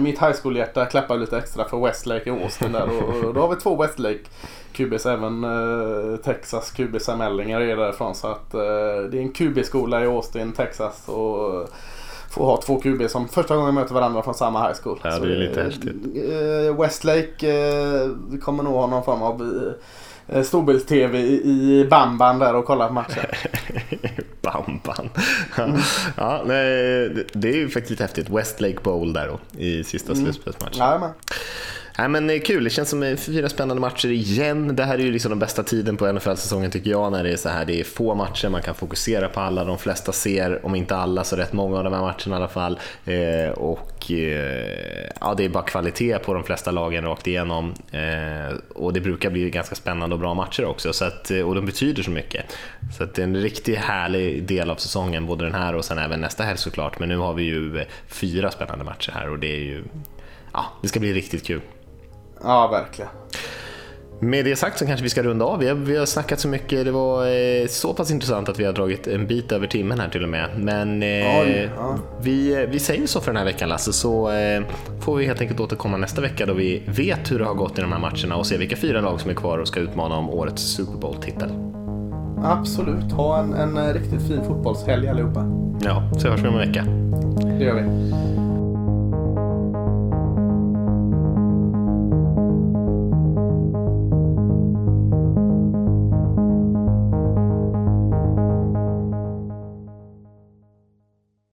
mitt 0.00 0.22
high 0.22 0.34
school-hjärta 0.42 0.86
klappar 0.86 1.16
lite 1.16 1.38
extra 1.38 1.64
för 1.64 1.80
Westlake 1.86 2.30
i 2.30 2.42
Austin 2.42 2.72
där. 2.72 2.88
Och, 2.88 3.24
och 3.24 3.34
då 3.34 3.40
har 3.40 3.48
vi 3.48 3.56
två 3.56 3.76
Westlake 3.76 4.20
QBs, 4.72 5.06
även 5.06 5.44
eh, 5.44 6.16
Texas 6.16 6.70
QB 6.70 7.00
Sam 7.00 7.20
Ellinger 7.20 7.60
är 7.60 7.76
därifrån. 7.76 8.14
Så 8.14 8.26
att 8.26 8.54
eh, 8.54 8.60
det 9.10 9.18
är 9.18 9.22
en 9.22 9.32
QB-skola 9.32 10.04
i 10.04 10.06
Austin, 10.06 10.52
Texas. 10.52 11.08
Och, 11.08 11.68
få 12.30 12.44
ha 12.44 12.62
två 12.62 12.80
QB 12.80 13.10
som 13.10 13.28
första 13.28 13.56
gången 13.56 13.74
möter 13.74 13.94
varandra 13.94 14.22
från 14.22 14.34
samma 14.34 14.66
high 14.66 14.78
school. 14.82 15.00
Ja, 15.02 15.18
det 15.18 15.34
är 15.34 15.38
lite 15.38 15.62
häftigt. 15.62 15.96
Eh, 16.14 16.80
Westlake 16.80 17.48
eh, 17.48 18.10
kommer 18.40 18.62
nog 18.62 18.72
ha 18.72 18.86
någon 18.86 19.04
form 19.04 19.22
av 19.22 19.42
Eh, 19.42 19.72
storbilds-tv 20.44 21.18
i 21.18 21.86
Bamban 21.90 22.38
där 22.38 22.54
och 22.54 22.64
kolla 22.64 22.86
på 22.86 22.92
matchen. 22.94 23.24
Bamban. 24.42 25.10
Ja, 26.16 26.42
nej, 26.46 27.26
det 27.32 27.48
är 27.48 27.56
ju 27.56 27.68
faktiskt 27.68 27.90
lite 27.90 28.02
häftigt. 28.02 28.30
Westlake 28.30 28.78
Bowl 28.82 29.12
där 29.12 29.28
då 29.28 29.60
i 29.60 29.84
sista 29.84 30.12
mm. 30.12 30.24
slutspelsmatchen. 30.24 30.78
Ja, 30.78 31.14
Nej, 31.98 32.08
men 32.08 32.30
eh, 32.30 32.40
kul, 32.40 32.64
det 32.64 32.70
känns 32.70 32.88
som 32.88 33.02
eh, 33.02 33.16
fyra 33.16 33.48
spännande 33.48 33.80
matcher 33.80 34.08
igen. 34.08 34.76
Det 34.76 34.84
här 34.84 34.98
är 34.98 35.02
ju 35.02 35.12
liksom 35.12 35.30
den 35.30 35.38
bästa 35.38 35.62
tiden 35.62 35.96
på 35.96 36.12
NFL-säsongen 36.12 36.70
tycker 36.70 36.90
jag, 36.90 37.12
när 37.12 37.24
det 37.24 37.32
är 37.32 37.36
så 37.36 37.48
här, 37.48 37.64
det 37.64 37.80
är 37.80 37.84
få 37.84 38.14
matcher, 38.14 38.48
man 38.48 38.62
kan 38.62 38.74
fokusera 38.74 39.28
på 39.28 39.40
alla, 39.40 39.64
de 39.64 39.78
flesta 39.78 40.12
ser, 40.12 40.66
om 40.66 40.74
inte 40.74 40.96
alla, 40.96 41.24
så 41.24 41.36
rätt 41.36 41.52
många 41.52 41.78
av 41.78 41.84
de 41.84 41.92
här 41.92 42.00
matcherna 42.00 42.16
i 42.26 42.32
alla 42.34 42.48
fall. 42.48 42.78
Eh, 43.04 43.50
och 43.50 44.10
eh, 44.10 45.10
ja, 45.20 45.34
det 45.36 45.44
är 45.44 45.48
bara 45.48 45.62
kvalitet 45.62 46.18
på 46.18 46.34
de 46.34 46.44
flesta 46.44 46.70
lagen 46.70 47.04
rakt 47.04 47.26
igenom. 47.26 47.74
Eh, 47.92 48.56
och 48.74 48.92
det 48.92 49.00
brukar 49.00 49.30
bli 49.30 49.50
ganska 49.50 49.74
spännande 49.74 50.14
och 50.14 50.20
bra 50.20 50.34
matcher 50.34 50.64
också, 50.64 50.92
så 50.92 51.04
att, 51.04 51.30
eh, 51.30 51.40
och 51.40 51.54
de 51.54 51.66
betyder 51.66 52.02
så 52.02 52.10
mycket. 52.10 52.44
Så 52.96 53.04
att 53.04 53.14
det 53.14 53.22
är 53.22 53.26
en 53.26 53.36
riktigt 53.36 53.78
härlig 53.78 54.42
del 54.42 54.70
av 54.70 54.76
säsongen, 54.76 55.26
både 55.26 55.44
den 55.44 55.54
här 55.54 55.74
och 55.74 55.84
sen 55.84 55.98
även 55.98 56.20
nästa 56.20 56.44
helg 56.44 56.58
såklart. 56.58 56.98
Men 56.98 57.08
nu 57.08 57.16
har 57.16 57.34
vi 57.34 57.42
ju 57.42 57.84
fyra 58.08 58.50
spännande 58.50 58.84
matcher 58.84 59.12
här 59.12 59.30
och 59.30 59.38
det 59.38 59.52
är 59.56 59.60
ju, 59.60 59.84
ja, 60.52 60.66
det 60.82 60.88
ska 60.88 61.00
bli 61.00 61.12
riktigt 61.12 61.46
kul. 61.46 61.60
Ja, 62.42 62.68
verkligen. 62.68 63.10
Med 64.22 64.44
det 64.44 64.56
sagt 64.56 64.78
så 64.78 64.86
kanske 64.86 65.02
vi 65.02 65.10
ska 65.10 65.22
runda 65.22 65.44
av. 65.44 65.58
Vi 65.58 65.68
har, 65.68 65.74
vi 65.74 65.96
har 65.96 66.06
snackat 66.06 66.40
så 66.40 66.48
mycket, 66.48 66.84
det 66.84 66.90
var 66.90 67.26
eh, 67.26 67.66
så 67.68 67.94
pass 67.94 68.10
intressant 68.10 68.48
att 68.48 68.58
vi 68.58 68.64
har 68.64 68.72
dragit 68.72 69.06
en 69.06 69.26
bit 69.26 69.52
över 69.52 69.66
timmen 69.66 70.00
här 70.00 70.08
till 70.08 70.22
och 70.22 70.28
med. 70.28 70.48
Men 70.56 71.02
eh, 71.02 71.08
Oj, 71.40 71.70
ja. 71.76 71.98
vi, 72.22 72.66
vi 72.70 72.78
säger 72.78 73.06
så 73.06 73.20
för 73.20 73.26
den 73.26 73.36
här 73.36 73.44
veckan 73.44 73.68
Lasse, 73.68 73.92
så 73.92 74.30
eh, 74.30 74.62
får 75.00 75.16
vi 75.16 75.26
helt 75.26 75.40
enkelt 75.40 75.60
återkomma 75.60 75.96
nästa 75.96 76.20
vecka 76.20 76.46
då 76.46 76.54
vi 76.54 76.82
vet 76.86 77.32
hur 77.32 77.38
det 77.38 77.44
har 77.44 77.54
gått 77.54 77.78
i 77.78 77.80
de 77.80 77.92
här 77.92 77.98
matcherna 77.98 78.36
och 78.36 78.46
se 78.46 78.56
vilka 78.56 78.76
fyra 78.76 79.00
lag 79.00 79.20
som 79.20 79.30
är 79.30 79.34
kvar 79.34 79.58
och 79.58 79.68
ska 79.68 79.80
utmana 79.80 80.16
om 80.16 80.30
årets 80.30 80.62
Super 80.62 80.98
Bowl-titel. 80.98 81.50
Absolut. 82.44 83.12
Ha 83.12 83.38
en, 83.38 83.54
en 83.54 83.76
eh, 83.76 83.94
riktigt 83.94 84.28
fin 84.28 84.44
fotbollshelg 84.46 85.08
allihopa. 85.08 85.44
Ja, 85.82 86.10
så 86.18 86.28
hörs 86.28 86.40
vi 86.40 86.48
om 86.48 86.54
en 86.58 86.68
vecka. 86.68 86.84
Det 87.58 87.64
gör 87.64 87.74
vi. 87.74 88.49